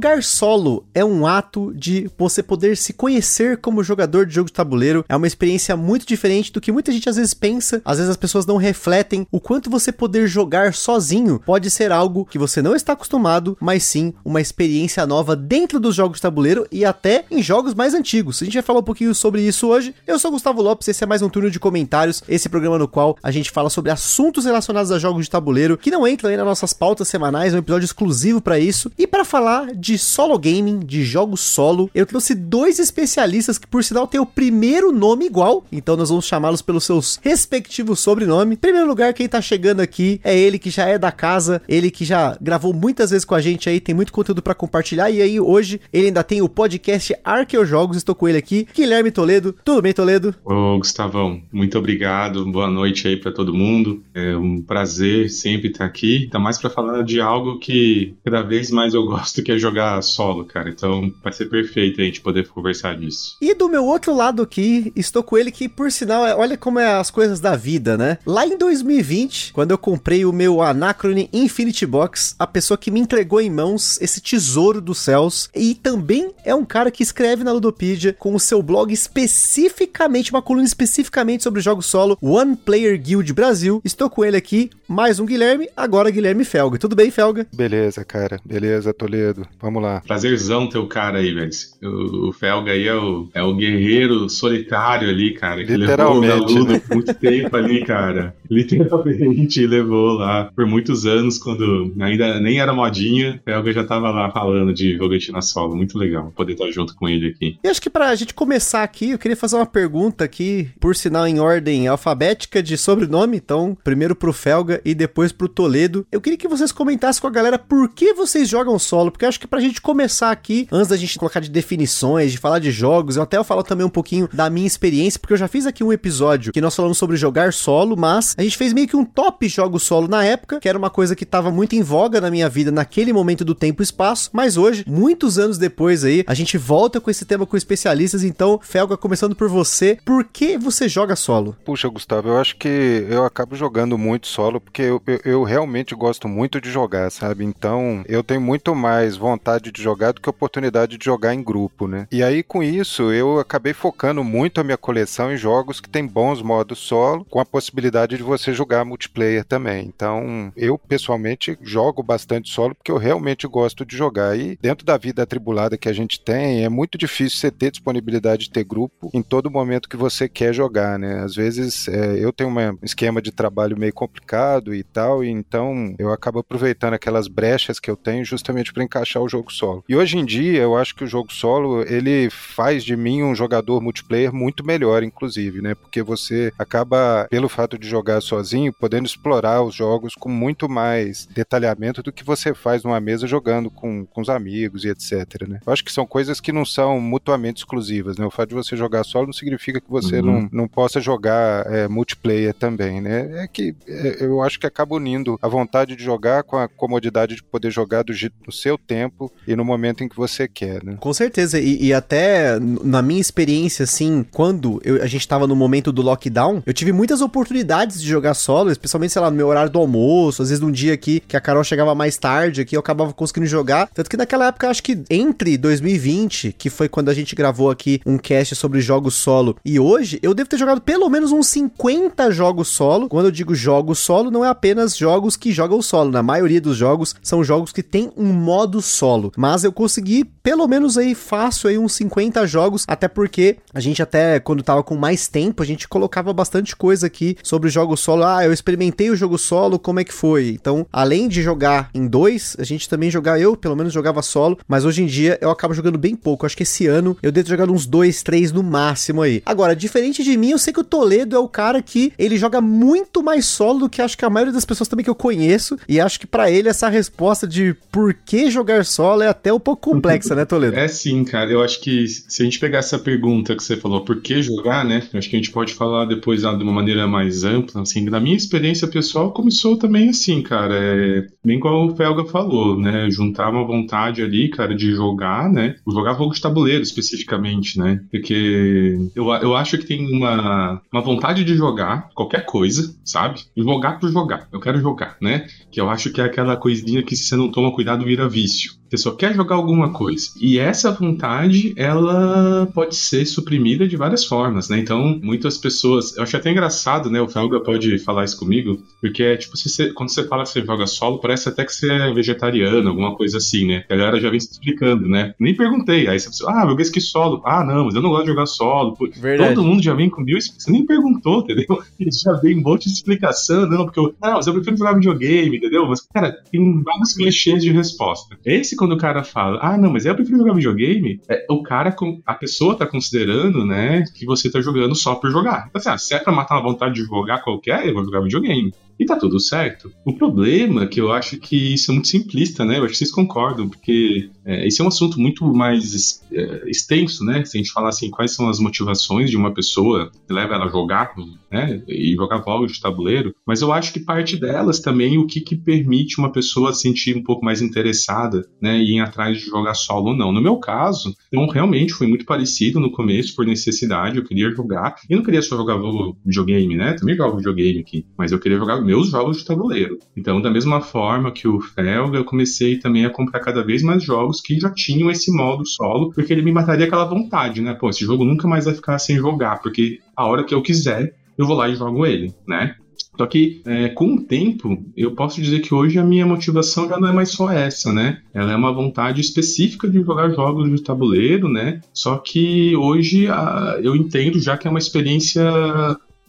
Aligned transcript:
Jogar 0.00 0.22
solo 0.22 0.86
é 0.94 1.04
um 1.04 1.26
ato 1.26 1.74
de 1.74 2.10
você 2.16 2.42
poder 2.42 2.74
se 2.74 2.94
conhecer 2.94 3.58
como 3.58 3.84
jogador 3.84 4.24
de 4.24 4.34
jogo 4.34 4.46
de 4.46 4.54
tabuleiro. 4.54 5.04
É 5.06 5.14
uma 5.14 5.26
experiência 5.26 5.76
muito 5.76 6.06
diferente 6.06 6.50
do 6.50 6.58
que 6.58 6.72
muita 6.72 6.90
gente 6.90 7.06
às 7.06 7.16
vezes 7.16 7.34
pensa. 7.34 7.82
Às 7.84 7.98
vezes 7.98 8.10
as 8.10 8.16
pessoas 8.16 8.46
não 8.46 8.56
refletem 8.56 9.26
o 9.30 9.38
quanto 9.38 9.68
você 9.68 9.92
poder 9.92 10.26
jogar 10.26 10.72
sozinho 10.72 11.38
pode 11.44 11.68
ser 11.68 11.92
algo 11.92 12.24
que 12.24 12.38
você 12.38 12.62
não 12.62 12.74
está 12.74 12.94
acostumado, 12.94 13.58
mas 13.60 13.82
sim 13.82 14.14
uma 14.24 14.40
experiência 14.40 15.06
nova 15.06 15.36
dentro 15.36 15.78
dos 15.78 15.96
jogos 15.96 16.16
de 16.16 16.22
tabuleiro 16.22 16.66
e 16.72 16.82
até 16.82 17.26
em 17.30 17.42
jogos 17.42 17.74
mais 17.74 17.92
antigos. 17.92 18.40
A 18.40 18.46
gente 18.46 18.54
vai 18.54 18.62
falar 18.62 18.80
um 18.80 18.84
pouquinho 18.84 19.14
sobre 19.14 19.42
isso 19.42 19.68
hoje. 19.68 19.94
Eu 20.06 20.18
sou 20.18 20.30
Gustavo 20.30 20.62
Lopes, 20.62 20.88
esse 20.88 21.04
é 21.04 21.06
mais 21.06 21.20
um 21.20 21.28
turno 21.28 21.50
de 21.50 21.60
comentários, 21.60 22.22
esse 22.26 22.48
programa 22.48 22.78
no 22.78 22.88
qual 22.88 23.18
a 23.22 23.30
gente 23.30 23.50
fala 23.50 23.68
sobre 23.68 23.92
assuntos 23.92 24.46
relacionados 24.46 24.90
a 24.90 24.98
jogos 24.98 25.26
de 25.26 25.30
tabuleiro 25.30 25.76
que 25.76 25.90
não 25.90 26.08
entram 26.08 26.30
aí 26.30 26.38
nas 26.38 26.46
nossas 26.46 26.72
pautas 26.72 27.06
semanais, 27.06 27.52
é 27.52 27.56
um 27.56 27.60
episódio 27.60 27.84
exclusivo 27.84 28.40
para 28.40 28.58
isso. 28.58 28.90
E 28.96 29.06
para 29.06 29.26
falar 29.26 29.74
de 29.74 29.89
solo 29.98 30.38
gaming, 30.38 30.80
de 30.80 31.04
jogos 31.04 31.40
solo, 31.40 31.90
eu 31.94 32.06
trouxe 32.06 32.34
dois 32.34 32.78
especialistas 32.78 33.58
que, 33.58 33.66
por 33.66 33.82
sinal, 33.84 34.06
têm 34.06 34.20
o 34.20 34.26
primeiro 34.26 34.92
nome 34.92 35.26
igual, 35.26 35.64
então 35.70 35.96
nós 35.96 36.08
vamos 36.08 36.26
chamá-los 36.26 36.62
pelos 36.62 36.84
seus 36.84 37.18
respectivos 37.22 38.00
sobrenomes. 38.00 38.56
Em 38.56 38.60
primeiro 38.60 38.86
lugar, 38.86 39.12
quem 39.14 39.28
tá 39.28 39.40
chegando 39.40 39.80
aqui 39.80 40.20
é 40.24 40.36
ele 40.38 40.58
que 40.58 40.70
já 40.70 40.86
é 40.86 40.98
da 40.98 41.12
casa, 41.12 41.62
ele 41.68 41.90
que 41.90 42.04
já 42.04 42.36
gravou 42.40 42.72
muitas 42.72 43.10
vezes 43.10 43.24
com 43.24 43.34
a 43.34 43.40
gente 43.40 43.68
aí, 43.68 43.80
tem 43.80 43.94
muito 43.94 44.12
conteúdo 44.12 44.42
para 44.42 44.54
compartilhar, 44.54 45.10
e 45.10 45.20
aí 45.20 45.40
hoje 45.40 45.80
ele 45.92 46.06
ainda 46.06 46.22
tem 46.22 46.42
o 46.42 46.48
podcast 46.48 47.14
Arqueojogos, 47.24 47.96
estou 47.96 48.14
com 48.14 48.28
ele 48.28 48.38
aqui, 48.38 48.66
Guilherme 48.74 49.10
Toledo. 49.10 49.54
Tudo 49.64 49.82
bem, 49.82 49.92
Toledo? 49.92 50.34
Ô, 50.44 50.78
Gustavão, 50.78 51.40
muito 51.52 51.78
obrigado, 51.78 52.44
boa 52.50 52.68
noite 52.68 53.08
aí 53.08 53.16
para 53.16 53.32
todo 53.32 53.54
mundo. 53.54 54.02
É 54.14 54.36
um 54.36 54.60
prazer 54.60 55.30
sempre 55.30 55.68
estar 55.68 55.84
aqui, 55.84 56.24
ainda 56.24 56.38
mais 56.38 56.58
para 56.58 56.70
falar 56.70 57.02
de 57.02 57.20
algo 57.20 57.58
que 57.58 58.14
cada 58.24 58.42
vez 58.42 58.70
mais 58.70 58.94
eu 58.94 59.04
gosto, 59.04 59.42
que 59.42 59.52
é 59.52 59.58
jogar 59.58 59.79
solo, 60.02 60.44
cara. 60.44 60.68
Então 60.68 61.12
vai 61.22 61.32
ser 61.32 61.46
perfeito 61.46 62.00
a 62.00 62.04
gente 62.04 62.20
poder 62.20 62.48
conversar 62.48 62.96
disso. 62.96 63.36
E 63.40 63.54
do 63.54 63.68
meu 63.68 63.84
outro 63.84 64.14
lado 64.14 64.42
aqui, 64.42 64.92
estou 64.94 65.22
com 65.22 65.36
ele 65.36 65.50
que, 65.50 65.68
por 65.68 65.90
sinal, 65.90 66.26
é, 66.26 66.34
olha 66.34 66.56
como 66.56 66.78
é 66.78 66.98
as 66.98 67.10
coisas 67.10 67.40
da 67.40 67.56
vida, 67.56 67.96
né? 67.96 68.18
Lá 68.26 68.46
em 68.46 68.56
2020, 68.56 69.52
quando 69.52 69.70
eu 69.70 69.78
comprei 69.78 70.24
o 70.24 70.32
meu 70.32 70.62
Anacrone 70.62 71.28
Infinity 71.32 71.86
Box, 71.86 72.34
a 72.38 72.46
pessoa 72.46 72.78
que 72.78 72.90
me 72.90 73.00
entregou 73.00 73.40
em 73.40 73.50
mãos 73.50 74.00
esse 74.00 74.20
tesouro 74.20 74.80
dos 74.80 74.98
céus, 74.98 75.48
e 75.54 75.74
também 75.74 76.32
é 76.44 76.54
um 76.54 76.64
cara 76.64 76.90
que 76.90 77.02
escreve 77.02 77.44
na 77.44 77.52
Ludopedia 77.52 78.14
com 78.18 78.34
o 78.34 78.40
seu 78.40 78.62
blog 78.62 78.92
especificamente, 78.92 80.30
uma 80.30 80.42
coluna 80.42 80.66
especificamente 80.66 81.42
sobre 81.42 81.60
jogos 81.60 81.86
solo, 81.86 82.18
One 82.20 82.56
Player 82.56 83.00
Guild 83.00 83.32
Brasil. 83.32 83.80
Estou 83.84 84.10
com 84.10 84.24
ele 84.24 84.36
aqui, 84.36 84.70
mais 84.88 85.20
um 85.20 85.26
Guilherme, 85.26 85.68
agora 85.76 86.10
Guilherme 86.10 86.44
Felga. 86.44 86.78
Tudo 86.78 86.96
bem, 86.96 87.10
Felga? 87.10 87.46
Beleza, 87.54 88.04
cara. 88.04 88.40
Beleza, 88.44 88.92
Toledo. 88.92 89.46
Vamos 89.60 89.69
lá. 89.78 90.00
Prazerzão 90.00 90.66
ter 90.66 90.78
o 90.78 90.86
cara 90.86 91.18
aí, 91.18 91.34
velho. 91.34 91.50
O, 91.82 92.28
o 92.28 92.32
Felga 92.32 92.72
aí 92.72 92.88
é 92.88 92.94
o, 92.94 93.28
é 93.34 93.42
o 93.42 93.54
guerreiro 93.54 94.28
solitário 94.28 95.08
ali, 95.08 95.32
cara. 95.34 95.64
Que 95.64 95.76
Literalmente. 95.76 96.54
levou 96.54 96.76
o 96.76 96.80
por 96.80 96.94
muito 96.94 97.14
tempo 97.14 97.56
ali, 97.56 97.84
cara. 97.84 98.34
Literalmente 98.50 99.66
levou 99.66 100.14
lá 100.14 100.50
por 100.54 100.66
muitos 100.66 101.06
anos, 101.06 101.38
quando 101.38 101.92
ainda 102.00 102.40
nem 102.40 102.60
era 102.60 102.72
modinha. 102.72 103.40
O 103.40 103.44
Felga 103.44 103.72
já 103.72 103.84
tava 103.84 104.10
lá 104.10 104.30
falando 104.30 104.72
de 104.72 104.96
jogatina 104.96 105.42
solo. 105.42 105.76
Muito 105.76 105.98
legal 105.98 106.32
poder 106.34 106.52
estar 106.52 106.70
junto 106.70 106.94
com 106.94 107.08
ele 107.08 107.28
aqui. 107.28 107.58
E 107.62 107.68
acho 107.68 107.80
que 107.80 107.90
pra 107.90 108.14
gente 108.14 108.34
começar 108.34 108.82
aqui, 108.82 109.10
eu 109.10 109.18
queria 109.18 109.36
fazer 109.36 109.56
uma 109.56 109.66
pergunta 109.66 110.24
aqui, 110.24 110.68
por 110.80 110.96
sinal 110.96 111.26
em 111.26 111.38
ordem 111.38 111.86
alfabética 111.86 112.62
de 112.62 112.76
sobrenome. 112.76 113.36
Então, 113.36 113.76
primeiro 113.84 114.16
pro 114.16 114.32
Felga 114.32 114.80
e 114.84 114.94
depois 114.94 115.32
pro 115.32 115.48
Toledo. 115.48 116.06
Eu 116.10 116.20
queria 116.20 116.38
que 116.38 116.48
vocês 116.48 116.72
comentassem 116.72 117.20
com 117.20 117.28
a 117.28 117.30
galera 117.30 117.58
por 117.58 117.88
que 117.90 118.14
vocês 118.14 118.48
jogam 118.48 118.78
solo, 118.78 119.10
porque 119.10 119.24
eu 119.24 119.28
acho 119.28 119.40
que 119.40 119.46
pra 119.46 119.59
gente 119.60 119.80
começar 119.80 120.30
aqui, 120.30 120.66
antes 120.70 120.88
da 120.88 120.96
gente 120.96 121.18
colocar 121.18 121.40
de 121.40 121.50
definições, 121.50 122.32
de 122.32 122.38
falar 122.38 122.58
de 122.58 122.70
jogos, 122.70 123.16
eu 123.16 123.22
até 123.22 123.36
eu 123.36 123.44
falo 123.44 123.62
também 123.62 123.86
um 123.86 123.90
pouquinho 123.90 124.28
da 124.32 124.48
minha 124.50 124.66
experiência, 124.66 125.18
porque 125.18 125.32
eu 125.32 125.38
já 125.38 125.48
fiz 125.48 125.66
aqui 125.66 125.82
um 125.82 125.92
episódio 125.92 126.52
que 126.52 126.60
nós 126.60 126.74
falamos 126.74 126.98
sobre 126.98 127.16
jogar 127.16 127.52
solo, 127.52 127.96
mas 127.96 128.34
a 128.38 128.42
gente 128.42 128.56
fez 128.56 128.72
meio 128.72 128.88
que 128.88 128.96
um 128.96 129.04
top 129.04 129.48
jogos 129.48 129.82
solo 129.82 130.08
na 130.08 130.24
época, 130.24 130.60
que 130.60 130.68
era 130.68 130.78
uma 130.78 130.90
coisa 130.90 131.14
que 131.16 131.24
tava 131.24 131.50
muito 131.50 131.74
em 131.74 131.82
voga 131.82 132.20
na 132.20 132.30
minha 132.30 132.48
vida 132.48 132.70
naquele 132.70 133.12
momento 133.12 133.44
do 133.44 133.54
tempo 133.54 133.82
e 133.82 133.84
espaço, 133.84 134.30
mas 134.32 134.56
hoje, 134.56 134.84
muitos 134.86 135.38
anos 135.38 135.58
depois 135.58 136.04
aí, 136.04 136.24
a 136.26 136.34
gente 136.34 136.56
volta 136.56 137.00
com 137.00 137.10
esse 137.10 137.24
tema 137.24 137.46
com 137.46 137.56
especialistas, 137.56 138.24
então, 138.24 138.58
Felga, 138.62 138.96
começando 138.96 139.34
por 139.34 139.48
você, 139.48 139.98
por 140.04 140.24
que 140.24 140.56
você 140.56 140.88
joga 140.88 141.16
solo? 141.16 141.56
Puxa, 141.64 141.88
Gustavo, 141.88 142.28
eu 142.28 142.38
acho 142.38 142.56
que 142.56 143.06
eu 143.08 143.24
acabo 143.24 143.56
jogando 143.56 143.98
muito 143.98 144.26
solo 144.26 144.60
porque 144.60 144.82
eu, 144.82 145.02
eu, 145.06 145.20
eu 145.24 145.42
realmente 145.42 145.94
gosto 145.94 146.28
muito 146.28 146.60
de 146.60 146.70
jogar, 146.70 147.10
sabe? 147.10 147.44
Então, 147.44 148.02
eu 148.06 148.22
tenho 148.22 148.40
muito 148.40 148.74
mais 148.74 149.16
vontade 149.16 149.49
de 149.58 149.82
jogar 149.82 150.12
do 150.12 150.20
que 150.20 150.28
oportunidade 150.28 150.98
de 150.98 151.04
jogar 151.04 151.34
em 151.34 151.42
grupo, 151.42 151.88
né? 151.88 152.06
E 152.10 152.22
aí, 152.22 152.42
com 152.42 152.62
isso, 152.62 153.12
eu 153.12 153.38
acabei 153.38 153.72
focando 153.72 154.22
muito 154.22 154.60
a 154.60 154.64
minha 154.64 154.76
coleção 154.76 155.32
em 155.32 155.36
jogos 155.36 155.80
que 155.80 155.88
tem 155.88 156.06
bons 156.06 156.42
modos 156.42 156.78
solo, 156.78 157.24
com 157.24 157.40
a 157.40 157.46
possibilidade 157.46 158.16
de 158.16 158.22
você 158.22 158.52
jogar 158.52 158.84
multiplayer 158.84 159.44
também. 159.44 159.86
Então, 159.86 160.52
eu 160.56 160.78
pessoalmente 160.78 161.58
jogo 161.62 162.02
bastante 162.02 162.50
solo 162.50 162.74
porque 162.74 162.90
eu 162.92 162.96
realmente 162.96 163.46
gosto 163.46 163.84
de 163.84 163.96
jogar. 163.96 164.38
E 164.38 164.58
dentro 164.60 164.84
da 164.84 164.96
vida 164.96 165.22
atribulada 165.22 165.78
que 165.78 165.88
a 165.88 165.92
gente 165.92 166.20
tem, 166.20 166.64
é 166.64 166.68
muito 166.68 166.98
difícil 166.98 167.38
você 167.38 167.50
ter 167.50 167.70
disponibilidade 167.70 168.44
de 168.44 168.50
ter 168.50 168.64
grupo 168.64 169.10
em 169.12 169.22
todo 169.22 169.50
momento 169.50 169.88
que 169.88 169.96
você 169.96 170.28
quer 170.28 170.52
jogar, 170.52 170.98
né? 170.98 171.22
Às 171.22 171.34
vezes 171.34 171.88
é, 171.88 172.18
eu 172.18 172.32
tenho 172.32 172.50
um 172.50 172.78
esquema 172.82 173.22
de 173.22 173.32
trabalho 173.32 173.78
meio 173.78 173.92
complicado 173.92 174.74
e 174.74 174.82
tal, 174.82 175.24
e 175.24 175.28
então 175.28 175.94
eu 175.98 176.12
acabo 176.12 176.38
aproveitando 176.38 176.94
aquelas 176.94 177.28
brechas 177.28 177.80
que 177.80 177.90
eu 177.90 177.96
tenho 177.96 178.24
justamente 178.24 178.72
para 178.72 178.84
encaixar 178.84 179.22
o 179.22 179.28
jogo 179.30 179.52
solo. 179.52 179.84
E 179.88 179.96
hoje 179.96 180.18
em 180.18 180.24
dia 180.24 180.60
eu 180.60 180.76
acho 180.76 180.94
que 180.94 181.04
o 181.04 181.06
jogo 181.06 181.32
solo 181.32 181.82
ele 181.82 182.28
faz 182.30 182.84
de 182.84 182.96
mim 182.96 183.22
um 183.22 183.34
jogador 183.34 183.80
multiplayer 183.80 184.32
muito 184.32 184.64
melhor, 184.64 185.02
inclusive, 185.02 185.60
né? 185.62 185.74
Porque 185.74 186.02
você 186.02 186.52
acaba, 186.58 187.26
pelo 187.30 187.48
fato 187.48 187.78
de 187.78 187.88
jogar 187.88 188.20
sozinho, 188.20 188.72
podendo 188.72 189.06
explorar 189.06 189.62
os 189.62 189.74
jogos 189.74 190.14
com 190.14 190.28
muito 190.28 190.68
mais 190.68 191.26
detalhamento 191.26 192.02
do 192.02 192.12
que 192.12 192.24
você 192.24 192.54
faz 192.54 192.82
numa 192.82 193.00
mesa 193.00 193.26
jogando 193.26 193.70
com, 193.70 194.04
com 194.06 194.20
os 194.20 194.28
amigos 194.28 194.84
e 194.84 194.88
etc, 194.88 195.48
né? 195.48 195.60
Eu 195.64 195.72
acho 195.72 195.84
que 195.84 195.92
são 195.92 196.06
coisas 196.06 196.40
que 196.40 196.52
não 196.52 196.64
são 196.64 197.00
mutuamente 197.00 197.58
exclusivas, 197.58 198.16
né? 198.16 198.26
O 198.26 198.30
fato 198.30 198.50
de 198.50 198.54
você 198.54 198.76
jogar 198.76 199.04
solo 199.04 199.26
não 199.26 199.32
significa 199.32 199.80
que 199.80 199.90
você 199.90 200.20
uhum. 200.20 200.42
não, 200.42 200.48
não 200.52 200.68
possa 200.68 201.00
jogar 201.00 201.66
é, 201.66 201.88
multiplayer 201.88 202.54
também, 202.54 203.00
né? 203.00 203.44
É 203.44 203.48
que 203.48 203.74
é, 203.86 204.24
eu 204.24 204.42
acho 204.42 204.58
que 204.58 204.66
acaba 204.66 204.94
unindo 204.94 205.38
a 205.42 205.48
vontade 205.48 205.96
de 205.96 206.02
jogar 206.02 206.42
com 206.42 206.56
a 206.56 206.68
comodidade 206.68 207.36
de 207.36 207.42
poder 207.42 207.70
jogar 207.70 208.02
do, 208.02 208.12
do 208.44 208.52
seu 208.52 208.78
tempo 208.78 209.19
e 209.46 209.56
no 209.56 209.64
momento 209.64 210.04
em 210.04 210.08
que 210.08 210.16
você 210.16 210.46
quer, 210.46 210.84
né? 210.84 210.96
Com 211.00 211.12
certeza, 211.12 211.58
e, 211.58 211.86
e 211.86 211.92
até 211.92 212.58
na 212.60 213.02
minha 213.02 213.20
experiência, 213.20 213.82
assim, 213.82 214.24
quando 214.30 214.80
eu, 214.84 215.02
a 215.02 215.06
gente 215.06 215.26
tava 215.26 215.46
no 215.46 215.56
momento 215.56 215.90
do 215.90 216.02
lockdown, 216.02 216.62
eu 216.64 216.72
tive 216.72 216.92
muitas 216.92 217.20
oportunidades 217.20 218.00
de 218.00 218.08
jogar 218.08 218.34
solo, 218.34 218.70
especialmente, 218.70 219.12
sei 219.12 219.22
lá, 219.22 219.30
no 219.30 219.36
meu 219.36 219.48
horário 219.48 219.70
do 219.70 219.78
almoço, 219.78 220.42
às 220.42 220.48
vezes 220.48 220.62
num 220.62 220.70
dia 220.70 220.94
aqui 220.94 221.20
que 221.26 221.36
a 221.36 221.40
Carol 221.40 221.64
chegava 221.64 221.94
mais 221.94 222.16
tarde 222.16 222.60
aqui, 222.60 222.76
eu 222.76 222.80
acabava 222.80 223.12
conseguindo 223.12 223.46
jogar. 223.46 223.88
Tanto 223.92 224.08
que 224.08 224.16
naquela 224.16 224.46
época, 224.46 224.68
acho 224.68 224.82
que 224.82 225.02
entre 225.10 225.56
2020, 225.56 226.54
que 226.56 226.70
foi 226.70 226.88
quando 226.88 227.08
a 227.08 227.14
gente 227.14 227.34
gravou 227.34 227.70
aqui 227.70 228.00
um 228.06 228.16
cast 228.16 228.54
sobre 228.54 228.80
jogos 228.80 229.14
solo, 229.14 229.56
e 229.64 229.78
hoje, 229.78 230.18
eu 230.22 230.34
devo 230.34 230.48
ter 230.48 230.58
jogado 230.58 230.80
pelo 230.80 231.08
menos 231.08 231.32
uns 231.32 231.46
50 231.48 232.30
jogos 232.30 232.68
solo. 232.68 233.08
Quando 233.08 233.26
eu 233.26 233.32
digo 233.32 233.54
jogos 233.54 233.98
solo, 233.98 234.30
não 234.30 234.44
é 234.44 234.48
apenas 234.48 234.96
jogos 234.96 235.36
que 235.36 235.52
jogam 235.52 235.82
solo. 235.82 236.10
Na 236.10 236.22
maioria 236.22 236.60
dos 236.60 236.76
jogos, 236.76 237.14
são 237.22 237.42
jogos 237.42 237.72
que 237.72 237.82
tem 237.82 238.10
um 238.16 238.32
modo 238.32 238.80
solo. 238.80 239.09
Mas 239.36 239.64
eu 239.64 239.72
consegui, 239.72 240.24
pelo 240.24 240.66
menos 240.68 240.96
aí, 240.96 241.14
fácil 241.14 241.68
aí 241.68 241.78
uns 241.78 241.94
50 241.94 242.46
jogos, 242.46 242.84
até 242.86 243.08
porque 243.08 243.56
a 243.74 243.80
gente 243.80 244.02
até, 244.02 244.38
quando 244.38 244.62
tava 244.62 244.82
com 244.82 244.96
mais 244.96 245.26
tempo, 245.26 245.62
a 245.62 245.66
gente 245.66 245.88
colocava 245.88 246.32
bastante 246.32 246.76
coisa 246.76 247.06
aqui 247.06 247.36
sobre 247.42 247.68
o 247.68 247.70
jogo 247.70 247.96
solo. 247.96 248.24
Ah, 248.24 248.44
eu 248.44 248.52
experimentei 248.52 249.10
o 249.10 249.16
jogo 249.16 249.38
solo, 249.38 249.78
como 249.78 250.00
é 250.00 250.04
que 250.04 250.12
foi? 250.12 250.50
Então, 250.50 250.86
além 250.92 251.28
de 251.28 251.42
jogar 251.42 251.90
em 251.94 252.06
dois, 252.06 252.56
a 252.58 252.64
gente 252.64 252.88
também 252.88 253.10
jogava, 253.10 253.38
eu 253.40 253.56
pelo 253.56 253.76
menos 253.76 253.92
jogava 253.92 254.22
solo, 254.22 254.58
mas 254.68 254.84
hoje 254.84 255.02
em 255.02 255.06
dia 255.06 255.38
eu 255.40 255.50
acabo 255.50 255.74
jogando 255.74 255.98
bem 255.98 256.14
pouco. 256.14 256.46
Acho 256.46 256.56
que 256.56 256.62
esse 256.62 256.86
ano 256.86 257.16
eu 257.22 257.32
devo 257.32 257.48
jogado 257.48 257.72
uns 257.72 257.86
dois, 257.86 258.22
três 258.22 258.52
no 258.52 258.62
máximo 258.62 259.22
aí. 259.22 259.42
Agora, 259.44 259.74
diferente 259.74 260.22
de 260.22 260.36
mim, 260.36 260.50
eu 260.50 260.58
sei 260.58 260.72
que 260.72 260.80
o 260.80 260.84
Toledo 260.84 261.36
é 261.36 261.38
o 261.38 261.48
cara 261.48 261.82
que 261.82 262.12
ele 262.18 262.36
joga 262.36 262.60
muito 262.60 263.22
mais 263.22 263.46
solo 263.46 263.80
do 263.80 263.88
que 263.88 264.02
acho 264.02 264.16
que 264.16 264.24
a 264.24 264.30
maioria 264.30 264.52
das 264.52 264.64
pessoas 264.64 264.88
também 264.88 265.04
que 265.04 265.10
eu 265.10 265.14
conheço, 265.14 265.78
e 265.88 266.00
acho 266.00 266.20
que 266.20 266.26
para 266.26 266.50
ele 266.50 266.68
essa 266.68 266.88
resposta 266.88 267.46
de 267.46 267.74
por 267.90 268.14
que 268.14 268.50
jogar 268.50 268.84
solo 268.84 268.99
é 269.22 269.28
até 269.28 269.52
um 269.52 269.60
pouco 269.60 269.90
complexa, 269.90 270.34
né, 270.34 270.44
Toledo? 270.44 270.76
É 270.76 270.88
sim, 270.88 271.24
cara. 271.24 271.50
Eu 271.50 271.62
acho 271.62 271.80
que 271.80 272.06
se 272.06 272.42
a 272.42 272.44
gente 272.44 272.58
pegar 272.58 272.78
essa 272.78 272.98
pergunta 272.98 273.54
que 273.56 273.62
você 273.62 273.76
falou, 273.76 274.04
por 274.04 274.20
que 274.20 274.42
jogar, 274.42 274.84
né? 274.84 275.02
Eu 275.12 275.18
acho 275.18 275.28
que 275.28 275.36
a 275.36 275.38
gente 275.38 275.50
pode 275.50 275.74
falar 275.74 276.04
depois 276.04 276.44
ah, 276.44 276.54
de 276.54 276.62
uma 276.62 276.72
maneira 276.72 277.06
mais 277.06 277.44
ampla. 277.44 277.82
Assim, 277.82 278.04
na 278.04 278.20
minha 278.20 278.36
experiência 278.36 278.88
pessoal, 278.88 279.32
começou 279.32 279.76
também 279.76 280.10
assim, 280.10 280.42
cara. 280.42 280.74
É, 280.74 281.26
bem 281.44 281.56
igual 281.56 281.86
o 281.86 281.96
Felga 281.96 282.24
falou, 282.24 282.78
né? 282.78 283.10
Juntar 283.10 283.50
uma 283.50 283.64
vontade 283.64 284.22
ali, 284.22 284.48
cara, 284.48 284.74
de 284.74 284.92
jogar, 284.92 285.50
né? 285.50 285.76
Jogar 285.88 286.14
jogo 286.14 286.34
de 286.34 286.40
tabuleiro 286.40 286.82
especificamente, 286.82 287.78
né? 287.78 288.00
Porque 288.10 288.98
eu, 289.14 289.28
eu 289.34 289.56
acho 289.56 289.78
que 289.78 289.86
tem 289.86 290.06
uma, 290.14 290.80
uma 290.92 291.02
vontade 291.02 291.44
de 291.44 291.54
jogar 291.54 292.08
qualquer 292.14 292.44
coisa, 292.44 292.94
sabe? 293.04 293.40
Jogar 293.56 293.98
por 293.98 294.10
jogar. 294.10 294.48
Eu 294.52 294.60
quero 294.60 294.80
jogar, 294.80 295.16
né? 295.20 295.46
Que 295.70 295.80
eu 295.80 295.88
acho 295.88 296.10
que 296.10 296.20
é 296.20 296.24
aquela 296.24 296.56
coisinha 296.56 297.02
que 297.02 297.16
se 297.16 297.24
você 297.24 297.36
não 297.36 297.50
toma 297.50 297.72
cuidado 297.72 298.04
vira 298.04 298.28
vício. 298.28 298.80
Você 298.90 298.96
só 298.96 299.12
quer 299.12 299.34
jogar 299.34 299.54
alguma 299.54 299.92
coisa. 299.92 300.30
E 300.36 300.58
essa 300.58 300.90
vontade, 300.90 301.72
ela 301.76 302.68
pode 302.74 302.96
ser 302.96 303.24
suprimida 303.24 303.86
de 303.86 303.96
várias 303.96 304.24
formas, 304.24 304.68
né? 304.68 304.78
Então, 304.78 305.18
muitas 305.22 305.56
pessoas. 305.56 306.16
Eu 306.16 306.24
acho 306.24 306.36
até 306.36 306.50
engraçado, 306.50 307.08
né? 307.08 307.20
O 307.20 307.28
Felga 307.28 307.60
pode 307.60 307.98
falar 308.00 308.24
isso 308.24 308.36
comigo, 308.36 308.82
porque 309.00 309.22
é 309.22 309.36
tipo, 309.36 309.56
você, 309.56 309.92
quando 309.92 310.10
você 310.10 310.24
fala 310.24 310.42
que 310.42 310.48
você 310.48 310.64
joga 310.64 310.86
solo, 310.88 311.20
parece 311.20 311.48
até 311.48 311.64
que 311.64 311.72
você 311.72 311.90
é 311.90 312.12
vegetariano, 312.12 312.88
alguma 312.88 313.14
coisa 313.14 313.38
assim, 313.38 313.66
né? 313.66 313.84
A 313.88 313.94
galera 313.94 314.20
já 314.20 314.28
vem 314.28 314.40
se 314.40 314.50
explicando, 314.50 315.08
né? 315.08 315.34
Nem 315.38 315.56
perguntei. 315.56 316.08
Aí 316.08 316.18
você 316.18 316.26
pensa, 316.26 316.44
ah, 316.48 316.64
eu 316.64 316.70
joguei 316.70 316.90
que 316.90 317.00
solo. 317.00 317.40
Ah, 317.44 317.64
não, 317.64 317.84
mas 317.84 317.94
eu 317.94 318.02
não 318.02 318.10
gosto 318.10 318.24
de 318.24 318.30
jogar 318.30 318.46
solo. 318.46 318.96
Pô, 318.96 319.08
todo 319.54 319.62
mundo 319.62 319.82
já 319.82 319.94
vem 319.94 320.10
comigo, 320.10 320.40
você 320.40 320.70
nem 320.70 320.84
perguntou, 320.84 321.42
entendeu? 321.42 321.80
Eles 322.00 322.20
já 322.20 322.32
vem 322.32 322.58
um 322.58 322.62
monte 322.62 322.88
de 322.88 322.94
explicação, 322.94 323.68
não, 323.68 323.84
porque 323.84 324.00
eu. 324.00 324.14
Não, 324.20 324.34
mas 324.34 324.46
eu 324.48 324.54
prefiro 324.54 324.76
jogar 324.76 324.94
videogame, 324.94 325.58
entendeu? 325.58 325.86
Mas, 325.86 326.00
cara, 326.00 326.32
tem 326.50 326.82
vários 326.82 327.14
clichês 327.14 327.62
de 327.62 327.70
resposta. 327.70 328.36
Esse 328.44 328.79
quando 328.80 328.92
o 328.92 328.98
cara 328.98 329.22
fala, 329.22 329.58
ah, 329.60 329.76
não, 329.76 329.92
mas 329.92 330.06
eu 330.06 330.14
prefiro 330.14 330.38
jogar 330.38 330.54
videogame, 330.54 331.20
é, 331.28 331.44
o 331.50 331.62
cara, 331.62 331.94
a 332.24 332.34
pessoa 332.34 332.74
tá 332.74 332.86
considerando, 332.86 333.66
né, 333.66 334.02
que 334.16 334.24
você 334.24 334.50
tá 334.50 334.58
jogando 334.62 334.94
só 334.94 335.16
por 335.16 335.30
jogar. 335.30 335.66
Então, 335.68 335.78
assim, 335.78 335.90
ah, 335.90 335.98
se 335.98 336.14
é 336.14 336.18
pra 336.18 336.32
matar 336.32 336.56
a 336.56 336.62
vontade 336.62 336.94
de 336.94 337.04
jogar 337.04 337.42
qualquer, 337.42 337.86
eu 337.86 337.92
vou 337.92 338.02
jogar 338.02 338.22
videogame. 338.22 338.72
E 339.00 339.06
tá 339.06 339.16
tudo 339.16 339.40
certo. 339.40 339.90
O 340.04 340.12
problema 340.12 340.84
é 340.84 340.86
que 340.86 341.00
eu 341.00 341.10
acho 341.10 341.38
que 341.38 341.72
isso 341.72 341.90
é 341.90 341.94
muito 341.94 342.08
simplista, 342.08 342.66
né? 342.66 342.76
Eu 342.76 342.84
acho 342.84 342.92
que 342.92 342.98
vocês 342.98 343.10
concordam, 343.10 343.66
porque 343.66 344.28
é, 344.44 344.66
esse 344.66 344.82
é 344.82 344.84
um 344.84 344.88
assunto 344.88 345.18
muito 345.18 345.42
mais 345.54 346.20
é, 346.30 346.68
extenso, 346.68 347.24
né? 347.24 347.42
Se 347.46 347.56
a 347.56 347.62
gente 347.62 347.72
falar 347.72 347.88
assim, 347.88 348.10
quais 348.10 348.34
são 348.34 348.50
as 348.50 348.60
motivações 348.60 349.30
de 349.30 349.38
uma 349.38 349.54
pessoa 349.54 350.10
que 350.26 350.34
leva 350.34 350.54
ela 350.54 350.66
a 350.66 350.68
jogar, 350.68 351.14
né? 351.50 351.82
E 351.88 352.14
jogar 352.14 352.42
jogos 352.44 352.72
de 352.72 352.80
tabuleiro. 352.80 353.34
Mas 353.46 353.62
eu 353.62 353.72
acho 353.72 353.90
que 353.90 354.00
parte 354.00 354.36
delas 354.36 354.80
também 354.80 355.16
o 355.16 355.26
que, 355.26 355.40
que 355.40 355.56
permite 355.56 356.18
uma 356.18 356.30
pessoa 356.30 356.74
se 356.74 356.82
sentir 356.82 357.16
um 357.16 357.22
pouco 357.22 357.42
mais 357.42 357.62
interessada, 357.62 358.46
né? 358.60 358.78
E 358.78 358.96
ir 358.96 359.00
atrás 359.00 359.38
de 359.38 359.46
jogar 359.46 359.72
solo 359.72 360.10
ou 360.10 360.16
não. 360.16 360.30
No 360.30 360.42
meu 360.42 360.56
caso, 360.56 361.14
então 361.28 361.46
realmente 361.48 361.94
foi 361.94 362.06
muito 362.06 362.26
parecido 362.26 362.78
no 362.78 362.92
começo, 362.92 363.34
por 363.34 363.46
necessidade. 363.46 364.18
Eu 364.18 364.24
queria 364.24 364.50
jogar. 364.50 364.96
E 365.08 365.16
não 365.16 365.22
queria 365.22 365.40
só 365.40 365.56
jogar 365.56 365.78
videogame, 366.22 366.76
né? 366.76 366.92
Também 366.92 367.16
jogo 367.16 367.38
videogame 367.38 367.80
aqui. 367.80 368.04
Mas 368.18 368.30
eu 368.30 368.38
queria 368.38 368.58
jogar 368.58 368.89
meus 368.90 369.08
jogos 369.08 369.38
de 369.38 369.44
tabuleiro. 369.44 370.00
Então, 370.16 370.42
da 370.42 370.50
mesma 370.50 370.80
forma 370.80 371.30
que 371.30 371.46
o 371.46 371.60
Felga, 371.60 372.18
eu 372.18 372.24
comecei 372.24 372.76
também 372.76 373.04
a 373.06 373.10
comprar 373.10 373.38
cada 373.38 373.62
vez 373.62 373.84
mais 373.84 374.02
jogos 374.02 374.40
que 374.40 374.58
já 374.58 374.68
tinham 374.68 375.08
esse 375.08 375.32
modo 375.32 375.64
solo, 375.64 376.10
porque 376.12 376.32
ele 376.32 376.42
me 376.42 376.50
mataria 376.50 376.86
aquela 376.86 377.04
vontade, 377.04 377.60
né? 377.60 377.72
Pô, 377.72 377.88
esse 377.88 378.04
jogo 378.04 378.24
nunca 378.24 378.48
mais 378.48 378.64
vai 378.64 378.74
ficar 378.74 378.98
sem 378.98 379.16
jogar, 379.16 379.62
porque 379.62 380.00
a 380.16 380.26
hora 380.26 380.42
que 380.42 380.52
eu 380.52 380.60
quiser, 380.60 381.14
eu 381.38 381.46
vou 381.46 381.56
lá 381.56 381.68
e 381.68 381.76
jogo 381.76 382.04
ele, 382.04 382.34
né? 382.48 382.74
Só 383.16 383.26
que 383.26 383.62
é, 383.64 383.90
com 383.90 384.14
o 384.14 384.22
tempo, 384.22 384.84
eu 384.96 385.14
posso 385.14 385.40
dizer 385.40 385.60
que 385.60 385.72
hoje 385.72 385.96
a 385.96 386.04
minha 386.04 386.26
motivação 386.26 386.88
já 386.88 386.98
não 386.98 387.08
é 387.08 387.12
mais 387.12 387.30
só 387.30 387.50
essa, 387.50 387.92
né? 387.92 388.18
Ela 388.34 388.52
é 388.52 388.56
uma 388.56 388.72
vontade 388.72 389.20
específica 389.20 389.88
de 389.88 390.02
jogar 390.02 390.30
jogos 390.30 390.68
de 390.68 390.82
tabuleiro, 390.82 391.48
né? 391.48 391.80
Só 391.94 392.16
que 392.18 392.74
hoje 392.74 393.28
a, 393.28 393.78
eu 393.82 393.94
entendo 393.94 394.40
já 394.40 394.56
que 394.56 394.66
é 394.66 394.70
uma 394.70 394.80
experiência 394.80 395.42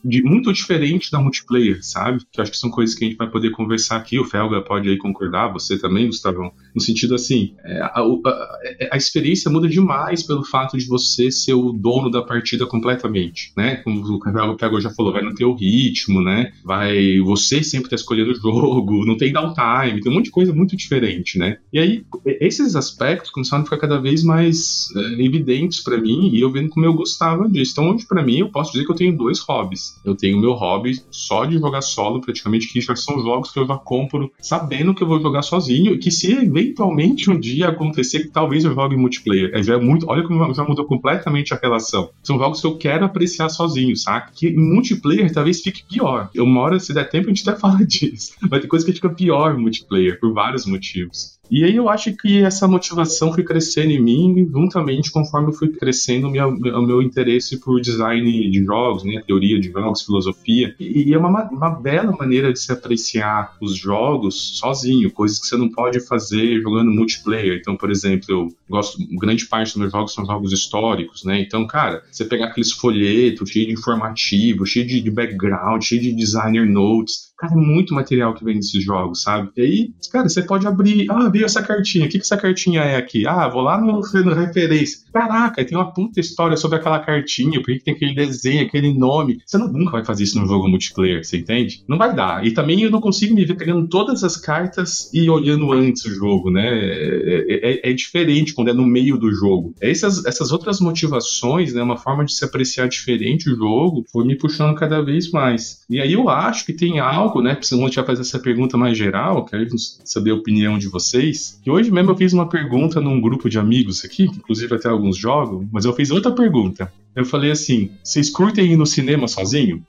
de, 0.04 0.24
muito 0.24 0.52
diferente 0.52 1.12
da 1.12 1.20
multiplayer, 1.20 1.80
sabe? 1.82 2.22
Que 2.32 2.42
acho 2.42 2.52
que 2.52 2.58
são 2.58 2.70
coisas 2.70 2.96
que 2.96 3.06
a 3.06 3.08
gente 3.08 3.18
vai 3.18 3.30
poder 3.30 3.52
conversar 3.52 3.98
aqui. 3.98 4.20
O 4.20 4.26
Felga 4.26 4.62
pode 4.62 4.90
aí 4.90 4.98
concordar, 4.98 5.52
você 5.52 5.78
também, 5.78 6.08
Gustavão. 6.08 6.52
No 6.76 6.82
sentido 6.82 7.16
assim, 7.16 7.54
é, 7.64 7.82
a, 7.82 8.00
a, 8.00 8.60
a, 8.94 8.98
experiência 8.98 9.52
muda 9.52 9.68
demais 9.68 10.24
pelo 10.24 10.44
fato 10.44 10.78
de 10.78 10.86
você 10.86 11.32
ser 11.32 11.54
o 11.54 11.72
dono 11.72 12.10
da 12.10 12.22
partida 12.22 12.66
completamente, 12.66 13.52
né? 13.58 13.78
Como 13.78 14.02
o 14.02 14.58
Felga 14.58 14.82
já 14.82 14.90
falou, 14.90 15.14
vai 15.14 15.22
não 15.22 15.34
ter 15.34 15.46
o 15.46 15.54
ritmo, 15.54 16.22
né? 16.22 16.52
Vai 16.64 17.20
você 17.20 17.64
sempre 17.64 17.90
tá 17.90 17.96
escolhendo 17.96 18.32
o 18.32 18.36
jogo, 18.40 19.06
não 19.06 19.18
tem 19.18 19.32
downtime, 19.32 20.02
tem 20.02 20.12
um 20.12 20.16
monte 20.16 20.26
de 20.26 20.32
coisa 20.32 20.54
muito 20.54 20.76
diferente, 20.76 21.38
né? 21.38 21.58
E 21.72 21.80
aí, 21.80 22.06
esses 22.26 22.76
aspectos 22.76 23.32
começaram 23.32 23.64
a 23.64 23.66
ficar 23.66 23.78
cada 23.78 24.00
vez 24.00 24.24
mais 24.24 24.88
é, 24.96 25.24
evidentes 25.24 25.82
para 25.84 25.98
mim 25.98 26.30
e 26.34 26.42
eu 26.42 26.52
vendo 26.52 26.70
como 26.70 26.86
eu 26.86 26.94
gostava 26.94 27.48
disso. 27.50 27.72
Então, 27.74 27.90
hoje, 27.92 28.06
para 28.08 28.24
mim, 28.24 28.40
eu 28.40 28.50
posso 28.50 28.72
dizer 28.72 28.86
que 28.86 28.92
eu 28.92 28.96
tenho 28.96 29.18
dois 29.18 29.40
hobbies. 29.40 29.91
Eu 30.04 30.16
tenho 30.16 30.40
meu 30.40 30.54
hobby 30.54 31.02
só 31.12 31.46
de 31.46 31.58
jogar 31.58 31.82
solo, 31.82 32.22
praticamente, 32.22 32.72
que 32.72 32.82
já 32.82 32.96
são 32.96 33.20
jogos 33.22 33.52
que 33.52 33.60
eu 33.60 33.68
já 33.68 33.78
compro 33.78 34.32
sabendo 34.40 34.94
que 34.94 35.04
eu 35.04 35.08
vou 35.08 35.22
jogar 35.22 35.42
sozinho, 35.42 35.94
e 35.94 35.98
que 35.98 36.12
se 36.12 36.32
eventualmente 36.32 37.30
um 37.30 37.40
dia 37.40 37.70
acontecer 37.70 38.22
que 38.22 38.30
talvez 38.30 38.64
eu 38.64 38.74
jogue 38.74 38.96
multiplayer, 38.96 39.52
é, 39.54 39.64
já 39.64 39.76
é 39.76 39.80
muito, 39.80 40.06
olha 40.10 40.24
como 40.24 40.54
já 40.54 40.64
mudou 40.64 40.86
completamente 40.86 41.54
a 41.54 41.60
relação. 41.62 42.10
São 42.24 42.38
jogos 42.38 42.62
que 42.62 42.68
eu 42.68 42.78
quero 42.78 43.06
apreciar 43.06 43.50
sozinho, 43.50 43.96
saca? 43.96 44.32
Que 44.34 44.48
em 44.48 44.74
multiplayer 44.74 45.32
talvez 45.32 45.62
fique 45.62 45.84
pior. 45.88 46.30
Uma 46.36 46.62
hora, 46.62 46.80
se 46.80 46.94
der 46.94 47.10
tempo, 47.10 47.28
a 47.28 47.30
gente 47.30 47.48
até 47.48 47.58
fala 47.60 47.86
disso. 47.86 48.34
Vai 48.50 48.60
ter 48.60 48.68
coisa 48.68 48.86
que 48.86 48.94
fica 48.94 49.10
pior 49.10 49.58
multiplayer, 49.58 50.20
por 50.20 50.34
vários 50.34 50.66
motivos. 50.66 51.41
E 51.52 51.66
aí 51.66 51.76
eu 51.76 51.90
acho 51.90 52.16
que 52.16 52.42
essa 52.42 52.66
motivação 52.66 53.34
foi 53.34 53.44
crescendo 53.44 53.92
em 53.92 54.02
mim, 54.02 54.50
juntamente 54.50 55.12
conforme 55.12 55.50
eu 55.50 55.54
fui 55.54 55.68
crescendo 55.68 56.28
o 56.28 56.32
meu, 56.32 57.02
interesse 57.02 57.60
por 57.60 57.82
design 57.82 58.50
de 58.50 58.64
jogos, 58.64 59.04
né, 59.04 59.22
teoria 59.28 59.60
de 59.60 59.70
jogos, 59.70 60.02
filosofia. 60.02 60.74
E, 60.80 61.10
e 61.10 61.14
é 61.14 61.18
uma, 61.18 61.50
uma 61.50 61.70
bela 61.70 62.16
maneira 62.18 62.54
de 62.54 62.60
se 62.60 62.72
apreciar 62.72 63.58
os 63.60 63.76
jogos 63.76 64.60
sozinho, 64.60 65.12
coisas 65.12 65.40
que 65.40 65.48
você 65.48 65.58
não 65.58 65.70
pode 65.70 66.00
fazer 66.00 66.62
jogando 66.62 66.90
multiplayer. 66.90 67.58
Então, 67.60 67.76
por 67.76 67.92
exemplo, 67.92 68.26
eu 68.30 68.48
gosto, 68.70 68.98
grande 69.20 69.46
parte 69.46 69.74
dos 69.74 69.78
meus 69.78 69.92
jogos 69.92 70.14
são 70.14 70.26
jogos 70.26 70.54
históricos, 70.54 71.26
né? 71.26 71.42
Então, 71.42 71.68
cara, 71.68 72.02
você 72.10 72.24
pegar 72.24 72.46
aqueles 72.46 72.72
folhetos 72.72 73.50
cheio 73.50 73.68
de 73.68 73.74
informativo, 73.74 74.66
cheio 74.66 74.88
de, 74.88 75.02
de 75.02 75.12
background, 75.12 75.84
cheio 75.84 76.02
de 76.02 76.14
designer 76.14 76.66
notes, 76.66 77.31
Cara, 77.42 77.54
é 77.54 77.58
muito 77.58 77.96
material 77.96 78.36
que 78.36 78.46
vem 78.46 78.58
desses 78.58 78.84
jogos, 78.84 79.24
sabe? 79.24 79.50
E 79.58 79.62
aí, 79.62 79.94
cara, 80.12 80.30
você 80.30 80.44
pode 80.44 80.68
abrir. 80.68 81.10
Ah, 81.10 81.28
veio 81.28 81.46
essa 81.46 81.64
cartinha. 81.64 82.06
O 82.06 82.08
que, 82.08 82.20
que 82.20 82.24
essa 82.24 82.38
cartinha 82.38 82.82
é 82.82 82.96
aqui? 82.96 83.26
Ah, 83.26 83.48
vou 83.48 83.64
lá 83.64 83.82
no, 83.82 83.94
no 84.00 84.34
referência. 84.36 85.00
Caraca, 85.12 85.66
tem 85.66 85.76
uma 85.76 85.92
puta 85.92 86.20
história 86.20 86.56
sobre 86.56 86.78
aquela 86.78 87.00
cartinha. 87.00 87.60
Por 87.60 87.66
que, 87.66 87.80
que 87.80 87.84
tem 87.84 87.96
aquele 87.96 88.14
desenho, 88.14 88.64
aquele 88.64 88.94
nome? 88.94 89.40
Você 89.44 89.58
não, 89.58 89.68
nunca 89.68 89.94
vai 89.94 90.06
fazer 90.06 90.24
isso 90.24 90.40
num 90.40 90.46
jogo 90.46 90.70
multiplayer, 90.70 91.26
você 91.26 91.38
entende? 91.38 91.84
Não 91.88 91.98
vai 91.98 92.16
dar. 92.16 92.46
E 92.46 92.52
também 92.52 92.84
eu 92.84 92.92
não 92.92 93.02
consigo 93.02 93.34
me 93.34 93.44
ver 93.44 93.56
pegando 93.56 93.88
todas 93.88 94.24
as 94.24 94.38
cartas 94.38 95.12
e 95.12 95.28
olhando 95.28 95.74
antes 95.74 96.06
o 96.06 96.14
jogo, 96.14 96.52
né? 96.52 96.68
É, 96.68 97.88
é, 97.88 97.90
é 97.90 97.94
diferente 97.94 98.54
quando 98.54 98.70
é 98.70 98.74
no 98.74 98.86
meio 98.86 99.18
do 99.18 99.32
jogo. 99.32 99.74
Essas, 99.82 100.24
essas 100.28 100.52
outras 100.52 100.80
motivações, 100.80 101.74
né? 101.74 101.82
Uma 101.82 101.98
forma 101.98 102.24
de 102.24 102.36
se 102.36 102.46
apreciar 102.46 102.88
diferente 102.88 103.50
o 103.50 103.56
jogo, 103.56 104.06
foi 104.12 104.26
me 104.26 104.38
puxando 104.38 104.76
cada 104.76 105.02
vez 105.02 105.32
mais. 105.32 105.82
E 105.90 106.00
aí 106.00 106.14
eu 106.14 106.30
acho 106.30 106.68
que 106.68 106.74
tem 106.74 107.00
algo 107.00 107.31
algo, 107.32 107.42
né? 107.42 107.56
Precisamos 107.56 107.94
já 107.94 108.04
fazer 108.04 108.22
essa 108.22 108.38
pergunta 108.38 108.78
mais 108.78 108.98
geral, 108.98 109.46
quero 109.46 109.66
saber 110.04 110.32
a 110.32 110.36
opinião 110.36 110.78
de 110.78 110.88
vocês. 110.88 111.60
Que 111.64 111.72
hoje 111.72 111.90
mesmo 111.90 112.12
eu 112.12 112.18
fiz 112.18 112.34
uma 112.34 112.48
pergunta 112.48 113.00
num 113.00 113.20
grupo 113.22 113.50
de 113.50 113.58
amigos 113.58 114.04
aqui, 114.04 114.28
que 114.28 114.38
inclusive 114.38 114.76
até 114.76 114.90
alguns 114.90 115.18
jogam, 115.18 115.68
mas 115.72 115.86
eu 115.86 115.94
fiz 115.94 116.12
outra 116.12 116.32
pergunta. 116.32 116.92
Eu 117.16 117.26
falei 117.26 117.52
assim: 117.52 117.92
vocês 118.04 118.30
curtem 118.30 118.72
ir 118.72 118.78
no 118.78 118.86
cinema 118.86 119.28
sozinho? 119.28 119.84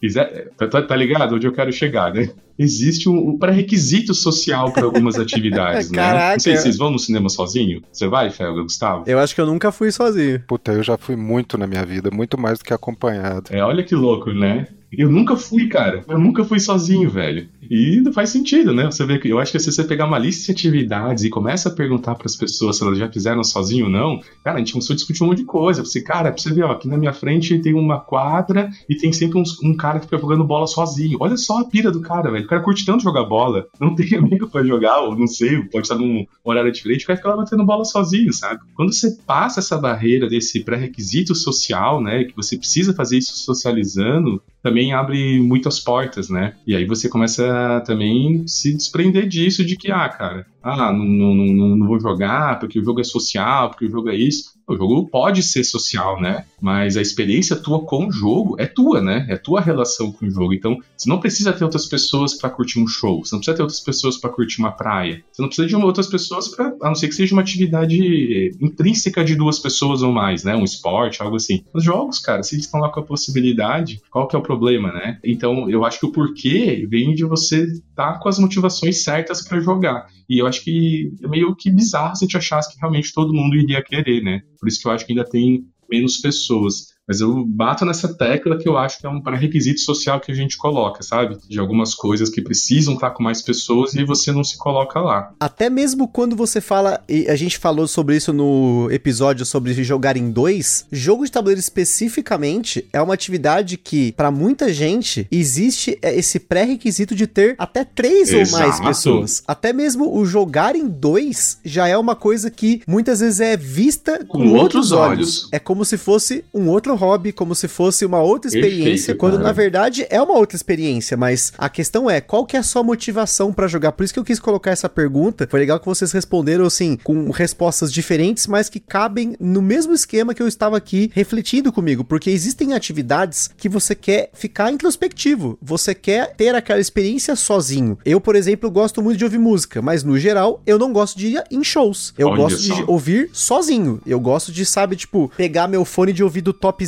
Tá, 0.57 0.67
tá, 0.67 0.83
tá 0.83 0.97
ligado? 0.97 1.35
Onde 1.35 1.47
eu 1.47 1.53
quero 1.53 1.73
chegar, 1.73 2.13
né? 2.13 2.31
Existe 2.59 3.09
um, 3.09 3.31
um 3.31 3.39
pré-requisito 3.39 4.13
social 4.13 4.73
para 4.73 4.85
algumas 4.85 5.19
atividades, 5.19 5.91
né? 5.91 5.97
Caraca. 5.97 6.33
Não 6.33 6.41
sei 6.41 6.57
se 6.57 6.63
vocês 6.63 6.77
vão 6.77 6.91
no 6.91 6.99
cinema 6.99 7.29
sozinho. 7.29 7.83
Você 7.93 8.09
vai, 8.09 8.31
Felga, 8.31 8.63
Gustavo? 8.63 9.05
Eu 9.07 9.19
acho 9.19 9.35
que 9.35 9.41
eu 9.41 9.47
nunca 9.47 9.71
fui 9.71 9.91
sozinho. 9.91 10.43
Puta, 10.47 10.73
eu 10.73 10.83
já 10.83 10.99
fui 10.99 11.17
muito 11.17 11.57
na 11.57 11.67
minha 11.67 11.85
vida, 11.85 12.11
muito 12.13 12.39
mais 12.39 12.59
do 12.59 12.65
que 12.65 12.75
acompanhado. 12.75 13.45
É, 13.51 13.63
olha 13.63 13.85
que 13.85 13.95
louco, 13.95 14.33
né? 14.33 14.67
Eu 14.97 15.11
nunca 15.11 15.37
fui, 15.37 15.69
cara. 15.69 16.05
Eu 16.07 16.19
nunca 16.19 16.45
fui 16.45 16.61
sozinho, 16.61 17.09
velho. 17.09 17.49
E 17.71 18.03
faz 18.13 18.31
sentido, 18.31 18.75
né? 18.75 18.85
Você 18.85 19.07
vê 19.07 19.19
que 19.19 19.29
eu 19.29 19.39
acho 19.39 19.51
que 19.51 19.59
se 19.59 19.73
você 19.73 19.85
pegar 19.85 20.07
uma 20.07 20.19
lista 20.19 20.47
de 20.47 20.53
atividades 20.53 21.25
e 21.25 21.31
começa 21.31 21.71
a 21.71 21.73
perguntar 21.73 22.15
para 22.15 22.27
as 22.27 22.37
pessoas 22.37 22.77
se 22.77 22.83
elas 22.83 22.99
já 22.99 23.11
fizeram 23.11 23.43
sozinho 23.43 23.87
ou 23.87 23.91
não, 23.91 24.21
cara, 24.45 24.57
a 24.57 24.59
gente 24.59 24.73
começou 24.73 24.93
a 24.93 24.97
discutir 24.97 25.23
um 25.23 25.29
monte 25.29 25.39
de 25.39 25.45
coisa. 25.45 25.83
Você, 25.83 26.03
cara, 26.03 26.31
pra 26.31 26.41
você 26.41 26.53
ver, 26.53 26.65
ó, 26.65 26.73
aqui 26.73 26.89
na 26.89 26.99
minha 26.99 27.13
frente 27.13 27.59
tem 27.61 27.73
uma 27.73 28.01
quadra 28.01 28.69
e 28.89 28.97
tem 28.97 29.13
sempre 29.13 29.39
uns, 29.39 29.61
um 29.63 29.75
cara 29.75 29.99
que 29.99 30.05
fica 30.05 30.19
jogando 30.19 30.45
bola 30.45 30.67
sozinho. 30.67 31.17
Olha 31.21 31.37
só 31.37 31.61
a 31.61 31.65
pira 31.65 31.91
do 31.91 32.03
cara, 32.03 32.31
velho. 32.31 32.45
O 32.45 32.49
cara 32.49 32.63
curte 32.63 32.85
tanto 32.85 33.03
jogar 33.03 33.25
bola, 33.25 33.67
não 33.81 33.95
tem 33.95 34.15
amigo 34.19 34.49
para 34.49 34.65
jogar, 34.65 35.01
ou 35.01 35.17
não 35.17 35.27
sei, 35.27 35.63
pode 35.65 35.87
estar 35.87 35.97
num 35.97 36.27
horário 36.45 36.71
diferente, 36.71 37.05
o 37.05 37.07
cara 37.07 37.17
fica 37.17 37.31
lá 37.31 37.37
batendo 37.37 37.65
bola 37.65 37.85
sozinho, 37.85 38.33
sabe? 38.33 38.61
Quando 38.75 38.93
você 38.93 39.17
passa 39.27 39.61
essa 39.61 39.79
barreira 39.79 40.29
desse 40.29 40.63
pré-requisito 40.63 41.35
social, 41.35 42.03
né, 42.03 42.25
que 42.25 42.37
você 42.37 42.59
precisa 42.59 42.93
fazer 42.93 43.19
isso 43.19 43.33
socializando, 43.37 44.43
também 44.63 44.93
abre 44.93 45.41
muitas 45.41 45.81
portas, 45.81 46.29
né? 46.29 46.55
E 46.67 46.75
aí 46.75 46.87
você 46.87 47.09
começa 47.09 47.77
a 47.77 47.81
também 47.81 48.47
se 48.47 48.75
desprender 48.77 49.27
disso 49.27 49.65
de 49.65 49.77
que, 49.77 49.91
ah, 49.91 50.09
cara, 50.09 50.47
ah, 50.63 50.93
não, 50.93 51.05
não, 51.05 51.35
não, 51.35 51.77
não 51.77 51.87
vou 51.87 52.01
jogar 52.01 52.59
porque 52.59 52.79
o 52.79 52.85
jogo 52.85 53.01
é 53.01 53.05
social, 53.05 53.71
porque 53.71 53.87
o 53.87 53.91
jogo 53.91 54.09
é 54.09 54.17
isso. 54.17 54.53
O 54.69 54.77
jogo 54.77 55.09
pode 55.09 55.43
ser 55.43 55.65
social, 55.65 56.21
né? 56.21 56.45
Mas 56.61 56.97
a 56.97 57.03
experiência 57.03 57.57
tua 57.57 57.85
com 57.85 58.07
o 58.07 58.13
jogo 58.13 58.57
é 58.59 58.67
tua, 58.67 59.01
né? 59.01 59.27
É 59.29 59.37
tua 59.37 59.61
relação 59.61 60.13
com 60.13 60.25
o 60.25 60.31
jogo. 60.31 60.55
Então, 60.55 60.79
você 60.97 61.09
não 61.09 61.19
precisa 61.19 61.53
ter 61.53 61.65
outras 61.65 61.87
pessoas 61.87 62.35
para 62.35 62.49
curtir 62.49 62.79
um 62.79 62.87
show. 62.87 63.25
Você 63.25 63.35
não 63.35 63.41
precisa 63.41 63.57
ter 63.57 63.63
outras 63.63 63.81
pessoas 63.81 64.17
para 64.17 64.31
curtir 64.31 64.61
uma 64.61 64.71
praia. 64.71 65.23
Você 65.33 65.43
não 65.43 65.49
precisa 65.49 65.67
de 65.67 65.77
outras 65.77 66.07
pessoas 66.07 66.49
para, 66.49 66.75
a 66.81 66.89
não 66.89 66.95
ser 66.95 67.09
que 67.09 67.15
seja 67.15 67.35
uma 67.35 67.43
atividade 67.43 68.53
intrínseca 68.61 69.25
de 69.25 69.35
duas 69.35 69.59
pessoas 69.59 70.03
ou 70.03 70.13
mais, 70.13 70.45
né? 70.45 70.55
Um 70.55 70.65
esporte, 70.65 71.21
algo 71.21 71.37
assim. 71.37 71.65
Os 71.75 71.83
jogos, 71.83 72.19
cara, 72.19 72.43
se 72.43 72.57
estão 72.59 72.81
lá 72.81 72.89
com 72.89 73.01
a 73.01 73.05
possibilidade, 73.05 74.01
qual 74.11 74.29
que 74.29 74.37
é 74.37 74.39
o 74.39 74.43
problema, 74.43 74.93
né? 74.93 75.19
Então, 75.25 75.69
eu 75.69 75.85
acho 75.85 75.99
que 75.99 76.07
o 76.07 76.13
porquê 76.13 76.87
vem 76.89 77.15
de 77.15 77.25
você 77.25 77.65
estar 77.65 78.13
tá 78.15 78.19
com 78.19 78.29
as 78.29 78.39
motivações 78.39 79.03
certas 79.03 79.43
para 79.43 79.61
jogar. 79.61 80.07
E 80.29 80.39
eu 80.39 80.47
acho 80.53 80.63
que 80.63 81.13
é 81.23 81.29
meio 81.29 81.55
que 81.57 81.71
bizarro 81.71 82.15
se 82.15 82.25
a 82.25 82.27
gente 82.27 82.37
achasse 82.37 82.73
que 82.73 82.79
realmente 82.79 83.13
todo 83.13 83.35
mundo 83.35 83.57
iria 83.57 83.83
querer, 83.83 84.23
né? 84.23 84.43
Por 84.61 84.69
isso 84.69 84.81
que 84.81 84.87
eu 84.87 84.93
acho 84.93 85.07
que 85.07 85.13
ainda 85.13 85.25
tem 85.25 85.65
menos 85.91 86.19
pessoas. 86.19 86.92
Mas 87.07 87.21
eu 87.21 87.45
bato 87.45 87.85
nessa 87.85 88.15
tecla 88.15 88.57
que 88.57 88.69
eu 88.69 88.77
acho 88.77 88.99
que 88.99 89.07
é 89.07 89.09
um 89.09 89.21
pré-requisito 89.21 89.81
social 89.81 90.21
que 90.21 90.31
a 90.31 90.35
gente 90.35 90.57
coloca, 90.57 91.03
sabe? 91.03 91.37
De 91.49 91.59
algumas 91.59 91.95
coisas 91.95 92.31
que 92.31 92.41
precisam 92.41 92.95
estar 92.95 93.11
com 93.11 93.23
mais 93.23 93.43
pessoas 93.43 93.95
e 93.95 94.05
você 94.05 94.31
não 94.31 94.45
se 94.45 94.57
coloca 94.57 95.01
lá. 95.01 95.33
Até 95.41 95.69
mesmo 95.69 96.07
quando 96.07 96.37
você 96.37 96.61
fala, 96.61 97.03
e 97.09 97.29
a 97.29 97.35
gente 97.35 97.59
falou 97.59 97.89
sobre 97.89 98.17
isso 98.17 98.33
no 98.33 98.89
episódio 98.91 99.45
sobre 99.45 99.73
jogar 99.83 100.17
em 100.17 100.31
dois, 100.31 100.87
jogo 100.93 101.25
de 101.25 101.33
tabuleiro 101.33 101.59
especificamente 101.61 102.87
é 102.93 103.03
uma 103.03 103.15
atividade 103.15 103.77
que, 103.77 104.13
para 104.13 104.31
muita 104.31 104.73
gente, 104.73 105.27
existe 105.31 105.99
esse 106.03 106.39
pré-requisito 106.39 107.15
de 107.15 107.27
ter 107.27 107.57
até 107.59 107.85
três 107.85 108.31
Exato. 108.33 108.55
ou 108.55 108.61
mais 108.61 108.81
pessoas. 108.81 109.43
Até 109.47 109.73
mesmo 109.73 110.17
o 110.17 110.25
jogar 110.25 110.77
em 110.77 110.87
dois 110.87 111.59
já 111.65 111.89
é 111.89 111.97
uma 111.97 112.15
coisa 112.15 112.51
que 112.51 112.83
muitas 112.87 113.21
vezes 113.21 113.41
é 113.41 113.57
vista 113.57 114.25
com, 114.25 114.39
com 114.39 114.53
outros, 114.53 114.63
outros 114.63 114.93
olhos. 114.93 115.19
olhos. 115.19 115.49
É 115.51 115.59
como 115.59 115.85
se 115.85 115.99
fosse 115.99 116.45
um 116.55 116.69
outro 116.69 116.92
outro 116.93 117.07
hobby, 117.07 117.33
como 117.33 117.55
se 117.55 117.69
fosse 117.69 118.05
uma 118.05 118.21
outra 118.21 118.49
experiência, 118.49 118.85
Perfeito, 118.85 119.19
quando 119.19 119.33
cara. 119.35 119.45
na 119.45 119.53
verdade 119.53 120.07
é 120.09 120.21
uma 120.21 120.35
outra 120.35 120.57
experiência, 120.57 121.17
mas 121.17 121.53
a 121.57 121.69
questão 121.69 122.11
é, 122.11 122.21
qual 122.21 122.47
que 122.47 122.57
é 122.57 122.61
a 122.61 122.63
sua 122.63 122.83
motivação 122.83 123.53
para 123.53 123.67
jogar? 123.67 123.93
Por 123.93 124.05
isso 124.05 124.13
que 124.13 124.19
eu 124.19 124.25
quis 124.25 124.39
colocar 124.39 124.71
essa 124.71 124.89
pergunta. 124.89 125.47
Foi 125.51 125.61
legal 125.61 125.81
que 125.81 125.87
vocês 125.87 126.13
responderam 126.13 126.65
assim, 126.65 126.99
com 127.03 127.31
respostas 127.31 127.93
diferentes, 127.93 128.47
mas 128.47 128.69
que 128.69 128.81
cabem 128.81 129.35
no 129.41 129.63
mesmo 129.63 129.93
esquema 129.93 130.35
que 130.35 130.43
eu 130.43 130.49
estava 130.49 130.77
aqui 130.77 131.11
refletindo 131.15 131.73
comigo, 131.73 132.05
porque 132.05 132.31
existem 132.31 132.75
atividades 132.75 133.51
que 133.57 133.69
você 133.69 133.95
quer 133.95 134.31
ficar 134.33 134.71
introspectivo, 134.71 135.59
você 135.61 135.95
quer 135.95 136.35
ter 136.37 136.55
aquela 136.55 136.81
experiência 136.81 137.35
sozinho. 137.37 137.99
Eu, 138.05 138.21
por 138.21 138.37
exemplo, 138.37 138.71
gosto 138.71 139.03
muito 139.03 139.19
de 139.19 139.25
ouvir 139.25 139.39
música, 139.39 139.81
mas 139.81 140.05
no 140.05 140.19
geral 140.19 140.61
eu 140.67 140.79
não 140.79 140.93
gosto 140.93 141.19
de 141.19 141.29
ir 141.29 141.45
em 141.51 141.65
shows. 141.65 142.15
Eu 142.19 142.29
Olha 142.29 142.37
gosto 142.37 142.59
só. 142.61 142.75
de 142.75 142.85
ouvir 142.87 143.31
sozinho. 143.33 144.01
Eu 144.07 144.21
gosto 144.21 144.53
de, 144.53 144.65
sabe, 144.65 144.97
tipo, 144.97 145.31
pegar 145.37 145.69
meu 145.69 145.85
fone 145.85 146.13
de 146.13 146.23
ouvido 146.23 146.53
top 146.53 146.82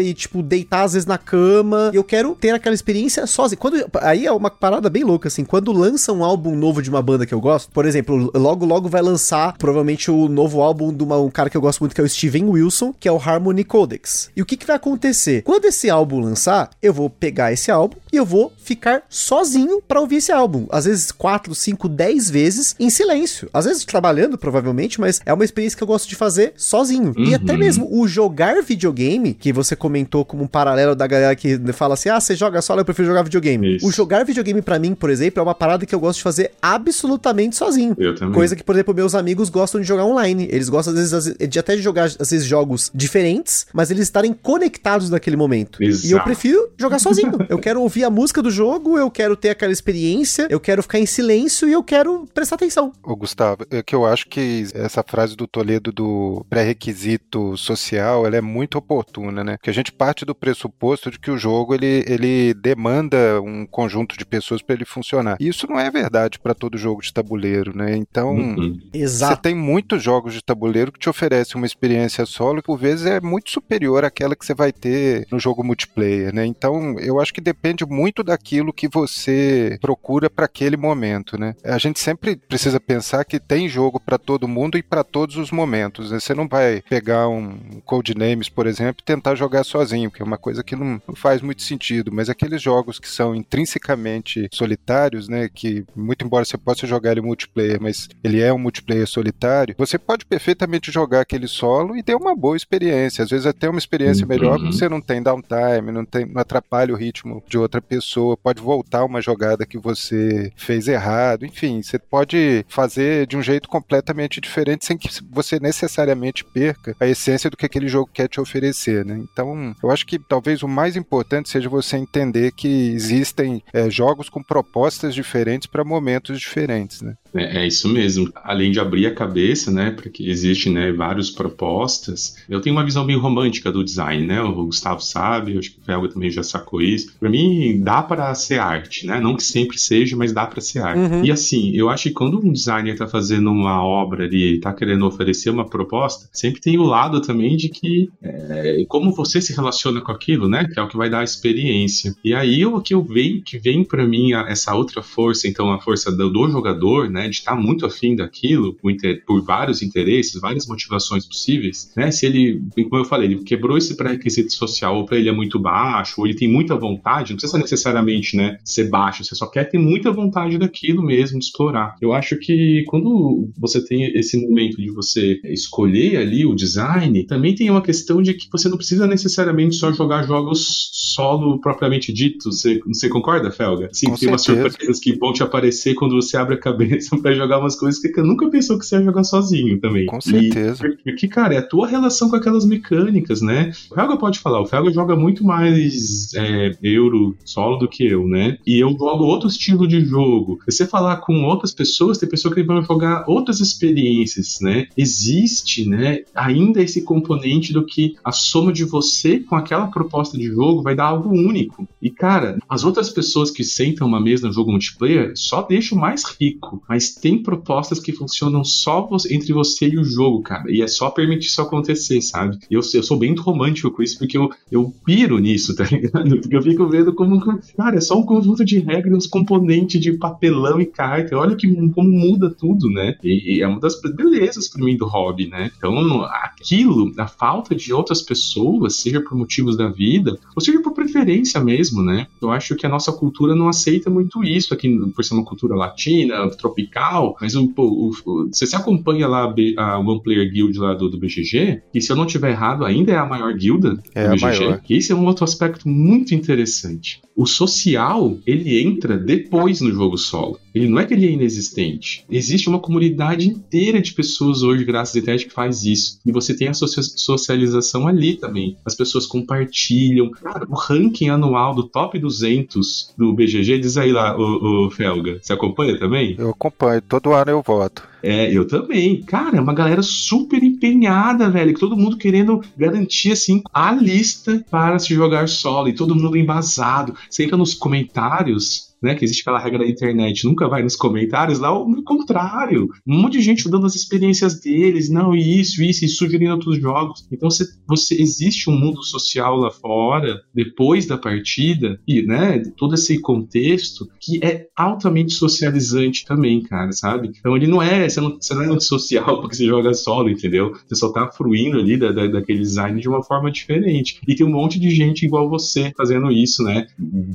e, 0.00 0.14
tipo, 0.14 0.42
deitar 0.42 0.84
às 0.84 0.92
vezes 0.92 1.06
na 1.06 1.18
cama. 1.18 1.90
Eu 1.92 2.04
quero 2.04 2.34
ter 2.34 2.50
aquela 2.50 2.74
experiência 2.74 3.26
sozinho. 3.26 3.58
Quando, 3.58 3.84
aí 4.00 4.26
é 4.26 4.32
uma 4.32 4.50
parada 4.50 4.88
bem 4.88 5.04
louca, 5.04 5.28
assim. 5.28 5.44
Quando 5.44 5.72
lança 5.72 6.12
um 6.12 6.24
álbum 6.24 6.56
novo 6.56 6.82
de 6.82 6.90
uma 6.90 7.02
banda 7.02 7.26
que 7.26 7.34
eu 7.34 7.40
gosto, 7.40 7.70
por 7.70 7.86
exemplo, 7.86 8.30
logo 8.34 8.64
logo 8.64 8.88
vai 8.88 9.02
lançar 9.02 9.56
provavelmente 9.58 10.10
o 10.10 10.28
novo 10.28 10.60
álbum 10.60 10.92
de 10.92 11.02
uma, 11.02 11.18
um 11.18 11.30
cara 11.30 11.50
que 11.50 11.56
eu 11.56 11.60
gosto 11.60 11.80
muito, 11.80 11.94
que 11.94 12.00
é 12.00 12.04
o 12.04 12.08
Steven 12.08 12.48
Wilson, 12.48 12.94
que 12.98 13.08
é 13.08 13.12
o 13.12 13.16
Harmony 13.16 13.64
Codex. 13.64 14.30
E 14.36 14.42
o 14.42 14.46
que, 14.46 14.56
que 14.56 14.66
vai 14.66 14.76
acontecer? 14.76 15.42
Quando 15.42 15.64
esse 15.66 15.90
álbum 15.90 16.20
lançar, 16.20 16.70
eu 16.82 16.92
vou 16.92 17.08
pegar 17.10 17.52
esse 17.52 17.70
álbum 17.70 17.96
e 18.12 18.16
eu 18.16 18.24
vou 18.24 18.52
ficar 18.56 19.02
sozinho 19.08 19.80
para 19.82 20.00
ouvir 20.00 20.16
esse 20.16 20.32
álbum. 20.32 20.66
Às 20.70 20.84
vezes 20.84 21.12
4, 21.12 21.54
5, 21.54 21.88
10 21.88 22.30
vezes 22.30 22.76
em 22.78 22.90
silêncio. 22.90 23.48
Às 23.52 23.64
vezes 23.64 23.84
trabalhando, 23.84 24.38
provavelmente, 24.38 25.00
mas 25.00 25.20
é 25.24 25.32
uma 25.32 25.44
experiência 25.44 25.76
que 25.76 25.82
eu 25.82 25.88
gosto 25.88 26.08
de 26.08 26.16
fazer 26.16 26.52
sozinho. 26.56 27.14
Uhum. 27.16 27.24
E 27.24 27.34
até 27.34 27.52
uhum. 27.52 27.58
mesmo 27.58 27.88
o 27.90 28.06
jogar 28.06 28.62
videogame, 28.62 29.25
que 29.32 29.52
você 29.52 29.76
comentou 29.76 30.24
como 30.24 30.42
um 30.44 30.46
paralelo 30.46 30.94
da 30.94 31.06
galera 31.06 31.34
que 31.34 31.58
fala 31.72 31.94
assim: 31.94 32.08
ah, 32.08 32.20
você 32.20 32.34
joga 32.34 32.60
solo, 32.62 32.80
eu 32.80 32.84
prefiro 32.84 33.08
jogar 33.08 33.22
videogame. 33.22 33.76
Isso. 33.76 33.86
O 33.86 33.92
jogar 33.92 34.24
videogame 34.24 34.62
para 34.62 34.78
mim, 34.78 34.94
por 34.94 35.10
exemplo, 35.10 35.40
é 35.40 35.42
uma 35.42 35.54
parada 35.54 35.84
que 35.86 35.94
eu 35.94 36.00
gosto 36.00 36.18
de 36.18 36.22
fazer 36.22 36.52
absolutamente 36.60 37.56
sozinho. 37.56 37.94
Eu 37.98 38.14
também. 38.14 38.34
Coisa 38.34 38.56
que, 38.56 38.62
por 38.62 38.74
exemplo, 38.74 38.94
meus 38.94 39.14
amigos 39.14 39.48
gostam 39.48 39.80
de 39.80 39.86
jogar 39.86 40.04
online. 40.04 40.48
Eles 40.50 40.68
gostam, 40.68 40.94
às 40.94 41.10
vezes, 41.10 41.36
de 41.36 41.58
até 41.58 41.76
de 41.76 41.82
jogar, 41.82 42.04
às 42.04 42.30
vezes, 42.30 42.44
jogos 42.44 42.90
diferentes, 42.94 43.66
mas 43.72 43.90
eles 43.90 44.02
estarem 44.02 44.32
conectados 44.32 45.10
naquele 45.10 45.36
momento. 45.36 45.82
Exato. 45.82 46.06
E 46.06 46.10
eu 46.12 46.20
prefiro 46.22 46.70
jogar 46.78 46.98
sozinho. 46.98 47.32
eu 47.48 47.58
quero 47.58 47.80
ouvir 47.80 48.04
a 48.04 48.10
música 48.10 48.42
do 48.42 48.50
jogo, 48.50 48.98
eu 48.98 49.10
quero 49.10 49.36
ter 49.36 49.50
aquela 49.50 49.72
experiência, 49.72 50.46
eu 50.50 50.60
quero 50.60 50.82
ficar 50.82 50.98
em 50.98 51.06
silêncio 51.06 51.68
e 51.68 51.72
eu 51.72 51.82
quero 51.82 52.26
prestar 52.34 52.56
atenção. 52.56 52.92
Ô, 53.02 53.14
Gustavo, 53.16 53.66
é 53.70 53.82
que 53.82 53.94
eu 53.94 54.04
acho 54.04 54.28
que 54.28 54.66
essa 54.74 55.02
frase 55.02 55.36
do 55.36 55.46
Toledo 55.46 55.92
do 55.92 56.44
pré-requisito 56.48 57.56
social, 57.56 58.26
ela 58.26 58.36
é 58.36 58.40
muito 58.40 58.78
oportuna, 58.78 59.15
né? 59.20 59.56
Que 59.62 59.70
a 59.70 59.72
gente 59.72 59.92
parte 59.92 60.24
do 60.24 60.34
pressuposto 60.34 61.10
de 61.10 61.18
que 61.18 61.30
o 61.30 61.38
jogo 61.38 61.74
ele, 61.74 62.04
ele 62.06 62.54
demanda 62.54 63.40
um 63.42 63.66
conjunto 63.66 64.16
de 64.16 64.24
pessoas 64.24 64.62
para 64.62 64.74
ele 64.74 64.84
funcionar. 64.84 65.36
E 65.40 65.48
isso 65.48 65.66
não 65.68 65.78
é 65.78 65.90
verdade 65.90 66.38
para 66.38 66.54
todo 66.54 66.78
jogo 66.78 67.02
de 67.02 67.12
tabuleiro, 67.12 67.76
né? 67.76 67.96
Então, 67.96 68.34
uhum. 68.34 68.78
você 68.92 69.36
tem 69.36 69.54
muitos 69.54 70.02
jogos 70.02 70.34
de 70.34 70.42
tabuleiro 70.42 70.92
que 70.92 70.98
te 70.98 71.08
oferecem 71.08 71.56
uma 71.56 71.66
experiência 71.66 72.24
solo 72.24 72.62
que 72.62 72.66
por 72.66 72.78
vezes 72.78 73.06
é 73.06 73.20
muito 73.20 73.50
superior 73.50 74.04
àquela 74.04 74.36
que 74.36 74.44
você 74.44 74.54
vai 74.54 74.72
ter 74.72 75.26
no 75.30 75.38
jogo 75.38 75.64
multiplayer, 75.64 76.34
né? 76.34 76.46
Então, 76.46 76.98
eu 77.00 77.20
acho 77.20 77.32
que 77.32 77.40
depende 77.40 77.84
muito 77.84 78.22
da 78.22 78.36
daquilo 78.36 78.72
que 78.72 78.86
você 78.86 79.78
procura 79.80 80.28
para 80.28 80.44
aquele 80.44 80.76
momento, 80.76 81.38
né? 81.38 81.54
A 81.64 81.78
gente 81.78 81.98
sempre 81.98 82.36
precisa 82.36 82.78
pensar 82.78 83.24
que 83.24 83.40
tem 83.40 83.68
jogo 83.68 83.98
para 83.98 84.18
todo 84.18 84.46
mundo 84.46 84.76
e 84.76 84.82
para 84.82 85.02
todos 85.02 85.36
os 85.36 85.50
momentos. 85.50 86.10
Né? 86.10 86.20
Você 86.20 86.34
não 86.34 86.46
vai 86.46 86.82
pegar 86.88 87.28
um 87.28 87.80
Codenames, 87.84 88.50
por 88.50 88.66
exemplo, 88.66 89.02
tentar 89.06 89.34
jogar 89.34 89.64
sozinho, 89.64 90.10
que 90.10 90.20
é 90.20 90.24
uma 90.24 90.36
coisa 90.36 90.62
que 90.62 90.76
não, 90.76 91.00
faz 91.14 91.40
muito 91.40 91.62
sentido. 91.62 92.12
Mas 92.12 92.28
aqueles 92.28 92.60
jogos 92.60 92.98
que 92.98 93.08
são 93.08 93.34
intrinsecamente 93.34 94.48
solitários, 94.52 95.28
né? 95.28 95.48
Que 95.48 95.84
muito 95.94 96.24
embora 96.24 96.44
você 96.44 96.58
possa 96.58 96.86
jogar 96.86 97.12
ele 97.12 97.20
multiplayer, 97.20 97.80
mas 97.80 98.08
ele 98.22 98.40
é 98.40 98.52
um 98.52 98.58
multiplayer 98.58 99.06
solitário, 99.06 99.74
você 99.78 99.98
pode 99.98 100.26
perfeitamente 100.26 100.90
jogar 100.90 101.20
aquele 101.20 101.48
solo 101.48 101.96
e 101.96 102.02
ter 102.02 102.14
uma 102.14 102.34
boa 102.34 102.56
experiência. 102.56 103.24
Às 103.24 103.30
vezes 103.30 103.46
até 103.46 103.68
uma 103.68 103.78
experiência 103.78 104.24
uhum. 104.24 104.28
melhor, 104.28 104.58
porque 104.58 104.72
você 104.72 104.88
não 104.88 105.00
tem 105.00 105.22
downtime, 105.22 105.92
não, 105.92 106.04
tem, 106.04 106.26
não 106.26 106.40
atrapalha 106.40 106.92
o 106.92 106.96
ritmo 106.96 107.42
de 107.48 107.56
outra 107.56 107.80
pessoa 107.80 108.16
pessoa, 108.16 108.36
pode 108.36 108.60
voltar 108.60 109.04
uma 109.04 109.20
jogada 109.20 109.66
que 109.66 109.78
você 109.78 110.52
fez 110.56 110.88
errado, 110.88 111.44
enfim, 111.44 111.82
você 111.82 111.98
pode 111.98 112.64
fazer 112.68 113.26
de 113.26 113.36
um 113.36 113.42
jeito 113.42 113.68
completamente 113.68 114.40
diferente 114.40 114.86
sem 114.86 114.96
que 114.96 115.08
você 115.30 115.60
necessariamente 115.60 116.44
perca 116.44 116.96
a 116.98 117.06
essência 117.06 117.50
do 117.50 117.56
que 117.56 117.66
aquele 117.66 117.88
jogo 117.88 118.10
quer 118.12 118.28
te 118.28 118.40
oferecer, 118.40 118.95
né? 119.04 119.24
Então, 119.32 119.74
eu 119.82 119.90
acho 119.90 120.06
que 120.06 120.18
talvez 120.18 120.62
o 120.62 120.68
mais 120.68 120.96
importante 120.96 121.48
seja 121.48 121.68
você 121.68 121.96
entender 121.96 122.52
que 122.52 122.68
existem 122.68 123.62
é, 123.72 123.90
jogos 123.90 124.28
com 124.28 124.42
propostas 124.42 125.14
diferentes 125.14 125.66
para 125.66 125.84
momentos 125.84 126.38
diferentes, 126.38 127.02
né? 127.02 127.14
É, 127.34 127.62
é, 127.62 127.66
isso 127.66 127.88
mesmo. 127.88 128.30
Além 128.34 128.70
de 128.70 128.80
abrir 128.80 129.06
a 129.06 129.14
cabeça, 129.14 129.70
né, 129.70 129.90
porque 129.90 130.24
existe, 130.24 130.70
né, 130.70 130.92
várias 130.92 131.30
propostas. 131.30 132.36
Eu 132.48 132.60
tenho 132.60 132.74
uma 132.74 132.84
visão 132.84 133.04
bem 133.04 133.16
romântica 133.16 133.70
do 133.70 133.84
design, 133.84 134.26
né? 134.26 134.40
O 134.40 134.66
Gustavo 134.66 135.00
sabe, 135.00 135.58
acho 135.58 135.72
que 135.72 135.80
o 135.80 135.84
Felga 135.84 136.08
também 136.08 136.30
já 136.30 136.42
sacou 136.42 136.80
isso. 136.80 137.14
Para 137.18 137.28
mim, 137.28 137.80
dá 137.82 138.02
para 138.02 138.34
ser 138.34 138.58
arte, 138.58 139.06
né? 139.06 139.20
Não 139.20 139.36
que 139.36 139.42
sempre 139.42 139.78
seja, 139.78 140.16
mas 140.16 140.32
dá 140.32 140.46
para 140.46 140.60
ser 140.60 140.80
arte. 140.80 140.98
Uhum. 140.98 141.24
E 141.24 141.30
assim, 141.30 141.72
eu 141.74 141.88
acho 141.88 142.04
que 142.04 142.10
quando 142.10 142.38
um 142.38 142.52
designer 142.52 142.96
tá 142.96 143.06
fazendo 143.06 143.50
uma 143.50 143.82
obra 143.84 144.24
ali, 144.24 144.58
tá 144.60 144.72
querendo 144.72 145.06
oferecer 145.06 145.50
uma 145.50 145.68
proposta, 145.68 146.28
sempre 146.32 146.60
tem 146.60 146.78
o 146.78 146.84
lado 146.84 147.20
também 147.20 147.56
de 147.56 147.68
que 147.68 148.08
é, 148.22 148.80
como 148.88 149.12
você 149.12 149.40
se 149.40 149.54
relaciona 149.54 150.00
com 150.00 150.12
aquilo, 150.12 150.48
né? 150.48 150.66
Que 150.72 150.78
é 150.78 150.82
o 150.82 150.88
que 150.88 150.96
vai 150.96 151.10
dar 151.10 151.20
a 151.20 151.24
experiência. 151.24 152.14
E 152.24 152.34
aí 152.34 152.64
o 152.64 152.80
que 152.80 152.94
eu 152.94 153.02
vejo 153.02 153.42
que 153.42 153.58
vem 153.58 153.84
para 153.84 154.06
mim 154.06 154.32
a, 154.32 154.42
essa 154.48 154.74
outra 154.74 155.02
força, 155.02 155.48
então 155.48 155.72
a 155.72 155.80
força 155.80 156.10
do, 156.10 156.30
do 156.30 156.50
jogador, 156.50 157.10
né? 157.10 157.28
De 157.28 157.36
estar 157.36 157.54
tá 157.54 157.60
muito 157.60 157.86
afim 157.86 158.14
daquilo, 158.14 158.74
por, 158.74 158.92
por, 159.26 159.42
vários 159.42 159.82
interesses, 159.82 160.40
várias 160.40 160.66
motivações 160.66 161.24
possíveis, 161.26 161.92
né? 161.96 162.10
Se 162.10 162.26
ele, 162.26 162.62
como 162.88 163.02
eu 163.02 163.04
falei, 163.04 163.30
ele 163.30 163.42
quebrou 163.42 163.76
esse 163.76 163.96
pré-requisito 163.96 164.52
social, 164.52 164.96
ou 164.96 165.04
para 165.04 165.18
ele 165.18 165.28
é 165.28 165.32
muito 165.32 165.58
baixo, 165.58 166.20
ou 166.20 166.26
ele 166.26 166.36
tem 166.36 166.48
muita 166.48 166.76
vontade, 166.76 167.30
não 167.30 167.38
precisa 167.38 167.58
necessariamente, 167.58 168.36
né, 168.36 168.58
ser 168.64 168.88
baixo, 168.88 169.24
você 169.24 169.34
só 169.34 169.46
quer 169.46 169.64
ter 169.64 169.78
muita 169.78 170.10
vontade 170.10 170.58
daquilo 170.58 171.02
mesmo, 171.02 171.38
de 171.38 171.44
explorar. 171.44 171.96
Eu 172.00 172.12
acho 172.12 172.36
que 172.38 172.84
quando 172.86 173.48
você 173.56 173.84
tem 173.84 174.04
esse 174.16 174.40
momento 174.40 174.76
de 174.76 174.90
você 174.90 175.40
escolher 175.44 176.18
ali 176.18 176.46
o 176.46 176.54
design, 176.54 177.24
também 177.24 177.54
tem 177.54 177.70
uma 177.70 177.82
questão 177.82 178.22
de 178.22 178.34
que 178.34 178.48
você 178.50 178.68
não 178.68 178.75
não 178.76 178.78
precisa 178.78 179.06
necessariamente 179.06 179.74
só 179.76 179.90
jogar 179.92 180.26
jogos 180.26 180.90
solo 180.92 181.58
propriamente 181.58 182.12
dito. 182.12 182.52
Você, 182.52 182.78
você 182.86 183.08
concorda, 183.08 183.50
Felga? 183.50 183.88
Sim, 183.92 184.10
Com 184.10 184.16
tem 184.16 184.28
umas 184.28 184.42
surpresas 184.42 185.00
que 185.00 185.16
vão 185.16 185.32
te 185.32 185.42
aparecer 185.42 185.94
quando 185.94 186.14
você 186.14 186.36
abre 186.36 186.54
a 186.54 186.58
cabeça 186.60 187.16
pra 187.18 187.32
jogar 187.32 187.58
umas 187.58 187.74
coisas 187.74 188.00
que 188.00 188.20
nunca 188.20 188.48
pensou 188.50 188.78
que 188.78 188.84
você 188.84 188.96
ia 188.96 189.02
jogar 189.02 189.24
sozinho 189.24 189.80
também. 189.80 190.06
Com 190.06 190.20
certeza. 190.20 190.86
E, 190.86 190.96
porque, 190.96 191.26
cara, 191.26 191.54
é 191.54 191.58
a 191.58 191.66
tua 191.66 191.86
relação 191.86 192.28
com 192.28 192.36
aquelas 192.36 192.66
mecânicas, 192.66 193.40
né? 193.40 193.72
O 193.90 193.94
Felga 193.94 194.16
pode 194.16 194.38
falar, 194.38 194.60
o 194.60 194.66
Felga 194.66 194.92
joga 194.92 195.16
muito 195.16 195.42
mais 195.42 196.34
é, 196.34 196.72
euro 196.82 197.36
solo 197.44 197.78
do 197.78 197.88
que 197.88 198.06
eu, 198.06 198.28
né? 198.28 198.58
E 198.66 198.78
eu 198.78 198.90
jogo 198.90 199.24
outro 199.24 199.48
estilo 199.48 199.88
de 199.88 200.04
jogo. 200.04 200.58
Se 200.68 200.78
você 200.78 200.86
falar 200.86 201.16
com 201.18 201.44
outras 201.44 201.72
pessoas, 201.72 202.18
tem 202.18 202.28
pessoas 202.28 202.54
que 202.54 202.62
vão 202.62 202.82
jogar 202.82 203.24
outras 203.26 203.60
experiências, 203.60 204.58
né? 204.60 204.86
Existe, 204.96 205.88
né, 205.88 206.20
ainda 206.34 206.82
esse 206.82 207.02
componente 207.02 207.72
do 207.72 207.86
que 207.86 208.16
a 208.24 208.32
soma 208.56 208.72
de 208.72 208.84
você 208.84 209.38
com 209.38 209.54
aquela 209.54 209.88
proposta 209.88 210.38
de 210.38 210.46
jogo 210.46 210.80
vai 210.80 210.94
dar 210.94 211.08
algo 211.08 211.28
único. 211.28 211.86
E, 212.00 212.08
cara, 212.08 212.58
as 212.66 212.84
outras 212.84 213.10
pessoas 213.10 213.50
que 213.50 213.62
sentam 213.62 214.06
uma 214.06 214.18
mesa 214.18 214.46
no 214.46 214.52
jogo 214.52 214.70
multiplayer 214.70 215.32
só 215.34 215.60
deixam 215.60 215.98
mais 215.98 216.24
rico. 216.40 216.82
Mas 216.88 217.14
tem 217.14 217.42
propostas 217.42 218.00
que 218.00 218.12
funcionam 218.12 218.64
só 218.64 219.06
entre 219.30 219.52
você 219.52 219.88
e 219.88 219.98
o 219.98 220.04
jogo, 220.04 220.40
cara. 220.42 220.70
E 220.70 220.80
é 220.80 220.88
só 220.88 221.10
permitir 221.10 221.48
isso 221.48 221.60
acontecer, 221.60 222.22
sabe? 222.22 222.56
Eu, 222.70 222.80
eu 222.94 223.02
sou 223.02 223.18
bem 223.18 223.34
romântico 223.34 223.90
com 223.90 224.02
isso, 224.02 224.18
porque 224.18 224.38
eu, 224.38 224.48
eu 224.72 224.90
piro 225.04 225.38
nisso, 225.38 225.74
tá 225.76 225.84
ligado? 225.84 226.40
Porque 226.40 226.56
eu 226.56 226.62
fico 226.62 226.88
vendo 226.88 227.12
como, 227.14 227.38
cara, 227.76 227.96
é 227.96 228.00
só 228.00 228.18
um 228.18 228.24
conjunto 228.24 228.64
de 228.64 228.78
regras, 228.78 229.18
uns 229.18 229.26
componentes 229.26 230.00
de 230.00 230.12
papelão 230.14 230.80
e 230.80 230.86
carta. 230.86 231.36
Olha 231.36 231.54
que, 231.56 231.68
como 231.90 232.08
muda 232.08 232.48
tudo, 232.48 232.88
né? 232.88 233.16
E, 233.22 233.56
e 233.56 233.60
é 233.60 233.68
uma 233.68 233.80
das 233.80 234.00
belezas 234.00 234.68
pra 234.68 234.82
mim 234.82 234.96
do 234.96 235.06
hobby, 235.06 235.46
né? 235.46 235.70
Então, 235.76 236.22
aquilo, 236.22 237.12
a 237.18 237.26
falta 237.26 237.74
de 237.74 237.92
outras 237.92 238.22
pessoas, 238.22 238.45
seja 238.90 239.20
por 239.20 239.36
motivos 239.36 239.76
da 239.76 239.88
vida, 239.88 240.38
ou 240.54 240.62
seja 240.62 240.80
por 240.80 240.92
preferência 240.92 241.60
mesmo, 241.60 242.02
né? 242.02 242.26
Eu 242.40 242.50
acho 242.50 242.74
que 242.76 242.86
a 242.86 242.88
nossa 242.88 243.12
cultura 243.12 243.54
não 243.54 243.68
aceita 243.68 244.08
muito 244.10 244.42
isso 244.44 244.72
aqui, 244.74 244.88
por 245.14 245.24
ser 245.24 245.34
uma 245.34 245.44
cultura 245.44 245.74
latina, 245.74 246.48
tropical, 246.50 247.36
mas 247.40 247.54
o, 247.54 247.72
o, 247.76 248.10
o- 248.24 248.48
você 248.52 248.66
se 248.66 248.76
acompanha 248.76 249.26
lá 249.26 249.52
a, 249.78 249.98
One 249.98 250.22
Player 250.22 250.50
Guild 250.50 250.78
lá 250.78 250.94
do, 250.94 251.08
do 251.08 251.18
BGG, 251.18 251.82
que 251.92 252.00
se 252.00 252.10
eu 252.12 252.16
não 252.16 252.26
tiver 252.26 252.50
errado, 252.50 252.84
ainda 252.84 253.12
é 253.12 253.16
a 253.16 253.26
maior 253.26 253.52
guilda 253.54 253.98
É 254.14 254.24
do 254.28 254.30
BGG. 254.36 254.42
maior. 254.44 254.80
E 254.88 254.94
esse 254.96 255.12
é 255.12 255.14
um 255.14 255.26
outro 255.26 255.44
aspecto 255.44 255.88
muito 255.88 256.34
interessante. 256.34 257.20
O 257.34 257.46
social, 257.46 258.38
ele 258.46 258.80
entra 258.82 259.16
depois 259.18 259.80
no 259.80 259.90
jogo 259.92 260.16
solo. 260.16 260.58
Ele 260.74 260.88
não 260.88 260.98
é 260.98 261.04
que 261.04 261.12
ele 261.14 261.26
é 261.26 261.30
inexistente. 261.30 262.24
Existe 262.30 262.68
uma 262.68 262.78
comunidade 262.78 263.46
inteira 263.48 264.00
de 264.00 264.12
pessoas 264.12 264.62
hoje, 264.62 264.84
graças 264.84 265.14
à 265.16 265.18
internet, 265.18 265.46
que 265.46 265.52
faz 265.52 265.84
isso. 265.84 266.18
E 266.24 266.32
você 266.32 266.54
tem 266.56 266.68
a 266.68 266.74
socia- 266.74 267.02
socialização 267.02 268.06
ali 268.08 268.35
também. 268.36 268.76
As 268.84 268.94
pessoas 268.94 269.26
compartilham. 269.26 270.30
Cara, 270.30 270.66
o 270.68 270.74
ranking 270.74 271.28
anual 271.28 271.74
do 271.74 271.84
top 271.84 272.18
200 272.18 273.14
do 273.16 273.32
BGG, 273.32 273.78
diz 273.78 273.96
aí 273.96 274.12
lá, 274.12 274.36
o, 274.36 274.90
Felga. 274.90 275.38
Você 275.42 275.52
acompanha 275.52 275.98
também? 275.98 276.34
Eu 276.38 276.50
acompanho, 276.50 277.02
todo 277.02 277.32
ano 277.32 277.50
eu 277.50 277.62
voto. 277.62 278.02
É, 278.22 278.50
eu 278.52 278.66
também. 278.66 279.22
Cara, 279.22 279.56
é 279.56 279.60
uma 279.60 279.74
galera 279.74 280.02
super 280.02 280.62
empenhada, 280.62 281.48
velho. 281.48 281.78
Todo 281.78 281.96
mundo 281.96 282.16
querendo 282.16 282.60
garantir, 282.76 283.32
assim, 283.32 283.62
a 283.72 283.92
lista 283.92 284.64
para 284.70 284.98
se 284.98 285.14
jogar 285.14 285.48
solo. 285.48 285.88
E 285.88 285.94
todo 285.94 286.14
mundo 286.14 286.36
embasado. 286.36 287.14
Você 287.30 287.44
entra 287.44 287.56
nos 287.56 287.74
comentários, 287.74 288.85
né? 289.02 289.14
Que 289.14 289.24
existe 289.24 289.40
aquela 289.42 289.58
regra 289.58 289.80
da 289.80 289.86
internet. 289.90 290.44
Nunca 290.44 290.68
vai 290.68 290.82
nos 290.82 290.96
comentários. 290.96 291.58
Lá, 291.58 291.70
no 291.72 292.02
contrário. 292.02 292.88
Um 293.06 293.20
monte 293.22 293.34
de 293.34 293.42
gente 293.42 293.68
dando 293.68 293.86
as 293.86 293.94
experiências 293.94 294.60
deles. 294.60 295.08
Não, 295.10 295.34
isso, 295.34 295.82
isso. 295.82 296.04
E 296.04 296.08
sugerindo 296.08 296.52
outros 296.52 296.78
jogos. 296.80 297.26
Então, 297.30 297.50
você, 297.50 297.64
você 297.86 298.20
existe 298.20 298.68
um 298.70 298.78
mundo 298.78 299.02
social 299.02 299.56
lá 299.56 299.70
fora, 299.70 300.40
depois 300.54 301.06
da 301.06 301.16
partida. 301.18 301.98
E, 302.06 302.22
né? 302.22 302.62
Todo 302.76 302.94
esse 302.94 303.20
contexto 303.20 304.06
que 304.20 304.40
é 304.44 304.66
altamente 304.76 305.32
socializante 305.32 306.24
também, 306.24 306.62
cara, 306.62 306.92
sabe? 306.92 307.30
Então, 307.38 307.56
ele 307.56 307.66
não 307.66 307.82
é 307.82 308.08
você 308.08 308.20
não, 308.20 308.36
você 308.40 308.54
não 308.54 308.62
é 308.62 308.66
antissocial 308.68 309.40
porque 309.40 309.56
você 309.56 309.66
joga 309.66 309.94
solo, 309.94 310.28
entendeu? 310.30 310.72
Você 310.86 310.94
só 310.96 311.10
tá 311.12 311.28
fruindo 311.30 311.78
ali 311.78 311.96
da, 311.96 312.12
da- 312.12 312.26
daquele 312.26 312.60
design 312.60 313.00
de 313.00 313.08
uma 313.08 313.22
forma 313.22 313.50
diferente. 313.50 314.20
E 314.26 314.34
tem 314.34 314.46
um 314.46 314.50
monte 314.50 314.78
de 314.78 314.90
gente 314.90 315.24
igual 315.24 315.48
você 315.48 315.92
fazendo 315.96 316.30
isso, 316.30 316.62
né? 316.62 316.86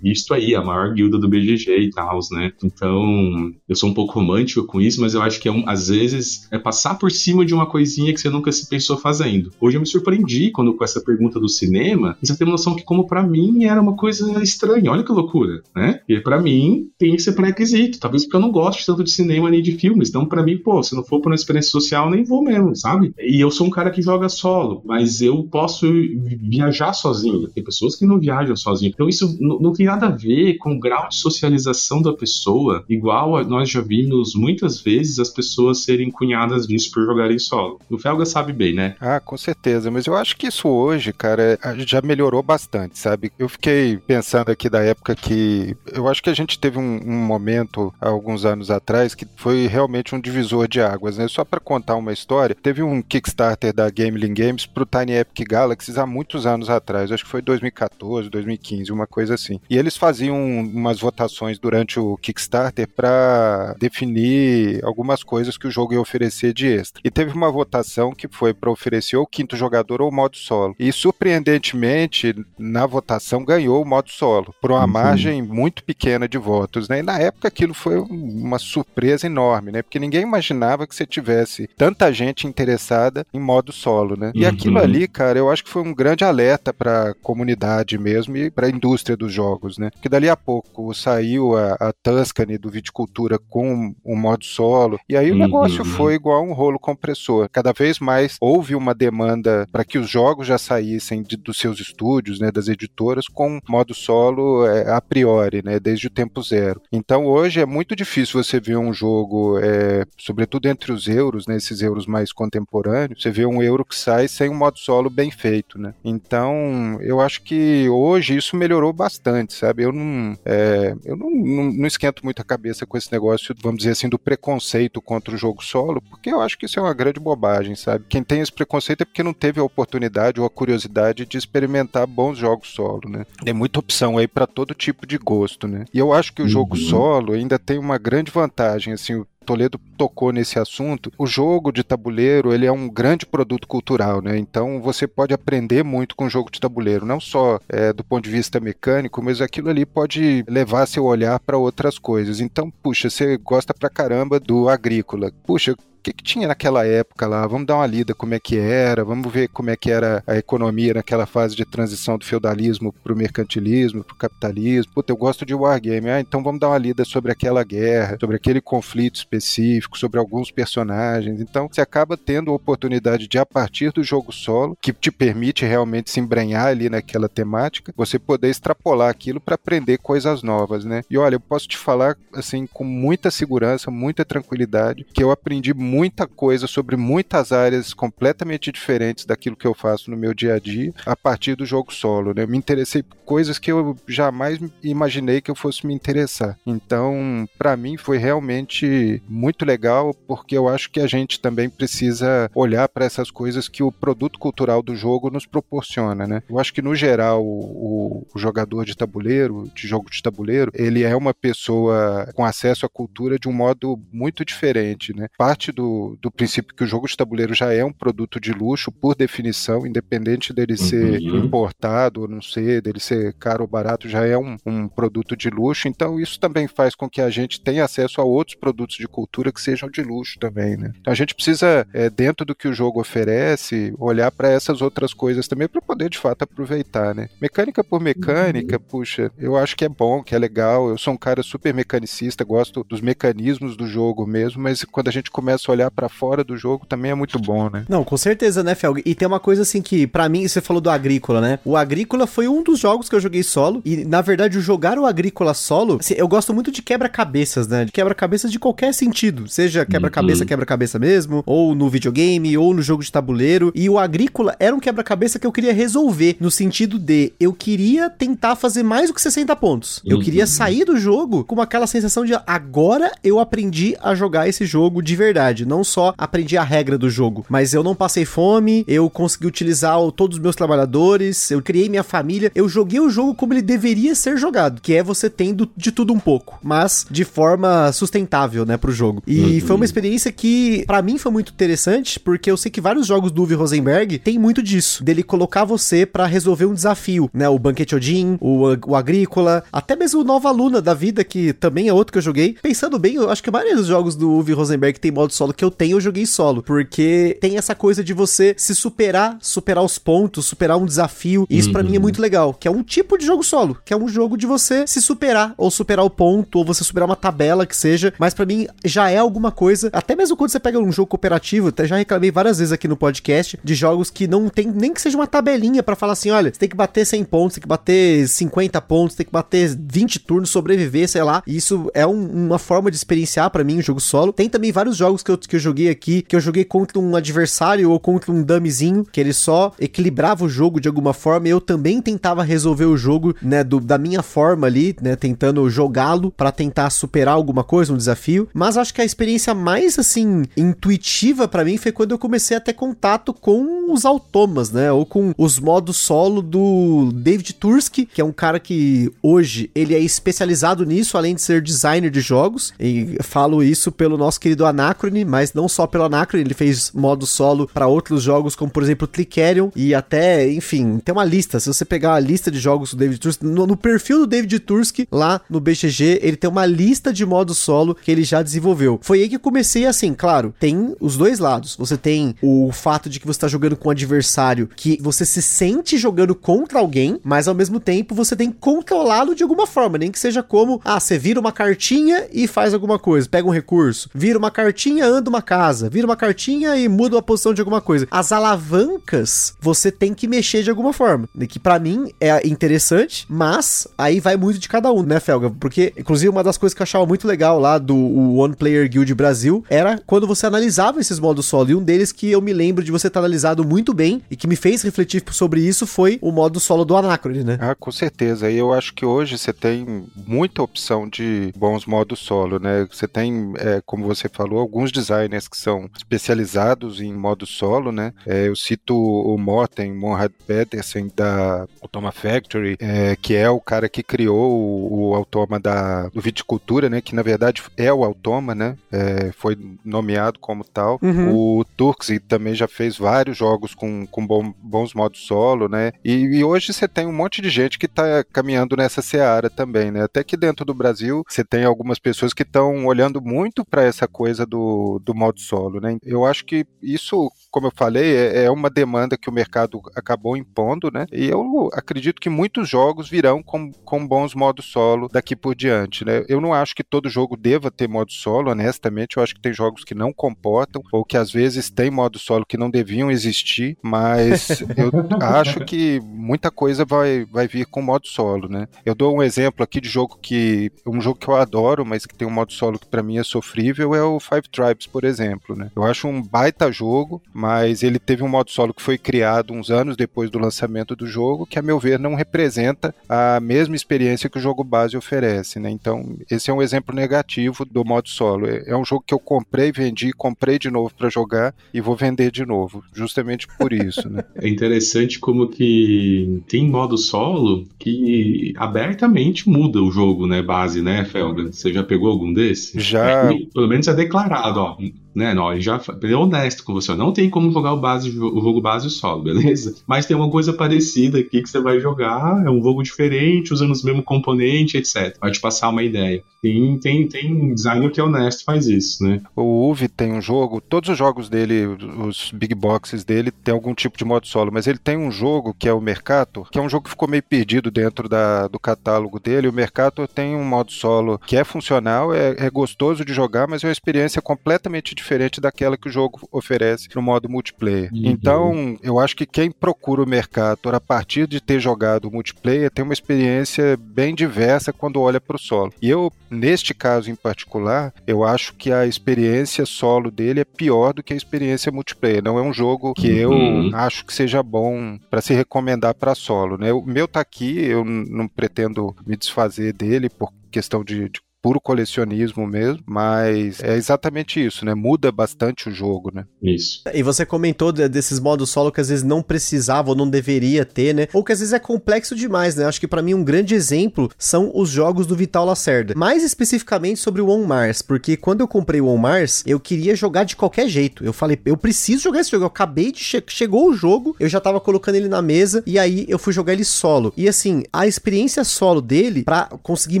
Visto 0.02 0.34
aí, 0.34 0.54
a 0.54 0.62
maior 0.62 0.92
guilda 0.94 1.18
do 1.18 1.28
BGG 1.54 1.78
e 1.80 1.90
tal, 1.90 2.18
né? 2.32 2.52
Então, 2.62 3.52
eu 3.68 3.76
sou 3.76 3.88
um 3.90 3.94
pouco 3.94 4.14
romântico 4.14 4.64
com 4.66 4.80
isso, 4.80 5.00
mas 5.00 5.14
eu 5.14 5.22
acho 5.22 5.40
que 5.40 5.48
é 5.48 5.52
um, 5.52 5.68
às 5.68 5.88
vezes 5.88 6.48
é 6.50 6.58
passar 6.58 6.94
por 6.98 7.10
cima 7.10 7.44
de 7.44 7.54
uma 7.54 7.66
coisinha 7.66 8.12
que 8.12 8.20
você 8.20 8.28
nunca 8.30 8.50
se 8.52 8.68
pensou 8.68 8.96
fazendo. 8.96 9.50
Hoje 9.60 9.76
eu 9.76 9.80
me 9.80 9.86
surpreendi 9.86 10.50
quando 10.50 10.74
com 10.74 10.84
essa 10.84 11.00
pergunta 11.00 11.38
do 11.40 11.48
cinema, 11.48 12.16
e 12.22 12.26
você 12.26 12.36
tem 12.36 12.46
uma 12.46 12.52
noção 12.52 12.74
que 12.74 12.82
como 12.84 13.06
pra 13.06 13.22
mim 13.22 13.64
era 13.64 13.80
uma 13.80 13.96
coisa 13.96 14.42
estranha. 14.42 14.90
Olha 14.90 15.02
que 15.04 15.12
loucura, 15.12 15.62
né? 15.74 16.00
E 16.08 16.20
pra 16.20 16.40
mim 16.40 16.88
tem 16.98 17.14
esse 17.14 17.32
pré-requisito, 17.32 17.98
talvez 17.98 18.24
porque 18.24 18.36
eu 18.36 18.40
não 18.40 18.50
gosto 18.52 18.84
tanto 18.86 19.04
de 19.04 19.10
cinema 19.10 19.50
nem 19.50 19.62
de 19.62 19.72
filmes. 19.72 20.08
Então, 20.08 20.26
pra 20.26 20.42
mim, 20.42 20.58
pô, 20.58 20.82
se 20.82 20.94
não 20.94 21.04
for 21.04 21.20
por 21.20 21.30
uma 21.30 21.34
experiência 21.34 21.70
social, 21.70 22.10
nem 22.10 22.24
vou 22.24 22.42
mesmo, 22.42 22.74
sabe? 22.76 23.12
E 23.18 23.40
eu 23.40 23.50
sou 23.50 23.66
um 23.66 23.70
cara 23.70 23.90
que 23.90 24.02
joga 24.02 24.28
solo, 24.28 24.82
mas 24.84 25.20
eu 25.20 25.42
posso 25.44 25.90
vi- 25.90 26.38
viajar 26.40 26.92
sozinho. 26.92 27.48
Tem 27.48 27.62
pessoas 27.64 27.96
que 27.96 28.06
não 28.06 28.18
viajam 28.18 28.56
sozinho. 28.56 28.90
Então, 28.94 29.08
isso 29.08 29.36
não 29.40 29.72
tem 29.72 29.86
nada 29.86 30.06
a 30.06 30.10
ver 30.10 30.56
com 30.58 30.72
o 30.74 30.80
grau 30.80 31.08
de 31.08 31.16
socialização 31.40 32.02
da 32.02 32.12
pessoa, 32.12 32.84
igual 32.88 33.42
nós 33.44 33.70
já 33.70 33.80
vimos 33.80 34.34
muitas 34.34 34.80
vezes 34.80 35.18
as 35.18 35.30
pessoas 35.30 35.82
serem 35.84 36.10
cunhadas 36.10 36.66
disso 36.66 36.90
por 36.92 37.04
jogarem 37.04 37.38
solo. 37.38 37.80
O 37.90 37.98
Felga 37.98 38.26
sabe 38.26 38.52
bem, 38.52 38.74
né? 38.74 38.96
Ah, 39.00 39.18
com 39.20 39.36
certeza, 39.36 39.90
mas 39.90 40.06
eu 40.06 40.14
acho 40.14 40.36
que 40.36 40.46
isso 40.48 40.68
hoje, 40.68 41.12
cara, 41.12 41.58
é- 41.62 41.78
já 41.86 42.02
melhorou 42.02 42.42
bastante, 42.42 42.98
sabe? 42.98 43.32
Eu 43.38 43.48
fiquei 43.48 43.96
pensando 43.96 44.50
aqui 44.50 44.68
da 44.68 44.80
época 44.82 45.14
que 45.14 45.74
eu 45.92 46.06
acho 46.08 46.22
que 46.22 46.30
a 46.30 46.34
gente 46.34 46.58
teve 46.58 46.78
um, 46.78 47.00
um 47.04 47.16
momento 47.24 47.92
há 48.00 48.08
alguns 48.08 48.44
anos 48.44 48.70
atrás 48.70 49.14
que 49.14 49.26
foi 49.36 49.66
realmente 49.66 50.14
um 50.14 50.20
divisor 50.20 50.68
de 50.68 50.80
águas, 50.80 51.16
né? 51.16 51.26
Só 51.28 51.44
para 51.44 51.60
contar 51.60 51.96
uma 51.96 52.12
história, 52.12 52.54
teve 52.54 52.82
um 52.82 53.00
Kickstarter 53.00 53.72
da 53.72 53.88
Gameling 53.88 54.34
Games 54.34 54.66
pro 54.66 54.84
Tiny 54.86 55.12
Epic 55.12 55.48
Galaxies 55.48 55.96
há 55.96 56.04
muitos 56.06 56.44
anos 56.46 56.68
atrás, 56.68 57.10
acho 57.10 57.24
que 57.24 57.30
foi 57.30 57.40
2014, 57.40 58.28
2015, 58.28 58.92
uma 58.92 59.06
coisa 59.06 59.34
assim. 59.34 59.58
E 59.70 59.76
eles 59.78 59.96
faziam 59.96 60.36
umas 60.60 61.00
votações 61.00 61.29
durante 61.60 61.98
o 62.00 62.16
Kickstarter 62.16 62.88
para 62.88 63.74
definir 63.78 64.84
algumas 64.84 65.22
coisas 65.22 65.56
que 65.56 65.66
o 65.66 65.70
jogo 65.70 65.92
ia 65.94 66.00
oferecer 66.00 66.52
de 66.52 66.66
extra. 66.68 67.00
E 67.04 67.10
teve 67.10 67.32
uma 67.32 67.50
votação 67.50 68.12
que 68.12 68.28
foi 68.28 68.52
para 68.54 68.70
oferecer 68.70 69.16
o 69.16 69.26
quinto 69.26 69.56
jogador 69.56 70.02
ou 70.02 70.08
o 70.10 70.14
modo 70.14 70.36
solo. 70.36 70.74
E 70.78 70.92
surpreendentemente, 70.92 72.34
na 72.58 72.86
votação 72.86 73.44
ganhou 73.44 73.82
o 73.82 73.86
modo 73.86 74.10
solo, 74.10 74.54
por 74.60 74.70
uma 74.70 74.80
Uhum. 74.84 74.86
margem 74.86 75.42
muito 75.42 75.82
pequena 75.84 76.28
de 76.28 76.38
votos, 76.38 76.88
né? 76.88 77.00
E 77.00 77.02
na 77.02 77.18
época 77.18 77.48
aquilo 77.48 77.74
foi 77.74 77.98
uma 77.98 78.58
surpresa 78.58 79.26
enorme, 79.26 79.72
né? 79.72 79.82
Porque 79.82 79.98
ninguém 79.98 80.22
imaginava 80.22 80.86
que 80.86 80.94
você 80.94 81.06
tivesse 81.06 81.68
tanta 81.76 82.12
gente 82.12 82.46
interessada 82.46 83.26
em 83.32 83.40
modo 83.40 83.72
solo, 83.72 84.16
né? 84.16 84.32
E 84.34 84.42
Uhum. 84.42 84.48
aquilo 84.48 84.78
ali, 84.78 85.06
cara, 85.08 85.38
eu 85.38 85.50
acho 85.50 85.64
que 85.64 85.70
foi 85.70 85.82
um 85.82 85.94
grande 85.94 86.24
alerta 86.24 86.72
para 86.72 87.10
a 87.10 87.14
comunidade 87.14 87.98
mesmo 87.98 88.36
e 88.36 88.50
para 88.50 88.66
a 88.66 88.70
indústria 88.70 89.16
dos 89.16 89.32
jogos, 89.32 89.78
né? 89.78 89.90
Que 90.00 90.08
dali 90.08 90.28
a 90.28 90.36
pouco 90.36 90.92
saiu 90.94 91.19
a, 91.56 91.74
a 91.88 91.92
Tuscany 92.02 92.56
do 92.58 92.70
Viticultura 92.70 93.38
com 93.38 93.94
o 94.04 94.16
modo 94.16 94.44
solo, 94.44 94.98
e 95.08 95.16
aí 95.16 95.30
o 95.30 95.34
Uhum. 95.34 95.40
negócio 95.40 95.84
foi 95.84 96.14
igual 96.14 96.42
um 96.44 96.52
rolo 96.52 96.78
compressor. 96.78 97.48
Cada 97.52 97.72
vez 97.72 97.98
mais 97.98 98.36
houve 98.40 98.74
uma 98.74 98.94
demanda 98.94 99.66
para 99.72 99.84
que 99.84 99.98
os 99.98 100.08
jogos 100.08 100.46
já 100.46 100.58
saíssem 100.58 101.22
de- 101.22 101.36
dos 101.36 101.58
seus 101.58 101.80
estúdios, 101.80 102.38
né, 102.40 102.50
das 102.50 102.68
editoras, 102.68 103.26
com 103.28 103.58
modo 103.68 103.94
solo 103.94 104.66
é, 104.66 104.90
a 104.92 105.00
priori, 105.00 105.62
né, 105.64 105.78
desde 105.80 106.06
o 106.06 106.10
tempo 106.10 106.42
zero. 106.42 106.80
Então 106.92 107.26
hoje 107.26 107.60
é 107.60 107.66
muito 107.66 107.94
difícil 107.96 108.42
você 108.42 108.60
ver 108.60 108.76
um 108.76 108.92
jogo, 108.92 109.58
é, 109.58 110.04
sobretudo 110.18 110.66
entre 110.68 110.92
os 110.92 111.06
euros, 111.08 111.46
né, 111.46 111.56
esses 111.56 111.82
euros 111.82 112.06
mais 112.06 112.32
contemporâneos, 112.32 113.22
você 113.22 113.30
vê 113.30 113.46
um 113.46 113.62
euro 113.62 113.84
que 113.84 113.94
sai 113.96 114.28
sem 114.28 114.48
um 114.50 114.54
modo 114.54 114.78
solo 114.78 115.08
bem 115.10 115.30
feito, 115.30 115.78
né? 115.78 115.94
Então 116.04 116.98
eu 117.00 117.20
acho 117.20 117.42
que 117.42 117.88
hoje 117.88 118.36
isso 118.36 118.56
melhorou 118.56 118.92
bastante, 118.92 119.52
sabe? 119.54 119.82
Eu 119.82 119.92
não, 119.92 120.34
é, 120.44 120.94
eu 121.12 121.16
não, 121.16 121.30
não, 121.30 121.64
não 121.72 121.86
esquento 121.86 122.24
muito 122.24 122.40
a 122.40 122.44
cabeça 122.44 122.86
com 122.86 122.96
esse 122.96 123.10
negócio, 123.12 123.54
vamos 123.62 123.78
dizer 123.78 123.92
assim, 123.92 124.08
do 124.08 124.18
preconceito 124.18 125.00
contra 125.02 125.34
o 125.34 125.38
jogo 125.38 125.62
solo, 125.62 126.00
porque 126.02 126.30
eu 126.30 126.40
acho 126.40 126.56
que 126.58 126.66
isso 126.66 126.78
é 126.78 126.82
uma 126.82 126.94
grande 126.94 127.20
bobagem, 127.20 127.74
sabe? 127.74 128.04
Quem 128.08 128.22
tem 128.22 128.40
esse 128.40 128.52
preconceito 128.52 129.02
é 129.02 129.04
porque 129.04 129.22
não 129.22 129.32
teve 129.32 129.60
a 129.60 129.64
oportunidade 129.64 130.40
ou 130.40 130.46
a 130.46 130.50
curiosidade 130.50 131.26
de 131.26 131.36
experimentar 131.38 132.06
bons 132.06 132.38
jogos 132.38 132.68
solo, 132.68 133.08
né? 133.08 133.26
Tem 133.44 133.54
muita 133.54 133.78
opção 133.80 134.18
aí 134.18 134.26
para 134.28 134.46
todo 134.46 134.74
tipo 134.74 135.06
de 135.06 135.18
gosto, 135.18 135.66
né? 135.68 135.84
E 135.92 135.98
eu 135.98 136.12
acho 136.12 136.32
que 136.32 136.42
o 136.42 136.48
jogo 136.48 136.74
Uhum. 136.76 136.82
solo 136.82 137.32
ainda 137.32 137.58
tem 137.58 137.78
uma 137.78 137.98
grande 137.98 138.30
vantagem, 138.30 138.92
assim, 138.92 139.24
Toledo 139.44 139.80
tocou 139.96 140.32
nesse 140.32 140.58
assunto. 140.58 141.10
O 141.18 141.26
jogo 141.26 141.72
de 141.72 141.82
tabuleiro, 141.82 142.52
ele 142.52 142.66
é 142.66 142.72
um 142.72 142.88
grande 142.88 143.24
produto 143.24 143.66
cultural, 143.66 144.20
né? 144.20 144.38
Então 144.38 144.80
você 144.80 145.06
pode 145.06 145.32
aprender 145.32 145.82
muito 145.82 146.14
com 146.14 146.26
o 146.26 146.30
jogo 146.30 146.50
de 146.50 146.60
tabuleiro, 146.60 147.06
não 147.06 147.18
só 147.18 147.58
é, 147.68 147.92
do 147.92 148.04
ponto 148.04 148.24
de 148.24 148.30
vista 148.30 148.60
mecânico, 148.60 149.22
mas 149.22 149.40
aquilo 149.40 149.70
ali 149.70 149.86
pode 149.86 150.44
levar 150.46 150.86
seu 150.86 151.04
olhar 151.04 151.40
para 151.40 151.56
outras 151.58 151.98
coisas. 151.98 152.40
Então, 152.40 152.70
puxa, 152.82 153.08
você 153.08 153.36
gosta 153.38 153.72
pra 153.72 153.88
caramba 153.88 154.38
do 154.38 154.68
agrícola. 154.68 155.32
Puxa, 155.44 155.74
que, 156.02 156.12
que 156.12 156.22
tinha 156.22 156.48
naquela 156.48 156.86
época 156.86 157.26
lá, 157.26 157.46
vamos 157.46 157.66
dar 157.66 157.76
uma 157.76 157.86
lida 157.86 158.14
como 158.14 158.34
é 158.34 158.40
que 158.40 158.56
era, 158.56 159.04
vamos 159.04 159.32
ver 159.32 159.48
como 159.48 159.70
é 159.70 159.76
que 159.76 159.90
era 159.90 160.22
a 160.26 160.36
economia 160.36 160.94
naquela 160.94 161.26
fase 161.26 161.54
de 161.54 161.64
transição 161.64 162.18
do 162.18 162.24
feudalismo 162.24 162.92
para 162.92 163.12
o 163.12 163.16
mercantilismo, 163.16 164.04
para 164.04 164.14
o 164.14 164.18
capitalismo. 164.18 164.92
Puta, 164.94 165.12
eu 165.12 165.16
gosto 165.16 165.44
de 165.44 165.54
wargame, 165.54 166.10
ah, 166.10 166.20
então 166.20 166.42
vamos 166.42 166.60
dar 166.60 166.68
uma 166.68 166.78
lida 166.78 167.04
sobre 167.04 167.32
aquela 167.32 167.62
guerra, 167.62 168.16
sobre 168.18 168.36
aquele 168.36 168.60
conflito 168.60 169.16
específico, 169.16 169.98
sobre 169.98 170.18
alguns 170.18 170.50
personagens. 170.50 171.40
Então 171.40 171.68
você 171.70 171.80
acaba 171.80 172.16
tendo 172.16 172.50
a 172.50 172.54
oportunidade 172.54 173.28
de, 173.28 173.38
a 173.38 173.46
partir 173.46 173.92
do 173.92 174.02
jogo 174.02 174.32
solo, 174.32 174.76
que 174.80 174.92
te 174.92 175.10
permite 175.10 175.64
realmente 175.64 176.10
se 176.10 176.20
embrenhar 176.20 176.66
ali 176.66 176.88
naquela 176.88 177.28
temática, 177.28 177.92
você 177.96 178.18
poder 178.18 178.48
extrapolar 178.48 179.10
aquilo 179.10 179.40
para 179.40 179.54
aprender 179.54 179.98
coisas 179.98 180.42
novas, 180.42 180.84
né? 180.84 181.02
E 181.10 181.18
olha, 181.18 181.34
eu 181.34 181.40
posso 181.40 181.68
te 181.68 181.76
falar 181.76 182.16
assim 182.32 182.66
com 182.66 182.84
muita 182.84 183.30
segurança, 183.30 183.90
muita 183.90 184.24
tranquilidade, 184.24 185.04
que 185.12 185.22
eu 185.22 185.30
aprendi 185.30 185.74
muita 185.90 186.26
coisa 186.26 186.68
sobre 186.68 186.96
muitas 186.96 187.50
áreas 187.50 187.92
completamente 187.92 188.70
diferentes 188.70 189.24
daquilo 189.24 189.56
que 189.56 189.66
eu 189.66 189.74
faço 189.74 190.10
no 190.10 190.16
meu 190.16 190.32
dia 190.32 190.54
a 190.54 190.58
dia 190.60 190.92
a 191.04 191.16
partir 191.16 191.56
do 191.56 191.66
jogo 191.66 191.92
solo, 191.92 192.32
né? 192.32 192.44
Eu 192.44 192.48
me 192.48 192.56
interessei 192.56 193.02
por 193.02 193.16
coisas 193.16 193.58
que 193.58 193.72
eu 193.72 193.96
jamais 194.06 194.58
imaginei 194.82 195.40
que 195.40 195.50
eu 195.50 195.54
fosse 195.54 195.86
me 195.86 195.94
interessar. 195.94 196.56
Então, 196.66 197.48
para 197.58 197.76
mim 197.76 197.96
foi 197.96 198.18
realmente 198.18 199.22
muito 199.28 199.64
legal 199.64 200.14
porque 200.28 200.56
eu 200.56 200.68
acho 200.68 200.90
que 200.90 201.00
a 201.00 201.06
gente 201.06 201.40
também 201.40 201.68
precisa 201.68 202.50
olhar 202.54 202.88
para 202.88 203.04
essas 203.04 203.30
coisas 203.30 203.68
que 203.68 203.82
o 203.82 203.92
produto 203.92 204.38
cultural 204.38 204.82
do 204.82 204.94
jogo 204.94 205.30
nos 205.30 205.46
proporciona, 205.46 206.26
né? 206.26 206.42
Eu 206.48 206.58
acho 206.58 206.72
que 206.72 206.82
no 206.82 206.94
geral 206.94 207.44
o, 207.44 208.26
o 208.34 208.38
jogador 208.38 208.84
de 208.84 208.96
tabuleiro, 208.96 209.70
de 209.74 209.86
jogo 209.88 210.10
de 210.10 210.22
tabuleiro, 210.22 210.70
ele 210.74 211.02
é 211.02 211.16
uma 211.16 211.34
pessoa 211.34 212.28
com 212.34 212.44
acesso 212.44 212.86
à 212.86 212.88
cultura 212.88 213.38
de 213.38 213.48
um 213.48 213.52
modo 213.52 213.98
muito 214.12 214.44
diferente, 214.44 215.14
né? 215.16 215.26
Parte 215.38 215.72
do, 215.72 215.79
do 216.20 216.30
princípio 216.30 216.74
que 216.74 216.84
o 216.84 216.86
jogo 216.86 217.06
de 217.06 217.16
tabuleiro 217.16 217.54
já 217.54 217.72
é 217.72 217.84
um 217.84 217.92
produto 217.92 218.40
de 218.40 218.52
luxo 218.52 218.90
por 218.90 219.14
definição, 219.14 219.86
independente 219.86 220.52
dele 220.52 220.76
ser 220.76 221.20
uhum. 221.20 221.44
importado 221.44 222.22
ou 222.22 222.28
não 222.28 222.42
ser, 222.42 222.82
dele 222.82 223.00
ser 223.00 223.34
caro 223.34 223.62
ou 223.62 223.68
barato, 223.68 224.08
já 224.08 224.26
é 224.26 224.36
um, 224.36 224.56
um 224.64 224.88
produto 224.88 225.36
de 225.36 225.50
luxo. 225.50 225.88
Então 225.88 226.18
isso 226.18 226.38
também 226.38 226.66
faz 226.66 226.94
com 226.94 227.08
que 227.08 227.20
a 227.20 227.30
gente 227.30 227.60
tenha 227.60 227.84
acesso 227.84 228.20
a 228.20 228.24
outros 228.24 228.56
produtos 228.56 228.96
de 228.96 229.08
cultura 229.08 229.52
que 229.52 229.60
sejam 229.60 229.90
de 229.90 230.02
luxo 230.02 230.38
também, 230.38 230.76
né? 230.76 230.92
Então 231.00 231.12
a 231.12 231.16
gente 231.16 231.34
precisa, 231.34 231.86
é, 231.92 232.08
dentro 232.10 232.44
do 232.44 232.54
que 232.54 232.68
o 232.68 232.72
jogo 232.72 233.00
oferece, 233.00 233.94
olhar 233.98 234.30
para 234.30 234.50
essas 234.50 234.82
outras 234.82 235.14
coisas 235.14 235.48
também 235.48 235.68
para 235.68 235.80
poder 235.80 236.08
de 236.08 236.18
fato 236.18 236.42
aproveitar, 236.42 237.14
né? 237.14 237.28
Mecânica 237.40 237.82
por 237.82 238.00
mecânica, 238.00 238.76
uhum. 238.76 238.82
puxa, 238.82 239.30
eu 239.38 239.56
acho 239.56 239.76
que 239.76 239.84
é 239.84 239.88
bom, 239.88 240.22
que 240.22 240.34
é 240.34 240.38
legal. 240.38 240.88
Eu 240.88 240.98
sou 240.98 241.14
um 241.14 241.18
cara 241.18 241.42
super 241.42 241.72
mecanicista, 241.72 242.44
gosto 242.44 242.84
dos 242.84 243.00
mecanismos 243.00 243.76
do 243.76 243.86
jogo 243.86 244.26
mesmo, 244.26 244.62
mas 244.62 244.84
quando 244.84 245.08
a 245.08 245.12
gente 245.12 245.30
começa 245.30 245.69
olhar 245.70 245.90
para 245.90 246.08
fora 246.08 246.42
do 246.44 246.56
jogo 246.56 246.86
também 246.86 247.10
é 247.10 247.14
muito 247.14 247.38
bom, 247.38 247.70
né? 247.70 247.84
Não, 247.88 248.04
com 248.04 248.16
certeza, 248.16 248.62
né, 248.62 248.74
Felg? 248.74 249.02
E 249.04 249.14
tem 249.14 249.26
uma 249.26 249.40
coisa 249.40 249.62
assim 249.62 249.82
que, 249.82 250.06
para 250.06 250.28
mim, 250.28 250.46
você 250.46 250.60
falou 250.60 250.80
do 250.80 250.90
Agrícola, 250.90 251.40
né? 251.40 251.58
O 251.64 251.76
Agrícola 251.76 252.26
foi 252.26 252.48
um 252.48 252.62
dos 252.62 252.78
jogos 252.78 253.08
que 253.08 253.14
eu 253.14 253.20
joguei 253.20 253.42
solo, 253.42 253.80
e 253.84 254.04
na 254.04 254.20
verdade, 254.20 254.58
o 254.58 254.60
jogar 254.60 254.98
o 254.98 255.06
Agrícola 255.06 255.54
solo, 255.54 255.98
assim, 256.00 256.14
eu 256.16 256.28
gosto 256.28 256.52
muito 256.52 256.70
de 256.70 256.82
quebra-cabeças, 256.82 257.68
né? 257.68 257.84
De 257.84 257.92
quebra-cabeças 257.92 258.50
de 258.50 258.58
qualquer 258.58 258.92
sentido, 258.92 259.48
seja 259.48 259.84
quebra-cabeça, 259.86 260.42
uhum. 260.42 260.48
quebra-cabeça 260.48 260.98
mesmo, 260.98 261.42
ou 261.46 261.74
no 261.74 261.88
videogame, 261.88 262.56
ou 262.56 262.74
no 262.74 262.82
jogo 262.82 263.02
de 263.02 263.10
tabuleiro. 263.10 263.72
E 263.74 263.88
o 263.88 263.98
Agrícola 263.98 264.56
era 264.58 264.74
um 264.74 264.80
quebra-cabeça 264.80 265.38
que 265.38 265.46
eu 265.46 265.52
queria 265.52 265.72
resolver, 265.72 266.36
no 266.40 266.50
sentido 266.50 266.98
de 266.98 267.32
eu 267.38 267.52
queria 267.52 268.10
tentar 268.10 268.56
fazer 268.56 268.82
mais 268.82 269.08
do 269.08 269.14
que 269.14 269.22
60 269.22 269.54
pontos. 269.56 270.02
Eu 270.04 270.16
uhum. 270.16 270.22
queria 270.22 270.46
sair 270.46 270.84
do 270.84 270.96
jogo 270.96 271.44
com 271.44 271.60
aquela 271.60 271.86
sensação 271.86 272.24
de 272.24 272.32
agora 272.46 273.12
eu 273.22 273.38
aprendi 273.38 273.96
a 274.02 274.14
jogar 274.14 274.48
esse 274.48 274.64
jogo 274.64 275.02
de 275.02 275.16
verdade. 275.16 275.59
Não 275.64 275.84
só 275.84 276.14
aprendi 276.16 276.56
a 276.56 276.62
regra 276.62 276.96
do 276.96 277.10
jogo, 277.10 277.44
mas 277.48 277.74
eu 277.74 277.82
não 277.82 277.94
passei 277.94 278.24
fome, 278.24 278.84
eu 278.86 279.08
consegui 279.10 279.46
utilizar 279.46 279.98
todos 280.12 280.36
os 280.36 280.42
meus 280.42 280.56
trabalhadores, 280.56 281.50
eu 281.50 281.60
criei 281.60 281.88
minha 281.88 282.02
família, 282.02 282.50
eu 282.54 282.68
joguei 282.68 283.00
o 283.00 283.10
jogo 283.10 283.34
como 283.34 283.52
ele 283.52 283.62
deveria 283.62 284.14
ser 284.14 284.36
jogado, 284.36 284.80
que 284.80 284.94
é 284.94 285.02
você 285.02 285.28
tendo 285.28 285.68
de 285.76 285.90
tudo 285.90 286.12
um 286.12 286.18
pouco, 286.18 286.58
mas 286.62 287.06
de 287.10 287.24
forma 287.24 287.92
sustentável, 287.92 288.64
né, 288.64 288.76
pro 288.76 288.92
jogo. 288.92 289.22
E 289.26 289.40
uhum. 289.40 289.60
foi 289.66 289.76
uma 289.76 289.84
experiência 289.84 290.30
que 290.32 290.84
para 290.86 291.02
mim 291.02 291.18
foi 291.18 291.32
muito 291.32 291.52
interessante, 291.52 292.18
porque 292.18 292.50
eu 292.50 292.56
sei 292.56 292.70
que 292.70 292.80
vários 292.80 293.06
jogos 293.06 293.30
do 293.30 293.42
Uwe 293.42 293.54
Rosenberg 293.54 294.18
tem 294.18 294.38
muito 294.38 294.62
disso, 294.62 295.02
dele 295.02 295.22
colocar 295.22 295.64
você 295.64 296.06
para 296.06 296.26
resolver 296.26 296.66
um 296.66 296.74
desafio, 296.74 297.30
né, 297.32 297.48
o 297.48 297.58
Banquete 297.58 297.94
Odin, 297.94 298.38
o, 298.40 298.66
o 298.86 298.96
Agrícola, 298.96 299.64
até 299.72 299.96
mesmo 299.96 300.20
o 300.20 300.24
Nova 300.24 300.50
Luna 300.50 300.80
da 300.80 300.94
vida, 300.94 301.24
que 301.24 301.52
também 301.52 301.88
é 301.88 301.92
outro 301.92 302.12
que 302.12 302.18
eu 302.18 302.22
joguei. 302.22 302.56
Pensando 302.62 302.98
bem, 302.98 303.14
eu 303.14 303.30
acho 303.30 303.42
que 303.42 303.48
a 303.48 303.52
maioria 303.52 303.76
dos 303.76 303.86
jogos 303.86 304.14
do 304.14 304.30
Uwe 304.30 304.52
Rosenberg 304.52 304.98
tem 304.98 305.10
modo 305.10 305.32
solo 305.32 305.49
que 305.52 305.64
eu 305.64 305.70
tenho, 305.70 305.96
eu 305.96 306.00
joguei 306.00 306.26
solo, 306.26 306.62
porque 306.62 307.38
tem 307.40 307.56
essa 307.56 307.74
coisa 307.74 308.02
de 308.02 308.12
você 308.12 308.54
se 308.56 308.74
superar, 308.74 309.38
superar 309.40 309.84
os 309.84 309.98
pontos, 309.98 310.46
superar 310.46 310.76
um 310.76 310.86
desafio, 310.86 311.46
e 311.48 311.58
isso 311.58 311.68
uhum. 311.68 311.72
para 311.72 311.82
mim 311.82 311.96
é 311.96 311.98
muito 311.98 312.20
legal, 312.20 312.54
que 312.54 312.68
é 312.68 312.70
um 312.70 312.82
tipo 312.82 313.18
de 313.18 313.24
jogo 313.24 313.42
solo, 313.42 313.78
que 313.84 313.92
é 313.92 313.96
um 313.96 314.08
jogo 314.08 314.36
de 314.36 314.46
você 314.46 314.86
se 314.86 315.00
superar, 315.00 315.54
ou 315.56 315.70
superar 315.70 316.04
o 316.04 316.10
ponto, 316.10 316.58
ou 316.58 316.64
você 316.64 316.84
superar 316.84 317.08
uma 317.08 317.16
tabela 317.16 317.66
que 317.66 317.76
seja, 317.76 318.12
mas 318.18 318.34
para 318.34 318.46
mim 318.46 318.66
já 318.84 319.10
é 319.10 319.18
alguma 319.18 319.50
coisa, 319.50 319.90
até 319.92 320.14
mesmo 320.16 320.36
quando 320.36 320.50
você 320.50 320.60
pega 320.60 320.78
um 320.78 320.92
jogo 320.92 321.08
cooperativo, 321.08 321.68
até 321.68 321.86
já 321.86 321.96
reclamei 321.96 322.30
várias 322.30 322.58
vezes 322.58 322.72
aqui 322.72 322.88
no 322.88 322.96
podcast, 322.96 323.58
de 323.62 323.74
jogos 323.74 324.10
que 324.10 324.26
não 324.26 324.48
tem 324.48 324.66
nem 324.66 324.92
que 324.92 325.00
seja 325.00 325.16
uma 325.16 325.26
tabelinha 325.26 325.82
para 325.82 325.96
falar 325.96 326.12
assim, 326.12 326.30
olha, 326.30 326.52
você 326.52 326.58
tem 326.58 326.68
que 326.68 326.76
bater 326.76 327.04
100 327.04 327.24
pontos, 327.24 327.54
tem 327.54 327.62
que 327.62 327.68
bater 327.68 328.28
50 328.28 328.80
pontos, 328.82 329.16
tem 329.16 329.26
que 329.26 329.32
bater 329.32 329.76
20 329.78 330.18
turnos, 330.20 330.50
sobreviver, 330.50 331.08
sei 331.08 331.22
lá, 331.22 331.42
e 331.46 331.56
isso 331.56 331.90
é 331.94 332.06
um, 332.06 332.46
uma 332.46 332.58
forma 332.58 332.90
de 332.90 332.96
experienciar 332.96 333.50
para 333.50 333.64
mim 333.64 333.78
o 333.78 333.82
jogo 333.82 334.00
solo. 334.00 334.32
Tem 334.32 334.48
também 334.48 334.72
vários 334.72 334.96
jogos 334.96 335.22
que 335.22 335.30
eu, 335.30 335.38
que 335.48 335.56
eu 335.56 335.60
joguei 335.60 335.88
aqui, 335.88 336.22
que 336.22 336.34
eu 336.34 336.40
joguei 336.40 336.64
contra 336.64 336.98
um 336.98 337.16
adversário 337.16 337.90
ou 337.90 337.98
contra 337.98 338.32
um 338.32 338.42
dummyzinho, 338.42 339.06
que 339.10 339.20
ele 339.20 339.32
só 339.32 339.72
equilibrava 339.78 340.44
o 340.44 340.48
jogo 340.48 340.80
de 340.80 340.88
alguma 340.88 341.12
forma, 341.12 341.48
eu 341.48 341.60
também 341.60 342.00
tentava 342.00 342.42
resolver 342.42 342.86
o 342.86 342.96
jogo, 342.96 343.34
né, 343.42 343.62
do, 343.64 343.80
da 343.80 343.98
minha 343.98 344.22
forma 344.22 344.66
ali, 344.66 344.96
né, 345.00 345.16
tentando 345.16 345.68
jogá-lo 345.70 346.30
para 346.30 346.52
tentar 346.52 346.90
superar 346.90 347.34
alguma 347.34 347.64
coisa, 347.64 347.92
um 347.92 347.96
desafio. 347.96 348.48
Mas 348.52 348.76
acho 348.76 348.94
que 348.94 349.00
a 349.00 349.04
experiência 349.04 349.54
mais, 349.54 349.98
assim, 349.98 350.44
intuitiva 350.56 351.48
para 351.48 351.64
mim 351.64 351.76
foi 351.76 351.92
quando 351.92 352.12
eu 352.12 352.18
comecei 352.18 352.56
a 352.56 352.60
ter 352.60 352.72
contato 352.72 353.32
com 353.32 353.92
os 353.92 354.04
automas, 354.04 354.70
né, 354.70 354.90
ou 354.92 355.04
com 355.04 355.32
os 355.36 355.58
modos 355.58 355.96
solo 355.96 356.42
do 356.42 357.10
David 357.12 357.54
Tursky, 357.54 358.06
que 358.06 358.20
é 358.20 358.24
um 358.24 358.32
cara 358.32 358.58
que 358.58 359.12
hoje 359.22 359.70
ele 359.74 359.94
é 359.94 359.98
especializado 359.98 360.84
nisso, 360.84 361.16
além 361.16 361.34
de 361.34 361.42
ser 361.42 361.60
designer 361.60 362.10
de 362.10 362.20
jogos, 362.20 362.72
e 362.78 363.16
falo 363.22 363.62
isso 363.62 363.90
pelo 363.92 364.16
nosso 364.16 364.40
querido 364.40 364.64
Anacrone, 364.66 365.24
mas 365.30 365.54
não 365.54 365.68
só 365.68 365.86
pelo 365.86 366.04
Anacrone, 366.04 366.44
ele 366.44 366.54
fez 366.54 366.90
modo 366.92 367.26
solo 367.26 367.68
para 367.72 367.86
outros 367.86 368.22
jogos, 368.22 368.56
como 368.56 368.70
por 368.70 368.82
exemplo 368.82 369.08
Clickerion, 369.08 369.70
e 369.74 369.94
até, 369.94 370.50
enfim, 370.50 370.98
tem 370.98 371.12
uma 371.12 371.24
lista, 371.24 371.60
se 371.60 371.68
você 371.68 371.84
pegar 371.84 372.14
a 372.14 372.20
lista 372.20 372.50
de 372.50 372.58
jogos 372.58 372.90
do 372.90 372.96
David 372.96 373.20
Tursky, 373.20 373.44
no, 373.44 373.66
no 373.66 373.76
perfil 373.76 374.20
do 374.20 374.26
David 374.26 374.58
Tursky, 374.60 375.08
lá 375.10 375.40
no 375.48 375.60
BGG, 375.60 376.20
ele 376.22 376.36
tem 376.36 376.50
uma 376.50 376.66
lista 376.66 377.12
de 377.12 377.24
modo 377.24 377.54
solo 377.54 377.94
que 377.94 378.10
ele 378.10 378.24
já 378.24 378.42
desenvolveu. 378.42 378.98
Foi 379.02 379.20
aí 379.20 379.28
que 379.28 379.36
eu 379.36 379.40
comecei 379.40 379.86
assim, 379.86 380.12
claro, 380.12 380.54
tem 380.58 380.94
os 381.00 381.16
dois 381.16 381.38
lados. 381.38 381.76
Você 381.76 381.96
tem 381.96 382.34
o 382.42 382.70
fato 382.72 383.08
de 383.08 383.20
que 383.20 383.26
você 383.26 383.36
está 383.36 383.48
jogando 383.48 383.76
com 383.76 383.88
um 383.88 383.92
adversário 383.92 384.68
que 384.76 384.98
você 385.00 385.24
se 385.24 385.40
sente 385.40 385.96
jogando 385.96 386.34
contra 386.34 386.78
alguém, 386.78 387.20
mas 387.22 387.46
ao 387.46 387.54
mesmo 387.54 387.78
tempo 387.78 388.14
você 388.14 388.34
tem 388.34 388.50
que 388.50 388.58
controlá-lo 388.58 389.34
de 389.34 389.42
alguma 389.42 389.66
forma, 389.66 389.98
nem 389.98 390.10
que 390.10 390.18
seja 390.18 390.42
como, 390.42 390.80
ah, 390.84 390.98
você 390.98 391.18
vira 391.18 391.40
uma 391.40 391.52
cartinha 391.52 392.26
e 392.32 392.46
faz 392.46 392.74
alguma 392.74 392.98
coisa, 392.98 393.28
pega 393.28 393.46
um 393.46 393.52
recurso, 393.52 394.10
vira 394.14 394.38
uma 394.38 394.50
cartinha, 394.50 395.04
anda 395.10 395.28
uma 395.28 395.42
casa, 395.42 395.90
vira 395.90 396.06
uma 396.06 396.16
cartinha 396.16 396.76
e 396.76 396.88
muda 396.88 397.18
a 397.18 397.22
posição 397.22 397.52
de 397.52 397.60
alguma 397.60 397.80
coisa. 397.80 398.06
As 398.10 398.32
alavancas 398.32 399.54
você 399.60 399.90
tem 399.90 400.14
que 400.14 400.28
mexer 400.28 400.62
de 400.62 400.70
alguma 400.70 400.92
forma, 400.92 401.28
que 401.48 401.58
para 401.58 401.78
mim 401.78 402.12
é 402.20 402.46
interessante, 402.46 403.26
mas 403.28 403.86
aí 403.98 404.20
vai 404.20 404.36
muito 404.36 404.58
de 404.58 404.68
cada 404.68 404.92
um, 404.92 405.02
né, 405.02 405.20
Felga? 405.20 405.50
Porque 405.50 405.92
inclusive 405.96 406.28
uma 406.28 406.42
das 406.42 406.56
coisas 406.56 406.74
que 406.74 406.82
eu 406.82 406.84
achava 406.84 407.06
muito 407.06 407.26
legal 407.26 407.58
lá 407.58 407.78
do 407.78 407.96
One 407.96 408.54
Player 408.54 408.88
Guild 408.88 409.14
Brasil 409.14 409.64
era 409.68 410.00
quando 410.06 410.26
você 410.26 410.46
analisava 410.46 411.00
esses 411.00 411.18
modos 411.18 411.46
solo, 411.46 411.70
e 411.70 411.74
um 411.74 411.82
deles 411.82 412.12
que 412.12 412.30
eu 412.30 412.40
me 412.40 412.52
lembro 412.52 412.84
de 412.84 412.92
você 412.92 413.10
ter 413.10 413.18
analisado 413.18 413.64
muito 413.64 413.92
bem 413.92 414.22
e 414.30 414.36
que 414.36 414.46
me 414.46 414.56
fez 414.56 414.82
refletir 414.82 415.22
sobre 415.30 415.60
isso 415.60 415.86
foi 415.86 416.18
o 416.22 416.30
modo 416.30 416.60
solo 416.60 416.84
do 416.84 416.96
Anacrone, 416.96 417.44
né? 417.44 417.58
Ah, 417.60 417.74
com 417.74 417.90
certeza. 417.90 418.50
E 418.50 418.56
eu 418.56 418.72
acho 418.72 418.94
que 418.94 419.04
hoje 419.04 419.36
você 419.36 419.52
tem 419.52 420.04
muita 420.26 420.62
opção 420.62 421.08
de 421.08 421.52
bons 421.56 421.86
modos 421.86 422.20
solo, 422.20 422.58
né? 422.58 422.86
Você 422.90 423.06
tem, 423.08 423.52
é, 423.56 423.82
como 423.84 424.06
você 424.06 424.28
falou, 424.28 424.58
alguns 424.58 424.92
designers 425.00 425.48
que 425.48 425.56
são 425.56 425.88
especializados 425.96 427.00
em 427.00 427.12
modo 427.12 427.46
solo, 427.46 427.90
né? 427.90 428.12
É, 428.26 428.48
eu 428.48 428.56
cito 428.56 428.94
o 428.94 429.36
Morten 429.38 429.92
Monrad 429.92 430.32
Pedersen 430.46 431.10
da 431.14 431.66
Automa 431.80 432.12
Factory, 432.12 432.76
é, 432.78 433.16
que 433.16 433.34
é 433.34 433.48
o 433.48 433.60
cara 433.60 433.88
que 433.88 434.02
criou 434.02 434.52
o, 434.52 435.10
o 435.10 435.14
Automa 435.14 435.58
da, 435.58 436.08
do 436.08 436.20
Viticultura, 436.20 436.88
né? 436.88 437.00
Que 437.00 437.14
na 437.14 437.22
verdade 437.22 437.62
é 437.76 437.92
o 437.92 438.04
Automa, 438.04 438.54
né? 438.54 438.76
É, 438.92 439.32
foi 439.32 439.56
nomeado 439.84 440.38
como 440.38 440.64
tal. 440.64 440.98
Uhum. 441.02 441.60
O 441.60 441.64
Turks 441.76 442.10
também 442.28 442.54
já 442.54 442.68
fez 442.68 442.96
vários 442.96 443.36
jogos 443.36 443.74
com, 443.74 444.06
com 444.06 444.26
bom, 444.26 444.52
bons 444.62 444.94
modos 444.94 445.20
solo, 445.26 445.68
né? 445.68 445.92
E, 446.04 446.12
e 446.12 446.44
hoje 446.44 446.72
você 446.72 446.86
tem 446.86 447.06
um 447.06 447.12
monte 447.12 447.40
de 447.40 447.48
gente 447.48 447.78
que 447.78 447.86
está 447.86 448.24
caminhando 448.24 448.76
nessa 448.76 449.02
seara 449.02 449.48
também, 449.48 449.90
né? 449.90 450.02
Até 450.02 450.22
que 450.22 450.36
dentro 450.36 450.64
do 450.64 450.74
Brasil 450.74 451.24
você 451.28 451.44
tem 451.44 451.64
algumas 451.64 451.98
pessoas 451.98 452.32
que 452.32 452.42
estão 452.42 452.86
olhando 452.86 453.20
muito 453.20 453.64
para 453.64 453.82
essa 453.82 454.06
coisa 454.06 454.44
do 454.44 454.89
do, 454.98 454.98
do 454.98 455.14
modo 455.14 455.40
solo, 455.40 455.80
né? 455.80 455.98
Eu 456.02 456.24
acho 456.24 456.44
que 456.44 456.66
isso, 456.82 457.30
como 457.50 457.66
eu 457.66 457.72
falei, 457.74 458.16
é, 458.16 458.44
é 458.44 458.50
uma 458.50 458.70
demanda 458.70 459.18
que 459.18 459.28
o 459.28 459.32
mercado 459.32 459.80
acabou 459.94 460.36
impondo, 460.36 460.90
né? 460.92 461.06
E 461.12 461.28
eu 461.28 461.68
acredito 461.72 462.20
que 462.20 462.30
muitos 462.30 462.68
jogos 462.68 463.08
virão 463.08 463.42
com, 463.42 463.72
com 463.84 464.06
bons 464.06 464.34
modos 464.34 464.66
solo 464.66 465.08
daqui 465.08 465.34
por 465.34 465.54
diante, 465.54 466.04
né? 466.04 466.24
Eu 466.28 466.40
não 466.40 466.54
acho 466.54 466.74
que 466.74 466.84
todo 466.84 467.08
jogo 467.08 467.36
deva 467.36 467.70
ter 467.70 467.88
modo 467.88 468.12
solo, 468.12 468.50
honestamente, 468.50 469.16
eu 469.16 469.22
acho 469.22 469.34
que 469.34 469.40
tem 469.40 469.52
jogos 469.52 469.84
que 469.84 469.94
não 469.94 470.12
comportam, 470.12 470.82
ou 470.92 471.04
que 471.04 471.16
às 471.16 471.32
vezes 471.32 471.70
tem 471.70 471.90
modo 471.90 472.18
solo 472.18 472.46
que 472.46 472.56
não 472.56 472.70
deviam 472.70 473.10
existir, 473.10 473.76
mas 473.82 474.60
eu 474.76 474.92
acho 475.20 475.60
que 475.64 476.00
muita 476.04 476.50
coisa 476.50 476.84
vai, 476.84 477.24
vai 477.24 477.48
vir 477.48 477.66
com 477.66 477.82
modo 477.82 478.06
solo, 478.06 478.48
né? 478.48 478.68
Eu 478.84 478.94
dou 478.94 479.16
um 479.16 479.22
exemplo 479.22 479.64
aqui 479.64 479.80
de 479.80 479.88
jogo 479.88 480.18
que. 480.20 480.70
um 480.86 481.00
jogo 481.00 481.18
que 481.18 481.28
eu 481.28 481.36
adoro, 481.36 481.84
mas 481.84 482.06
que 482.06 482.14
tem 482.14 482.26
um 482.26 482.30
modo 482.30 482.52
solo 482.52 482.78
que 482.78 482.86
para 482.86 483.02
mim 483.02 483.18
é 483.18 483.24
sofrível, 483.24 483.94
é 483.94 484.02
o 484.02 484.20
Five 484.20 484.48
Tribes, 484.50 484.86
por 484.86 485.04
exemplo, 485.04 485.56
né? 485.56 485.70
Eu 485.74 485.84
acho 485.84 486.06
um 486.06 486.22
baita 486.22 486.70
jogo, 486.70 487.22
mas 487.40 487.82
ele 487.82 487.98
teve 487.98 488.22
um 488.22 488.28
modo 488.28 488.50
solo 488.50 488.74
que 488.74 488.82
foi 488.82 488.98
criado 488.98 489.54
uns 489.54 489.70
anos 489.70 489.96
depois 489.96 490.28
do 490.28 490.38
lançamento 490.38 490.94
do 490.94 491.06
jogo, 491.06 491.46
que 491.46 491.58
a 491.58 491.62
meu 491.62 491.78
ver 491.78 491.98
não 491.98 492.14
representa 492.14 492.94
a 493.08 493.40
mesma 493.40 493.74
experiência 493.74 494.28
que 494.28 494.36
o 494.36 494.40
jogo 494.40 494.62
base 494.62 494.94
oferece, 494.94 495.58
né? 495.58 495.70
Então, 495.70 496.18
esse 496.30 496.50
é 496.50 496.54
um 496.54 496.60
exemplo 496.60 496.94
negativo 496.94 497.64
do 497.64 497.82
modo 497.82 498.10
solo. 498.10 498.46
É, 498.46 498.64
é 498.66 498.76
um 498.76 498.84
jogo 498.84 499.04
que 499.06 499.14
eu 499.14 499.18
comprei, 499.18 499.72
vendi, 499.72 500.12
comprei 500.12 500.58
de 500.58 500.70
novo 500.70 500.92
para 500.94 501.08
jogar 501.08 501.54
e 501.72 501.80
vou 501.80 501.96
vender 501.96 502.30
de 502.30 502.44
novo, 502.44 502.84
justamente 502.92 503.48
por 503.58 503.72
isso, 503.72 504.10
né? 504.10 504.22
É 504.42 504.48
interessante 504.48 505.18
como 505.18 505.48
que 505.48 506.42
tem 506.48 506.68
modo 506.68 506.96
solo 506.96 507.66
que 507.78 508.52
abertamente 508.56 509.48
muda 509.48 509.82
o 509.82 509.90
jogo, 509.90 510.26
né, 510.26 510.42
base, 510.42 510.82
né, 510.82 511.04
Felga? 511.04 511.52
Você 511.52 511.72
já 511.72 511.82
pegou 511.82 512.10
algum 512.10 512.32
desses? 512.32 512.82
Já. 512.82 513.30
Pelo 513.54 513.68
menos 513.68 513.86
é 513.86 513.94
declarado, 513.94 514.60
ó 514.60 514.76
né? 515.14 515.34
Não, 515.34 515.52
ele 515.52 515.60
já 515.60 515.80
ele 516.02 516.12
é 516.12 516.16
honesto 516.16 516.64
com 516.64 516.72
você. 516.72 516.94
Não 516.94 517.12
tem 517.12 517.28
como 517.30 517.52
jogar 517.52 517.72
o, 517.72 517.80
base, 517.80 518.10
o 518.10 518.40
jogo 518.40 518.60
base 518.60 518.90
solo, 518.90 519.22
beleza? 519.22 519.74
Mas 519.86 520.06
tem 520.06 520.16
uma 520.16 520.30
coisa 520.30 520.52
parecida 520.52 521.18
aqui 521.18 521.42
que 521.42 521.48
você 521.48 521.60
vai 521.60 521.80
jogar, 521.80 522.44
é 522.44 522.50
um 522.50 522.62
jogo 522.62 522.82
diferente, 522.82 523.52
usando 523.52 523.72
os 523.72 523.82
mesmos 523.82 524.04
componentes, 524.04 524.74
etc. 524.74 525.16
Vai 525.20 525.30
te 525.30 525.40
passar 525.40 525.68
uma 525.68 525.82
ideia. 525.82 526.22
Tem, 526.42 526.78
tem, 526.78 527.06
tem 527.06 527.54
designer 527.54 527.90
que 527.90 528.00
é 528.00 528.02
honesto 528.02 528.44
faz 528.44 528.66
isso, 528.66 529.04
né? 529.04 529.20
O 529.36 529.68
Uve 529.68 529.88
tem 529.88 530.12
um 530.12 530.22
jogo, 530.22 530.60
todos 530.60 530.88
os 530.88 530.96
jogos 530.96 531.28
dele, 531.28 531.66
os 531.66 532.30
big 532.32 532.54
boxes 532.54 533.04
dele, 533.04 533.30
tem 533.30 533.52
algum 533.52 533.74
tipo 533.74 533.98
de 533.98 534.04
modo 534.06 534.26
solo, 534.26 534.50
mas 534.50 534.66
ele 534.66 534.78
tem 534.78 534.96
um 534.96 535.10
jogo 535.10 535.54
que 535.58 535.68
é 535.68 535.72
o 535.72 535.80
Mercator, 535.80 536.48
que 536.50 536.58
é 536.58 536.62
um 536.62 536.68
jogo 536.68 536.84
que 536.84 536.90
ficou 536.90 537.06
meio 537.06 537.22
perdido 537.22 537.70
dentro 537.70 538.08
da, 538.08 538.48
do 538.48 538.58
catálogo 538.58 539.20
dele. 539.20 539.48
O 539.48 539.52
Mercator 539.52 540.08
tem 540.08 540.34
um 540.34 540.44
modo 540.44 540.72
solo 540.72 541.18
que 541.26 541.36
é 541.36 541.44
funcional, 541.44 542.14
é, 542.14 542.34
é 542.38 542.48
gostoso 542.48 543.04
de 543.04 543.12
jogar, 543.12 543.46
mas 543.46 543.62
é 543.62 543.66
uma 543.66 543.72
experiência 543.72 544.22
completamente 544.22 544.94
diferente 545.00 545.40
daquela 545.40 545.76
que 545.76 545.88
o 545.88 545.92
jogo 545.92 546.28
oferece 546.30 546.88
no 546.94 547.02
modo 547.02 547.28
multiplayer. 547.28 547.90
Uhum. 547.92 548.02
Então, 548.04 548.78
eu 548.82 548.98
acho 548.98 549.16
que 549.16 549.26
quem 549.26 549.50
procura 549.50 550.02
o 550.02 550.08
Mercator 550.08 550.74
a 550.74 550.80
partir 550.80 551.26
de 551.26 551.40
ter 551.40 551.58
jogado 551.58 552.10
multiplayer 552.10 552.70
tem 552.70 552.84
uma 552.84 552.92
experiência 552.92 553.76
bem 553.76 554.14
diversa 554.14 554.72
quando 554.72 555.00
olha 555.00 555.20
para 555.20 555.36
o 555.36 555.38
solo. 555.38 555.72
E 555.80 555.88
eu 555.88 556.12
Neste 556.30 556.72
caso 556.72 557.10
em 557.10 557.16
particular, 557.16 557.92
eu 558.06 558.22
acho 558.22 558.54
que 558.54 558.72
a 558.72 558.86
experiência 558.86 559.66
solo 559.66 560.12
dele 560.12 560.40
é 560.40 560.44
pior 560.44 560.92
do 560.92 561.02
que 561.02 561.12
a 561.12 561.16
experiência 561.16 561.72
multiplayer. 561.72 562.22
Não 562.22 562.38
é 562.38 562.42
um 562.42 562.52
jogo 562.52 562.94
que 562.94 563.08
eu 563.08 563.30
uhum. 563.30 563.70
acho 563.74 564.06
que 564.06 564.14
seja 564.14 564.40
bom 564.40 564.96
para 565.10 565.20
se 565.20 565.34
recomendar 565.34 565.92
para 565.92 566.14
solo. 566.14 566.56
Né? 566.56 566.72
O 566.72 566.82
meu 566.82 567.08
tá 567.08 567.20
aqui, 567.20 567.58
eu 567.58 567.84
não 567.84 568.28
pretendo 568.28 568.94
me 569.04 569.16
desfazer 569.16 569.72
dele 569.72 570.08
por 570.08 570.32
questão 570.52 570.84
de, 570.84 571.08
de 571.08 571.20
puro 571.42 571.60
colecionismo 571.60 572.46
mesmo, 572.46 572.82
mas 572.86 573.62
é 573.62 573.76
exatamente 573.76 574.44
isso, 574.44 574.64
né? 574.64 574.74
Muda 574.74 575.10
bastante 575.10 575.68
o 575.68 575.72
jogo, 575.72 576.10
né? 576.14 576.24
Isso. 576.42 576.82
E 576.92 577.02
você 577.02 577.24
comentou 577.24 577.72
desses 577.72 578.20
modos 578.20 578.50
solo 578.50 578.72
que 578.72 578.80
às 578.80 578.88
vezes 578.88 579.04
não 579.04 579.22
precisava 579.22 579.90
ou 579.90 579.96
não 579.96 580.08
deveria 580.08 580.64
ter, 580.64 580.94
né? 580.94 581.08
Ou 581.12 581.24
que 581.24 581.32
às 581.32 581.40
vezes 581.40 581.54
é 581.54 581.58
complexo 581.58 582.14
demais, 582.14 582.56
né? 582.56 582.64
Acho 582.64 582.80
que 582.80 582.88
para 582.88 583.02
mim 583.02 583.14
um 583.14 583.24
grande 583.24 583.54
exemplo 583.54 584.10
são 584.18 584.50
os 584.54 584.70
jogos 584.70 585.06
do 585.06 585.16
Vital 585.16 585.44
Lacerda. 585.44 585.94
Mais 585.96 586.22
especificamente 586.22 587.00
sobre 587.00 587.22
o 587.22 587.28
On 587.28 587.44
Mars, 587.44 587.82
porque 587.82 588.16
quando 588.16 588.40
eu 588.40 588.48
comprei 588.48 588.80
o 588.80 588.88
On 588.88 588.96
Mars, 588.96 589.42
eu 589.46 589.58
queria 589.58 589.96
jogar 589.96 590.24
de 590.24 590.36
qualquer 590.36 590.68
jeito. 590.68 591.04
Eu 591.04 591.12
falei, 591.12 591.38
eu 591.44 591.56
preciso 591.56 592.02
jogar 592.02 592.20
esse 592.20 592.30
jogo. 592.30 592.44
Eu 592.44 592.48
acabei 592.48 592.92
de 592.92 593.00
che 593.00 593.22
chegou 593.28 593.68
o 593.68 593.74
jogo, 593.74 594.14
eu 594.20 594.28
já 594.28 594.40
tava 594.40 594.60
colocando 594.60 594.96
ele 594.96 595.08
na 595.08 595.22
mesa 595.22 595.62
e 595.66 595.78
aí 595.78 596.04
eu 596.08 596.18
fui 596.18 596.32
jogar 596.32 596.52
ele 596.52 596.64
solo. 596.64 597.12
E 597.16 597.28
assim, 597.28 597.62
a 597.72 597.86
experiência 597.86 598.44
solo 598.44 598.80
dele 598.80 599.22
para 599.24 599.46
conseguir 599.62 600.00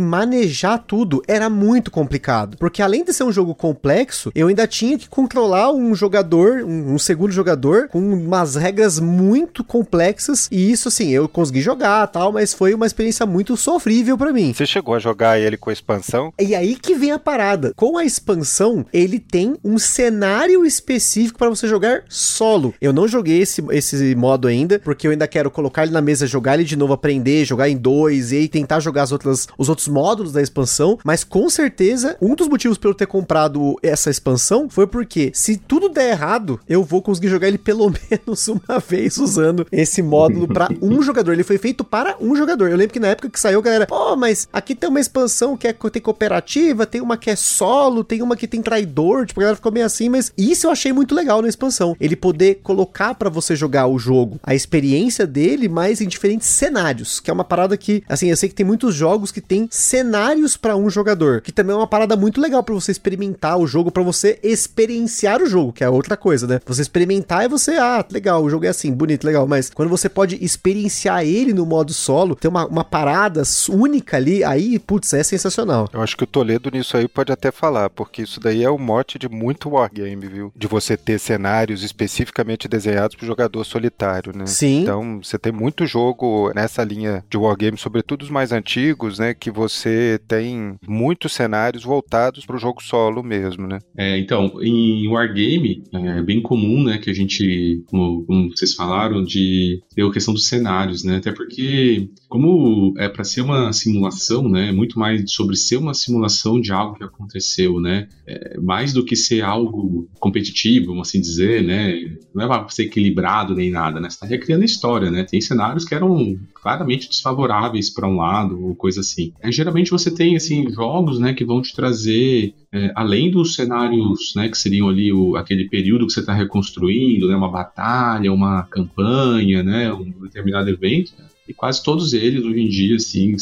manejar 0.00 0.78
tudo 0.78 1.22
era 1.30 1.48
muito 1.48 1.90
complicado. 1.90 2.56
Porque 2.58 2.82
além 2.82 3.04
de 3.04 3.12
ser 3.12 3.22
um 3.24 3.32
jogo 3.32 3.54
complexo, 3.54 4.32
eu 4.34 4.48
ainda 4.48 4.66
tinha 4.66 4.98
que 4.98 5.08
controlar 5.08 5.72
um 5.72 5.94
jogador, 5.94 6.64
um, 6.64 6.94
um 6.94 6.98
segundo 6.98 7.30
jogador, 7.30 7.88
com 7.88 8.00
umas 8.00 8.56
regras 8.56 8.98
muito 8.98 9.62
complexas. 9.62 10.48
E 10.50 10.72
isso, 10.72 10.88
assim, 10.88 11.10
eu 11.10 11.28
consegui 11.28 11.60
jogar 11.60 12.06
tal, 12.08 12.32
mas 12.32 12.52
foi 12.52 12.74
uma 12.74 12.86
experiência 12.86 13.24
muito 13.24 13.56
sofrível 13.56 14.18
para 14.18 14.32
mim. 14.32 14.52
Você 14.52 14.66
chegou 14.66 14.94
a 14.94 14.98
jogar 14.98 15.38
ele 15.38 15.56
com 15.56 15.70
a 15.70 15.72
expansão? 15.72 16.32
E 16.38 16.54
aí 16.54 16.74
que 16.74 16.94
vem 16.94 17.12
a 17.12 17.18
parada. 17.18 17.72
Com 17.76 17.96
a 17.96 18.04
expansão, 18.04 18.84
ele 18.92 19.20
tem 19.20 19.56
um 19.62 19.78
cenário 19.78 20.66
específico 20.66 21.38
para 21.38 21.48
você 21.48 21.68
jogar 21.68 22.02
solo. 22.08 22.74
Eu 22.80 22.92
não 22.92 23.06
joguei 23.06 23.40
esse, 23.40 23.62
esse 23.70 24.14
modo 24.16 24.48
ainda, 24.48 24.78
porque 24.80 25.06
eu 25.06 25.12
ainda 25.12 25.28
quero 25.28 25.50
colocar 25.50 25.84
ele 25.84 25.92
na 25.92 26.00
mesa, 26.00 26.26
jogar 26.26 26.54
ele 26.54 26.64
de 26.64 26.76
novo, 26.76 26.92
aprender, 26.92 27.44
jogar 27.44 27.68
em 27.68 27.76
dois 27.76 28.32
e 28.32 28.36
aí 28.36 28.48
tentar 28.48 28.80
jogar 28.80 29.02
as 29.02 29.12
outras, 29.12 29.46
os 29.56 29.68
outros 29.68 29.86
módulos 29.86 30.32
da 30.32 30.42
expansão. 30.42 30.98
Mas 31.04 31.19
com 31.24 31.48
certeza, 31.48 32.16
um 32.20 32.34
dos 32.34 32.48
motivos 32.48 32.78
pelo 32.78 32.94
ter 32.94 33.06
comprado 33.06 33.76
essa 33.82 34.10
expansão 34.10 34.68
foi 34.68 34.86
porque 34.86 35.30
se 35.34 35.56
tudo 35.56 35.88
der 35.88 36.10
errado, 36.10 36.60
eu 36.68 36.82
vou 36.82 37.02
conseguir 37.02 37.28
jogar 37.28 37.48
ele 37.48 37.58
pelo 37.58 37.90
menos 38.10 38.48
uma 38.48 38.78
vez 38.78 39.16
usando 39.18 39.66
esse 39.70 40.02
módulo 40.02 40.48
para 40.48 40.68
um 40.80 41.02
jogador. 41.02 41.32
Ele 41.32 41.44
foi 41.44 41.58
feito 41.58 41.84
para 41.84 42.16
um 42.20 42.34
jogador. 42.34 42.70
Eu 42.70 42.76
lembro 42.76 42.92
que 42.92 43.00
na 43.00 43.08
época 43.08 43.30
que 43.30 43.40
saiu, 43.40 43.62
galera, 43.62 43.86
pô, 43.86 44.16
mas 44.16 44.48
aqui 44.52 44.74
tem 44.74 44.88
uma 44.88 45.00
expansão 45.00 45.56
que 45.56 45.66
é 45.66 45.72
tem 45.72 46.02
cooperativa, 46.02 46.86
tem 46.86 47.00
uma 47.00 47.16
que 47.16 47.30
é 47.30 47.36
solo, 47.36 48.04
tem 48.04 48.22
uma 48.22 48.36
que 48.36 48.46
tem 48.46 48.62
traidor, 48.62 49.26
tipo, 49.26 49.40
a 49.40 49.42
galera 49.42 49.56
ficou 49.56 49.72
meio 49.72 49.86
assim, 49.86 50.08
mas 50.08 50.32
isso 50.36 50.66
eu 50.66 50.70
achei 50.70 50.92
muito 50.92 51.14
legal 51.14 51.42
na 51.42 51.48
expansão. 51.48 51.96
Ele 52.00 52.16
poder 52.16 52.60
colocar 52.62 53.14
para 53.14 53.30
você 53.30 53.56
jogar 53.56 53.86
o 53.86 53.98
jogo, 53.98 54.38
a 54.42 54.54
experiência 54.54 55.26
dele, 55.26 55.68
mas 55.68 56.00
em 56.00 56.08
diferentes 56.08 56.48
cenários, 56.48 57.20
que 57.20 57.30
é 57.30 57.32
uma 57.32 57.44
parada 57.44 57.76
que, 57.76 58.02
assim, 58.08 58.28
eu 58.28 58.36
sei 58.36 58.48
que 58.48 58.54
tem 58.54 58.66
muitos 58.66 58.94
jogos 58.94 59.32
que 59.32 59.40
tem 59.40 59.68
cenários 59.70 60.56
para 60.56 60.76
um 60.76 60.88
jogador 60.88 61.09
que 61.42 61.52
também 61.52 61.74
é 61.74 61.78
uma 61.78 61.86
parada 61.86 62.16
muito 62.16 62.40
legal 62.40 62.62
para 62.62 62.74
você 62.74 62.92
experimentar 62.92 63.58
o 63.58 63.66
jogo, 63.66 63.90
para 63.90 64.02
você 64.02 64.38
experienciar 64.42 65.42
o 65.42 65.46
jogo, 65.46 65.72
que 65.72 65.84
é 65.84 65.88
outra 65.88 66.16
coisa, 66.16 66.46
né? 66.46 66.60
Você 66.66 66.82
experimentar 66.82 67.44
é 67.44 67.48
você, 67.48 67.72
ah, 67.72 68.04
legal, 68.10 68.42
o 68.42 68.50
jogo 68.50 68.64
é 68.64 68.68
assim, 68.68 68.92
bonito, 68.92 69.24
legal, 69.24 69.46
mas 69.46 69.70
quando 69.70 69.88
você 69.88 70.08
pode 70.08 70.42
experienciar 70.42 71.24
ele 71.24 71.52
no 71.52 71.66
modo 71.66 71.92
solo, 71.92 72.34
ter 72.34 72.48
uma, 72.48 72.66
uma 72.66 72.84
parada 72.84 73.42
única 73.68 74.16
ali, 74.16 74.44
aí, 74.44 74.78
putz, 74.78 75.12
é 75.12 75.22
sensacional. 75.22 75.88
Eu 75.92 76.02
acho 76.02 76.16
que 76.16 76.24
o 76.24 76.26
Toledo 76.26 76.70
nisso 76.70 76.96
aí 76.96 77.08
pode 77.08 77.32
até 77.32 77.50
falar, 77.50 77.90
porque 77.90 78.22
isso 78.22 78.40
daí 78.40 78.62
é 78.62 78.70
o 78.70 78.78
mote 78.78 79.18
de 79.18 79.28
muito 79.28 79.70
wargame, 79.70 80.26
viu? 80.26 80.52
De 80.54 80.66
você 80.66 80.96
ter 80.96 81.18
cenários 81.18 81.82
especificamente 81.82 82.68
desenhados 82.68 83.16
pro 83.16 83.26
jogador 83.26 83.64
solitário, 83.64 84.32
né? 84.36 84.46
Sim. 84.46 84.82
Então, 84.82 85.20
você 85.22 85.38
tem 85.38 85.52
muito 85.52 85.86
jogo 85.86 86.52
nessa 86.54 86.82
linha 86.84 87.24
de 87.28 87.36
wargame, 87.36 87.78
sobretudo 87.78 88.22
os 88.22 88.30
mais 88.30 88.52
antigos, 88.52 89.18
né? 89.18 89.34
Que 89.34 89.50
você 89.50 90.20
tem 90.28 90.76
muitos 91.00 91.32
cenários 91.32 91.82
voltados 91.82 92.44
para 92.44 92.56
o 92.56 92.58
jogo 92.58 92.82
solo 92.82 93.22
mesmo, 93.22 93.66
né? 93.66 93.78
É, 93.96 94.18
então, 94.18 94.52
em 94.60 95.08
Wargame, 95.08 95.82
é 95.92 96.22
bem 96.22 96.42
comum, 96.42 96.84
né, 96.84 96.98
que 96.98 97.08
a 97.08 97.14
gente, 97.14 97.82
como, 97.86 98.22
como 98.26 98.50
vocês 98.50 98.74
falaram, 98.74 99.24
de 99.24 99.82
ter 99.94 100.04
a 100.04 100.12
questão 100.12 100.34
dos 100.34 100.46
cenários, 100.46 101.02
né? 101.02 101.16
Até 101.16 101.32
porque, 101.32 102.10
como 102.28 102.92
é 102.98 103.08
para 103.08 103.24
ser 103.24 103.40
uma 103.40 103.72
simulação, 103.72 104.46
né, 104.46 104.68
é 104.68 104.72
muito 104.72 104.98
mais 104.98 105.30
sobre 105.32 105.56
ser 105.56 105.78
uma 105.78 105.94
simulação 105.94 106.60
de 106.60 106.70
algo 106.70 106.96
que 106.96 107.04
aconteceu, 107.04 107.80
né? 107.80 108.06
É, 108.26 108.58
mais 108.60 108.92
do 108.92 109.02
que 109.02 109.16
ser 109.16 109.42
algo 109.42 110.06
competitivo, 110.18 110.88
vamos 110.88 111.08
assim 111.08 111.20
dizer, 111.20 111.62
né? 111.62 112.14
Não 112.34 112.44
é 112.44 112.46
para 112.46 112.68
ser 112.68 112.84
equilibrado 112.84 113.54
nem 113.54 113.70
nada, 113.70 114.00
né? 114.00 114.10
Você 114.10 114.16
está 114.16 114.26
recriando 114.26 114.62
a 114.62 114.66
história, 114.66 115.10
né? 115.10 115.24
Tem 115.24 115.40
cenários 115.40 115.84
que 115.84 115.94
eram 115.94 116.38
claramente 116.60 117.08
desfavoráveis 117.08 117.90
para 117.90 118.08
um 118.08 118.16
lado 118.16 118.62
ou 118.62 118.74
coisa 118.74 119.00
assim. 119.00 119.32
É, 119.40 119.50
geralmente 119.50 119.90
você 119.90 120.10
tem 120.10 120.36
assim 120.36 120.70
jogos, 120.70 121.18
né, 121.18 121.32
que 121.32 121.44
vão 121.44 121.62
te 121.62 121.74
trazer 121.74 122.54
é, 122.72 122.92
além 122.94 123.30
dos 123.30 123.54
cenários, 123.54 124.34
né, 124.36 124.48
que 124.48 124.58
seriam 124.58 124.88
ali 124.88 125.12
o, 125.12 125.36
aquele 125.36 125.68
período 125.68 126.06
que 126.06 126.12
você 126.12 126.20
está 126.20 126.32
reconstruindo, 126.32 127.28
né, 127.28 127.34
uma 127.34 127.50
batalha, 127.50 128.32
uma 128.32 128.62
campanha, 128.64 129.62
né, 129.62 129.92
um 129.92 130.10
determinado 130.22 130.68
evento. 130.68 131.12
E 131.48 131.52
quase 131.52 131.82
todos 131.82 132.12
eles, 132.12 132.44
hoje 132.44 132.60
em 132.60 132.68
dia, 132.68 132.94
assim, 132.94 133.34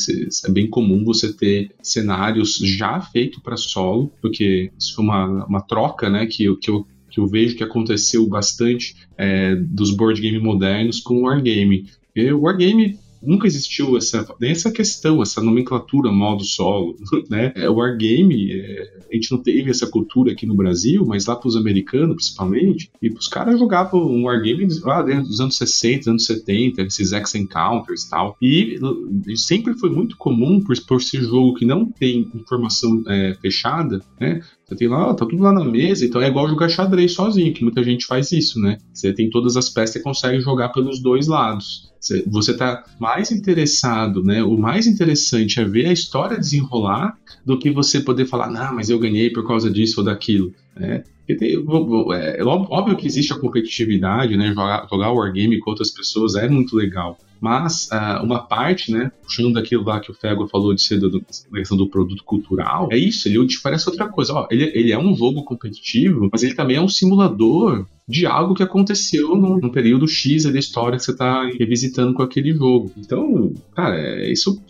é 0.46 0.50
bem 0.50 0.66
comum 0.66 1.04
você 1.04 1.30
ter 1.30 1.70
cenários 1.82 2.56
já 2.56 3.00
feitos 3.00 3.42
para 3.42 3.56
solo, 3.56 4.10
porque 4.22 4.70
isso 4.78 4.94
foi 4.94 5.04
uma, 5.04 5.44
uma 5.44 5.60
troca, 5.60 6.08
né, 6.08 6.24
que, 6.24 6.56
que 6.56 6.70
eu 6.70 6.86
que 7.10 7.18
eu 7.18 7.26
vejo 7.26 7.56
que 7.56 7.64
aconteceu 7.64 8.26
bastante 8.28 8.94
é, 9.16 9.56
dos 9.56 9.90
board 9.90 10.20
game 10.20 10.38
modernos 10.38 11.00
com 11.00 11.14
o 11.14 11.22
wargame. 11.22 11.86
Porque 12.06 12.32
o 12.32 12.42
wargame 12.42 12.98
nunca 13.22 13.46
existiu 13.46 13.96
essa, 13.96 14.26
essa 14.42 14.70
questão, 14.70 15.22
essa 15.22 15.40
nomenclatura 15.40 16.10
modo 16.10 16.44
solo, 16.44 16.96
né? 17.28 17.52
É, 17.54 17.68
o 17.68 17.76
wargame, 17.76 18.52
é, 18.52 18.98
a 19.10 19.14
gente 19.14 19.32
não 19.32 19.38
teve 19.38 19.70
essa 19.70 19.86
cultura 19.86 20.32
aqui 20.32 20.46
no 20.46 20.54
Brasil, 20.54 21.04
mas 21.06 21.26
lá 21.26 21.36
para 21.36 21.48
os 21.48 21.56
americanos, 21.56 22.16
principalmente, 22.16 22.90
e 23.02 23.08
os 23.08 23.28
caras 23.28 23.58
jogavam 23.58 24.00
um 24.00 24.24
wargame 24.24 24.66
lá 24.82 25.02
dentro 25.02 25.24
dos 25.24 25.40
anos 25.40 25.56
60, 25.56 26.10
anos 26.10 26.24
70, 26.26 26.82
esses 26.82 27.12
X 27.12 27.34
Encounters 27.34 28.04
e 28.04 28.10
tal. 28.10 28.36
E, 28.40 28.78
e 29.26 29.36
sempre 29.36 29.74
foi 29.74 29.90
muito 29.90 30.16
comum, 30.16 30.60
por, 30.60 30.74
por 30.86 31.02
ser 31.02 31.22
jogo 31.22 31.54
que 31.54 31.64
não 31.64 31.86
tem 31.86 32.30
informação 32.34 33.02
é, 33.06 33.36
fechada, 33.40 34.00
né? 34.20 34.40
Você 34.68 34.76
tem 34.76 34.88
lá, 34.88 35.14
tá 35.14 35.24
tudo 35.24 35.42
lá 35.42 35.50
na 35.50 35.64
mesa, 35.64 36.04
então 36.04 36.20
é 36.20 36.28
igual 36.28 36.46
jogar 36.46 36.68
xadrez 36.68 37.14
sozinho, 37.14 37.54
que 37.54 37.62
muita 37.62 37.82
gente 37.82 38.04
faz 38.04 38.30
isso, 38.32 38.60
né? 38.60 38.76
Você 38.92 39.14
tem 39.14 39.30
todas 39.30 39.56
as 39.56 39.70
peças 39.70 39.96
e 39.96 40.02
consegue 40.02 40.40
jogar 40.40 40.68
pelos 40.68 41.00
dois 41.00 41.26
lados. 41.26 41.90
Você 42.26 42.50
está 42.50 42.84
mais 43.00 43.32
interessado, 43.32 44.22
né? 44.22 44.42
O 44.44 44.58
mais 44.58 44.86
interessante 44.86 45.58
é 45.58 45.64
ver 45.64 45.86
a 45.86 45.92
história 45.92 46.38
desenrolar 46.38 47.16
do 47.46 47.58
que 47.58 47.70
você 47.70 48.00
poder 48.00 48.26
falar, 48.26 48.50
não, 48.50 48.74
mas 48.74 48.90
eu 48.90 48.98
ganhei 48.98 49.30
por 49.30 49.46
causa 49.46 49.70
disso 49.70 50.00
ou 50.00 50.04
daquilo. 50.04 50.52
Né? 50.76 51.02
É, 51.28 52.42
óbvio 52.42 52.96
que 52.96 53.06
existe 53.06 53.32
a 53.32 53.38
competitividade, 53.38 54.36
né? 54.36 54.48
Jogar, 54.48 54.86
jogar 54.90 55.12
wargame 55.12 55.58
com 55.60 55.70
outras 55.70 55.90
pessoas 55.90 56.34
é 56.34 56.48
muito 56.48 56.74
legal. 56.74 57.18
Mas 57.40 57.88
uh, 57.92 58.24
uma 58.24 58.40
parte, 58.40 58.90
né, 58.90 59.12
puxando 59.22 59.52
daquilo 59.52 59.84
lá 59.84 60.00
que 60.00 60.10
o 60.10 60.14
Fego 60.14 60.48
falou 60.48 60.74
de 60.74 60.82
ser 60.82 60.98
do, 60.98 61.24
questão 61.52 61.76
do 61.76 61.88
produto 61.88 62.24
cultural, 62.24 62.88
é 62.90 62.98
isso, 62.98 63.28
ele 63.28 63.46
parece 63.62 63.88
outra 63.88 64.08
coisa. 64.08 64.32
Ó, 64.34 64.48
ele, 64.50 64.64
ele 64.74 64.92
é 64.92 64.98
um 64.98 65.14
jogo 65.14 65.44
competitivo, 65.44 66.28
mas 66.32 66.42
ele 66.42 66.54
também 66.54 66.76
é 66.76 66.80
um 66.80 66.88
simulador 66.88 67.86
de 68.08 68.26
algo 68.26 68.54
que 68.54 68.62
aconteceu 68.62 69.36
no 69.36 69.70
período 69.70 70.08
X 70.08 70.44
da 70.44 70.58
história 70.58 70.96
que 70.96 71.04
você 71.04 71.12
está 71.12 71.44
revisitando 71.44 72.14
com 72.14 72.22
aquele 72.22 72.54
jogo. 72.54 72.90
Então, 72.96 73.52
cara, 73.76 73.96
é, 73.96 74.32
isso 74.32 74.60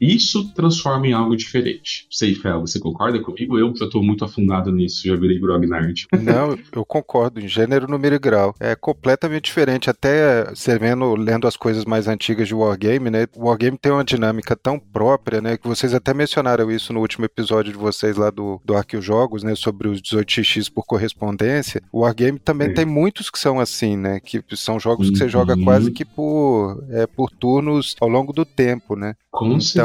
isso 0.00 0.52
transforma 0.54 1.06
em 1.06 1.12
algo 1.12 1.36
diferente. 1.36 2.06
Sei, 2.10 2.34
Fel, 2.34 2.60
você 2.60 2.78
concorda 2.78 3.20
comigo? 3.20 3.58
Eu 3.58 3.74
já 3.76 3.86
estou 3.86 4.02
muito 4.02 4.24
afundado 4.24 4.72
nisso, 4.72 5.06
já 5.06 5.16
virei 5.16 5.38
grognard. 5.38 6.06
Não, 6.22 6.58
eu 6.72 6.84
concordo, 6.84 7.40
em 7.40 7.48
gênero, 7.48 7.88
número 7.88 8.14
e 8.14 8.18
grau. 8.18 8.54
É 8.58 8.74
completamente 8.74 9.44
diferente, 9.44 9.90
até 9.90 10.44
você 10.50 10.78
vendo, 10.78 11.14
lendo 11.14 11.46
as 11.46 11.56
coisas 11.56 11.84
mais 11.84 12.08
antigas 12.08 12.48
de 12.48 12.54
Wargame, 12.54 13.10
né? 13.10 13.26
O 13.36 13.48
Wargame 13.48 13.78
tem 13.78 13.92
uma 13.92 14.04
dinâmica 14.04 14.56
tão 14.56 14.78
própria, 14.78 15.40
né? 15.40 15.56
Que 15.56 15.68
vocês 15.68 15.94
até 15.94 16.12
mencionaram 16.12 16.70
isso 16.70 16.92
no 16.92 17.00
último 17.00 17.24
episódio 17.24 17.72
de 17.72 17.78
vocês 17.78 18.16
lá 18.16 18.30
do, 18.30 18.60
do 18.64 18.76
Arquio 18.76 19.00
Jogos, 19.00 19.42
né? 19.42 19.54
Sobre 19.54 19.88
os 19.88 20.00
18x 20.00 20.70
por 20.72 20.84
correspondência. 20.84 21.82
O 21.92 22.00
Wargame 22.00 22.38
também 22.38 22.68
é. 22.68 22.72
tem 22.72 22.84
muitos 22.84 23.30
que 23.30 23.38
são 23.38 23.60
assim, 23.60 23.96
né? 23.96 24.20
Que 24.20 24.42
são 24.56 24.78
jogos 24.78 25.10
que 25.10 25.16
você 25.16 25.28
joga 25.28 25.54
uhum. 25.54 25.64
quase 25.64 25.90
que 25.90 26.04
por, 26.04 26.84
é, 26.90 27.06
por 27.06 27.30
turnos 27.30 27.96
ao 28.00 28.08
longo 28.08 28.32
do 28.32 28.44
tempo, 28.44 28.96
né? 28.96 29.14
Com 29.30 29.58
então, 29.58 29.83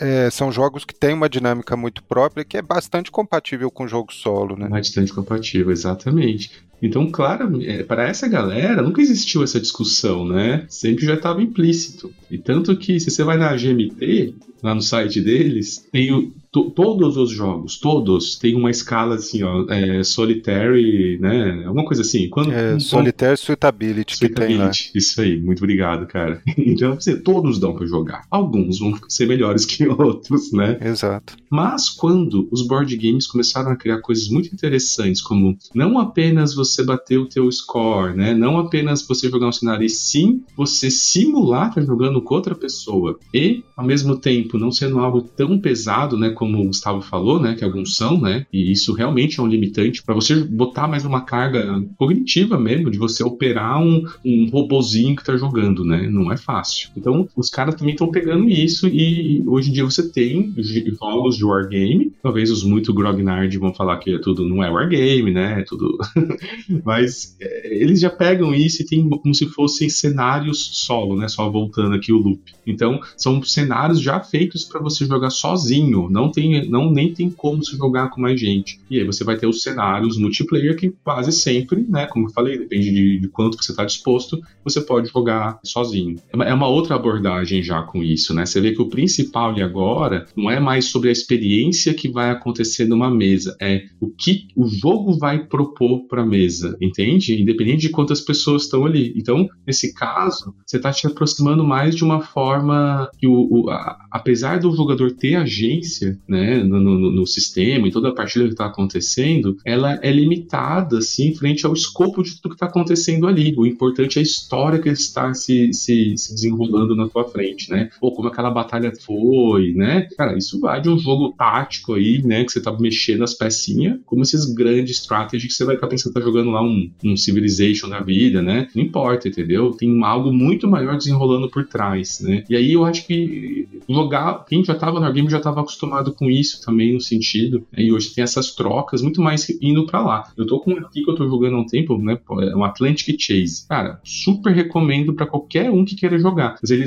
é, 0.00 0.30
são 0.30 0.50
jogos 0.50 0.84
que 0.84 0.94
têm 0.94 1.14
uma 1.14 1.28
dinâmica 1.28 1.76
muito 1.76 2.02
própria 2.02 2.44
que 2.44 2.56
é 2.56 2.62
bastante 2.62 3.10
compatível 3.10 3.70
com 3.70 3.84
o 3.84 3.88
jogo 3.88 4.12
solo, 4.12 4.56
né? 4.56 4.68
Bastante 4.68 5.12
compatível, 5.12 5.70
exatamente. 5.70 6.50
Então, 6.82 7.10
claro, 7.10 7.62
é, 7.62 7.82
para 7.82 8.06
essa 8.06 8.28
galera 8.28 8.82
nunca 8.82 9.00
existiu 9.00 9.42
essa 9.42 9.60
discussão, 9.60 10.26
né? 10.26 10.66
Sempre 10.68 11.06
já 11.06 11.14
estava 11.14 11.42
implícito. 11.42 12.12
E 12.30 12.36
tanto 12.36 12.76
que 12.76 13.00
se 13.00 13.10
você 13.10 13.24
vai 13.24 13.38
na 13.38 13.56
GMT, 13.56 14.34
lá 14.62 14.74
no 14.74 14.82
site 14.82 15.20
deles, 15.20 15.86
tem 15.90 16.12
o, 16.12 16.32
todos 16.62 17.16
os 17.16 17.30
jogos, 17.30 17.78
todos, 17.78 18.36
tem 18.36 18.54
uma 18.54 18.70
escala 18.70 19.16
assim, 19.16 19.42
ó, 19.42 19.66
é, 19.68 20.02
solitary, 20.04 21.18
né? 21.20 21.64
Alguma 21.66 21.84
coisa 21.84 22.02
assim. 22.02 22.28
Quando, 22.28 22.52
é, 22.52 22.78
solitary 22.78 23.36
suitability, 23.36 24.16
suitability, 24.16 24.18
que 24.18 24.46
tem 24.46 24.56
lá. 24.58 24.70
Isso 24.94 25.20
aí, 25.20 25.40
muito 25.40 25.58
obrigado, 25.58 26.06
cara. 26.06 26.42
Então, 26.56 26.94
você, 26.94 27.16
todos 27.16 27.58
dão 27.58 27.74
para 27.74 27.86
jogar. 27.86 28.24
Alguns 28.30 28.78
vão 28.78 28.98
ser 29.08 29.26
melhores 29.26 29.64
que 29.66 29.86
outros, 29.86 30.52
né? 30.52 30.78
Exato. 30.80 31.36
Mas 31.50 31.88
quando 31.88 32.48
os 32.50 32.66
board 32.66 32.96
games 32.96 33.26
começaram 33.26 33.70
a 33.70 33.76
criar 33.76 34.00
coisas 34.00 34.28
muito 34.28 34.52
interessantes, 34.52 35.20
como 35.20 35.56
não 35.74 35.98
apenas 35.98 36.54
você 36.54 36.82
bater 36.82 37.18
o 37.18 37.28
teu 37.28 37.50
score, 37.50 38.16
né? 38.16 38.34
Não 38.34 38.58
apenas 38.58 39.06
você 39.06 39.28
jogar 39.28 39.48
um 39.48 39.52
cenário, 39.52 39.84
e 39.84 39.90
sim 39.90 40.42
você 40.56 40.90
simular 40.90 41.68
estar 41.68 41.80
tá 41.80 41.86
jogando 41.86 42.20
com 42.22 42.34
outra 42.34 42.54
pessoa. 42.54 43.18
E, 43.32 43.62
ao 43.76 43.84
mesmo 43.84 44.16
tempo, 44.16 44.58
não 44.58 44.70
sendo 44.70 44.98
algo 44.98 45.22
tão 45.22 45.58
pesado, 45.58 46.16
né, 46.16 46.30
como 46.44 46.60
o 46.60 46.66
Gustavo 46.66 47.00
falou, 47.00 47.40
né, 47.40 47.54
que 47.54 47.64
alguns 47.64 47.96
são, 47.96 48.20
né, 48.20 48.44
e 48.52 48.70
isso 48.70 48.92
realmente 48.92 49.40
é 49.40 49.42
um 49.42 49.46
limitante 49.46 50.02
para 50.02 50.14
você 50.14 50.36
botar 50.44 50.86
mais 50.86 51.04
uma 51.04 51.22
carga 51.22 51.82
cognitiva 51.96 52.58
mesmo, 52.58 52.90
de 52.90 52.98
você 52.98 53.24
operar 53.24 53.80
um, 53.80 54.04
um 54.22 54.50
robozinho 54.50 55.16
que 55.16 55.24
tá 55.24 55.34
jogando, 55.38 55.84
né, 55.84 56.06
não 56.10 56.30
é 56.30 56.36
fácil. 56.36 56.90
Então, 56.94 57.26
os 57.34 57.48
caras 57.48 57.74
também 57.76 57.94
estão 57.94 58.10
pegando 58.10 58.46
isso 58.48 58.86
e 58.86 59.42
hoje 59.46 59.70
em 59.70 59.72
dia 59.72 59.84
você 59.84 60.06
tem 60.10 60.54
jogos 61.00 61.36
de 61.38 61.44
wargame, 61.44 62.12
talvez 62.22 62.50
os 62.50 62.62
muito 62.62 62.92
grognard 62.92 63.56
vão 63.56 63.72
falar 63.72 63.96
que 63.96 64.14
é 64.14 64.18
tudo 64.18 64.46
não 64.46 64.62
é 64.62 64.70
wargame, 64.70 65.30
né, 65.30 65.60
é 65.60 65.64
tudo... 65.64 65.96
Mas 66.84 67.36
é, 67.40 67.74
eles 67.74 68.00
já 68.00 68.10
pegam 68.10 68.54
isso 68.54 68.82
e 68.82 68.86
tem 68.86 69.08
como 69.08 69.34
se 69.34 69.46
fossem 69.46 69.88
cenários 69.88 70.58
solo, 70.74 71.16
né, 71.16 71.26
só 71.26 71.48
voltando 71.48 71.94
aqui 71.94 72.12
o 72.12 72.18
loop. 72.18 72.52
Então, 72.66 73.00
são 73.16 73.42
cenários 73.42 74.00
já 74.00 74.20
feitos 74.20 74.64
para 74.64 74.80
você 74.80 75.06
jogar 75.06 75.30
sozinho, 75.30 76.08
não 76.10 76.30
tem, 76.34 76.68
não 76.68 76.90
nem 76.90 77.12
tem 77.12 77.30
como 77.30 77.64
se 77.64 77.76
jogar 77.76 78.10
com 78.10 78.20
mais 78.20 78.38
gente. 78.38 78.80
E 78.90 78.98
aí 78.98 79.04
você 79.04 79.24
vai 79.24 79.36
ter 79.36 79.46
os 79.46 79.62
cenários 79.62 80.18
multiplayer 80.18 80.76
que 80.76 80.92
quase 81.02 81.32
sempre, 81.32 81.84
né, 81.88 82.06
como 82.06 82.26
eu 82.26 82.32
falei, 82.32 82.58
depende 82.58 82.90
de, 82.90 83.20
de 83.20 83.28
quanto 83.28 83.56
você 83.56 83.72
está 83.72 83.84
disposto, 83.84 84.40
você 84.62 84.80
pode 84.80 85.08
jogar 85.08 85.58
sozinho. 85.64 86.16
É 86.32 86.36
uma, 86.36 86.44
é 86.44 86.54
uma, 86.54 86.68
outra 86.68 86.96
abordagem 86.96 87.62
já 87.62 87.82
com 87.82 88.02
isso, 88.02 88.34
né? 88.34 88.46
Você 88.46 88.60
vê 88.60 88.72
que 88.72 88.82
o 88.82 88.88
principal 88.88 89.50
ali 89.50 89.62
agora 89.62 90.26
não 90.36 90.50
é 90.50 90.58
mais 90.58 90.86
sobre 90.86 91.08
a 91.08 91.12
experiência 91.12 91.94
que 91.94 92.08
vai 92.08 92.30
acontecer 92.30 92.86
numa 92.86 93.10
mesa, 93.10 93.56
é 93.60 93.84
o 94.00 94.08
que 94.08 94.48
o 94.56 94.66
jogo 94.66 95.16
vai 95.18 95.46
propor 95.46 96.06
para 96.08 96.22
a 96.22 96.26
mesa, 96.26 96.76
entende? 96.80 97.40
Independente 97.40 97.82
de 97.82 97.90
quantas 97.90 98.20
pessoas 98.20 98.62
estão 98.62 98.84
ali. 98.84 99.12
Então, 99.16 99.48
nesse 99.66 99.94
caso, 99.94 100.54
você 100.66 100.78
está 100.78 100.90
te 100.90 101.06
aproximando 101.06 101.62
mais 101.62 101.94
de 101.94 102.02
uma 102.02 102.20
forma 102.20 103.08
que 103.18 103.26
o, 103.26 103.48
o 103.50 103.70
a 103.70 104.04
apesar 104.10 104.60
do 104.60 104.74
jogador 104.74 105.10
ter 105.12 105.34
agência 105.34 106.13
né, 106.28 106.62
no, 106.62 106.80
no, 106.80 107.10
no 107.10 107.26
sistema 107.26 107.88
e 107.88 107.90
toda 107.90 108.08
a 108.08 108.14
partida 108.14 108.44
que 108.46 108.52
está 108.52 108.66
acontecendo, 108.66 109.56
ela 109.64 109.98
é 110.02 110.10
limitada 110.10 110.98
assim, 110.98 111.34
frente 111.34 111.66
ao 111.66 111.72
escopo 111.72 112.22
de 112.22 112.36
tudo 112.36 112.50
que 112.50 112.56
está 112.56 112.66
acontecendo 112.66 113.26
ali. 113.26 113.54
O 113.56 113.66
importante 113.66 114.18
é 114.18 114.20
a 114.20 114.22
história 114.22 114.78
que 114.78 114.88
está 114.88 115.32
se, 115.34 115.72
se, 115.72 116.16
se, 116.16 116.34
desenrolando 116.34 116.96
na 116.96 117.08
tua 117.08 117.24
frente, 117.28 117.70
né? 117.70 117.90
Ou 118.00 118.12
como 118.12 118.28
aquela 118.28 118.50
batalha 118.50 118.92
foi, 119.04 119.72
né? 119.74 120.08
Cara, 120.16 120.36
isso 120.36 120.60
vai 120.60 120.80
de 120.80 120.88
um 120.88 120.98
jogo 120.98 121.34
tático 121.36 121.94
aí, 121.94 122.22
né? 122.22 122.44
Que 122.44 122.52
você 122.52 122.60
tá 122.60 122.72
mexendo 122.78 123.24
as 123.24 123.34
pecinhas, 123.34 123.98
como 124.04 124.22
esses 124.22 124.44
grandes 124.52 124.98
strategies 124.98 125.52
que 125.52 125.56
você 125.56 125.64
vai 125.64 125.74
estar 125.74 125.86
pensando 125.86 126.12
que 126.12 126.20
tá 126.20 126.24
jogando 126.24 126.50
lá 126.50 126.62
um, 126.62 126.90
um 127.04 127.16
Civilization 127.16 127.88
da 127.88 128.00
vida, 128.00 128.42
né? 128.42 128.68
Não 128.74 128.82
importa, 128.82 129.28
entendeu? 129.28 129.70
Tem 129.72 130.02
algo 130.04 130.32
muito 130.32 130.68
maior 130.68 130.96
desenrolando 130.96 131.48
por 131.48 131.66
trás, 131.66 132.20
né? 132.20 132.44
E 132.48 132.56
aí 132.56 132.72
eu 132.72 132.84
acho 132.84 133.06
que 133.06 133.66
jogar 133.88 134.44
quem 134.46 134.64
já 134.64 134.74
estava 134.74 135.00
no 135.00 135.12
game 135.12 135.30
já 135.30 135.38
estava 135.38 135.60
acostumado 135.60 136.03
com 136.12 136.30
isso 136.30 136.64
também, 136.64 136.94
no 136.94 137.00
sentido. 137.00 137.66
Né? 137.72 137.84
E 137.84 137.92
hoje 137.92 138.14
tem 138.14 138.22
essas 138.22 138.54
trocas 138.54 139.02
muito 139.02 139.20
mais 139.20 139.48
indo 139.60 139.86
para 139.86 140.02
lá. 140.02 140.32
Eu 140.36 140.46
tô 140.46 140.60
com 140.60 140.72
um 140.72 140.78
aqui 140.78 141.02
que 141.02 141.10
eu 141.10 141.14
tô 141.14 141.26
jogando 141.28 141.56
há 141.56 141.60
um 141.60 141.66
tempo, 141.66 141.96
né? 141.98 142.18
É 142.40 142.56
um 142.56 142.64
Atlantic 142.64 143.16
Chase. 143.18 143.66
Cara, 143.68 144.00
super 144.04 144.52
recomendo 144.52 145.14
para 145.14 145.26
qualquer 145.26 145.70
um 145.70 145.84
que 145.84 145.94
queira 145.94 146.18
jogar. 146.18 146.56
Mas 146.60 146.70
ele, 146.70 146.84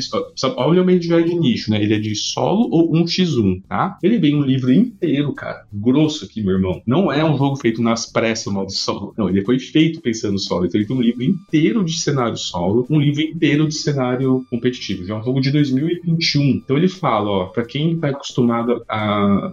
olha 0.57 0.81
o 0.81 0.85
meio 0.85 0.99
de 0.99 1.07
de 1.23 1.35
nicho, 1.35 1.71
né? 1.71 1.81
Ele 1.81 1.93
é 1.93 1.99
de 1.99 2.15
solo 2.15 2.67
ou 2.71 2.91
1x1, 2.93 3.63
tá? 3.67 3.97
Ele 4.03 4.19
vem 4.19 4.35
um 4.35 4.41
livro 4.41 4.71
inteiro, 4.71 5.33
cara. 5.33 5.65
Grosso 5.73 6.25
aqui, 6.25 6.41
meu 6.41 6.55
irmão. 6.55 6.81
Não 6.85 7.11
é 7.11 7.23
um 7.23 7.37
jogo 7.37 7.55
feito 7.55 7.81
nas 7.81 8.05
pressas, 8.05 8.51
modo 8.51 8.71
solo. 8.71 9.13
Não, 9.17 9.29
ele 9.29 9.43
foi 9.43 9.59
feito 9.59 10.01
pensando 10.01 10.39
solo. 10.39 10.65
Então 10.65 10.79
ele 10.79 10.87
tem 10.87 10.95
um 10.95 11.01
livro 11.01 11.23
inteiro 11.23 11.83
de 11.83 11.97
cenário 11.97 12.37
solo, 12.37 12.85
um 12.89 12.99
livro 12.99 13.21
inteiro 13.21 13.67
de 13.67 13.75
cenário 13.75 14.45
competitivo. 14.49 15.05
Já 15.05 15.15
é 15.15 15.17
um 15.17 15.23
jogo 15.23 15.41
de 15.41 15.51
2021. 15.51 16.43
Então 16.43 16.77
ele 16.77 16.87
fala 16.87 17.29
ó, 17.29 17.45
para 17.45 17.65
quem 17.65 17.93
está 17.93 18.09
acostumado 18.09 18.83
a, 18.87 19.06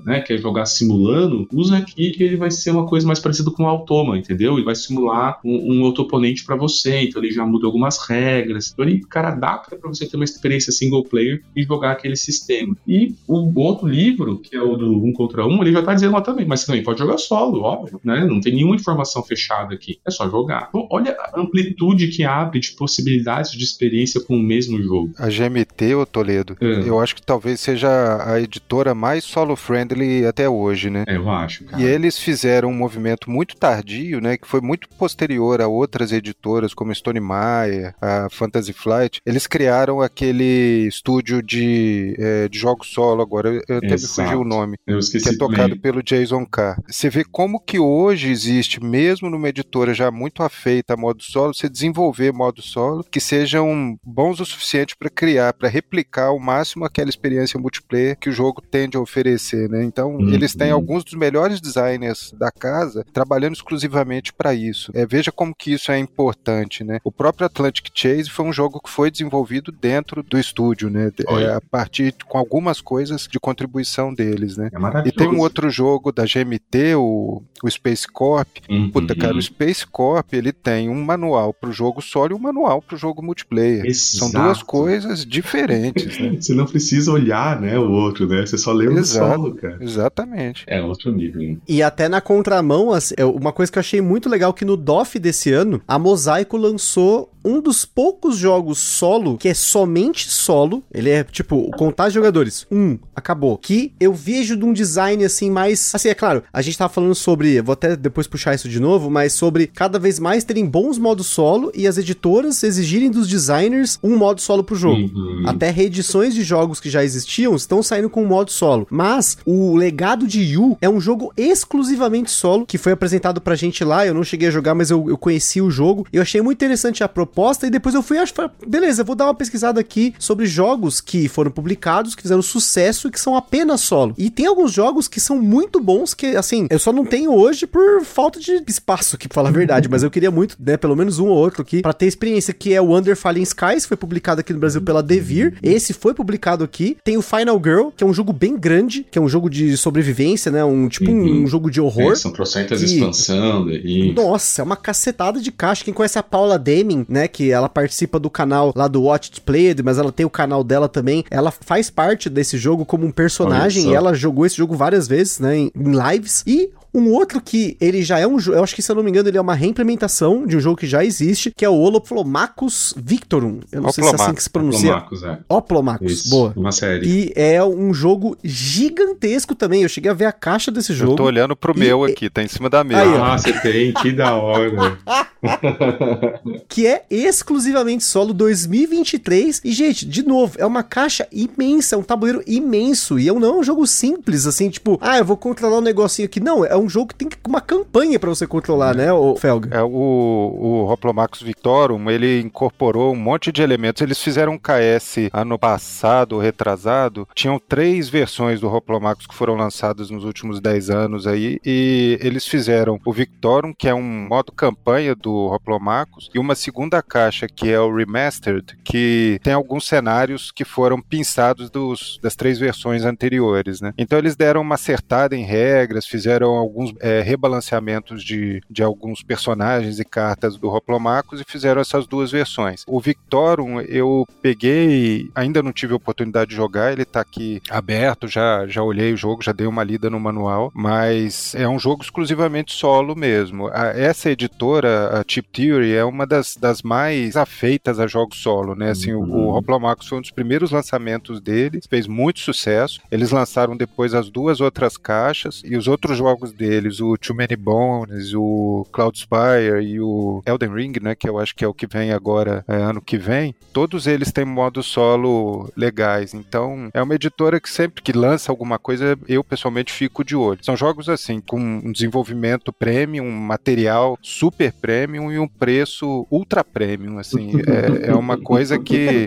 né, 0.05 0.21
quer 0.21 0.38
jogar 0.38 0.67
simulando, 0.67 1.49
usa 1.53 1.77
aqui 1.77 2.11
que 2.11 2.23
ele 2.23 2.37
vai 2.37 2.51
ser 2.51 2.71
uma 2.71 2.87
coisa 2.87 3.07
mais 3.07 3.19
parecida 3.19 3.51
com 3.51 3.64
o 3.64 3.67
Automa, 3.67 4.19
entendeu? 4.19 4.55
Ele 4.55 4.64
vai 4.64 4.75
simular 4.75 5.40
um, 5.45 5.75
um 5.75 5.83
outro 5.83 6.05
oponente 6.05 6.45
para 6.45 6.57
você, 6.57 7.03
então 7.03 7.23
ele 7.23 7.33
já 7.33 7.45
muda 7.45 7.67
algumas 7.67 7.99
regras. 8.09 8.71
Então 8.73 8.85
ele, 8.85 9.01
cara, 9.01 9.29
adapta 9.29 9.77
para 9.77 9.88
você 9.88 10.07
ter 10.07 10.17
uma 10.17 10.25
experiência 10.25 10.73
single 10.73 11.05
player 11.05 11.43
e 11.55 11.62
jogar 11.62 11.93
aquele 11.93 12.17
sistema. 12.17 12.77
E 12.87 13.14
o 13.27 13.61
outro 13.61 13.87
livro, 13.87 14.38
que 14.38 14.57
é 14.57 14.62
o 14.62 14.77
do 14.77 15.05
um 15.05 15.12
contra 15.12 15.47
um, 15.47 15.62
ele 15.62 15.73
já 15.73 15.83
tá 15.83 15.95
dizendo 15.95 16.14
lá 16.14 16.21
também, 16.21 16.47
mas 16.47 16.61
você 16.61 16.67
também 16.67 16.83
pode 16.83 16.99
jogar 16.99 17.19
solo, 17.19 17.62
óbvio, 17.62 18.01
né? 18.05 18.25
Não 18.25 18.40
tem 18.40 18.55
nenhuma 18.55 18.77
informação 18.77 19.23
fechada 19.23 19.75
aqui, 19.75 19.99
é 20.05 20.11
só 20.11 20.29
jogar. 20.29 20.67
Então, 20.69 20.87
olha 20.90 21.12
a 21.12 21.40
amplitude 21.40 22.09
que 22.09 22.25
abre 22.25 22.61
de 22.61 22.73
possibilidades 22.73 23.53
de 23.53 23.64
experiência 23.64 24.21
com 24.21 24.37
o 24.37 24.43
mesmo 24.43 24.83
jogo. 24.83 25.12
A 25.19 25.29
GMT, 25.29 25.95
ô 25.95 26.07
Toledo, 26.07 26.57
é. 26.61 26.88
eu 26.88 27.01
acho 27.01 27.14
que 27.14 27.23
talvez 27.23 27.61
seja 27.61 27.88
a 28.25 28.40
editora 28.40 28.95
mais 28.95 29.25
solo-friendly 29.44 30.26
até 30.26 30.48
hoje, 30.48 30.90
né? 30.90 31.04
É, 31.07 31.16
eu 31.16 31.30
acho. 31.30 31.64
Cara. 31.64 31.83
E 31.83 31.85
eles 31.85 32.18
fizeram 32.18 32.70
um 32.70 32.74
movimento 32.74 33.30
muito 33.30 33.57
tardio, 33.57 34.20
né? 34.20 34.37
Que 34.37 34.48
foi 34.48 34.61
muito 34.61 34.88
posterior 34.88 35.61
a 35.61 35.68
outras 35.68 36.12
editoras, 36.12 36.72
como 36.72 36.94
Stone 36.94 37.20
Meyer, 37.20 37.94
a 38.00 38.28
Fantasy 38.30 38.72
Flight. 38.72 39.20
Eles 39.24 39.46
criaram 39.46 40.00
aquele 40.00 40.87
estúdio 40.87 41.42
de, 41.42 42.16
é, 42.18 42.48
de 42.48 42.59
jogos 42.59 42.88
solo 42.88 43.22
agora. 43.22 43.48
Eu, 43.48 43.62
eu 43.69 43.77
até 43.79 43.92
me 43.92 43.98
fugiu 43.98 44.40
o 44.40 44.44
nome. 44.44 44.77
Eu 44.87 44.98
esqueci 44.98 45.29
que 45.29 45.35
é 45.35 45.38
tocado 45.38 45.62
também. 45.62 45.81
pelo 45.81 46.02
Jason 46.02 46.46
Carr. 46.46 46.81
Você 46.88 47.10
vê 47.10 47.25
como 47.25 47.60
que 47.60 47.79
hoje 47.79 48.31
existe, 48.31 48.83
mesmo 48.83 49.29
numa 49.29 49.48
editora 49.48 49.92
já 49.92 50.10
muito 50.10 50.42
afeita 50.42 50.94
a 50.94 50.96
modo 50.96 51.23
solo, 51.23 51.54
você 51.54 51.69
desenvolver 51.69 52.33
modo 52.33 52.62
solo 52.62 53.04
que 53.04 53.21
sejam 53.21 53.98
bons 54.02 54.40
o 54.40 54.46
suficiente 54.46 54.96
para 54.96 55.10
criar, 55.10 55.52
para 55.52 55.69
replicar 55.69 56.27
ao 56.27 56.38
máximo 56.38 56.85
aquela 56.85 57.10
experiência 57.10 57.58
multiplayer 57.58 58.16
que 58.19 58.29
o 58.29 58.33
jogo 58.33 58.62
tende 58.62 58.96
a 58.96 59.00
oferecer, 59.00 59.33
né? 59.68 59.85
Então, 59.85 60.16
uhum. 60.16 60.30
eles 60.30 60.54
têm 60.54 60.70
alguns 60.70 61.04
dos 61.04 61.14
melhores 61.14 61.60
designers 61.60 62.35
da 62.38 62.50
casa 62.50 63.04
trabalhando 63.12 63.54
exclusivamente 63.54 64.32
para 64.32 64.54
isso. 64.54 64.90
É, 64.94 65.06
veja 65.06 65.32
como 65.32 65.54
que 65.54 65.72
isso 65.72 65.90
é 65.90 65.98
importante, 65.98 66.82
né? 66.85 66.98
O 67.04 67.12
próprio 67.12 67.46
Atlantic 67.46 67.88
Chase 67.94 68.30
foi 68.30 68.44
um 68.44 68.52
jogo 68.52 68.80
que 68.80 68.90
foi 68.90 69.10
desenvolvido 69.10 69.72
dentro 69.72 70.22
do 70.22 70.38
estúdio, 70.38 70.90
né? 70.90 71.10
É, 71.28 71.54
a 71.54 71.60
partir 71.60 72.14
com 72.26 72.38
algumas 72.38 72.80
coisas 72.80 73.28
de 73.30 73.38
contribuição 73.38 74.12
deles, 74.12 74.56
né? 74.56 74.70
É 74.72 75.08
e 75.08 75.12
tem 75.12 75.28
um 75.28 75.40
outro 75.40 75.70
jogo 75.70 76.12
da 76.12 76.24
GMT, 76.24 76.94
o, 76.96 77.42
o 77.62 77.70
Space 77.70 78.06
Corp. 78.06 78.48
Uhum. 78.68 78.90
Puta, 78.90 79.14
cara, 79.14 79.37
o 79.37 79.42
Space 79.42 79.87
Corp, 79.87 80.32
ele 80.32 80.52
tem 80.52 80.88
um 80.88 81.02
manual 81.02 81.52
pro 81.52 81.72
jogo 81.72 82.00
solo 82.00 82.32
e 82.32 82.35
um 82.35 82.38
manual 82.38 82.80
pro 82.82 82.96
jogo 82.96 83.22
multiplayer. 83.22 83.85
Exato. 83.85 84.30
São 84.30 84.30
duas 84.30 84.62
coisas 84.62 85.24
diferentes, 85.24 86.18
né? 86.18 86.37
Você 86.40 86.54
não 86.54 86.66
precisa 86.66 87.12
olhar, 87.12 87.60
né, 87.60 87.78
o 87.78 87.90
outro, 87.90 88.26
né? 88.26 88.44
Você 88.44 88.58
só 88.58 88.72
lê 88.72 88.88
o 88.88 88.92
solo, 89.29 89.54
cara. 89.54 89.79
Exatamente. 89.81 90.64
É 90.66 90.81
outro 90.83 91.12
nível. 91.12 91.42
Hein? 91.42 91.60
E 91.68 91.83
até 91.83 92.08
na 92.08 92.20
contramão, 92.20 92.92
assim, 92.92 93.14
uma 93.37 93.52
coisa 93.52 93.70
que 93.70 93.79
eu 93.79 93.81
achei 93.81 94.00
muito 94.00 94.29
legal 94.29 94.52
que 94.52 94.64
no 94.64 94.77
DOF 94.77 95.18
desse 95.18 95.52
ano, 95.52 95.83
a 95.87 95.98
Mosaico 95.98 96.56
lançou 96.56 97.31
um 97.45 97.61
dos 97.61 97.85
poucos 97.85 98.37
jogos 98.37 98.79
solo 98.79 99.37
que 99.37 99.49
é 99.49 99.55
somente 99.55 100.31
solo. 100.31 100.83
Ele 100.92 101.11
é 101.11 101.23
tipo, 101.23 101.71
contar 101.77 102.09
jogadores. 102.09 102.67
Um, 102.71 102.99
acabou. 103.15 103.59
Que 103.59 103.92
eu 104.01 104.13
vejo 104.15 104.57
de 104.57 104.65
um 104.65 104.73
design 104.73 105.25
assim 105.25 105.51
mais. 105.51 105.95
Assim, 105.95 106.09
é 106.09 106.15
claro, 106.15 106.42
a 106.53 106.63
gente 106.63 106.79
tava 106.79 106.92
falando 106.92 107.15
sobre. 107.15 107.61
Vou 107.61 107.75
até 107.75 107.97
depois 107.97 108.27
puxar 108.27 108.55
isso 108.55 108.69
de 108.69 108.81
novo, 108.81 109.11
mas 109.11 109.33
sobre 109.35 109.67
cada 109.67 109.99
vez 109.99 110.19
mais 110.19 110.45
terem 110.45 110.65
bons 110.65 110.99
modos 110.99 111.27
solo 111.27 111.71
e 111.75 111.87
as 111.87 111.99
editoras 111.99 112.63
exigirem 112.63 113.11
dos 113.11 113.29
designers 113.29 113.99
um 114.03 114.17
modo 114.17 114.40
solo 114.40 114.65
pro 114.65 114.75
jogo. 114.75 115.03
Uhum. 115.03 115.45
Até 115.47 115.71
reedições 115.71 116.35
de 116.35 116.42
jogos 116.42 116.81
que 116.81 116.88
já 116.88 117.05
existiam 117.05 117.55
estão 117.55 117.83
saindo 117.83 118.09
com 118.09 118.23
um 118.23 118.27
modo 118.27 118.51
solo. 118.51 118.87
Mas 118.90 119.37
o 119.45 119.77
legado 119.77 120.27
de 120.27 120.40
Yu 120.40 120.79
é 120.81 120.88
um 120.88 121.01
jogo 121.01 121.33
exclusivamente 121.37 122.31
solo 122.31 122.65
que 122.65 122.79
foi 122.79 122.92
apresentado 122.92 123.40
pra 123.40 123.55
gente 123.55 123.85
lá. 123.85 124.07
Eu 124.07 124.15
não 124.15 124.25
cheguei 124.25 124.49
a 124.49 124.53
jogar, 124.53 124.75
mas 124.75 124.90
eu, 124.90 125.09
eu 125.09 125.19
conheci 125.19 125.61
o 125.61 125.71
jogo. 125.71 126.07
Eu 126.13 126.23
achei 126.23 126.40
muito 126.40 126.59
interessante 126.59 127.03
a 127.03 127.09
proposta 127.09 127.33
proposta 127.35 127.66
e 127.66 127.70
depois 127.70 127.94
eu 127.94 128.02
fui, 128.02 128.16
acho, 128.16 128.32
beleza, 128.66 129.02
vou 129.02 129.16
dar 129.16 129.26
uma 129.26 129.35
pesquisada 129.35 129.80
aqui 129.80 130.14
sobre 130.18 130.46
jogos 130.46 131.00
que 131.00 131.28
foram 131.28 131.50
publicados, 131.50 132.14
que 132.14 132.22
fizeram 132.22 132.40
sucesso 132.40 133.08
e 133.08 133.10
que 133.10 133.20
são 133.20 133.37
apenas 133.37 133.80
solo. 133.80 134.14
E 134.16 134.30
tem 134.30 134.46
alguns 134.46 134.72
jogos 134.72 135.08
que 135.08 135.18
são 135.18 135.40
muito 135.40 135.80
bons 135.80 136.14
que, 136.14 136.37
assim, 136.37 136.68
eu 136.70 136.78
só 136.78 136.92
não 136.92 137.04
tenho 137.04 137.35
hoje 137.35 137.66
por 137.66 138.04
falta 138.04 138.38
de 138.38 138.62
espaço 138.68 139.16
aqui, 139.16 139.26
pra 139.26 139.35
falar 139.35 139.48
a 139.48 139.52
verdade, 139.52 139.88
mas 139.88 140.04
eu 140.04 140.10
queria 140.10 140.30
muito, 140.30 140.56
né, 140.60 140.76
pelo 140.76 140.94
menos 140.94 141.18
um 141.18 141.26
ou 141.26 141.37
outro 141.37 141.62
aqui, 141.62 141.82
para 141.82 141.92
ter 141.92 142.06
experiência, 142.06 142.54
que 142.54 142.72
é 142.72 142.80
o 142.80 142.96
Under 142.96 143.16
Falling 143.16 143.42
Skies, 143.42 143.85
foi 143.85 143.96
publicado 143.96 144.40
aqui 144.40 144.52
no 144.52 144.60
Brasil 144.60 144.80
pela 144.80 145.02
Devir, 145.02 145.58
esse 145.62 145.92
foi 145.92 146.14
publicado 146.14 146.62
aqui. 146.62 146.96
Tem 147.02 147.16
o 147.16 147.22
Final 147.22 147.60
Girl, 147.62 147.88
que 147.96 148.04
é 148.04 148.06
um 148.06 148.14
jogo 148.14 148.32
bem 148.32 148.56
grande, 148.56 149.04
que 149.10 149.18
é 149.18 149.22
um 149.22 149.28
jogo 149.28 149.50
de 149.50 149.76
sobrevivência, 149.76 150.52
né, 150.52 150.64
um 150.64 150.88
tipo 150.88 151.10
uhum. 151.10 151.42
um, 151.42 151.46
jogo 151.46 151.70
de 151.70 151.80
horror. 151.80 152.12
É, 152.12 152.16
são 152.16 152.32
trocentas 152.32 152.80
que... 152.80 152.87
expansão 152.87 153.68
e... 153.70 154.12
Nossa, 154.12 154.62
é 154.62 154.64
uma 154.64 154.76
cacetada 154.76 155.40
de 155.40 155.50
caixa. 155.50 155.85
Quem 155.85 155.94
conhece 155.94 156.18
a 156.18 156.22
Paula 156.22 156.58
Deming, 156.58 157.04
né, 157.08 157.23
que 157.29 157.50
ela 157.50 157.68
participa 157.68 158.18
do 158.18 158.31
canal 158.31 158.72
lá 158.75 158.88
do 158.88 159.02
Watch 159.02 159.31
It 159.31 159.40
Played, 159.40 159.83
mas 159.83 159.98
ela 159.98 160.12
tem 160.12 160.27
o 160.27 160.31
canal 160.31 160.62
dela 160.62 160.88
também. 160.88 161.25
Ela 161.31 161.50
faz 161.50 161.90
parte 161.90 162.29
desse 162.29 162.56
jogo 162.58 162.85
como 162.85 163.06
um 163.06 163.10
personagem 163.12 163.90
e 163.90 163.94
ela 163.94 164.14
jogou 164.14 164.46
esse 164.46 164.56
jogo 164.56 164.75
várias 164.75 165.08
vezes, 165.08 165.38
né, 165.38 165.56
em, 165.56 165.72
em 165.75 165.92
lives. 165.92 166.42
E 166.46 166.70
um 166.95 167.11
outro 167.11 167.40
que 167.40 167.77
ele 167.81 168.03
já 168.03 168.19
é 168.19 168.27
um 168.27 168.38
jogo, 168.38 168.59
eu 168.59 168.63
acho 168.63 168.75
que 168.75 168.81
se 168.81 168.90
eu 168.90 168.95
não 168.95 169.03
me 169.03 169.11
engano, 169.11 169.29
ele 169.29 169.37
é 169.37 169.40
uma 169.40 169.55
reimplementação 169.55 170.47
de 170.47 170.57
um 170.57 170.61
jogo 170.61 170.77
que 170.77 170.87
já 170.87 171.05
existe, 171.05 171.51
que 171.51 171.65
é 171.65 171.69
o 171.69 171.75
Holoplomachus 171.75 172.95
Victorum. 172.97 173.61
Eu 173.73 173.83
não 173.83 173.92
sei 173.92 174.05
se 174.05 174.11
é 174.11 174.15
assim 174.15 174.35
que 174.35 174.42
se 174.42 174.51
pronuncia. 174.51 174.97
Oplomachus, 174.97 175.23
é. 175.25 175.38
Oplomachus, 175.49 176.13
Isso, 176.13 176.31
boa. 176.31 176.53
Uma 176.57 176.73
série. 176.73 177.07
E 177.07 177.33
é 177.35 177.63
um 177.65 177.92
jogo 177.92 178.37
gigantesco 178.45 179.55
também. 179.55 179.83
Eu 179.83 179.88
cheguei 179.88 180.11
a 180.11 180.15
ver 180.15 180.27
a 180.27 180.33
caixa 180.33 180.71
desse 180.71 180.95
jogo. 180.95 181.13
Eu 181.13 181.17
tô 181.17 181.25
olhando 181.25 181.57
pro 181.57 181.77
e... 181.77 181.81
meu 181.81 182.05
aqui, 182.05 182.31
tá 182.31 182.42
em 182.42 182.49
cima 182.49 182.71
da 182.71 182.85
mesa. 182.85 183.03
Aí, 183.03 183.15
ah, 183.17 183.38
você 183.38 183.53
tem, 183.61 183.92
que 183.95 184.13
da 184.13 184.35
hora. 184.37 184.99
que 186.69 186.87
é 186.87 187.05
exclusivamente 187.11 188.05
solo 188.05 188.33
2023. 188.33 189.63
E, 189.65 189.73
gente, 189.73 190.07
de 190.07 190.23
novo, 190.23 190.55
é 190.59 190.65
uma 190.65 190.83
caixa 190.83 191.27
imensa, 191.33 191.97
é 191.97 191.99
um 191.99 192.03
tabuleiro 192.03 192.42
imenso. 192.47 193.19
E 193.19 193.29
é 193.29 193.33
não 193.35 193.57
é 193.57 193.59
um 193.59 193.63
jogo 193.63 193.87
simples, 193.87 194.47
assim, 194.47 194.71
tipo, 194.71 194.99
ah, 195.01 195.19
eu 195.19 195.25
vou 195.25 195.37
controlar 195.37 195.79
um 195.79 195.83
negocinho 195.83 196.27
aqui. 196.27 196.38
Não, 196.40 196.65
é 196.65 196.77
um 196.77 196.83
um 196.85 196.88
jogo 196.88 197.08
que 197.08 197.14
tem 197.14 197.28
uma 197.46 197.60
campanha 197.60 198.18
para 198.18 198.28
você 198.28 198.46
controlar, 198.46 198.94
né, 198.94 199.12
o 199.12 199.37
Felga? 199.37 199.76
É, 199.76 199.82
o, 199.82 199.88
o 199.88 200.90
Hoplomachus 200.90 201.42
Victorum, 201.42 202.10
ele 202.10 202.40
incorporou 202.40 203.12
um 203.12 203.16
monte 203.16 203.50
de 203.50 203.62
elementos. 203.62 204.02
Eles 204.02 204.22
fizeram 204.22 204.52
um 204.52 204.58
KS 204.58 205.30
ano 205.32 205.58
passado, 205.58 206.38
retrasado. 206.38 207.26
Tinham 207.35 207.58
três 207.58 208.08
versões 208.08 208.60
do 208.60 208.68
Hoplomachus 208.68 209.26
que 209.26 209.35
foram 209.35 209.54
lançadas 209.54 210.10
nos 210.10 210.24
últimos 210.24 210.60
10 210.60 210.90
anos 210.90 211.26
aí, 211.26 211.58
e 211.64 212.18
eles 212.20 212.46
fizeram 212.46 213.00
o 213.04 213.12
Victorum, 213.12 213.72
que 213.76 213.88
é 213.88 213.94
um 213.94 214.26
modo 214.28 214.52
campanha 214.52 215.14
do 215.14 215.46
Hoplomachus, 215.52 216.30
e 216.35 216.38
uma 216.38 216.54
segunda 216.54 217.02
caixa, 217.02 217.46
que 217.46 217.70
é 217.70 217.80
o 217.80 217.94
Remastered, 217.94 218.76
que 218.85 219.40
tem 219.42 219.52
alguns 219.52 219.87
cenários 219.87 220.52
que 220.52 220.64
foram 220.64 221.00
pinçados 221.00 221.70
dos, 221.70 222.18
das 222.22 222.37
três 222.37 222.58
versões 222.58 223.04
anteriores, 223.04 223.80
né? 223.80 223.92
Então 223.96 224.18
eles 224.18 224.37
deram 224.37 224.60
uma 224.60 224.74
acertada 224.74 225.35
em 225.35 225.44
regras, 225.44 226.06
fizeram 226.06 226.50
alguns 226.75 226.92
é, 227.00 227.20
rebalanceamentos 227.20 228.25
de, 228.25 228.60
de 228.68 228.83
alguns 228.83 229.22
personagens 229.22 230.00
e 230.00 230.04
cartas 230.04 230.56
do 230.56 230.68
Hoplomachus 230.68 231.40
e 231.40 231.44
fizeram 231.44 231.81
essas 231.81 232.06
duas 232.06 232.33
versões. 232.33 232.83
O 232.88 233.00
Victorum 233.00 233.81
eu 233.81 234.27
peguei, 234.42 235.31
ainda 235.35 235.62
não 235.62 235.72
tive 235.72 235.92
a 235.92 235.96
oportunidade 235.96 236.50
de 236.50 236.56
jogar, 236.56 236.92
ele 236.92 237.02
está 237.02 237.20
aqui 237.20 237.62
aberto, 237.70 238.27
já, 238.27 238.66
já 238.66 238.83
olhei 238.83 239.12
o 239.12 239.16
jogo, 239.16 239.44
já 239.44 239.52
dei 239.52 239.66
uma 239.66 239.85
lida 239.85 240.10
no 240.10 240.18
manual, 240.18 240.72
mas 240.75 241.54
é 241.54 241.68
um 241.68 241.79
jogo 241.79 242.02
exclusivamente 242.02 242.72
solo 242.72 243.14
mesmo. 243.14 243.68
A, 243.68 243.88
essa 243.88 244.31
editora, 244.31 245.20
a 245.20 245.25
Chip 245.27 245.48
Theory, 245.50 245.94
é 245.94 246.04
uma 246.04 246.27
das, 246.27 246.56
das 246.56 246.83
mais 246.83 247.37
afeitas 247.37 248.00
a 248.00 248.06
jogos 248.06 248.38
solo, 248.38 248.75
né? 248.75 248.90
Assim, 248.90 249.12
uhum. 249.12 249.22
o, 249.22 249.46
o 249.46 249.56
Hoplomachus 249.56 250.08
foi 250.08 250.18
um 250.18 250.22
dos 250.22 250.31
primeiros 250.31 250.72
lançamentos 250.72 251.40
deles, 251.40 251.87
fez 251.88 252.06
muito 252.06 252.40
sucesso. 252.40 253.00
Eles 253.10 253.31
lançaram 253.31 253.77
depois 253.77 254.14
as 254.14 254.29
duas 254.29 254.60
outras 254.60 254.96
caixas 254.96 255.62
e 255.64 255.77
os 255.77 255.87
outros 255.87 256.18
jogos 256.18 256.52
deles, 256.65 257.00
o 257.00 257.17
Too 257.19 257.37
Many 257.37 257.56
Bones, 257.56 258.33
o 258.35 258.87
Cloudspire 258.90 259.83
e 259.83 260.00
o 260.00 260.42
Elden 260.46 260.73
Ring, 260.73 260.92
né, 261.02 261.15
que 261.15 261.29
eu 261.29 261.38
acho 261.38 261.54
que 261.54 261.65
é 261.65 261.69
o 261.69 261.75
que 261.75 261.87
vem 261.87 262.10
agora, 262.10 262.65
é, 262.67 262.77
ano 262.77 263.02
que 263.02 263.19
vem, 263.19 263.54
todos 263.73 264.06
eles 264.06 264.33
têm 264.33 264.44
modo 264.44 264.83
solo 264.83 265.71
legais. 265.77 266.33
Então, 266.33 266.88
é 266.94 267.02
uma 267.02 267.15
editora 267.15 267.60
que 267.60 267.69
sempre 267.71 268.02
que 268.02 268.12
lança 268.12 268.50
alguma 268.50 268.79
coisa, 268.79 269.19
eu 269.29 269.44
pessoalmente 269.44 269.92
fico 269.92 270.25
de 270.25 270.35
olho. 270.35 270.60
São 270.62 270.77
jogos 270.77 271.08
assim, 271.08 271.40
com 271.40 271.60
um 271.60 271.92
desenvolvimento 271.92 272.73
premium, 272.73 273.25
um 273.25 273.31
material 273.31 274.19
super 274.23 274.73
premium 274.73 275.31
e 275.31 275.38
um 275.38 275.48
preço 275.48 276.27
ultra 276.31 276.65
premium, 276.65 277.19
assim. 277.19 277.52
É, 277.67 278.10
é 278.10 278.15
uma 278.15 278.38
coisa 278.38 278.79
que, 278.79 279.27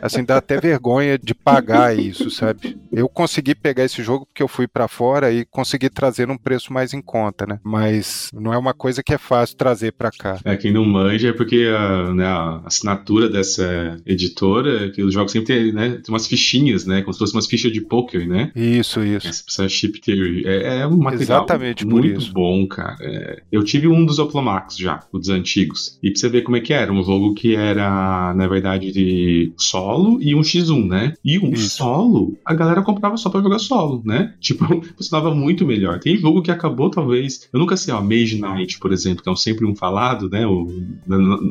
assim, 0.00 0.24
dá 0.24 0.36
até 0.36 0.60
vergonha 0.60 1.18
de 1.18 1.34
pagar 1.34 1.96
isso, 1.96 2.30
sabe? 2.30 2.78
Eu 2.92 3.08
consegui 3.08 3.54
pegar 3.54 3.84
esse 3.84 4.02
jogo 4.02 4.26
porque 4.26 4.42
eu 4.42 4.48
fui 4.48 4.66
para 4.66 4.88
fora 4.88 5.32
e 5.32 5.44
consegui 5.44 5.88
trazer 5.88 6.30
um 6.30 6.36
preço 6.42 6.72
mais 6.72 6.92
em 6.92 7.00
conta, 7.00 7.46
né? 7.46 7.58
Mas 7.62 8.30
não 8.32 8.52
é 8.52 8.58
uma 8.58 8.74
coisa 8.74 9.02
que 9.02 9.14
é 9.14 9.18
fácil 9.18 9.56
trazer 9.56 9.92
para 9.92 10.10
cá. 10.10 10.38
É, 10.44 10.56
quem 10.56 10.72
não 10.72 10.84
manja 10.84 11.28
é 11.28 11.32
porque 11.32 11.68
a, 11.74 12.12
né, 12.12 12.24
a 12.24 12.62
assinatura 12.64 13.28
dessa 13.28 13.96
editora, 14.06 14.90
que 14.90 15.02
os 15.02 15.14
jogos 15.14 15.32
sempre 15.32 15.54
tem, 15.54 15.72
né, 15.72 15.90
tem 15.90 16.12
umas 16.12 16.26
fichinhas, 16.26 16.84
né? 16.86 17.02
Como 17.02 17.12
se 17.12 17.18
fosse 17.18 17.34
umas 17.34 17.46
fichas 17.46 17.72
de 17.72 17.80
poker, 17.80 18.26
né? 18.26 18.50
Isso, 18.54 19.02
isso. 19.02 19.28
Essa 19.28 19.68
chip 19.68 20.00
theory. 20.00 20.46
É, 20.46 20.80
é 20.80 20.86
um 20.86 20.96
material 20.96 21.44
Exatamente 21.44 21.86
muito 21.86 22.20
isso. 22.20 22.32
bom, 22.32 22.66
cara. 22.66 22.96
É, 23.00 23.42
eu 23.50 23.62
tive 23.64 23.88
um 23.88 24.04
dos 24.04 24.18
Oplomax 24.18 24.76
já, 24.76 25.00
os 25.12 25.28
antigos. 25.28 25.98
E 26.02 26.10
pra 26.10 26.20
você 26.20 26.28
ver 26.28 26.42
como 26.42 26.56
é 26.56 26.60
que 26.60 26.72
era, 26.72 26.92
um 26.92 27.02
jogo 27.02 27.34
que 27.34 27.54
era, 27.54 28.34
na 28.34 28.46
verdade, 28.46 28.92
de 28.92 29.52
solo 29.56 30.18
e 30.20 30.34
um 30.34 30.40
X1, 30.40 30.86
né? 30.86 31.14
E 31.24 31.38
um 31.38 31.52
Isso. 31.52 31.76
solo, 31.76 32.36
a 32.44 32.54
galera 32.54 32.82
comprava 32.82 33.16
só 33.16 33.30
pra 33.30 33.42
jogar 33.42 33.58
solo, 33.58 34.02
né? 34.04 34.34
Tipo, 34.40 34.82
funcionava 34.96 35.34
muito 35.34 35.64
melhor. 35.64 35.98
Tem 35.98 36.16
jogo 36.16 36.31
que 36.40 36.50
acabou, 36.50 36.88
talvez, 36.88 37.48
eu 37.52 37.58
nunca 37.58 37.76
sei, 37.76 37.92
ó, 37.92 38.00
Mage 38.00 38.40
Knight, 38.40 38.78
por 38.78 38.92
exemplo, 38.92 39.22
que 39.22 39.28
é 39.28 39.32
um, 39.32 39.36
sempre 39.36 39.66
um 39.66 39.74
falado, 39.74 40.30
né? 40.30 40.46
O, 40.46 40.68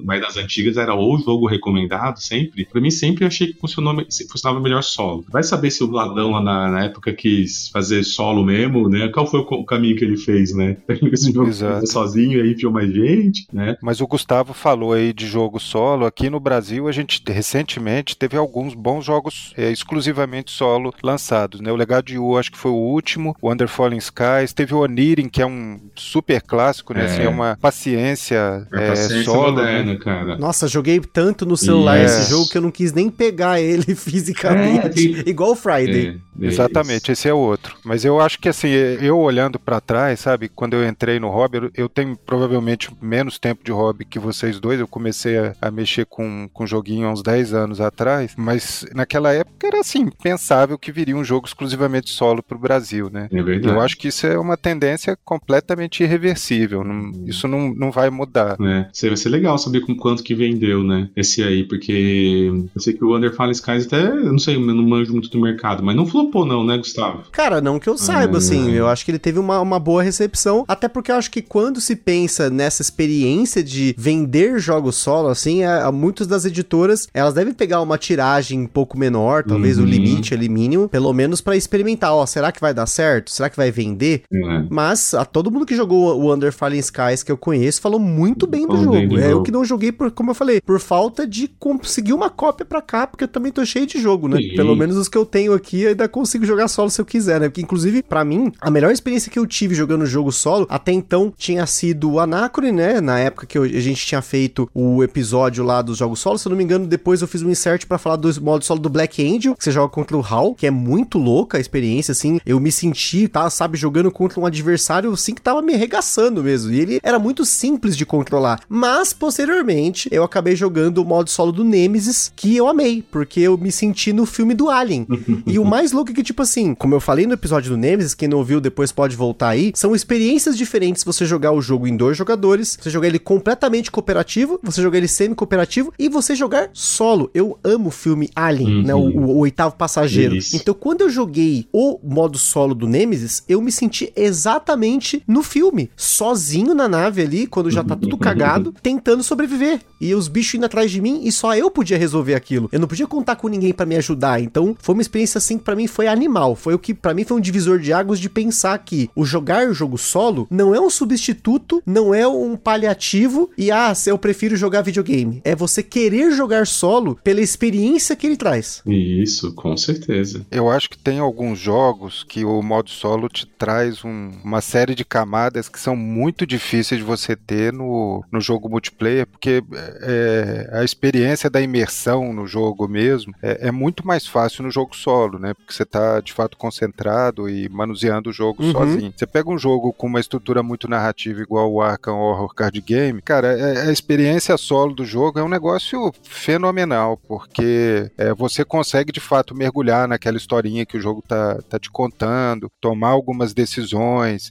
mas 0.05 0.21
das 0.21 0.37
antigas 0.37 0.77
era 0.77 0.95
o 0.95 1.17
jogo 1.17 1.47
recomendado 1.47 2.19
sempre. 2.19 2.65
Pra 2.65 2.79
mim, 2.79 2.89
sempre 2.89 3.25
achei 3.25 3.47
que 3.47 3.59
funcionou, 3.59 3.95
funcionava 4.29 4.61
melhor 4.61 4.81
solo. 4.81 5.25
Vai 5.29 5.43
saber 5.43 5.71
se 5.71 5.83
o 5.83 5.87
Vladão 5.87 6.31
lá 6.31 6.41
na, 6.41 6.71
na 6.71 6.85
época 6.85 7.13
quis 7.13 7.69
fazer 7.69 8.03
solo 8.03 8.43
mesmo, 8.43 8.87
né? 8.87 9.09
Qual 9.09 9.27
foi 9.27 9.41
o, 9.41 9.65
caminho 9.65 9.95
que 9.95 10.05
ele 10.05 10.17
fez, 10.17 10.53
né? 10.53 10.77
Esse 11.11 11.31
jogo 11.31 11.51
sozinho 11.85 12.39
e 12.39 12.41
aí 12.41 12.53
enfiou 12.53 12.71
mais 12.71 12.91
gente, 12.93 13.45
né? 13.51 13.77
Mas 13.81 13.99
o 14.01 14.07
Gustavo 14.07 14.53
falou 14.53 14.93
aí 14.93 15.13
de 15.13 15.27
jogo 15.27 15.59
solo. 15.59 16.05
Aqui 16.05 16.29
no 16.29 16.39
Brasil, 16.39 16.87
a 16.87 16.91
gente 16.91 17.21
recentemente 17.27 18.15
teve 18.15 18.37
alguns 18.37 18.73
bons 18.73 19.03
jogos 19.03 19.53
é, 19.57 19.71
exclusivamente 19.71 20.51
solo 20.51 20.93
lançados, 21.03 21.59
né? 21.59 21.71
O 21.71 21.75
Legado 21.75 22.05
de 22.05 22.17
U 22.17 22.37
acho 22.37 22.51
que 22.51 22.57
foi 22.57 22.71
o 22.71 22.75
último, 22.75 23.35
o 23.41 23.51
Under 23.51 23.67
Falling 23.67 23.97
Skies, 23.97 24.53
teve 24.61 24.75
o 24.75 24.79
Onirin, 24.79 25.27
que 25.27 25.41
é 25.41 25.45
um 25.45 25.79
super 25.95 26.41
clássico, 26.41 26.93
né? 26.93 27.01
É, 27.01 27.05
assim, 27.05 27.21
é 27.23 27.29
uma 27.29 27.57
paciência, 27.59 28.67
é, 28.71 28.89
paciência 28.89 29.23
solo. 29.23 29.55
Né? 29.57 29.61
Moderna, 29.61 29.93
né? 29.93 29.99
cara. 29.99 30.37
Nossa, 30.37 30.67
joguei 30.67 30.99
tanto 30.99 31.45
no 31.45 31.57
celular 31.57 31.97
yes. 31.97 32.11
esse 32.11 32.29
jogo 32.29 32.47
que 32.47 32.57
eu 32.57 32.61
não 32.61 32.71
quis 32.71 32.93
nem 32.93 33.09
pegar 33.09 33.59
ele 33.59 33.93
fisicamente, 33.95 35.23
é, 35.25 35.29
igual 35.29 35.51
o 35.51 35.55
Friday. 35.55 36.19
É, 36.39 36.45
Exatamente, 36.45 37.11
esse 37.11 37.27
é 37.27 37.33
o 37.33 37.37
outro. 37.37 37.75
Mas 37.83 38.05
eu 38.05 38.19
acho 38.21 38.39
que 38.39 38.49
assim, 38.49 38.69
eu 38.69 39.17
olhando 39.17 39.59
para 39.59 39.81
trás, 39.81 40.19
sabe, 40.19 40.49
quando 40.49 40.75
eu 40.75 40.87
entrei 40.87 41.19
no 41.19 41.29
hobby, 41.29 41.71
eu 41.75 41.89
tenho 41.89 42.15
provavelmente 42.15 42.89
menos 43.01 43.39
tempo 43.39 43.63
de 43.63 43.71
hobby 43.71 44.05
que 44.05 44.19
vocês 44.19 44.59
dois. 44.59 44.79
Eu 44.79 44.87
comecei 44.87 45.37
a, 45.37 45.55
a 45.61 45.71
mexer 45.71 46.05
com, 46.05 46.49
com 46.53 46.67
joguinho 46.67 47.07
há 47.07 47.11
uns 47.11 47.23
10 47.23 47.53
anos 47.53 47.81
atrás, 47.81 48.33
mas 48.37 48.85
naquela 48.93 49.33
época 49.33 49.67
era 49.67 49.79
assim, 49.79 50.09
pensável 50.21 50.77
que 50.77 50.91
viria 50.91 51.15
um 51.15 51.23
jogo 51.23 51.47
exclusivamente 51.47 52.09
solo 52.09 52.41
pro 52.41 52.57
Brasil, 52.57 53.09
né? 53.11 53.27
É 53.31 53.41
verdade. 53.41 53.73
Eu 53.73 53.81
acho 53.81 53.97
que 53.97 54.07
isso 54.07 54.25
é 54.27 54.37
uma 54.37 54.50
tendência 54.57 55.17
completamente 55.23 56.03
irreversível. 56.03 56.83
Não, 56.83 57.11
isso 57.25 57.47
não, 57.47 57.73
não 57.73 57.91
vai 57.91 58.09
mudar. 58.09 58.57
É. 58.61 59.07
Vai 59.07 59.17
ser 59.17 59.29
legal 59.29 59.57
saber 59.57 59.81
com 59.81 59.95
quanto 59.95 60.23
que 60.23 60.35
vendeu, 60.35 60.83
né? 60.83 61.09
Esse 61.15 61.43
aí, 61.43 61.63
porque 61.63 62.51
eu 62.73 62.81
sei 62.81 62.93
que 62.93 63.03
o 63.03 63.15
Under 63.15 63.33
Fallen 63.33 63.51
Skies 63.51 63.85
até, 63.87 64.05
eu 64.05 64.31
não 64.31 64.39
sei, 64.39 64.55
eu 64.55 64.61
não 64.61 64.83
manjo 64.83 65.11
muito 65.11 65.29
do 65.29 65.39
mercado, 65.39 65.83
mas 65.83 65.95
não 65.95 66.05
flopou 66.05 66.45
não, 66.45 66.63
né, 66.65 66.77
Gustavo? 66.77 67.23
Cara, 67.31 67.61
não 67.61 67.79
que 67.79 67.89
eu 67.89 67.97
saiba, 67.97 68.35
ah, 68.35 68.37
assim, 68.37 68.71
eu 68.71 68.87
acho 68.87 69.05
que 69.05 69.11
ele 69.11 69.19
teve 69.19 69.39
uma, 69.39 69.59
uma 69.59 69.79
boa 69.79 70.03
recepção, 70.03 70.65
até 70.67 70.87
porque 70.87 71.11
eu 71.11 71.15
acho 71.15 71.31
que 71.31 71.41
quando 71.41 71.81
se 71.81 71.95
pensa 71.95 72.49
nessa 72.49 72.81
experiência 72.81 73.63
de 73.63 73.95
vender 73.97 74.59
jogos 74.59 74.95
solo, 74.95 75.29
assim, 75.29 75.63
é, 75.63 75.89
muitas 75.91 76.27
das 76.27 76.45
editoras, 76.45 77.07
elas 77.13 77.33
devem 77.33 77.53
pegar 77.53 77.81
uma 77.81 77.97
tiragem 77.97 78.59
um 78.59 78.67
pouco 78.67 78.97
menor, 78.97 79.43
talvez 79.43 79.77
uhum. 79.77 79.83
o 79.83 79.87
limite 79.87 80.33
ali 80.33 80.49
mínimo, 80.49 80.87
pelo 80.89 81.13
menos 81.13 81.41
para 81.41 81.55
experimentar, 81.55 82.13
ó, 82.13 82.25
será 82.25 82.51
que 82.51 82.61
vai 82.61 82.73
dar 82.73 82.85
certo? 82.85 83.31
Será 83.31 83.49
que 83.49 83.57
vai 83.57 83.71
vender? 83.71 84.23
Uhum. 84.43 84.67
Mas 84.69 85.13
a 85.13 85.25
todo 85.25 85.51
mundo 85.51 85.65
que 85.65 85.75
jogou 85.75 86.19
o 86.19 86.33
Under 86.33 86.51
Fallen 86.51 86.79
Skies 86.79 87.23
que 87.23 87.31
eu 87.31 87.37
conheço 87.37 87.81
falou 87.81 87.99
muito 87.99 88.45
bem 88.47 88.67
do 88.67 88.77
jogo. 88.77 88.91
Bem 88.91 89.19
é, 89.19 89.31
eu 89.31 89.43
que 89.43 89.51
não 89.51 89.65
joguei 89.65 89.91
por, 89.91 90.11
como 90.11 90.31
eu 90.31 90.35
falei, 90.35 90.61
por 90.61 90.79
falta 90.79 91.27
de 91.27 91.47
conseguir 91.59 92.13
uma 92.13 92.29
cópia 92.29 92.65
pra 92.65 92.81
cá, 92.81 93.07
porque 93.07 93.23
eu 93.23 93.27
também 93.27 93.51
tô 93.51 93.65
cheio 93.65 93.85
de 93.85 93.99
jogo, 93.99 94.27
né? 94.27 94.37
Sim. 94.37 94.55
Pelo 94.55 94.75
menos 94.75 94.95
os 94.97 95.07
que 95.07 95.17
eu 95.17 95.25
tenho 95.25 95.53
aqui, 95.53 95.87
ainda 95.87 96.07
consigo 96.07 96.45
jogar 96.45 96.67
solo 96.67 96.89
se 96.89 96.99
eu 96.99 97.05
quiser, 97.05 97.39
né? 97.39 97.49
Porque, 97.49 97.61
inclusive, 97.61 98.03
para 98.03 98.23
mim, 98.23 98.51
a 98.59 98.69
melhor 98.69 98.91
experiência 98.91 99.31
que 99.31 99.39
eu 99.39 99.45
tive 99.45 99.75
jogando 99.75 100.05
jogo 100.05 100.31
solo, 100.31 100.65
até 100.69 100.91
então, 100.91 101.33
tinha 101.37 101.65
sido 101.65 102.11
o 102.11 102.19
Anacrone, 102.19 102.71
né? 102.71 103.01
Na 103.01 103.19
época 103.19 103.45
que 103.45 103.57
eu, 103.57 103.63
a 103.63 103.67
gente 103.67 104.05
tinha 104.05 104.21
feito 104.21 104.69
o 104.73 105.03
episódio 105.03 105.63
lá 105.63 105.81
dos 105.81 105.97
jogos 105.97 106.19
solo, 106.19 106.37
se 106.37 106.47
eu 106.47 106.51
não 106.51 106.57
me 106.57 106.63
engano, 106.63 106.87
depois 106.87 107.21
eu 107.21 107.27
fiz 107.27 107.41
um 107.41 107.49
insert 107.49 107.85
para 107.85 107.97
falar 107.97 108.15
do 108.15 108.41
modo 108.41 108.63
solo 108.63 108.79
do 108.79 108.89
Black 108.89 109.21
Angel, 109.21 109.55
que 109.55 109.63
você 109.63 109.71
joga 109.71 109.91
contra 109.93 110.17
o 110.17 110.21
Hal, 110.21 110.55
que 110.55 110.67
é 110.67 110.71
muito 110.71 111.17
louca 111.17 111.57
a 111.57 111.61
experiência, 111.61 112.11
assim. 112.11 112.39
Eu 112.45 112.59
me 112.59 112.71
senti, 112.71 113.27
tá, 113.27 113.49
sabe, 113.49 113.77
jogando 113.77 114.11
contra 114.11 114.30
um 114.39 114.45
adversário, 114.45 115.11
assim, 115.11 115.33
que 115.33 115.41
tava 115.41 115.61
me 115.61 115.73
arregaçando 115.73 116.43
mesmo. 116.43 116.71
E 116.71 116.79
ele 116.79 116.99
era 117.03 117.19
muito 117.19 117.45
simples 117.45 117.95
de 117.95 118.05
controlar. 118.05 118.61
Mas, 118.67 119.13
posteriormente, 119.13 120.09
eu 120.11 120.23
acabei 120.23 120.55
jogando 120.55 120.99
o 120.99 121.05
modo 121.05 121.29
solo 121.29 121.51
do 121.51 121.63
Nemesis, 121.63 122.31
que 122.35 122.55
eu 122.55 122.67
amei, 122.67 123.03
porque 123.11 123.39
eu 123.39 123.57
me 123.57 123.71
senti 123.71 124.13
no 124.13 124.25
filme 124.25 124.53
do 124.53 124.69
Alien. 124.69 125.07
e 125.45 125.59
o 125.59 125.65
mais 125.65 125.91
louco 125.91 126.11
é 126.11 126.13
que, 126.13 126.23
tipo 126.23 126.41
assim, 126.41 126.73
como 126.73 126.95
eu 126.95 126.99
falei 126.99 127.25
no 127.25 127.33
episódio 127.33 127.71
do 127.71 127.77
Nemesis, 127.77 128.13
quem 128.13 128.27
não 128.27 128.37
ouviu 128.37 128.61
depois 128.61 128.91
pode 128.91 129.15
voltar 129.15 129.49
aí, 129.49 129.71
são 129.75 129.95
experiências 129.95 130.57
diferentes 130.57 131.03
você 131.03 131.25
jogar 131.25 131.51
o 131.51 131.61
jogo 131.61 131.87
em 131.87 131.95
dois 131.95 132.17
jogadores, 132.17 132.77
você 132.81 132.89
jogar 132.89 133.07
ele 133.07 133.19
completamente 133.19 133.91
cooperativo, 133.91 134.59
você 134.63 134.81
jogar 134.81 134.97
ele 134.97 135.07
semi-cooperativo 135.07 135.93
e 135.97 136.09
você 136.09 136.35
jogar 136.35 136.69
solo. 136.73 137.29
Eu 137.33 137.57
amo 137.63 137.89
o 137.89 137.91
filme 137.91 138.29
Alien, 138.35 138.77
uhum. 138.77 138.83
né? 138.83 138.95
O, 138.95 138.99
o, 138.99 139.25
o, 139.31 139.37
oitavo 139.39 139.75
passageiro. 139.75 140.35
Isso. 140.35 140.55
Então, 140.55 140.73
quando 140.73 141.01
eu 141.01 141.09
joguei 141.09 141.67
o 141.71 141.99
modo 142.03 142.37
solo 142.37 142.73
do 142.73 142.87
Nemesis, 142.87 143.43
eu 143.47 143.61
me 143.61 143.71
senti 143.71 144.11
exatamente 144.23 145.23
no 145.27 145.43
filme, 145.43 145.89
sozinho 145.95 146.73
na 146.73 146.87
nave 146.87 147.21
ali, 147.21 147.47
quando 147.47 147.71
já 147.71 147.83
tá 147.83 147.95
tudo 147.95 148.17
cagado, 148.17 148.73
tentando 148.81 149.23
sobreviver. 149.23 149.81
E 149.99 150.13
os 150.15 150.27
bichos 150.27 150.55
indo 150.55 150.65
atrás 150.65 150.89
de 150.89 151.01
mim 151.01 151.21
e 151.23 151.31
só 151.31 151.55
eu 151.55 151.69
podia 151.69 151.97
resolver 151.97 152.35
aquilo. 152.35 152.69
Eu 152.71 152.79
não 152.79 152.87
podia 152.87 153.07
contar 153.07 153.35
com 153.35 153.47
ninguém 153.47 153.73
para 153.73 153.85
me 153.85 153.95
ajudar. 153.95 154.41
Então, 154.41 154.75
foi 154.79 154.93
uma 154.93 155.01
experiência 155.01 155.37
assim 155.37 155.57
que 155.57 155.63
para 155.63 155.75
mim 155.75 155.87
foi 155.87 156.07
animal. 156.07 156.55
Foi 156.55 156.73
o 156.73 156.79
que 156.79 156.93
para 156.93 157.13
mim 157.13 157.23
foi 157.23 157.37
um 157.37 157.41
divisor 157.41 157.79
de 157.79 157.93
águas 157.93 158.19
de 158.19 158.29
pensar 158.29 158.77
que 158.79 159.09
o 159.15 159.25
jogar 159.25 159.67
o 159.67 159.73
jogo 159.73 159.97
solo 159.97 160.47
não 160.49 160.73
é 160.73 160.79
um 160.79 160.89
substituto, 160.89 161.81
não 161.85 162.13
é 162.13 162.27
um 162.27 162.55
paliativo 162.55 163.49
e 163.57 163.71
ah, 163.71 163.93
eu 164.05 164.17
prefiro 164.17 164.55
jogar 164.55 164.81
videogame. 164.81 165.41
É 165.43 165.55
você 165.55 165.83
querer 165.83 166.31
jogar 166.31 166.65
solo 166.67 167.17
pela 167.23 167.41
experiência 167.41 168.15
que 168.15 168.25
ele 168.25 168.37
traz. 168.37 168.81
Isso, 168.85 169.53
com 169.53 169.75
certeza. 169.77 170.45
Eu 170.51 170.69
acho 170.69 170.89
que 170.89 170.97
tem 170.97 171.19
alguns 171.19 171.59
jogos 171.59 172.23
que 172.27 172.43
o 172.43 172.61
modo 172.61 172.89
solo 172.89 173.29
te 173.29 173.45
traz 173.45 174.03
um, 174.03 174.10
uma 174.43 174.61
série 174.61 174.95
de 174.95 175.05
camadas 175.05 175.69
que 175.69 175.79
são 175.79 175.95
muito 175.95 176.45
difíceis 176.45 176.99
de 176.99 177.05
você 177.05 177.35
ter 177.35 177.73
no, 177.73 178.23
no 178.31 178.39
jogo 178.39 178.69
multiplayer, 178.69 179.25
porque 179.25 179.63
é, 180.01 180.69
a 180.73 180.83
experiência 180.83 181.49
da 181.49 181.61
imersão 181.61 182.33
no 182.33 182.47
jogo 182.47 182.87
mesmo 182.87 183.33
é, 183.41 183.67
é, 183.67 183.71
muito 183.71 184.05
mais 184.05 184.27
fácil 184.27 184.63
no 184.63 184.71
jogo 184.71 184.95
solo, 184.95 185.39
né? 185.39 185.53
Porque 185.53 185.73
você 185.73 185.83
está 185.83 186.19
de 186.19 186.33
fato 186.33 186.57
concentrado 186.57 187.49
e 187.49 187.69
manuseando 187.69 188.29
o 188.29 188.33
jogo 188.33 188.63
uhum. 188.63 188.71
sozinho. 188.71 189.13
Você 189.15 189.25
pega 189.25 189.49
um 189.49 189.57
jogo 189.57 189.93
com 189.93 190.07
uma 190.07 190.19
estrutura 190.19 190.61
muito 190.61 190.87
narrativa 190.87 191.41
igual 191.41 191.71
o 191.71 191.81
Arkham 191.81 192.17
Horror 192.17 192.53
Card 192.53 192.81
Game, 192.81 193.21
cara, 193.21 193.47
é, 193.47 193.87
a 193.87 193.91
experiência 193.91 194.57
solo 194.57 194.93
do 194.93 195.05
jogo 195.05 195.39
é 195.39 195.43
um 195.43 195.49
negócio 195.49 196.11
fenomenal, 196.23 197.17
porque 197.27 198.11
é, 198.17 198.33
você 198.33 198.63
consegue 198.63 199.11
de 199.11 199.19
fato 199.19 199.55
mergulhar 199.55 200.07
naquela 200.07 200.37
historinha 200.37 200.85
que 200.85 200.97
o 200.97 201.01
jogo 201.01 201.23
tá, 201.27 201.59
tá 201.69 201.79
te 201.79 201.89
contando, 201.89 202.71
tomar 202.79 203.09
algumas 203.09 203.53
decisões, 203.53 204.00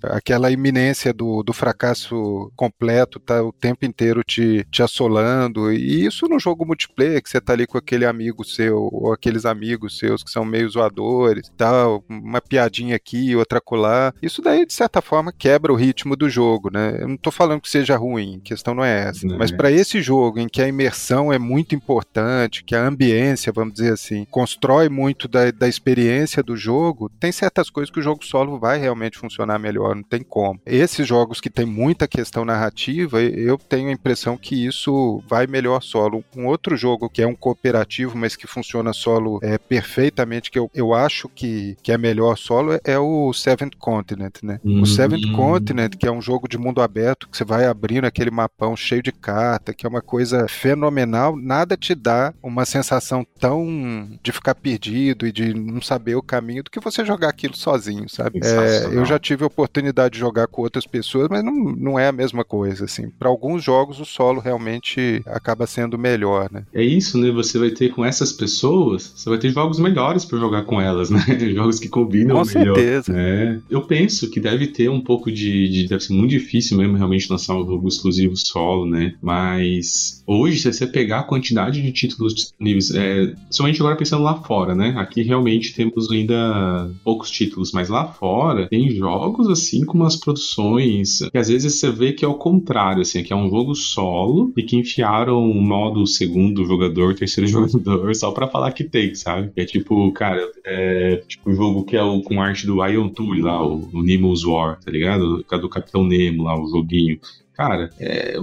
aquela 0.03 0.51
iminência 0.51 1.12
do, 1.12 1.42
do 1.42 1.53
fracasso 1.53 2.51
completo 2.57 3.18
tá 3.18 3.42
o 3.42 3.53
tempo 3.53 3.84
inteiro 3.84 4.22
te, 4.24 4.66
te 4.70 4.82
assolando, 4.82 5.72
e 5.72 6.05
isso 6.05 6.26
no 6.28 6.38
jogo 6.38 6.66
multiplayer, 6.66 7.22
que 7.22 7.28
você 7.28 7.40
tá 7.40 7.53
ali 7.53 7.66
com 7.66 7.78
aquele 7.78 8.05
amigo 8.05 8.44
seu, 8.44 8.88
ou 8.92 9.12
aqueles 9.12 9.44
amigos 9.44 9.98
seus 9.98 10.22
que 10.22 10.30
são 10.30 10.44
meio 10.44 10.68
zoadores, 10.68 11.51
tal, 11.57 12.05
uma 12.09 12.40
piadinha 12.40 12.96
aqui, 12.96 13.34
outra 13.34 13.61
colar, 13.61 14.14
isso 14.22 14.40
daí 14.40 14.64
de 14.64 14.72
certa 14.72 15.03
forma 15.03 15.32
quebra 15.32 15.72
o 15.72 15.76
ritmo 15.76 16.16
do 16.16 16.28
jogo, 16.28 16.70
né? 16.72 16.98
Eu 17.01 17.09
não 17.09 17.16
tô 17.16 17.30
falando 17.30 17.61
que 17.61 17.70
seja 17.70 17.96
ruim, 17.96 18.36
a 18.38 18.48
questão 18.48 18.74
não 18.74 18.84
é 18.84 19.09
essa, 19.09 19.26
não 19.26 19.38
mas 19.38 19.53
é. 19.53 19.57
para 19.57 19.70
esse 19.70 20.01
jogo 20.01 20.38
em 20.38 20.48
que 20.48 20.62
a 20.62 20.68
imersão 20.68 21.32
é 21.32 21.38
muito 21.38 21.74
importante, 21.74 22.64
que 22.64 22.74
a 22.74 22.86
ambiência, 22.86 23.53
vamos 23.53 23.74
dizer 23.74 23.92
assim, 23.92 24.24
constrói 24.30 24.88
muito 24.88 25.28
da, 25.28 25.51
da 25.51 25.68
experiência 25.68 26.42
do 26.42 26.57
jogo, 26.57 27.11
tem 27.20 27.32
certas 27.32 27.68
coisas 27.68 27.90
que 27.90 28.01
o 28.01 28.03
jogo 28.03 28.24
solo 28.24 28.59
vai 28.59 28.78
realmente 28.78 29.18
funcionar 29.18 29.39
melhor, 29.59 29.95
não 29.95 30.03
tem 30.03 30.22
como. 30.22 30.61
Esses 30.64 31.07
jogos 31.07 31.41
que 31.41 31.51
tem 31.51 31.66
muita 31.66 32.09
questão 32.09 32.45
narrativa, 32.45 33.20
eu 33.20 33.59
tenho 33.59 33.88
a 33.88 33.93
impressão 33.93 34.36
que 34.36 34.66
isso 34.66 35.22
vai 35.28 35.47
melhor 35.47 35.82
solo. 35.82 36.24
Um 36.36 36.47
outro 36.47 36.76
jogo 36.76 37.09
que 37.09 37.22
é 37.22 37.26
um 37.26 37.34
cooperativo, 37.34 38.16
mas 38.16 38.36
que 38.36 38.47
funciona 38.47 38.93
solo 38.93 39.38
é, 39.43 39.59
perfeitamente, 39.59 40.51
que 40.51 40.59
eu, 40.59 40.70
eu 40.74 40.95
acho 40.95 41.28
que, 41.28 41.76
que 41.82 41.93
é 41.93 41.99
melhor 41.99 42.36
solo, 42.36 42.74
é, 42.74 42.80
é 42.84 42.99
o 42.99 43.32
Seventh 43.32 43.76
Continent, 43.78 44.43
né? 44.43 44.61
Uhum. 44.64 44.82
O 44.82 44.86
Seventh 44.86 45.30
Continent, 45.34 45.97
que 45.97 46.07
é 46.07 46.12
um 46.12 46.20
jogo 46.20 46.49
de 46.49 46.59
mundo 46.59 46.82
aberto, 46.82 47.28
que 47.28 47.36
você 47.36 47.45
vai 47.45 47.66
abrindo 47.66 48.05
aquele 48.05 48.30
mapão 48.30 48.76
cheio 48.76 49.03
de 49.03 49.12
carta, 49.12 49.72
que 49.72 49.86
é 49.86 49.88
uma 49.88 50.03
coisa 50.03 50.47
fenomenal, 50.49 51.36
nada 51.36 51.76
te 51.76 51.95
dá 51.95 52.34
uma 52.43 52.64
sensação 52.64 53.26
tão 53.38 54.09
de 54.22 54.32
ficar 54.32 54.55
perdido 54.55 55.26
e 55.26 55.32
de 55.32 55.55
não 55.55 55.80
saber 55.80 56.14
o 56.14 56.22
caminho 56.22 56.62
do 56.62 56.70
que 56.70 56.80
você 56.80 57.05
jogar 57.05 57.28
aquilo 57.28 57.57
sozinho, 57.57 58.09
sabe? 58.09 58.41
É, 58.43 58.86
eu 58.86 59.05
já 59.05 59.18
tive 59.20 59.44
a 59.44 59.46
oportunidade 59.46 60.14
de 60.14 60.20
jogar 60.20 60.46
com 60.46 60.62
outras 60.62 60.86
pessoas, 60.86 61.28
mas 61.28 61.44
não, 61.44 61.54
não 61.54 61.98
é 61.98 62.08
a 62.08 62.12
mesma 62.12 62.44
coisa, 62.44 62.84
assim. 62.84 63.10
Para 63.10 63.28
alguns 63.28 63.62
jogos, 63.62 64.00
o 64.00 64.04
solo 64.04 64.40
realmente 64.40 65.22
acaba 65.26 65.66
sendo 65.66 65.98
melhor, 65.98 66.50
né? 66.50 66.64
É 66.72 66.82
isso, 66.82 67.18
né? 67.18 67.30
Você 67.30 67.58
vai 67.58 67.70
ter 67.70 67.90
com 67.90 68.04
essas 68.04 68.32
pessoas, 68.32 69.12
você 69.14 69.28
vai 69.28 69.38
ter 69.38 69.50
jogos 69.50 69.78
melhores 69.78 70.24
para 70.24 70.38
jogar 70.38 70.64
com 70.64 70.80
elas, 70.80 71.10
né? 71.10 71.20
jogos 71.54 71.78
que 71.78 71.88
combinam 71.88 72.42
com 72.42 72.58
melhor. 72.58 72.74
certeza. 72.74 73.12
É. 73.16 73.58
Eu 73.70 73.82
penso 73.82 74.30
que 74.30 74.40
deve 74.40 74.66
ter 74.66 74.88
um 74.88 75.00
pouco 75.00 75.30
de, 75.30 75.68
de, 75.68 75.88
Deve 75.88 76.02
ser 76.02 76.12
muito 76.12 76.30
difícil 76.30 76.78
mesmo 76.78 76.96
realmente 76.96 77.30
lançar 77.30 77.54
um 77.54 77.66
jogo 77.66 77.88
exclusivo 77.88 78.36
solo, 78.36 78.86
né? 78.86 79.14
Mas 79.20 80.22
hoje, 80.26 80.58
se 80.58 80.72
você 80.72 80.86
pegar 80.86 81.20
a 81.20 81.24
quantidade 81.24 81.82
de 81.82 81.92
títulos 81.92 82.34
disponíveis, 82.34 82.90
é, 82.94 83.34
somente 83.50 83.80
agora 83.80 83.96
pensando 83.96 84.22
lá 84.22 84.36
fora, 84.42 84.74
né? 84.74 84.94
Aqui 84.96 85.22
realmente 85.22 85.74
temos 85.74 86.10
ainda 86.10 86.90
poucos 87.04 87.30
títulos, 87.30 87.72
mas 87.72 87.88
lá 87.88 88.06
fora 88.06 88.68
tem 88.68 88.90
jogos 88.90 89.09
assim 89.50 89.84
com 89.84 89.98
umas 89.98 90.16
produções 90.16 91.18
que 91.30 91.38
às 91.38 91.48
vezes 91.48 91.74
você 91.74 91.90
vê 91.90 92.12
que 92.12 92.24
é 92.24 92.28
o 92.28 92.34
contrário, 92.34 93.02
assim, 93.02 93.22
que 93.22 93.32
é 93.32 93.36
um 93.36 93.48
jogo 93.48 93.74
solo 93.74 94.52
e 94.56 94.62
que 94.62 94.76
enfiaram 94.76 95.42
um 95.42 95.61
modo 95.61 96.06
segundo 96.06 96.64
jogador, 96.64 97.14
terceiro 97.14 97.48
jogador, 97.50 98.14
só 98.14 98.30
pra 98.32 98.48
falar 98.48 98.72
que 98.72 98.84
tem, 98.84 99.14
sabe? 99.14 99.52
É 99.56 99.64
tipo, 99.64 100.11
cara, 100.12 100.48
é 100.64 101.22
tipo 101.26 101.50
um 101.50 101.54
jogo 101.54 101.84
que 101.84 101.96
é 101.96 102.02
o, 102.02 102.20
com 102.22 102.40
arte 102.40 102.66
do 102.66 102.84
Ion 102.86 103.08
Tool 103.08 103.34
lá, 103.40 103.64
o, 103.64 103.88
o 103.92 104.02
Nemo's 104.02 104.44
War, 104.44 104.78
tá 104.80 104.90
ligado? 104.90 105.44
Do 105.61 105.68
Capitão 105.68 106.04
Nemo 106.04 106.44
lá, 106.44 106.58
o 106.58 106.68
joguinho. 106.68 107.18
Cara, 107.61 107.90
é, 108.00 108.38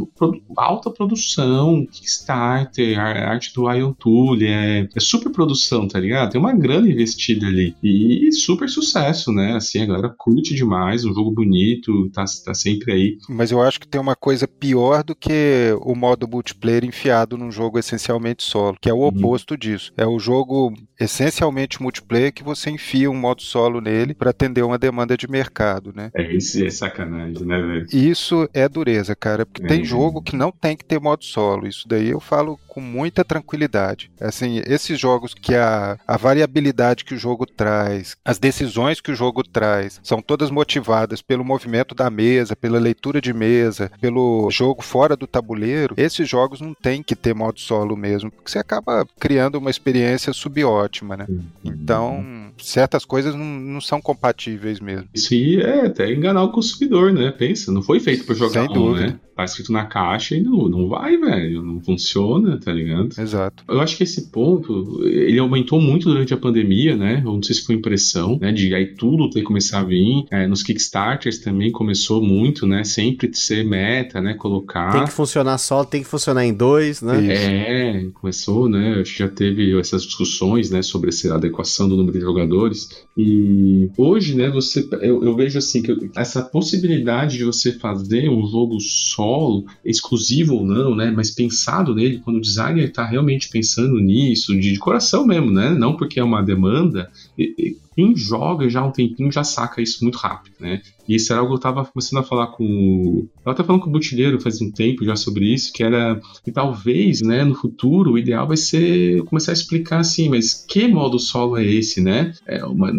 alta 0.56 0.92
produção, 0.92 1.84
Kickstarter, 1.92 3.00
arte 3.00 3.52
do 3.52 3.68
Ion 3.74 3.92
Tool, 3.92 4.38
é, 4.44 4.88
é, 4.96 5.00
super 5.00 5.32
produção, 5.32 5.88
tá 5.88 6.00
ligado? 6.00 6.34
Tem 6.34 6.40
uma 6.40 6.54
grana 6.54 6.88
investida 6.88 7.48
ali. 7.48 7.76
E 7.82 8.32
super 8.32 8.70
sucesso, 8.70 9.32
né? 9.32 9.56
Assim, 9.56 9.82
a 9.82 9.88
galera 9.88 10.14
curte 10.16 10.54
demais, 10.54 11.04
um 11.04 11.16
jogo 11.16 11.32
bonito, 11.32 12.12
tá, 12.12 12.26
tá 12.46 12.54
sempre 12.54 12.94
aí. 12.94 13.18
Mas 13.28 13.50
eu 13.50 13.60
acho 13.60 13.80
que 13.80 13.88
tem 13.88 14.00
uma 14.00 14.16
coisa 14.16 14.48
pior 14.48 15.04
do 15.04 15.16
que 15.16 15.76
o 15.82 15.96
modo 15.96 16.28
multiplayer 16.28 16.86
enfiado 16.86 17.40
num 17.40 17.52
jogo 17.52 17.80
essencialmente 17.80 18.44
solo, 18.44 18.78
que 18.80 18.88
é 18.88 18.94
o 18.94 18.98
uhum. 18.98 19.08
oposto 19.08 19.58
disso. 19.58 19.92
É 19.98 20.06
o 20.06 20.20
jogo 20.20 20.72
essencialmente 21.00 21.82
multiplayer 21.82 22.34
que 22.34 22.44
você 22.44 22.70
enfia 22.70 23.10
um 23.10 23.16
modo 23.16 23.42
solo 23.42 23.82
nele 23.82 24.14
para 24.14 24.30
atender 24.30 24.64
uma 24.64 24.78
demanda 24.78 25.18
de 25.18 25.28
mercado, 25.28 25.92
né? 25.96 26.12
É, 26.14 26.36
isso 26.36 26.64
é 26.64 26.70
sacanagem, 26.70 27.46
né, 27.46 27.60
velho? 27.60 27.88
Isso 27.92 28.50
é 28.54 28.68
dureza, 28.68 29.07
cara, 29.16 29.46
porque 29.46 29.62
tem 29.66 29.84
jogo 29.84 30.22
que 30.22 30.36
não 30.36 30.52
tem 30.52 30.76
que 30.76 30.86
ter 30.86 31.00
modo 31.00 31.24
solo. 31.24 31.68
Isso 31.68 31.88
daí 31.88 32.10
eu 32.10 32.20
falo 32.20 32.60
com 32.78 32.82
muita 32.82 33.26
tranquilidade. 33.26 34.12
Assim, 34.22 34.62
esses 34.68 35.00
jogos 35.00 35.34
que 35.34 35.56
a, 35.56 35.98
a 36.06 36.16
variabilidade 36.16 37.04
que 37.04 37.16
o 37.16 37.18
jogo 37.18 37.44
traz, 37.44 38.16
as 38.24 38.38
decisões 38.38 39.02
que 39.02 39.12
o 39.12 39.16
jogo 39.16 39.42
traz, 39.42 40.00
são 40.04 40.22
todas 40.22 40.52
motivadas 40.52 41.20
pelo 41.20 41.44
movimento 41.44 41.96
da 41.96 42.08
mesa, 42.12 42.56
pela 42.56 42.78
leitura 42.78 43.20
de 43.20 43.34
mesa, 43.34 43.92
pelo 44.00 44.48
jogo 44.52 44.84
fora 44.84 45.16
do 45.16 45.26
tabuleiro, 45.26 45.96
esses 45.98 46.30
jogos 46.30 46.62
não 46.62 46.76
tem 46.76 47.02
que 47.02 47.16
ter 47.16 47.34
modo 47.34 47.60
solo 47.60 47.98
mesmo, 47.98 48.30
porque 48.30 48.52
você 48.52 48.60
acaba 48.60 49.08
criando 49.20 49.56
uma 49.56 49.72
experiência 49.72 50.32
subótima, 50.32 51.18
né? 51.18 51.26
Uhum. 51.28 51.46
Então, 51.66 52.54
certas 52.60 53.06
coisas 53.06 53.34
não, 53.34 53.44
não 53.44 53.82
são 53.82 54.00
compatíveis 54.00 54.80
mesmo. 54.80 55.10
Isso 55.16 55.34
é 55.34 55.88
até 55.88 56.14
enganar 56.14 56.44
o 56.44 56.52
consumidor, 56.52 57.12
né? 57.12 57.32
Pensa, 57.32 57.72
não 57.72 57.82
foi 57.82 58.00
feito 58.00 58.24
para 58.24 58.36
jogar 58.36 58.68
Sem 58.68 58.78
um, 58.78 58.94
né? 58.94 59.20
Tá 59.38 59.46
escrito 59.46 59.72
na 59.72 59.86
caixa 59.86 60.36
e 60.36 60.42
não, 60.42 60.68
não 60.68 60.90
vai, 60.90 61.16
velho. 61.16 61.62
Não 61.62 61.80
funciona, 61.80 62.60
tá 62.60 62.74
ligado? 62.74 63.10
Exato. 63.16 63.64
Eu 63.70 63.80
acho 63.80 63.96
que 63.96 64.02
esse 64.02 64.32
ponto, 64.32 65.00
ele 65.04 65.38
aumentou 65.38 65.80
muito 65.80 66.10
durante 66.10 66.34
a 66.34 66.38
pandemia, 66.38 66.96
né? 66.96 67.22
Eu 67.24 67.34
não 67.34 67.44
sei 67.44 67.54
se 67.54 67.64
foi 67.64 67.76
impressão, 67.76 68.40
né? 68.42 68.52
De 68.52 68.74
aí 68.74 68.96
tudo 68.96 69.30
ter 69.30 69.44
começado 69.44 69.86
a 69.86 69.88
vir. 69.90 70.26
É, 70.32 70.48
nos 70.48 70.64
Kickstarters 70.64 71.38
também 71.38 71.72
começou 71.72 72.20
muito, 72.20 72.66
né? 72.66 72.84
Sempre 72.84 73.30
ser 73.32 73.64
meta, 73.64 74.20
né? 74.20 74.34
Colocar. 74.34 74.92
Tem 74.92 75.06
que 75.06 75.12
funcionar 75.12 75.60
só, 75.60 75.84
tem 75.84 76.02
que 76.02 76.10
funcionar 76.10 76.44
em 76.44 76.54
dois, 76.54 77.04
né? 77.04 77.22
Isso. 77.22 77.32
É, 77.32 78.06
começou, 78.16 78.68
né? 78.68 79.00
Acho 79.02 79.14
que 79.14 79.20
já 79.20 79.30
teve 79.30 79.80
essas 79.80 80.02
discussões, 80.04 80.72
né? 80.72 80.82
Sobre 80.82 81.10
essa 81.10 81.36
adequação 81.36 81.88
do 81.88 81.96
número 81.96 82.18
de 82.18 82.26
jogadores. 82.26 82.90
E 83.16 83.88
hoje, 83.96 84.36
né? 84.36 84.50
Você, 84.50 84.88
eu, 84.94 85.24
eu 85.24 85.36
vejo 85.36 85.60
assim 85.60 85.84
que 85.84 86.10
essa 86.16 86.42
possibilidade 86.42 87.38
de 87.38 87.44
você 87.44 87.72
fazer 87.74 88.30
um 88.30 88.48
jogo 88.48 88.80
solo, 89.28 89.66
exclusivo 89.84 90.56
ou 90.56 90.66
não, 90.66 90.96
né? 90.96 91.12
Mas 91.12 91.32
pensado 91.32 91.94
nele, 91.94 92.22
quando 92.24 92.38
o 92.38 92.42
designer 92.42 92.88
está 92.88 93.06
realmente 93.06 93.50
pensando 93.50 94.00
nisso, 94.00 94.54
de, 94.54 94.72
de, 94.72 94.80
coração 94.80 95.26
mesmo, 95.26 95.52
né? 95.52 95.72
Não 95.72 95.96
porque 95.96 96.20
é 96.20 96.24
uma 96.24 96.42
demanda. 96.42 97.12
E, 97.38 97.54
e, 97.58 97.78
quem 97.98 98.16
joga 98.16 98.70
já 98.70 98.82
há 98.82 98.86
um 98.86 98.92
tempinho 98.92 99.32
já 99.32 99.44
saca 99.44 99.82
isso 99.82 100.04
muito 100.04 100.20
rápido, 100.20 100.54
né? 100.60 100.84
E 101.08 101.16
isso 101.16 101.34
era 101.34 101.42
algo 101.42 101.50
que 101.50 101.56
eu 101.56 101.58
estava 101.58 101.84
começando 101.84 102.20
a 102.20 102.24
falar 102.24 102.48
com. 102.48 103.28
Eu 103.44 103.52
até 103.52 103.64
falando 103.64 103.82
com 103.82 103.90
o 103.90 103.92
Butileiro 103.92 104.40
faz 104.40 104.62
um 104.62 104.70
tempo 104.70 105.04
já 105.04 105.16
sobre 105.16 105.52
isso, 105.52 105.74
que 105.74 105.82
era 105.82 106.22
que 106.44 106.52
talvez, 106.52 107.22
né, 107.22 107.44
no 107.44 107.56
futuro, 107.56 108.12
o 108.12 108.18
ideal 108.20 108.48
vai 108.48 108.58
ser 108.58 109.24
começar 109.24 109.52
a 109.52 109.54
explicar 109.54 110.00
assim, 110.02 110.30
mas 110.30 110.54
que 110.54 110.88
modo 110.88 111.18
solo 111.18 111.58
é 111.58 111.66
esse, 111.66 112.00
né? 112.00 112.34
É 112.46 112.64
uma, 112.64 112.92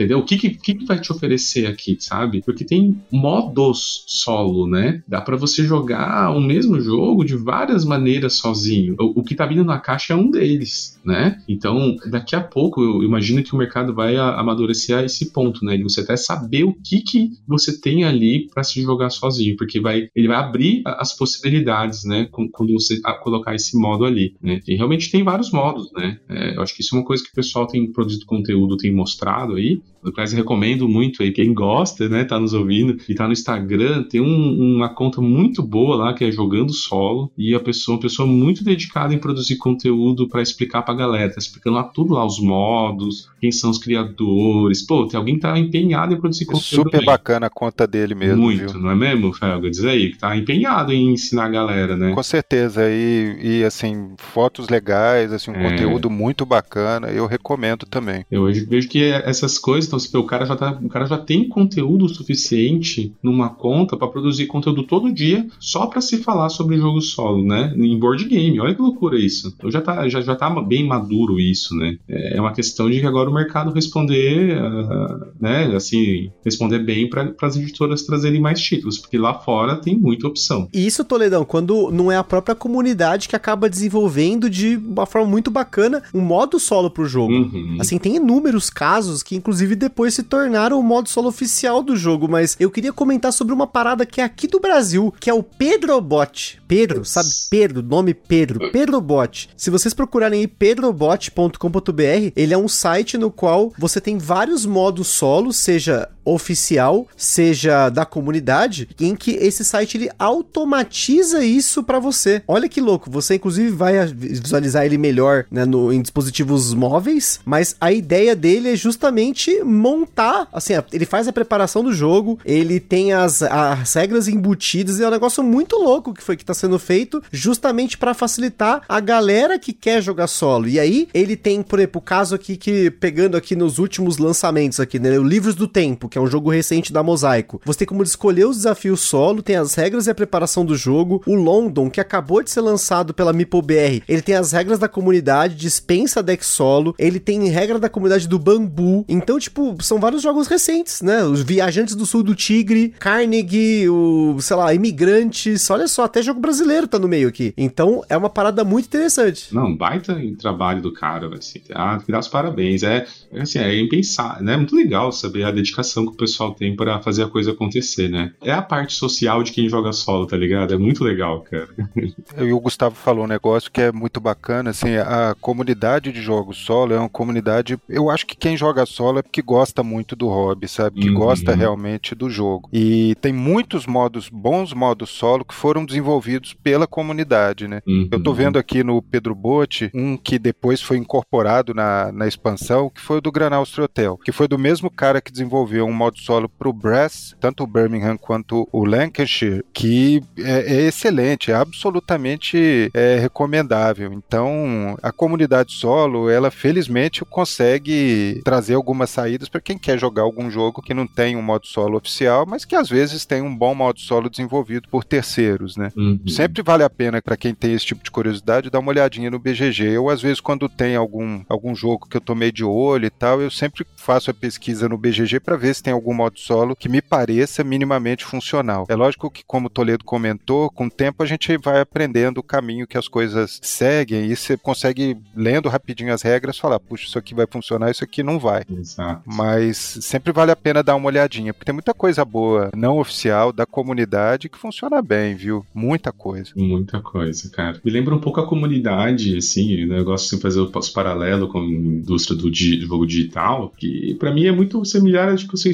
entendeu? 0.00 0.20
O 0.20 0.24
que, 0.24 0.38
que, 0.38 0.50
que 0.50 0.84
vai 0.86 0.98
te 0.98 1.12
oferecer 1.12 1.66
aqui, 1.66 1.96
sabe? 2.00 2.40
Porque 2.42 2.64
tem 2.64 2.98
modos 3.10 4.04
solo, 4.06 4.66
né? 4.66 5.02
Dá 5.06 5.20
para 5.20 5.36
você 5.36 5.64
jogar 5.64 6.30
o 6.30 6.40
mesmo 6.40 6.80
jogo 6.80 7.24
de 7.24 7.36
várias 7.36 7.84
maneiras 7.84 8.34
sozinho. 8.34 8.96
O, 8.98 9.20
o, 9.20 9.22
que 9.22 9.34
tá 9.34 9.44
vindo 9.44 9.64
na 9.64 9.78
caixa 9.78 10.14
é 10.14 10.16
um 10.16 10.30
deles, 10.30 10.98
né? 11.04 11.42
Então, 11.46 11.96
daqui 12.06 12.34
a 12.34 12.40
pouco, 12.40 12.82
eu 12.82 13.02
imagino 13.02 13.42
que 13.42 13.54
o 13.54 13.58
mercado 13.58 13.92
vai 13.94 14.16
amadurecer 14.38 14.98
a 14.98 15.04
esse 15.04 15.32
ponto, 15.32 15.64
né? 15.64 15.76
De 15.76 15.82
você 15.82 16.00
até 16.00 16.16
saber 16.16 16.64
o 16.64 16.74
que, 16.74 17.00
que 17.00 17.30
você 17.46 17.80
tem 17.80 18.04
ali 18.04 18.48
para 18.52 18.62
se 18.62 18.82
jogar 18.82 19.10
sozinho, 19.10 19.56
porque 19.56 19.80
vai, 19.80 20.08
ele 20.14 20.28
vai 20.28 20.36
abrir 20.36 20.82
as 20.84 21.16
possibilidades, 21.16 22.04
né? 22.04 22.28
Quando 22.30 22.72
você 22.72 23.00
colocar 23.22 23.54
esse 23.54 23.76
modo 23.76 24.04
ali, 24.04 24.34
né? 24.42 24.60
E 24.66 24.76
realmente 24.76 25.10
tem 25.10 25.22
vários 25.22 25.50
modos, 25.50 25.90
né? 25.92 26.18
É, 26.28 26.56
eu 26.56 26.62
acho 26.62 26.74
que 26.74 26.82
isso 26.82 26.94
é 26.94 26.98
uma 26.98 27.04
coisa 27.04 27.22
que 27.22 27.30
o 27.30 27.34
pessoal 27.34 27.66
tem 27.66 27.90
produzido 27.90 28.26
conteúdo, 28.26 28.76
tem 28.76 28.92
mostrado 28.92 29.54
aí, 29.54 29.80
eu 30.04 30.12
quase 30.12 30.34
recomendo 30.34 30.88
muito 30.88 31.22
aí, 31.22 31.30
quem 31.30 31.52
gosta, 31.52 32.08
né, 32.08 32.24
tá 32.24 32.38
nos 32.38 32.52
ouvindo 32.52 32.96
e 33.08 33.14
tá 33.14 33.26
no 33.26 33.32
Instagram, 33.32 34.04
tem 34.04 34.20
um, 34.20 34.76
uma 34.76 34.88
conta 34.88 35.20
muito 35.20 35.62
boa 35.62 35.96
lá 35.96 36.14
que 36.14 36.24
é 36.24 36.32
Jogando 36.32 36.72
Solo 36.72 37.30
e 37.36 37.54
a 37.54 37.60
pessoa, 37.60 37.96
uma 37.96 38.02
pessoa 38.02 38.26
muito 38.26 38.64
dedicada 38.64 39.12
em 39.12 39.18
produzir 39.18 39.56
conteúdo 39.56 40.28
para 40.28 40.42
explicar 40.42 40.82
pra 40.82 40.94
galera, 40.94 41.32
tá 41.32 41.38
explicando 41.38 41.76
lá 41.76 41.84
tudo 41.84 42.14
lá, 42.14 42.24
os 42.24 42.40
modos, 42.40 43.28
quem 43.40 43.52
são 43.52 43.70
os 43.70 43.78
criadores. 43.78 44.84
Pô, 44.86 45.06
tem 45.06 45.18
alguém 45.18 45.34
que 45.34 45.40
tá 45.40 45.58
empenhado 45.58 46.14
em 46.14 46.20
produzir 46.20 46.46
conteúdo. 46.46 46.64
Super 46.64 46.90
também. 46.90 47.06
bacana 47.06 47.46
a 47.46 47.50
conta 47.50 47.86
dele 47.86 48.14
mesmo. 48.14 48.42
Muito, 48.42 48.72
viu? 48.72 48.80
não 48.80 48.90
é 48.90 48.94
mesmo, 48.94 49.32
Felga? 49.32 49.70
Diz 49.70 49.84
aí, 49.84 50.10
que 50.10 50.18
tá 50.18 50.36
empenhado 50.36 50.92
em 50.92 51.12
ensinar 51.12 51.46
a 51.46 51.48
galera, 51.48 51.96
né? 51.96 52.12
Com 52.14 52.22
certeza, 52.22 52.88
e, 52.88 53.38
e 53.42 53.64
assim, 53.64 54.14
fotos 54.16 54.68
legais, 54.68 55.32
assim, 55.32 55.50
um 55.50 55.54
é. 55.54 55.70
conteúdo 55.70 56.08
muito 56.08 56.46
bacana, 56.46 57.08
eu 57.08 57.26
recomendo 57.26 57.86
também. 57.86 58.24
Eu 58.30 58.44
vejo 58.44 58.88
que 58.88 59.02
essas 59.04 59.58
coisas 59.58 59.89
então, 59.90 59.98
se 59.98 60.16
o 60.16 60.24
cara 60.24 60.46
já 60.46 60.54
tá, 60.54 60.78
o 60.80 60.88
cara 60.88 61.06
já 61.06 61.18
tem 61.18 61.48
conteúdo 61.48 62.08
suficiente 62.08 63.12
numa 63.20 63.48
conta 63.48 63.96
para 63.96 64.06
produzir 64.06 64.46
conteúdo 64.46 64.84
todo 64.84 65.12
dia 65.12 65.46
só 65.58 65.86
para 65.86 66.00
se 66.00 66.18
falar 66.18 66.48
sobre 66.48 66.78
jogo 66.78 67.00
solo, 67.00 67.44
né? 67.44 67.74
Em 67.76 67.98
board 67.98 68.24
game. 68.26 68.60
Olha 68.60 68.74
que 68.74 68.80
loucura 68.80 69.18
isso. 69.18 69.52
Eu 69.60 69.70
já 69.70 69.80
tá, 69.80 70.08
já, 70.08 70.20
já 70.20 70.36
tá 70.36 70.48
bem 70.60 70.86
maduro 70.86 71.40
isso, 71.40 71.74
né? 71.74 71.96
É, 72.08 72.36
é 72.36 72.40
uma 72.40 72.52
questão 72.52 72.88
de 72.88 73.00
que 73.00 73.06
agora 73.06 73.28
o 73.28 73.34
mercado 73.34 73.72
responder, 73.72 74.56
uh, 74.56 75.32
né? 75.40 75.74
Assim, 75.74 76.30
responder 76.44 76.78
bem 76.78 77.08
para 77.10 77.34
as 77.42 77.56
editoras 77.56 78.02
trazerem 78.02 78.40
mais 78.40 78.60
títulos, 78.60 78.98
porque 78.98 79.18
lá 79.18 79.34
fora 79.34 79.76
tem 79.76 79.98
muita 79.98 80.28
opção. 80.28 80.68
E 80.72 80.86
isso, 80.86 81.04
Toledão, 81.04 81.44
quando 81.44 81.90
não 81.90 82.12
é 82.12 82.16
a 82.16 82.24
própria 82.24 82.54
comunidade 82.54 83.28
que 83.28 83.34
acaba 83.34 83.68
desenvolvendo 83.68 84.48
de 84.48 84.76
uma 84.76 85.06
forma 85.06 85.28
muito 85.28 85.50
bacana 85.50 86.02
um 86.14 86.20
modo 86.20 86.60
solo 86.60 86.90
pro 86.90 87.06
jogo. 87.06 87.32
Uhum. 87.32 87.76
Assim, 87.80 87.98
tem 87.98 88.16
inúmeros 88.16 88.70
casos 88.70 89.22
que, 89.22 89.34
inclusive, 89.34 89.74
depois 89.80 90.14
se 90.14 90.22
tornaram 90.22 90.78
o 90.78 90.82
modo 90.82 91.08
solo 91.08 91.28
oficial 91.28 91.82
do 91.82 91.96
jogo, 91.96 92.28
mas 92.28 92.56
eu 92.60 92.70
queria 92.70 92.92
comentar 92.92 93.32
sobre 93.32 93.54
uma 93.54 93.66
parada 93.66 94.04
que 94.06 94.20
é 94.20 94.24
aqui 94.24 94.46
do 94.46 94.60
Brasil, 94.60 95.12
que 95.18 95.30
é 95.30 95.34
o 95.34 95.42
Pedrobot. 95.42 96.60
Pedro, 96.68 97.04
sabe? 97.04 97.28
Pedro, 97.50 97.82
nome 97.82 98.14
Pedro, 98.14 98.70
Pedrobot. 98.70 99.48
Se 99.56 99.70
vocês 99.70 99.94
procurarem 99.94 100.40
aí 100.40 100.46
pedrobot.com.br, 100.46 102.32
ele 102.36 102.54
é 102.54 102.58
um 102.58 102.68
site 102.68 103.18
no 103.18 103.30
qual 103.30 103.72
você 103.76 104.00
tem 104.00 104.18
vários 104.18 104.66
modos 104.66 105.08
solo, 105.08 105.52
seja 105.52 106.08
oficial, 106.34 107.06
seja 107.16 107.88
da 107.88 108.04
comunidade, 108.04 108.88
em 108.98 109.14
que 109.14 109.32
esse 109.32 109.64
site 109.64 109.96
ele 109.96 110.10
automatiza 110.18 111.44
isso 111.44 111.82
para 111.82 111.98
você. 111.98 112.42
Olha 112.46 112.68
que 112.68 112.80
louco, 112.80 113.10
você 113.10 113.34
inclusive 113.34 113.70
vai 113.70 114.06
visualizar 114.06 114.84
ele 114.84 114.98
melhor 114.98 115.46
né, 115.50 115.64
no, 115.64 115.92
em 115.92 116.00
dispositivos 116.00 116.72
móveis, 116.74 117.40
mas 117.44 117.76
a 117.80 117.92
ideia 117.92 118.34
dele 118.36 118.72
é 118.72 118.76
justamente 118.76 119.62
montar, 119.64 120.48
assim, 120.52 120.74
ele 120.92 121.06
faz 121.06 121.28
a 121.28 121.32
preparação 121.32 121.82
do 121.82 121.92
jogo, 121.92 122.38
ele 122.44 122.80
tem 122.80 123.12
as, 123.12 123.42
as 123.42 123.92
regras 123.94 124.28
embutidas, 124.28 124.98
e 124.98 125.04
é 125.04 125.08
um 125.08 125.10
negócio 125.10 125.42
muito 125.42 125.76
louco 125.76 126.14
que 126.14 126.22
foi 126.22 126.36
que 126.36 126.44
tá 126.44 126.54
sendo 126.54 126.78
feito, 126.78 127.22
justamente 127.32 127.98
para 127.98 128.14
facilitar 128.14 128.82
a 128.88 129.00
galera 129.00 129.58
que 129.58 129.72
quer 129.72 130.02
jogar 130.02 130.26
solo. 130.26 130.68
E 130.68 130.78
aí, 130.78 131.08
ele 131.12 131.36
tem, 131.36 131.62
por 131.62 131.78
exemplo, 131.78 132.00
o 132.00 132.04
caso 132.04 132.34
aqui 132.34 132.56
que, 132.56 132.90
pegando 132.90 133.36
aqui 133.36 133.54
nos 133.56 133.78
últimos 133.78 134.18
lançamentos 134.18 134.80
aqui, 134.80 134.98
né, 134.98 135.18
o 135.18 135.22
Livros 135.22 135.54
do 135.54 135.66
Tempo, 135.66 136.08
que 136.08 136.18
é 136.18 136.19
é 136.20 136.22
um 136.22 136.26
jogo 136.26 136.50
recente 136.50 136.92
da 136.92 137.02
Mosaico. 137.02 137.60
Você 137.64 137.80
tem 137.80 137.88
como 137.88 138.02
escolher 138.02 138.46
os 138.46 138.58
desafios 138.58 139.00
solo, 139.00 139.42
tem 139.42 139.56
as 139.56 139.74
regras 139.74 140.06
e 140.06 140.10
a 140.10 140.14
preparação 140.14 140.64
do 140.64 140.76
jogo. 140.76 141.22
O 141.26 141.34
London, 141.34 141.90
que 141.90 142.00
acabou 142.00 142.42
de 142.42 142.50
ser 142.50 142.60
lançado 142.60 143.14
pela 143.14 143.32
MipoBR, 143.32 144.02
ele 144.08 144.22
tem 144.22 144.34
as 144.34 144.52
regras 144.52 144.78
da 144.78 144.88
comunidade, 144.88 145.54
dispensa 145.54 146.22
deck 146.22 146.44
solo, 146.44 146.94
ele 146.98 147.18
tem 147.18 147.48
regra 147.48 147.78
da 147.78 147.88
comunidade 147.88 148.28
do 148.28 148.38
Bambu. 148.38 149.04
Então, 149.08 149.38
tipo, 149.38 149.76
são 149.82 149.98
vários 149.98 150.22
jogos 150.22 150.46
recentes, 150.46 151.00
né? 151.00 151.24
Os 151.24 151.42
Viajantes 151.42 151.94
do 151.94 152.06
Sul 152.06 152.22
do 152.22 152.34
Tigre, 152.34 152.94
Carnegie, 152.98 153.88
o, 153.88 154.36
sei 154.40 154.56
lá, 154.56 154.74
Imigrantes, 154.74 155.68
olha 155.70 155.88
só, 155.88 156.04
até 156.04 156.22
jogo 156.22 156.40
brasileiro 156.40 156.86
tá 156.86 156.98
no 156.98 157.08
meio 157.08 157.28
aqui. 157.28 157.54
Então, 157.56 158.02
é 158.08 158.16
uma 158.16 158.30
parada 158.30 158.64
muito 158.64 158.86
interessante. 158.86 159.54
Não, 159.54 159.74
baita 159.74 160.12
em 160.12 160.34
trabalho 160.34 160.82
do 160.82 160.92
cara, 160.92 161.30
assim, 161.34 161.60
ah, 161.74 161.98
que 162.04 162.12
dá 162.12 162.18
os 162.18 162.28
parabéns. 162.28 162.82
É, 162.82 163.06
assim, 163.38 163.58
é 163.58 163.80
impensar, 163.80 164.42
né? 164.42 164.54
É 164.54 164.56
muito 164.56 164.76
legal 164.76 165.10
saber 165.12 165.44
a 165.44 165.50
dedicação 165.50 165.99
que 166.06 166.14
o 166.14 166.16
pessoal 166.16 166.54
tem 166.54 166.74
para 166.74 167.00
fazer 167.00 167.24
a 167.24 167.28
coisa 167.28 167.52
acontecer, 167.52 168.08
né? 168.08 168.32
É 168.42 168.52
a 168.52 168.62
parte 168.62 168.94
social 168.94 169.42
de 169.42 169.52
quem 169.52 169.68
joga 169.68 169.92
solo, 169.92 170.26
tá 170.26 170.36
ligado? 170.36 170.74
É 170.74 170.78
muito 170.78 171.04
legal, 171.04 171.40
cara. 171.42 171.68
E 172.40 172.52
o 172.52 172.60
Gustavo 172.60 172.94
falou 172.94 173.24
um 173.24 173.28
negócio 173.28 173.70
que 173.70 173.80
é 173.80 173.92
muito 173.92 174.20
bacana, 174.20 174.70
assim, 174.70 174.96
a 174.96 175.34
comunidade 175.40 176.12
de 176.12 176.22
jogos 176.22 176.58
solo 176.58 176.94
é 176.94 176.98
uma 176.98 177.08
comunidade, 177.08 177.78
eu 177.88 178.10
acho 178.10 178.26
que 178.26 178.36
quem 178.36 178.56
joga 178.56 178.86
solo 178.86 179.18
é 179.18 179.22
porque 179.22 179.42
gosta 179.42 179.82
muito 179.82 180.16
do 180.16 180.28
hobby, 180.28 180.68
sabe? 180.68 181.00
Que 181.00 181.08
uhum. 181.08 181.14
gosta 181.14 181.54
realmente 181.54 182.14
do 182.14 182.30
jogo. 182.30 182.68
E 182.72 183.14
tem 183.20 183.32
muitos 183.32 183.86
modos, 183.86 184.28
bons 184.28 184.72
modos 184.72 185.10
solo 185.10 185.44
que 185.44 185.54
foram 185.54 185.84
desenvolvidos 185.84 186.54
pela 186.54 186.86
comunidade, 186.86 187.68
né? 187.68 187.82
Uhum. 187.86 188.08
Eu 188.10 188.22
tô 188.22 188.32
vendo 188.32 188.58
aqui 188.58 188.82
no 188.82 189.02
Pedro 189.02 189.34
Botti 189.34 189.90
um 189.94 190.16
que 190.16 190.38
depois 190.38 190.80
foi 190.80 190.96
incorporado 190.96 191.74
na, 191.74 192.12
na 192.12 192.26
expansão, 192.26 192.90
que 192.90 193.00
foi 193.00 193.18
o 193.18 193.20
do 193.20 193.32
Granalstro 193.32 193.84
Hotel, 193.84 194.18
que 194.24 194.32
foi 194.32 194.48
do 194.48 194.58
mesmo 194.58 194.90
cara 194.90 195.20
que 195.20 195.32
desenvolveu 195.32 195.89
um 195.90 195.94
modo 195.94 196.18
solo 196.18 196.48
pro 196.48 196.72
Brass, 196.72 197.34
tanto 197.40 197.64
o 197.64 197.66
Birmingham 197.66 198.16
quanto 198.16 198.68
o 198.72 198.84
Lancashire, 198.84 199.64
que 199.72 200.22
é, 200.38 200.74
é 200.74 200.80
excelente, 200.86 201.50
é 201.50 201.54
absolutamente 201.54 202.90
é, 202.94 203.18
recomendável. 203.18 204.12
Então, 204.12 204.96
a 205.02 205.12
comunidade 205.12 205.72
solo, 205.72 206.30
ela 206.30 206.50
felizmente 206.50 207.24
consegue 207.24 208.40
trazer 208.44 208.74
algumas 208.74 209.10
saídas 209.10 209.48
para 209.48 209.60
quem 209.60 209.78
quer 209.78 209.98
jogar 209.98 210.22
algum 210.22 210.50
jogo 210.50 210.82
que 210.82 210.94
não 210.94 211.06
tem 211.06 211.36
um 211.36 211.42
modo 211.42 211.66
solo 211.66 211.96
oficial, 211.96 212.46
mas 212.46 212.64
que 212.64 212.74
às 212.74 212.88
vezes 212.88 213.24
tem 213.24 213.42
um 213.42 213.54
bom 213.54 213.74
modo 213.74 214.00
solo 214.00 214.30
desenvolvido 214.30 214.88
por 214.88 215.04
terceiros, 215.04 215.76
né? 215.76 215.90
Uhum. 215.96 216.20
Sempre 216.26 216.62
vale 216.62 216.82
a 216.82 216.90
pena 216.90 217.20
para 217.20 217.36
quem 217.36 217.54
tem 217.54 217.72
esse 217.72 217.86
tipo 217.86 218.02
de 218.02 218.10
curiosidade 218.10 218.70
dar 218.70 218.78
uma 218.78 218.90
olhadinha 218.90 219.30
no 219.30 219.38
BGG. 219.38 219.84
Eu 219.84 220.08
às 220.08 220.22
vezes 220.22 220.40
quando 220.40 220.68
tem 220.68 220.96
algum 220.96 221.42
algum 221.48 221.74
jogo 221.74 222.06
que 222.08 222.16
eu 222.16 222.20
tomei 222.20 222.52
de 222.52 222.64
olho 222.64 223.06
e 223.06 223.10
tal, 223.10 223.40
eu 223.40 223.50
sempre 223.50 223.86
faço 223.96 224.30
a 224.30 224.34
pesquisa 224.34 224.88
no 224.88 224.98
BGG 224.98 225.40
para 225.40 225.56
ver 225.56 225.74
se 225.74 225.79
tem 225.80 225.92
algum 225.92 226.14
modo 226.14 226.38
solo 226.38 226.76
que 226.76 226.88
me 226.88 227.00
pareça 227.00 227.64
minimamente 227.64 228.24
funcional. 228.24 228.86
É 228.88 228.94
lógico 228.94 229.30
que 229.30 229.44
como 229.44 229.66
o 229.66 229.70
Toledo 229.70 230.04
comentou, 230.04 230.70
com 230.70 230.86
o 230.86 230.90
tempo 230.90 231.22
a 231.22 231.26
gente 231.26 231.56
vai 231.58 231.80
aprendendo 231.80 232.38
o 232.38 232.42
caminho 232.42 232.86
que 232.86 232.98
as 232.98 233.08
coisas 233.08 233.58
seguem 233.62 234.26
e 234.26 234.36
você 234.36 234.56
consegue 234.56 235.16
lendo 235.34 235.68
rapidinho 235.68 236.12
as 236.12 236.22
regras 236.22 236.58
falar, 236.58 236.80
puxa, 236.80 237.06
isso 237.06 237.18
aqui 237.18 237.34
vai 237.34 237.46
funcionar, 237.46 237.90
isso 237.90 238.04
aqui 238.04 238.22
não 238.22 238.38
vai. 238.38 238.64
Exato. 238.70 239.22
Mas 239.24 239.76
sempre 240.00 240.32
vale 240.32 240.50
a 240.50 240.56
pena 240.56 240.82
dar 240.82 240.96
uma 240.96 241.06
olhadinha, 241.06 241.52
porque 241.52 241.64
tem 241.64 241.74
muita 241.74 241.94
coisa 241.94 242.24
boa 242.24 242.70
não 242.76 242.98
oficial 242.98 243.52
da 243.52 243.66
comunidade 243.66 244.48
que 244.48 244.58
funciona 244.58 245.00
bem, 245.02 245.34
viu? 245.34 245.64
Muita 245.74 246.12
coisa. 246.12 246.50
Muita 246.56 247.00
coisa, 247.00 247.48
cara. 247.50 247.80
Me 247.84 247.90
lembra 247.90 248.14
um 248.14 248.20
pouco 248.20 248.40
a 248.40 248.46
comunidade, 248.46 249.36
assim, 249.36 249.86
né? 249.86 249.98
eu 249.98 250.04
gosto 250.04 250.34
de 250.34 250.42
fazer 250.42 250.60
os 250.60 250.90
paralelo 250.90 251.48
com 251.48 251.58
a 251.58 251.64
indústria 251.64 252.36
do 252.36 252.52
jogo 252.52 253.06
digital, 253.06 253.72
que 253.76 254.14
para 254.14 254.32
mim 254.32 254.46
é 254.46 254.52
muito 254.52 254.84
similar, 254.84 255.36
tipo, 255.36 255.54
assim, 255.54 255.69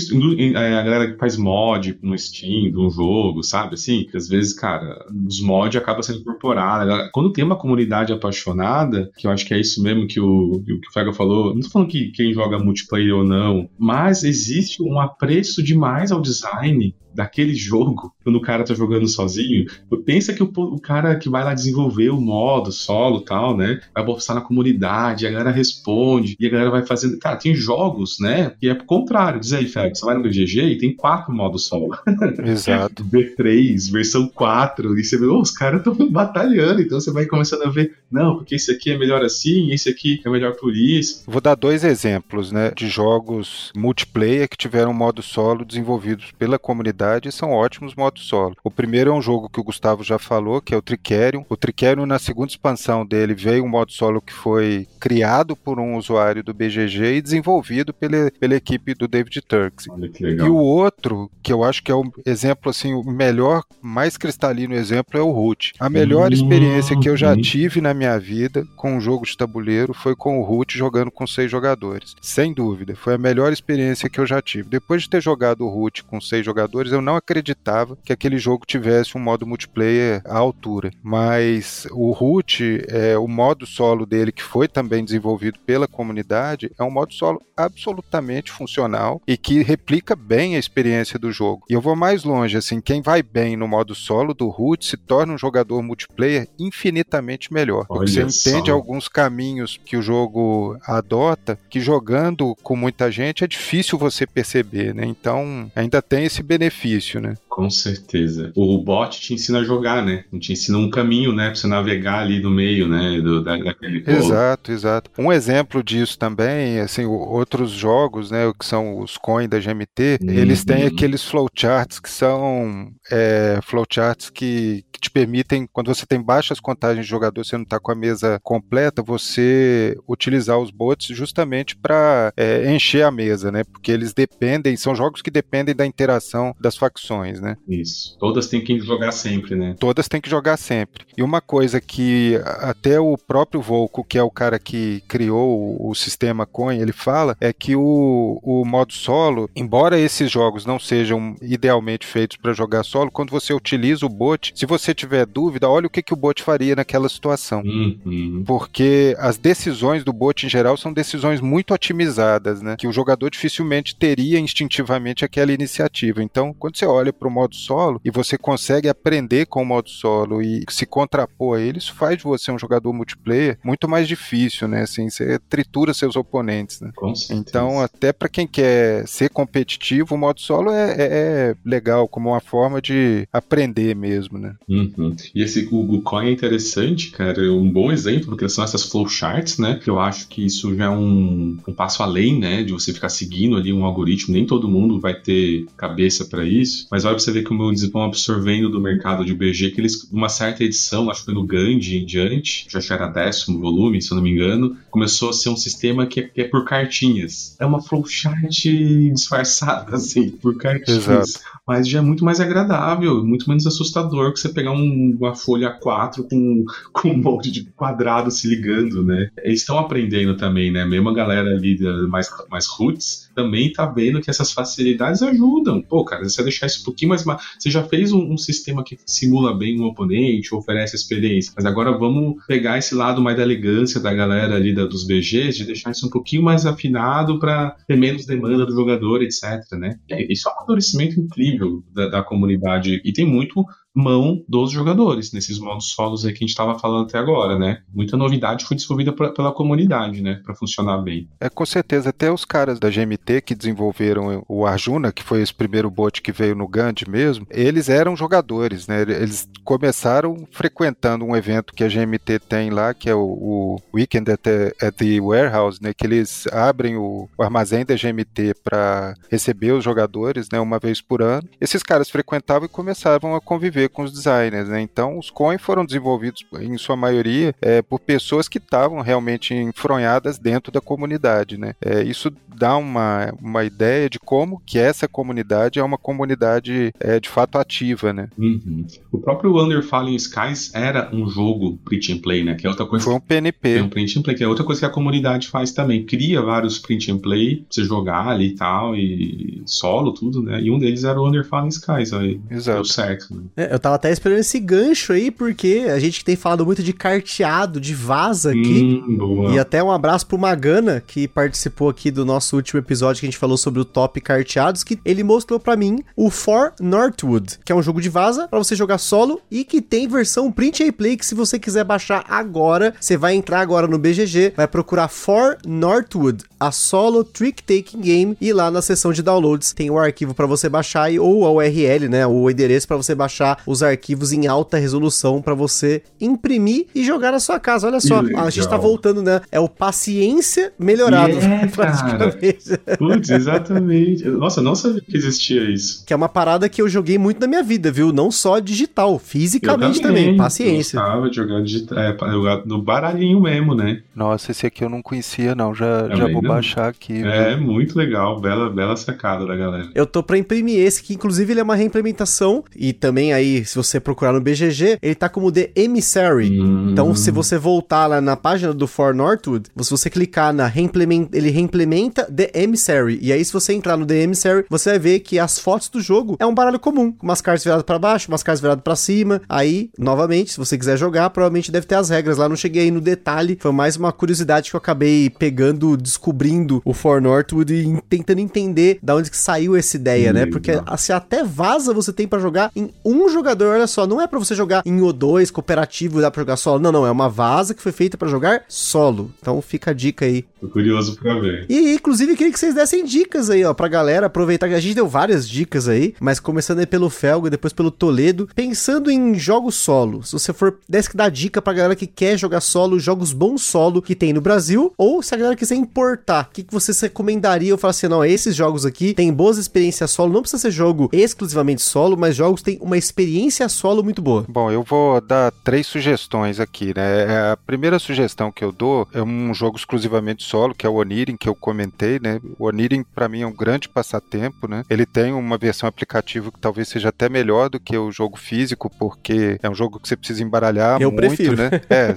a 0.57 0.83
galera 0.83 1.13
que 1.13 1.19
faz 1.19 1.37
mod 1.37 1.99
no 2.03 2.17
Steam 2.19 2.71
de 2.71 2.79
um 2.79 2.91
jogo, 2.91 3.43
sabe? 3.43 3.75
Assim, 3.75 4.05
que 4.05 4.17
às 4.17 4.29
vezes, 4.29 4.53
cara, 4.53 5.05
os 5.27 5.41
mods 5.41 5.81
acabam 5.81 6.03
sendo 6.03 6.21
incorporados. 6.21 7.11
Quando 7.13 7.33
tem 7.33 7.45
uma 7.45 7.57
comunidade 7.57 8.13
apaixonada, 8.13 9.11
que 9.17 9.27
eu 9.27 9.31
acho 9.31 9.47
que 9.47 9.55
é 9.55 9.61
isso 9.61 9.83
mesmo 9.83 10.07
que 10.07 10.21
o, 10.21 10.63
que 10.65 10.73
o 10.73 10.93
Fega 10.93 11.13
falou, 11.13 11.55
não 11.55 11.61
tô 11.61 11.71
falando 11.71 11.89
que 11.89 12.11
quem 12.11 12.33
joga 12.33 12.59
multiplayer 12.59 13.15
ou 13.15 13.25
não, 13.25 13.69
mas 13.79 14.25
existe 14.25 14.83
um 14.83 15.01
apreço 15.01 15.63
demais 15.63 16.11
ao 16.11 16.21
design 16.21 16.95
daquele 17.17 17.55
jogo, 17.55 18.13
quando 18.23 18.37
o 18.37 18.41
cara 18.41 18.63
tá 18.63 18.75
jogando 18.75 19.09
sozinho, 19.09 19.65
pensa 20.05 20.33
que 20.33 20.43
o, 20.43 20.53
o 20.55 20.81
cara 20.81 21.17
que 21.17 21.29
vai 21.29 21.43
lá 21.43 21.55
desenvolver 21.55 22.11
o 22.11 22.21
modo 22.21 22.71
solo 22.71 23.23
tal, 23.23 23.57
né, 23.57 23.81
vai 23.95 24.05
postar 24.05 24.35
na 24.35 24.41
comunidade, 24.43 25.27
a 25.27 25.31
galera 25.31 25.51
responde, 25.51 26.37
e 26.39 26.47
a 26.47 26.51
galera 26.51 26.71
vai 26.71 26.85
fazendo. 26.85 27.19
Cara, 27.19 27.37
tem 27.37 27.55
jogos, 27.55 28.19
né, 28.21 28.53
que 28.61 28.69
é 28.69 28.75
pro 28.75 28.85
contrário. 28.85 29.41
Diz 29.41 29.53
aí, 29.53 29.67
Félix, 29.67 29.99
você 29.99 30.05
vai 30.05 30.15
no 30.15 30.23
BGG 30.23 30.63
e 30.63 30.79
tem 30.79 30.95
quatro 30.95 31.33
modos 31.33 31.67
solo. 31.67 31.97
Exato. 32.45 33.03
V3, 33.17 33.91
versão 33.91 34.29
4, 34.29 34.99
e 34.99 35.05
você 35.05 35.19
vê, 35.19 35.27
oh, 35.27 35.41
os 35.41 35.51
caras 35.51 35.79
estão 35.79 35.95
batalhando, 36.11 36.83
então 36.83 37.01
você 37.01 37.11
vai 37.11 37.25
começando 37.25 37.63
a 37.63 37.71
ver, 37.71 37.97
não, 38.11 38.37
porque 38.37 38.57
esse 38.57 38.71
aqui 38.71 38.91
é 38.91 38.99
melhor 38.99 39.25
assim, 39.25 39.73
esse 39.73 39.89
aqui 39.89 40.21
é 40.25 40.29
melhor 40.29 40.55
por 40.57 40.77
isso. 40.77 41.25
Vou 41.27 41.41
dar 41.41 41.55
dois 41.55 41.83
exemplos, 41.83 42.53
né, 42.53 42.71
de 42.77 42.89
jogos 42.89 43.73
multiplayer 43.75 44.49
que 44.49 44.57
tiveram 44.57 44.93
modo 44.93 45.23
solo 45.23 45.65
desenvolvidos 45.65 46.33
pela 46.39 46.59
comunidade 46.59 47.06
verdade, 47.07 47.33
são 47.33 47.53
ótimos 47.53 47.95
modos 47.95 48.27
solo. 48.27 48.57
O 48.63 48.71
primeiro 48.71 49.11
é 49.11 49.15
um 49.15 49.23
jogo 49.23 49.49
que 49.49 49.61
o 49.61 49.65
Gustavo 49.65 50.03
já 50.03 50.19
falou, 50.19 50.61
que 50.61 50.75
é 50.75 50.77
o 50.77 50.83
Tricerion. 50.83 51.45
O 51.49 51.57
Tricerion, 51.57 52.07
na 52.07 52.19
segunda 52.19 52.51
expansão 52.51 53.07
dele, 53.07 53.35
veio 53.35 53.65
um 53.65 53.69
modo 53.69 53.93
solo 53.93 54.21
que 54.21 54.33
foi 54.33 54.87
criado 55.01 55.57
por 55.57 55.79
um 55.79 55.97
usuário 55.97 56.43
do 56.43 56.53
BGG 56.53 57.17
e 57.17 57.23
desenvolvido 57.23 57.95
pela, 57.95 58.31
pela 58.39 58.55
equipe 58.55 58.95
do 58.95 59.07
David 59.07 59.41
Turks. 59.43 59.87
E 60.21 60.43
o 60.43 60.57
outro, 60.57 61.31
que 61.43 61.53
eu 61.53 61.63
acho 61.63 61.83
que 61.83 61.93
é 61.93 61.95
o 61.95 62.05
exemplo, 62.25 62.71
assim, 62.71 62.93
o 62.95 63.05
melhor, 63.05 63.63
mais 63.81 64.17
cristalino 64.17 64.75
exemplo 64.75 65.19
é 65.19 65.23
o 65.23 65.31
Root. 65.31 65.75
A 65.79 65.89
melhor 65.89 66.33
experiência 66.33 66.99
que 66.99 67.09
eu 67.09 67.17
já 67.17 67.37
tive 67.37 67.81
na 67.81 67.95
minha 67.95 68.19
vida 68.19 68.67
com 68.77 68.97
um 68.97 69.01
jogo 69.01 69.25
de 69.25 69.37
tabuleiro 69.37 69.95
foi 69.95 70.17
com 70.17 70.41
o 70.41 70.43
Root 70.43 70.77
jogando 70.77 71.11
com 71.11 71.27
seis 71.27 71.51
jogadores. 71.51 72.15
Sem 72.21 72.53
dúvida, 72.53 72.97
foi 72.97 73.15
a 73.15 73.19
melhor 73.19 73.53
experiência 73.53 74.09
que 74.09 74.19
eu 74.19 74.27
já 74.27 74.43
tive. 74.43 74.69
Depois 74.69 75.03
de 75.03 75.11
ter 75.11 75.23
jogado 75.23 75.65
o 75.65 75.69
Root 75.69 76.05
com 76.05 76.21
seis 76.21 76.45
jogadores, 76.45 76.93
eu 76.97 77.03
não 77.03 77.17
acreditava 77.17 77.97
que 78.05 78.13
aquele 78.13 78.39
jogo 78.39 78.67
tivesse 78.67 79.17
um 79.17 79.21
modo 79.21 79.47
multiplayer 79.47 80.23
à 80.25 80.37
altura. 80.39 80.91
Mas 81.03 81.87
o 81.91 82.13
Root, 82.13 82.85
é, 82.89 83.17
o 83.19 83.29
modo 83.29 83.67
solo 83.67 84.07
dele, 84.07 84.33
que 84.33 84.43
foi 84.43 84.67
também 84.67 85.05
desenvolvido 85.05 85.59
pela 85.65 85.87
comunidade, 85.87 86.71
é 86.79 86.83
um 86.83 86.91
modo 86.91 87.13
solo 87.13 87.41
absolutamente 87.57 88.51
funcional 88.51 89.21
e 89.27 89.37
que 89.37 89.63
replica 89.63 90.17
bem 90.17 90.57
a 90.57 90.59
experiência 90.59 91.19
do 91.19 91.31
jogo. 91.33 91.65
E 91.69 91.75
eu 91.75 91.81
vou 91.81 91.97
mais 91.97 92.25
longe, 92.25 92.57
assim, 92.57 92.81
quem 92.81 93.03
vai 93.03 93.23
bem 93.23 93.57
no 93.57 93.69
modo 93.69 93.95
solo 93.95 94.35
do 94.35 94.49
Root 94.49 94.85
se 94.87 94.97
torna 94.97 95.33
um 95.33 95.39
jogador 95.39 95.83
multiplayer 95.83 96.49
infinitamente 96.59 97.53
melhor. 97.53 97.87
Porque 97.87 98.11
você 98.11 98.23
entende 98.23 98.71
alguns 98.71 99.09
caminhos 99.09 99.79
que 99.85 99.97
o 99.97 100.03
jogo 100.03 100.79
adota 100.87 101.59
que 101.69 101.81
jogando 101.81 102.55
com 102.63 102.77
muita 102.77 103.11
gente 103.11 103.45
é 103.45 103.47
difícil 103.47 103.99
você 103.99 104.27
perceber, 104.27 104.95
né? 104.95 105.05
Então 105.05 105.71
ainda 105.75 106.01
tem 106.01 106.25
esse 106.25 106.43
benefício 106.43 106.86
difícil, 106.87 107.21
né? 107.21 107.35
Com 107.49 107.71
certeza. 107.71 108.53
O 108.55 108.79
bot 108.79 109.19
te 109.19 109.35
ensina 109.35 109.61
a 109.61 109.65
jogar, 109.65 110.05
né? 110.05 110.25
Te 110.39 110.53
ensina 110.53 110.79
um 110.79 110.91
caminho, 110.91 111.33
né? 111.33 111.47
Pra 111.47 111.55
você 111.55 111.67
navegar 111.67 112.21
ali 112.21 112.41
no 112.41 112.51
meio, 112.51 112.89
né? 112.89 113.21
Do, 113.21 113.43
da, 113.43 113.57
daquele 113.57 114.05
Exato, 114.07 114.73
exato. 114.73 115.11
Um 115.19 115.33
exemplo 115.33 115.83
disso 115.83 116.19
também, 116.19 116.81
assim, 116.81 117.05
outros 117.05 117.71
jogos, 117.71 118.31
né? 118.31 118.53
Que 118.59 118.67
são 118.67 119.01
os 119.01 119.17
coins 119.17 119.49
da 119.49 119.59
GMT, 119.59 120.19
uhum. 120.23 120.31
eles 120.31 120.65
têm 120.65 120.85
aqueles 120.85 121.25
flowcharts 121.25 121.99
que 121.99 122.11
são 122.11 122.91
é, 123.11 123.59
flowcharts 123.63 124.31
que, 124.31 124.85
que 124.93 125.01
te 125.01 125.11
permitem, 125.11 125.69
quando 125.73 125.95
você 125.95 126.05
tem 126.05 126.21
baixas 126.21 126.61
contagens 126.61 127.07
de 127.07 127.11
jogador, 127.11 127.45
você 127.45 127.57
não 127.57 127.65
está 127.65 127.79
com 127.79 127.93
a 127.93 127.95
mesa 127.95 128.39
completa, 128.43 129.03
você 129.03 129.97
utilizar 130.09 130.59
os 130.59 130.71
bots 130.71 131.17
justamente 131.17 131.77
para 131.77 132.33
é, 132.37 132.71
encher 132.73 133.03
a 133.05 133.11
mesa, 133.11 133.51
né? 133.51 133.65
Porque 133.65 133.93
eles 133.93 134.13
dependem, 134.13 134.77
são 134.77 134.95
jogos 134.95 135.23
que 135.23 135.31
dependem 135.31 135.75
da 135.75 135.87
interação 135.87 136.55
das 136.67 136.77
facções, 136.77 137.41
né? 137.41 137.57
Isso. 137.69 138.17
Todas 138.19 138.49
têm 138.49 138.63
que 138.63 138.79
jogar 138.81 139.13
sempre, 139.13 139.55
né? 139.55 139.77
Todas 139.79 140.09
têm 140.09 140.21
que 140.21 140.29
jogar 140.29 140.57
sempre. 140.57 141.05
E 141.17 141.23
uma 141.23 141.41
coisa 141.41 141.81
que 141.81 142.41
até 142.45 142.99
o 142.99 143.17
próprio 143.17 143.63
Volco, 143.63 144.05
que 144.05 144.19
é 144.19 144.23
o 144.23 144.31
cara 144.31 144.59
que 144.59 145.03
criou 145.07 145.79
o, 145.81 145.91
o 145.91 145.95
sistema 145.95 146.45
Coin, 146.45 146.79
ele 146.79 146.93
fala, 146.93 147.37
é 147.41 147.53
que 147.53 147.77
o, 147.77 148.41
o 148.43 148.65
modo 148.65 148.93
solo, 148.93 149.49
embora 149.55 149.99
esses 149.99 150.31
jogos 150.31 150.67
não 150.67 150.79
sejam 150.79 151.37
idealmente 151.41 152.07
feitos 152.07 152.37
para 152.37 152.53
jogar 152.53 152.83
solo, 152.83 153.11
quando 153.11 153.31
você 153.31 153.55
utiliza 153.55 154.05
o 154.05 154.09
bot, 154.09 154.53
se 154.55 154.67
você 154.67 154.93
tiver 154.93 155.25
dúvida, 155.25 155.69
olha 155.69 155.87
o 155.87 155.91
que, 155.91 156.03
que 156.03 156.13
o 156.13 156.17
bot 156.17 156.43
faria 156.43 156.75
naquela 156.75 157.09
situação. 157.09 157.63
Uhum. 157.63 158.43
Porque 158.45 159.15
as 159.19 159.39
decisões 159.39 160.03
do 160.03 160.13
bot 160.13 160.45
em 160.45 160.49
geral 160.49 160.77
são 160.77 160.93
decisões 160.93 161.41
muito 161.41 161.73
otimizadas, 161.73 162.61
né? 162.61 162.75
Que 162.77 162.89
o 162.89 162.93
jogador 162.93 163.31
dificilmente 163.31 163.95
teria 163.95 164.41
instintivamente 164.41 165.25
aquela 165.25 165.53
iniciativa. 165.53 166.23
Então, 166.23 166.55
quando 166.59 166.77
você 166.77 166.87
olha 166.87 167.13
para 167.13 167.29
o 167.29 167.31
modo 167.31 167.55
solo 167.55 168.01
e 168.05 168.11
você 168.11 168.37
consegue 168.39 168.89
aprender 168.89 169.47
com 169.47 169.63
o 169.63 169.67
modo 169.67 169.89
solo 169.89 170.43
e 170.43 170.65
se 170.69 170.87
contrapor 170.87 171.59
a 171.59 171.61
ele, 171.61 171.79
isso 171.79 171.95
faz 171.95 172.17
de 172.17 172.25
você 172.25 172.51
um 172.51 172.59
jogador 172.59 172.93
multiplayer 172.93 173.59
muito 173.65 173.89
mais 173.89 174.09
difícil, 174.09 174.69
né? 174.69 174.83
Assim, 174.83 175.09
você 175.09 175.39
tritura 175.49 175.95
seus 175.95 176.17
oponentes, 176.17 176.81
né? 176.81 176.91
Então, 177.31 177.81
até 177.81 178.13
para 178.13 178.29
quem 178.29 178.47
quer 178.47 179.07
ser 179.07 179.31
competitivo, 179.31 180.15
o 180.15 180.19
modo 180.19 180.41
solo 180.41 180.71
é, 180.71 180.93
é, 180.93 180.97
é, 180.99 181.57
legal 181.65 182.09
como 182.09 182.31
uma 182.31 182.41
forma 182.41 182.81
de 182.81 183.29
aprender 183.33 183.95
mesmo, 183.95 184.39
né? 184.39 184.55
Uhum. 184.69 185.15
E 185.35 185.43
esse 185.43 185.69
o 185.71 186.01
Coin 186.03 186.29
é 186.29 186.33
interessante, 186.33 187.11
cara, 187.11 187.45
é 187.45 187.51
um 187.51 187.71
bom 187.71 187.91
exemplo, 187.93 188.29
porque 188.29 188.49
são 188.49 188.65
essas 188.65 188.85
flowcharts, 188.85 189.59
né? 189.59 189.79
Que 189.83 189.91
eu 189.91 189.99
acho 189.99 190.29
que 190.29 190.45
isso 190.45 190.75
já 190.75 190.85
é 190.85 190.91
um, 190.91 191.59
um 191.67 191.73
passo 191.73 192.03
além, 192.03 192.39
né? 192.39 192.63
De 192.63 192.73
você 192.73 192.93
ficar 192.93 193.09
seguindo 193.09 193.57
ali 193.57 193.73
um 193.73 193.85
algoritmo, 193.85 194.35
nem 194.35 194.47
todo 194.47 194.69
mundo 194.69 195.01
vai 195.01 195.15
ter 195.15 195.67
cabeça 195.77 196.25
para 196.25 196.45
isso, 196.47 196.87
mas 196.91 197.05
olha 197.05 197.15
pra 197.15 197.23
você 197.23 197.33
ver 197.33 197.43
como 197.43 197.69
eles 197.69 197.85
vão 197.89 198.05
absorvendo 198.05 198.71
do 198.71 198.81
mercado 198.81 199.25
de 199.25 199.35
BG, 199.35 199.71
que 199.71 199.81
eles, 199.81 200.05
uma 200.11 200.29
certa 200.29 200.65
edição, 200.65 201.11
acho 201.11 201.21
que 201.21 201.27
foi 201.27 201.35
no 201.35 201.45
Gandhi 201.45 201.99
em 201.99 202.05
diante, 202.05 202.67
já 202.69 202.95
era 202.95 203.09
décimo 203.09 203.61
volume, 203.61 204.01
se 204.01 204.13
eu 204.13 204.17
não 204.17 204.23
me 204.23 204.31
engano, 204.31 204.77
começou 204.91 205.31
a 205.31 205.33
ser 205.33 205.49
um 205.49 205.57
sistema 205.57 206.07
que 206.07 206.21
é, 206.21 206.23
que 206.25 206.41
é 206.41 206.45
por 206.45 206.65
cartinhas. 206.65 207.57
É 207.59 207.67
uma 207.67 207.83
flowchart 207.83 208.65
disfarçada, 209.13 209.97
assim, 209.97 210.31
por 210.31 210.57
cartinhas. 210.57 211.07
Exato 211.07 211.57
mas 211.67 211.89
já 211.89 211.99
é 211.99 212.03
muito 212.03 212.25
mais 212.25 212.39
agradável, 212.39 213.25
muito 213.25 213.49
menos 213.49 213.67
assustador 213.67 214.33
que 214.33 214.39
você 214.39 214.49
pegar 214.49 214.71
um, 214.71 215.17
uma 215.19 215.35
folha 215.35 215.77
A4 215.77 216.29
com, 216.29 216.65
com 216.93 217.09
um 217.09 217.19
monte 217.19 217.51
de 217.51 217.65
quadrado 217.65 218.31
se 218.31 218.47
ligando, 218.47 219.03
né? 219.03 219.31
Eles 219.43 219.61
estão 219.61 219.77
aprendendo 219.77 220.37
também, 220.37 220.71
né? 220.71 220.85
Mesmo 220.85 221.09
a 221.09 221.15
galera 221.15 221.51
ali 221.51 221.77
mais, 222.09 222.31
mais 222.49 222.67
roots 222.67 223.26
também 223.37 223.71
tá 223.71 223.85
vendo 223.85 224.21
que 224.21 224.31
essas 224.31 224.51
facilidades 224.51 225.23
ajudam. 225.23 225.83
Pô, 225.83 226.05
cara, 226.05 226.25
você 226.25 226.43
deixar 226.43 226.67
isso 226.67 226.81
um 226.81 226.85
pouquinho 226.85 227.11
mais. 227.11 227.23
Você 227.59 227.71
já 227.71 227.85
fez 227.85 228.11
um, 228.11 228.33
um 228.33 228.39
sistema 228.39 228.83
que 228.83 228.99
simula 229.05 229.57
bem 229.57 229.79
um 229.79 229.85
oponente, 229.85 230.55
oferece 230.55 230.97
experiência, 230.97 231.53
mas 231.55 231.67
agora 231.67 231.97
vamos 231.97 232.43
pegar 232.47 232.79
esse 232.79 232.95
lado 232.95 233.21
mais 233.21 233.37
da 233.37 233.43
elegância 233.43 234.01
da 234.01 234.13
galera 234.13 234.57
ali 234.57 234.75
da, 234.75 234.87
dos 234.87 235.07
BGs, 235.07 235.59
de 235.59 235.67
deixar 235.67 235.91
isso 235.91 236.07
um 236.07 236.11
pouquinho 236.11 236.43
mais 236.43 236.65
afinado 236.65 237.39
para 237.39 237.77
ter 237.87 237.97
menos 237.97 238.25
demanda 238.25 238.65
do 238.65 238.73
jogador, 238.73 239.23
etc, 239.23 239.61
né? 239.73 239.99
Isso 240.31 240.49
é 240.49 240.53
um 240.53 240.57
amadurecimento 240.57 241.21
incrível 241.21 241.85
da, 241.93 242.09
da 242.09 242.23
comunidade. 242.23 243.03
E 243.05 243.13
tem 243.13 243.27
muito 243.27 243.67
mão 243.97 244.45
dos 244.47 244.71
jogadores 244.71 245.33
nesses 245.33 245.59
modos 245.59 245.91
solos 245.93 246.27
aí 246.27 246.33
que 246.33 246.39
a 246.39 246.47
gente 246.47 246.51
estava 246.51 246.79
falando 246.79 247.07
até 247.07 247.19
agora, 247.19 247.59
né? 247.59 247.81
Muita 247.95 248.15
novidade 248.17 248.67
foi 248.67 248.77
desenvolvida 248.77 249.11
pra, 249.11 249.31
pela 249.31 249.53
comunidade, 249.53 250.21
né? 250.21 250.41
Para 250.45 250.55
funcionar 250.55 250.99
bem. 250.99 251.29
É, 251.41 251.49
com 251.49 251.65
certeza. 251.65 252.11
Até 252.11 252.31
os 252.31 252.45
caras 252.45 252.79
da 252.79 252.91
GMT 252.91 253.41
que 253.41 253.55
desenvolveram 253.55 254.45
o 254.47 254.67
Arjuna, 254.67 255.11
que 255.11 255.23
foi 255.23 255.41
esse 255.41 255.55
primeiro 255.55 255.91
bot 255.91 256.21
que 256.21 256.31
veio 256.31 256.55
no 256.55 256.69
Gandhi 256.69 257.09
mesmo, 257.09 257.47
eles 257.51 257.89
eram 257.89 258.15
jogadores, 258.15 258.87
né? 258.87 259.01
Eles 259.01 259.49
começaram 259.65 260.47
frequentando 260.53 261.25
um 261.25 261.35
evento 261.35 261.73
que 261.73 261.83
a 261.83 261.89
GMT 261.89 262.41
tem 262.41 262.69
lá, 262.69 262.93
que 262.93 263.09
é 263.09 263.15
o, 263.15 263.23
o 263.23 263.77
Weekend 263.95 264.31
at 264.31 264.41
the, 264.41 264.73
at 264.83 264.95
the, 264.95 265.21
Warehouse, 265.21 265.83
né? 265.83 265.95
Que 265.95 266.07
eles 266.07 266.47
abrem 266.49 266.97
o, 266.97 267.29
o 267.37 267.43
armazém 267.43 267.85
da 267.85 267.95
GMT 267.95 268.55
para 268.63 269.15
receber 269.31 269.73
os 269.73 269.83
jogadores, 269.83 270.49
né? 270.53 270.61
Uma 270.61 270.79
vez 270.79 271.01
por 271.01 271.23
ano. 271.23 271.49
Esses 271.59 271.83
caras 271.83 272.11
frequentavam 272.11 272.67
e 272.67 272.69
começavam 272.69 273.35
a 273.35 273.41
conviver 273.41 273.86
com 273.89 274.03
os 274.03 274.13
designers, 274.13 274.69
né? 274.69 274.81
Então, 274.81 275.19
os 275.19 275.31
coins 275.31 275.61
foram 275.61 275.85
desenvolvidos, 275.85 276.45
em 276.61 276.77
sua 276.79 276.97
maioria, 276.97 277.55
é, 277.61 277.83
por 277.83 278.01
pessoas 278.01 278.49
que 278.49 278.59
estavam 278.59 279.01
realmente 279.01 279.55
enfronhadas 279.55 280.39
dentro 280.39 280.73
da 280.73 280.81
comunidade, 280.81 281.57
né? 281.59 281.75
É, 281.81 282.03
isso 282.03 282.33
dá 282.57 282.77
uma, 282.77 283.33
uma 283.41 283.65
ideia 283.65 284.09
de 284.09 284.19
como 284.19 284.61
que 284.65 284.79
essa 284.79 285.07
comunidade 285.07 285.79
é 285.79 285.83
uma 285.83 285.99
comunidade 285.99 286.93
é, 286.99 287.21
de 287.21 287.29
fato 287.29 287.59
ativa, 287.59 288.13
né? 288.13 288.29
Uhum. 288.39 288.87
O 289.13 289.19
próprio 289.19 289.57
Under 289.63 289.83
Falling 289.83 290.17
Skies 290.17 290.75
era 290.75 291.11
um 291.15 291.29
jogo 291.29 291.79
print 291.85 292.13
and 292.13 292.19
play, 292.19 292.43
né? 292.43 292.55
Que 292.55 292.67
é 292.67 292.71
outra 292.71 292.87
coisa. 292.87 293.05
Foi 293.05 293.15
um 293.15 293.21
PNP. 293.21 293.79
É 293.79 293.83
um 293.83 293.89
print 293.89 294.19
and 294.19 294.23
play, 294.23 294.37
que 294.37 294.45
é 294.45 294.49
outra 294.49 294.65
coisa 294.65 294.81
que 294.81 294.87
a 294.87 294.91
comunidade 294.91 295.49
faz 295.49 295.73
também. 295.73 296.05
Cria 296.05 296.41
vários 296.41 296.79
print 296.79 297.11
and 297.11 297.19
play 297.19 297.57
pra 297.57 297.67
você 297.71 297.85
jogar 297.85 298.29
ali 298.29 298.49
e 298.49 298.55
tal, 298.55 298.97
e 298.97 299.63
solo, 299.67 300.13
tudo, 300.13 300.43
né? 300.43 300.61
E 300.61 300.71
um 300.71 300.79
deles 300.79 301.05
era 301.05 301.21
o 301.21 301.27
Under 301.27 301.45
Falling 301.45 301.69
Skies, 301.69 302.13
aí 302.13 302.41
Exato. 302.51 302.79
deu 302.79 302.85
certo. 302.85 303.35
Né? 303.35 303.43
É, 303.57 303.75
eu 303.77 303.81
tava 303.81 303.97
até 303.97 304.11
esperando 304.11 304.39
esse 304.39 304.59
gancho 304.59 305.13
aí, 305.13 305.31
porque 305.31 305.87
a 305.89 305.99
gente 305.99 306.25
tem 306.25 306.35
falado 306.35 306.65
muito 306.65 306.83
de 306.83 306.93
carteado, 306.93 307.79
de 307.79 307.95
vaza 307.95 308.51
aqui. 308.51 309.03
Hum, 309.07 309.51
e 309.53 309.59
até 309.59 309.85
um 309.85 309.91
abraço 309.91 310.27
pro 310.27 310.39
Magana, 310.39 311.03
que 311.07 311.29
participou 311.29 311.91
aqui 311.91 312.11
do 312.11 312.25
nosso 312.25 312.57
último 312.57 312.81
episódio 312.81 313.21
que 313.21 313.27
a 313.27 313.29
gente 313.31 313.39
falou 313.39 313.59
sobre 313.59 313.81
o 313.81 313.85
top 313.85 314.19
carteados, 314.21 314.83
que 314.83 314.99
ele 315.05 315.23
mostrou 315.23 315.61
para 315.61 315.77
mim 315.77 316.03
o 316.17 316.31
For 316.31 316.73
Northwood, 316.81 317.59
que 317.65 317.71
é 317.71 317.75
um 317.75 317.83
jogo 317.83 318.01
de 318.01 318.09
vaza 318.09 318.49
para 318.49 318.59
você 318.59 318.75
jogar 318.75 318.97
solo 318.97 319.41
e 319.51 319.63
que 319.63 319.83
tem 319.83 320.09
versão 320.09 320.51
print 320.51 320.83
and 320.83 320.93
play 320.93 321.17
que 321.17 321.27
se 321.27 321.35
você 321.35 321.59
quiser 321.59 321.85
baixar 321.85 322.25
agora, 322.29 322.95
você 322.99 323.17
vai 323.17 323.35
entrar 323.35 323.61
agora 323.61 323.87
no 323.87 323.99
BGG, 323.99 324.55
vai 324.57 324.67
procurar 324.67 325.09
For 325.09 325.59
Northwood, 325.67 326.45
a 326.59 326.71
solo 326.73 327.23
trick 327.23 327.63
taking 327.63 328.01
game 328.01 328.37
e 328.41 328.53
lá 328.55 328.71
na 328.71 328.81
seção 328.81 329.13
de 329.13 329.23
downloads 329.23 329.75
tem 329.75 329.91
o 329.91 329.99
arquivo 329.99 330.35
para 330.35 330.47
você 330.47 330.67
baixar 330.69 331.11
ou 331.21 331.45
a 331.45 331.51
URL, 331.53 332.09
né, 332.09 332.27
o 332.27 332.49
endereço 332.49 332.89
para 332.89 332.97
você 332.97 333.15
baixar 333.15 333.56
os 333.67 333.83
arquivos 333.83 334.33
em 334.33 334.47
alta 334.47 334.79
resolução 334.79 335.41
para 335.41 335.55
você 335.55 336.03
imprimir 336.21 336.87
e 336.95 337.05
jogar 337.05 337.33
na 337.33 337.41
sua 337.41 337.59
casa. 337.59 337.87
Olha 337.87 338.01
só, 338.01 338.21
a 338.37 338.51
gente 338.51 338.69
tá 338.69 338.77
voltando, 338.77 339.23
né? 339.23 339.41
É 339.51 339.61
o 339.61 339.69
paciência 339.69 340.73
melhorado, 340.79 341.35
praticamente. 341.75 342.77
Putz, 342.99 343.31
exatamente. 343.31 344.25
Nossa, 344.25 344.63
não 344.63 344.75
sabia 344.75 345.01
que 345.01 345.17
existia 345.17 345.71
isso. 345.71 346.05
Que 346.05 346.13
é 346.13 346.17
uma 346.17 346.29
parada 346.29 346.69
que 346.69 346.81
eu 346.81 346.89
joguei 346.89 347.19
muito 347.19 347.41
na 347.41 347.47
minha 347.47 347.63
vida, 347.63 347.91
viu? 347.91 348.13
Não 348.13 348.31
só 348.31 348.59
digital, 348.59 349.19
fisicamente 349.19 350.01
também, 350.01 350.25
também, 350.25 350.37
paciência. 350.37 350.97
Eu 350.97 351.03
gostava 351.03 351.31
de 351.31 351.37
jogar 351.37 351.63
digital, 351.63 351.99
é, 351.99 352.17
no 352.65 352.81
baralhinho 352.81 353.41
mesmo, 353.41 353.75
né? 353.75 354.03
Nossa, 354.15 354.51
esse 354.51 354.67
aqui 354.67 354.83
eu 354.85 354.89
não 354.89 355.03
conhecia 355.03 355.55
não, 355.55 355.75
já, 355.75 356.09
já 356.09 356.25
vou 356.29 356.43
não. 356.43 356.49
baixar 356.49 356.89
aqui. 356.89 357.23
É, 357.23 357.55
viu? 357.55 357.67
muito 357.67 357.97
legal, 357.97 358.41
bela, 358.41 358.71
bela 358.71 358.97
sacada 358.97 359.47
da 359.47 359.57
galera. 359.57 359.89
Eu 359.95 360.07
tô 360.07 360.23
pra 360.23 360.39
imprimir 360.39 360.79
esse, 360.79 361.03
que 361.03 361.15
inclusive 361.15 361.53
ele 361.53 361.61
é 361.61 361.63
uma 361.63 361.77
reimplementação, 361.77 362.65
e 362.75 362.93
também 362.93 363.33
aí, 363.33 363.46
se 363.65 363.75
você 363.75 364.01
procurar 364.01 364.33
no 364.33 364.41
BGG, 364.41 364.99
ele 365.03 365.15
tá 365.15 365.29
como 365.29 365.51
The 365.51 365.71
Emissary. 365.75 366.61
Hum. 366.61 366.91
Então, 366.91 367.15
se 367.15 367.31
você 367.31 367.59
voltar 367.59 368.07
lá 368.07 368.21
na 368.21 368.37
página 368.37 368.73
do 368.73 368.87
For 368.87 369.15
Northwood, 369.15 369.69
se 369.81 369.91
você 369.91 370.11
clicar 370.11 370.53
na 370.53 370.67
reimplement, 370.67 371.29
ele 371.33 371.51
reimplementa 371.51 372.25
The 372.25 372.51
Emissary. 372.55 373.19
E 373.21 373.33
aí, 373.33 373.45
se 373.45 373.53
você 373.53 373.73
entrar 373.73 373.97
no 373.97 374.07
The 374.07 374.23
Emissary, 374.23 374.65
você 374.69 374.91
vai 374.91 374.99
ver 374.99 375.21
que 375.21 375.39
as 375.39 375.59
fotos 375.59 375.89
do 375.89 376.01
jogo 376.01 376.37
é 376.39 376.47
um 376.47 376.55
baralho 376.55 376.79
comum, 376.79 377.13
com 377.13 377.27
umas 377.27 377.41
cartas 377.41 377.65
viradas 377.65 377.85
para 377.85 377.99
baixo, 377.99 378.29
umas 378.31 378.43
cartas 378.43 378.61
viradas 378.61 378.83
para 378.83 378.97
cima. 378.97 379.41
Aí, 379.49 379.91
novamente, 379.99 380.53
se 380.53 380.59
você 380.59 380.77
quiser 380.77 380.97
jogar, 380.97 381.31
provavelmente 381.31 381.71
deve 381.71 381.87
ter 381.87 381.95
as 381.95 382.09
regras 382.09 382.37
lá. 382.37 382.49
Não 382.49 382.57
cheguei 382.57 382.85
aí 382.85 382.91
no 382.91 383.01
detalhe, 383.01 383.59
foi 383.61 383.73
mais 383.73 383.97
uma 383.97 384.13
curiosidade 384.13 384.71
que 384.71 384.77
eu 384.77 384.79
acabei 384.79 385.31
pegando, 385.31 385.97
descobrindo 385.97 386.83
o 386.85 386.93
For 386.93 387.21
Northwood 387.21 387.75
e 387.75 388.01
tentando 388.09 388.41
entender 388.41 388.99
da 389.03 389.15
onde 389.15 389.31
que 389.31 389.37
saiu 389.37 389.77
essa 389.77 389.97
ideia, 389.97 390.33
né? 390.33 390.47
Porque 390.47 390.73
se 390.73 390.83
assim, 390.87 391.13
até 391.13 391.45
vaza 391.45 391.93
você 391.93 392.13
tem 392.13 392.27
para 392.27 392.39
jogar 392.39 392.71
em 392.75 392.91
um 393.05 393.29
jogador, 393.37 393.75
olha 393.75 393.87
só, 393.87 394.07
não 394.07 394.21
é 394.21 394.27
para 394.27 394.39
você 394.39 394.55
jogar 394.55 394.83
em 394.85 394.99
O2 394.99 395.51
cooperativo, 395.51 396.21
dá 396.21 396.31
para 396.31 396.41
jogar 396.41 396.57
solo. 396.57 396.81
Não, 396.81 396.91
não, 396.91 397.07
é 397.07 397.11
uma 397.11 397.29
vaza 397.29 397.75
que 397.75 397.83
foi 397.83 397.93
feita 397.93 398.17
para 398.17 398.29
jogar 398.29 398.65
solo. 398.69 399.31
Então 399.41 399.61
fica 399.61 399.91
a 399.91 399.95
dica 399.95 400.25
aí. 400.25 400.45
Tô 400.61 400.69
curioso 400.69 401.17
pra 401.17 401.39
ver. 401.39 401.67
E 401.69 401.95
inclusive 401.95 402.35
queria 402.35 402.53
que 402.53 402.59
vocês 402.59 402.75
dessem 402.75 403.05
dicas 403.05 403.51
aí, 403.51 403.65
ó, 403.65 403.75
pra 403.75 403.89
galera 403.89 404.27
aproveitar 404.27 404.69
que 404.69 404.75
a 404.75 404.81
gente 404.81 404.95
deu 404.95 405.07
várias 405.07 405.49
dicas 405.49 405.87
aí, 405.89 406.15
mas 406.19 406.41
começando 406.41 406.79
aí 406.79 406.87
pelo 406.87 407.11
Felgo 407.11 407.47
e 407.47 407.51
depois 407.51 407.73
pelo 407.73 407.91
Toledo, 407.91 408.49
pensando 408.55 409.11
em 409.11 409.39
jogos 409.39 409.75
solo. 409.75 410.23
Se 410.23 410.33
você 410.33 410.53
for 410.53 410.79
desse 410.89 411.11
que 411.11 411.17
dar 411.17 411.31
dica 411.31 411.61
pra 411.61 411.73
galera 411.73 411.95
que 411.97 412.07
quer 412.07 412.39
jogar 412.39 412.61
solo, 412.61 412.99
jogos 412.99 413.33
bons 413.33 413.63
solo 413.63 414.01
que 414.01 414.15
tem 414.15 414.33
no 414.33 414.41
Brasil, 414.41 414.93
ou 414.97 415.23
se 415.23 415.35
a 415.35 415.39
galera 415.39 415.57
quiser 415.57 415.75
importar, 415.75 416.49
o 416.51 416.55
que, 416.55 416.63
que 416.63 416.73
vocês 416.73 416.99
recomendariam? 417.01 417.75
Eu 417.75 417.79
falo 417.79 417.91
assim, 417.91 418.09
não, 418.09 418.25
esses 418.25 418.57
jogos 418.57 418.87
aqui 418.87 419.13
tem 419.13 419.33
boas 419.33 419.59
experiências 419.59 420.11
solo, 420.11 420.33
não 420.33 420.41
precisa 420.41 420.63
ser 420.63 420.71
jogo 420.71 421.11
exclusivamente 421.13 421.83
solo, 421.83 422.17
mas 422.17 422.35
jogos 422.37 422.63
têm 422.63 422.79
uma 422.81 422.97
experiência 422.97 423.26
solo 423.69 424.03
muito 424.03 424.23
boa. 424.23 424.45
Bom, 424.49 424.71
eu 424.71 424.83
vou 424.83 425.21
dar 425.21 425.51
três 425.65 425.87
sugestões 425.87 426.61
aqui, 426.61 426.93
né? 426.95 427.23
É, 427.23 427.53
a 427.53 427.57
primeira 427.57 427.99
sugestão 427.99 428.53
que 428.53 428.65
eu 428.65 428.73
dou 428.73 429.09
é 429.13 429.23
um 429.23 429.53
jogo 429.55 429.77
exclusivamente 429.77 430.45
solo, 430.45 430.75
que 430.75 430.87
é 430.87 430.89
o 430.89 430.95
Onirin, 430.95 431.37
que 431.37 431.49
eu 431.49 431.55
comentei, 431.55 432.19
né? 432.21 432.41
O 432.59 432.67
Onirin, 432.67 433.05
para 433.15 433.29
mim, 433.29 433.43
é 433.43 433.47
um 433.47 433.53
grande 433.55 433.89
passatempo, 433.89 434.69
né? 434.69 434.85
Ele 434.89 435.07
tem 435.07 435.33
uma 435.33 435.59
versão 435.59 435.89
aplicativo 435.89 436.53
que 436.53 436.59
talvez 436.59 436.89
seja 436.89 437.09
até 437.09 437.29
melhor 437.29 437.69
do 437.69 437.81
que 437.81 437.97
o 437.97 438.11
jogo 438.11 438.37
físico, 438.39 438.91
porque 438.99 439.59
é 439.63 439.69
um 439.69 439.75
jogo 439.75 439.99
que 439.99 440.09
você 440.09 440.17
precisa 440.17 440.43
embaralhar 440.43 441.01
eu 441.01 441.11
muito, 441.11 441.27
prefiro. 441.27 441.57
né? 441.57 441.71
É. 441.89 442.17